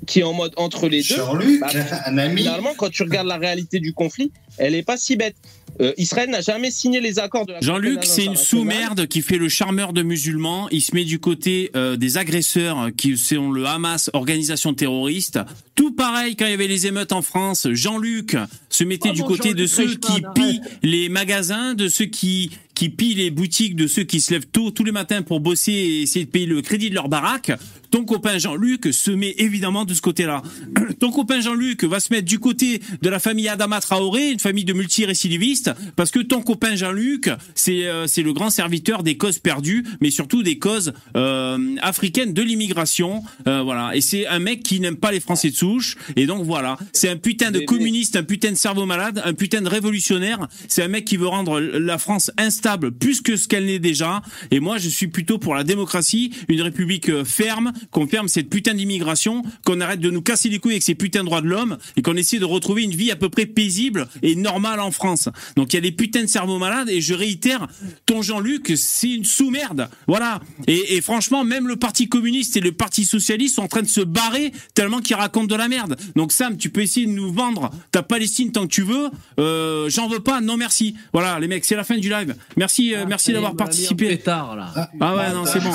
qui 0.05 0.19
est 0.19 0.23
en 0.23 0.33
mode 0.33 0.53
entre 0.57 0.87
les 0.87 1.01
deux. 1.01 1.15
Jean-Luc, 1.15 1.59
bah, 1.59 1.69
un 2.05 2.17
ami. 2.17 2.41
Finalement, 2.41 2.73
quand 2.77 2.89
tu 2.89 3.01
regardes 3.03 3.27
la 3.27 3.37
réalité 3.37 3.79
du 3.79 3.93
conflit, 3.93 4.31
elle 4.57 4.75
est 4.75 4.83
pas 4.83 4.97
si 4.97 5.15
bête. 5.15 5.35
Euh, 5.79 5.93
Israël 5.97 6.29
n'a 6.29 6.41
jamais 6.41 6.71
signé 6.71 6.99
les 6.99 7.19
accords 7.19 7.45
de 7.45 7.53
la 7.53 7.61
Jean-Luc, 7.61 7.99
c'est 8.03 8.25
une 8.25 8.35
sous-merde 8.35 9.07
qui 9.07 9.21
fait 9.21 9.37
le 9.37 9.49
charmeur 9.49 9.93
de 9.93 10.03
musulmans. 10.03 10.67
Il 10.69 10.81
se 10.81 10.93
met 10.93 11.05
du 11.05 11.19
côté 11.19 11.71
euh, 11.75 11.95
des 11.95 12.17
agresseurs 12.17 12.89
qui 12.95 13.17
sont 13.17 13.51
le 13.51 13.65
Hamas, 13.65 14.09
organisation 14.13 14.73
terroriste. 14.73 15.39
Tout 15.75 15.93
pareil 15.93 16.35
quand 16.35 16.45
il 16.45 16.51
y 16.51 16.53
avait 16.53 16.67
les 16.67 16.87
émeutes 16.87 17.13
en 17.13 17.21
France. 17.21 17.67
Jean-Luc 17.71 18.35
se 18.69 18.83
mettait 18.83 19.11
du 19.11 19.23
côté 19.23 19.53
de 19.53 19.65
ceux 19.65 19.95
qui 19.95 20.21
pillent 20.35 20.61
les 20.83 21.09
magasins, 21.09 21.73
de 21.73 21.87
ceux 21.87 22.05
qui 22.05 22.51
qui 22.81 22.89
pillent 22.89 23.13
les 23.13 23.29
boutiques, 23.29 23.75
de 23.75 23.85
ceux 23.85 24.01
qui 24.01 24.19
se 24.19 24.33
lèvent 24.33 24.47
tôt 24.47 24.71
tous 24.71 24.83
les 24.83 24.91
matins 24.91 25.21
pour 25.21 25.39
bosser 25.39 25.71
et 25.71 26.01
essayer 26.01 26.25
de 26.25 26.31
payer 26.31 26.47
le 26.47 26.63
crédit 26.63 26.89
de 26.89 26.95
leur 26.95 27.09
baraque. 27.09 27.51
Ton 27.91 28.05
copain 28.05 28.39
Jean-Luc 28.39 28.91
se 28.91 29.11
met 29.11 29.35
évidemment 29.37 29.85
de 29.85 29.93
ce 29.93 30.01
côté-là. 30.01 30.41
Ton 30.99 31.11
copain 31.11 31.41
Jean-Luc 31.41 31.83
va 31.83 31.99
se 31.99 32.11
mettre 32.11 32.25
du 32.25 32.39
côté 32.39 32.81
de 33.01 33.09
la 33.09 33.19
famille 33.19 33.49
Adama 33.49 33.81
Traoré, 33.81 34.31
une 34.31 34.39
famille 34.39 34.63
de 34.63 34.73
multirécidivistes, 34.73 35.71
parce 35.95 36.09
que 36.09 36.19
ton 36.19 36.41
copain 36.41 36.75
Jean-Luc, 36.75 37.29
c'est 37.53 37.85
euh, 37.85 38.07
c'est 38.07 38.23
le 38.23 38.33
grand 38.33 38.49
serviteur 38.49 39.03
des 39.03 39.17
causes 39.17 39.39
perdues, 39.39 39.83
mais 39.99 40.09
surtout 40.09 40.41
des 40.41 40.57
causes 40.57 40.93
euh, 41.17 41.75
africaines 41.81 42.33
de 42.33 42.41
l'immigration. 42.41 43.23
Euh, 43.47 43.61
voilà. 43.61 43.91
Et 43.93 44.01
c'est 44.01 44.25
un 44.25 44.39
mec 44.39 44.63
qui 44.63 44.79
n'aime 44.79 44.95
pas 44.95 45.11
les 45.11 45.19
Français 45.19 45.51
de 45.51 45.55
souche. 45.55 45.97
Et 46.15 46.25
donc 46.25 46.45
voilà, 46.45 46.77
c'est 46.93 47.09
un 47.09 47.17
putain 47.17 47.51
de 47.51 47.59
communiste, 47.59 48.15
un 48.15 48.23
putain 48.23 48.51
de 48.51 48.57
cerveau 48.57 48.85
malade, 48.85 49.21
un 49.25 49.33
putain 49.33 49.61
de 49.61 49.67
révolutionnaire. 49.67 50.47
C'est 50.69 50.81
un 50.81 50.87
mec 50.87 51.05
qui 51.05 51.17
veut 51.17 51.27
rendre 51.27 51.59
la 51.59 51.97
France 51.97 52.31
instable 52.37 52.70
plus 52.77 53.21
que 53.21 53.35
ce 53.35 53.47
qu'elle 53.47 53.65
n'est 53.65 53.79
déjà. 53.79 54.21
Et 54.51 54.59
moi, 54.59 54.77
je 54.77 54.89
suis 54.89 55.07
plutôt 55.07 55.37
pour 55.37 55.55
la 55.55 55.63
démocratie, 55.63 56.33
une 56.47 56.61
république 56.61 57.23
ferme, 57.23 57.73
qu'on 57.91 58.07
ferme 58.07 58.27
cette 58.27 58.49
putain 58.49 58.73
d'immigration, 58.73 59.43
qu'on 59.65 59.81
arrête 59.81 59.99
de 59.99 60.09
nous 60.09 60.21
casser 60.21 60.49
les 60.49 60.59
couilles 60.59 60.73
avec 60.73 60.83
ces 60.83 60.95
putains 60.95 61.21
de 61.21 61.25
droits 61.25 61.41
de 61.41 61.47
l'homme 61.47 61.77
et 61.97 62.01
qu'on 62.01 62.15
essaie 62.15 62.39
de 62.39 62.45
retrouver 62.45 62.83
une 62.83 62.95
vie 62.95 63.11
à 63.11 63.15
peu 63.15 63.29
près 63.29 63.45
paisible 63.45 64.07
et 64.21 64.35
normale 64.35 64.79
en 64.79 64.91
France. 64.91 65.29
Donc 65.55 65.73
il 65.73 65.77
y 65.77 65.79
a 65.79 65.81
des 65.81 65.91
putains 65.91 66.21
de 66.21 66.27
cerveaux 66.27 66.59
malades 66.59 66.89
et 66.89 67.01
je 67.01 67.13
réitère, 67.13 67.67
ton 68.05 68.21
Jean-Luc, 68.21 68.73
c'est 68.75 69.11
une 69.11 69.25
sous-merde. 69.25 69.89
Voilà. 70.07 70.41
Et, 70.67 71.01
franchement, 71.01 71.43
même 71.43 71.67
le 71.67 71.75
Parti 71.75 72.07
communiste 72.07 72.57
et 72.57 72.59
le 72.59 72.71
Parti 72.71 73.05
socialiste 73.05 73.55
sont 73.55 73.63
en 73.63 73.67
train 73.67 73.81
de 73.81 73.87
se 73.87 74.01
barrer 74.01 74.51
tellement 74.73 74.99
qu'ils 74.99 75.15
racontent 75.15 75.47
de 75.47 75.55
la 75.55 75.67
merde. 75.67 75.97
Donc 76.15 76.31
Sam, 76.31 76.57
tu 76.57 76.69
peux 76.69 76.81
essayer 76.81 77.05
de 77.05 77.11
nous 77.11 77.31
vendre 77.31 77.71
ta 77.91 78.03
Palestine 78.03 78.51
tant 78.51 78.63
que 78.63 78.73
tu 78.73 78.83
veux. 78.83 79.09
Euh, 79.39 79.89
J'en 79.89 80.07
veux 80.07 80.19
pas, 80.19 80.41
non 80.41 80.57
merci. 80.57 80.95
Voilà 81.13 81.39
les 81.39 81.47
mecs, 81.47 81.65
c'est 81.65 81.75
la 81.75 81.83
fin 81.83 81.97
du 81.97 82.09
live. 82.09 82.35
Merci, 82.61 82.93
euh, 82.93 83.05
merci 83.07 83.33
d'avoir 83.33 83.55
participé. 83.55 84.19
Tard, 84.19 84.55
là. 84.55 84.71
Ah 84.99 85.15
ouais, 85.15 85.33
non, 85.33 85.45
c'est 85.47 85.59
bon. 85.59 85.71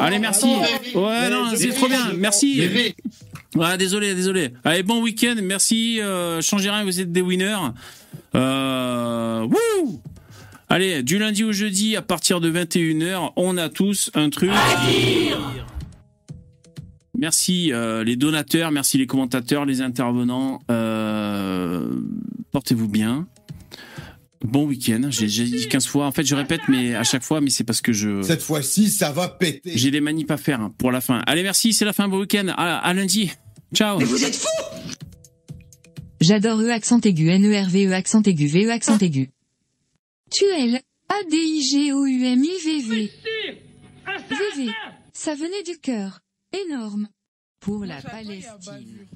Allez, 0.00 0.18
merci. 0.18 0.46
Ouais, 0.92 1.30
c'est 1.54 1.68
trop 1.68 1.86
bien. 1.86 2.14
Merci. 2.16 2.60
Ouais, 3.54 3.78
désolé, 3.78 4.12
désolé. 4.16 4.50
Allez, 4.64 4.82
bon 4.82 5.00
week-end. 5.00 5.36
Merci. 5.40 6.00
Euh, 6.00 6.40
changez 6.40 6.68
rien, 6.68 6.82
vous 6.82 7.00
êtes 7.00 7.12
des 7.12 7.20
winners. 7.20 7.56
Euh, 8.34 9.42
wouh 9.42 10.02
Allez, 10.68 11.04
du 11.04 11.16
lundi 11.18 11.44
au 11.44 11.52
jeudi, 11.52 11.94
à 11.94 12.02
partir 12.02 12.40
de 12.40 12.50
21h, 12.50 13.30
on 13.36 13.56
a 13.56 13.68
tous 13.68 14.10
un 14.14 14.28
truc. 14.28 14.50
Merci 17.16 17.72
euh, 17.72 18.02
les 18.02 18.16
donateurs, 18.16 18.72
merci 18.72 18.98
les 18.98 19.06
commentateurs, 19.06 19.64
les 19.64 19.80
intervenants. 19.80 20.58
Euh, 20.72 21.88
portez-vous 22.50 22.88
bien. 22.88 23.28
Bon 24.44 24.66
week-end. 24.66 25.08
J'ai 25.10 25.26
dit 25.26 25.68
15 25.68 25.86
fois. 25.86 26.06
En 26.06 26.12
fait, 26.12 26.24
je 26.24 26.34
répète, 26.34 26.60
mais 26.68 26.94
à 26.94 27.04
chaque 27.04 27.22
fois, 27.22 27.40
mais 27.40 27.50
c'est 27.50 27.64
parce 27.64 27.80
que 27.80 27.92
je. 27.92 28.22
Cette 28.22 28.42
fois-ci, 28.42 28.90
ça 28.90 29.10
va 29.10 29.28
péter. 29.28 29.72
J'ai 29.74 29.90
des 29.90 30.00
manips 30.00 30.30
à 30.30 30.36
faire 30.36 30.60
hein, 30.60 30.74
pour 30.78 30.92
la 30.92 31.00
fin. 31.00 31.22
Allez, 31.26 31.42
merci. 31.42 31.72
C'est 31.72 31.84
la 31.84 31.92
fin. 31.92 32.08
Bon 32.08 32.20
week-end. 32.20 32.52
À, 32.56 32.92
lundi. 32.94 33.32
Ciao. 33.74 33.98
Mais 33.98 34.04
vous 34.04 34.24
êtes 34.24 34.36
fous 34.36 34.46
J'adore 36.20 36.60
E 36.60 36.70
accent 36.70 37.00
aigu, 37.00 37.28
N-E-R-V-E 37.28 37.92
accent 37.92 38.22
aigu, 38.22 38.46
V-E 38.46 38.70
accent 38.70 38.98
aigu. 38.98 39.30
Tuel. 40.30 40.80
A-D-I-G-O-U-M-I-V-V. 41.08 43.10
VV. 44.30 44.70
Ça 45.12 45.34
venait 45.34 45.62
du 45.62 45.78
cœur. 45.78 46.20
Énorme. 46.66 47.08
Pour 47.60 47.84
la 47.84 48.00
Palestine. 48.00 49.06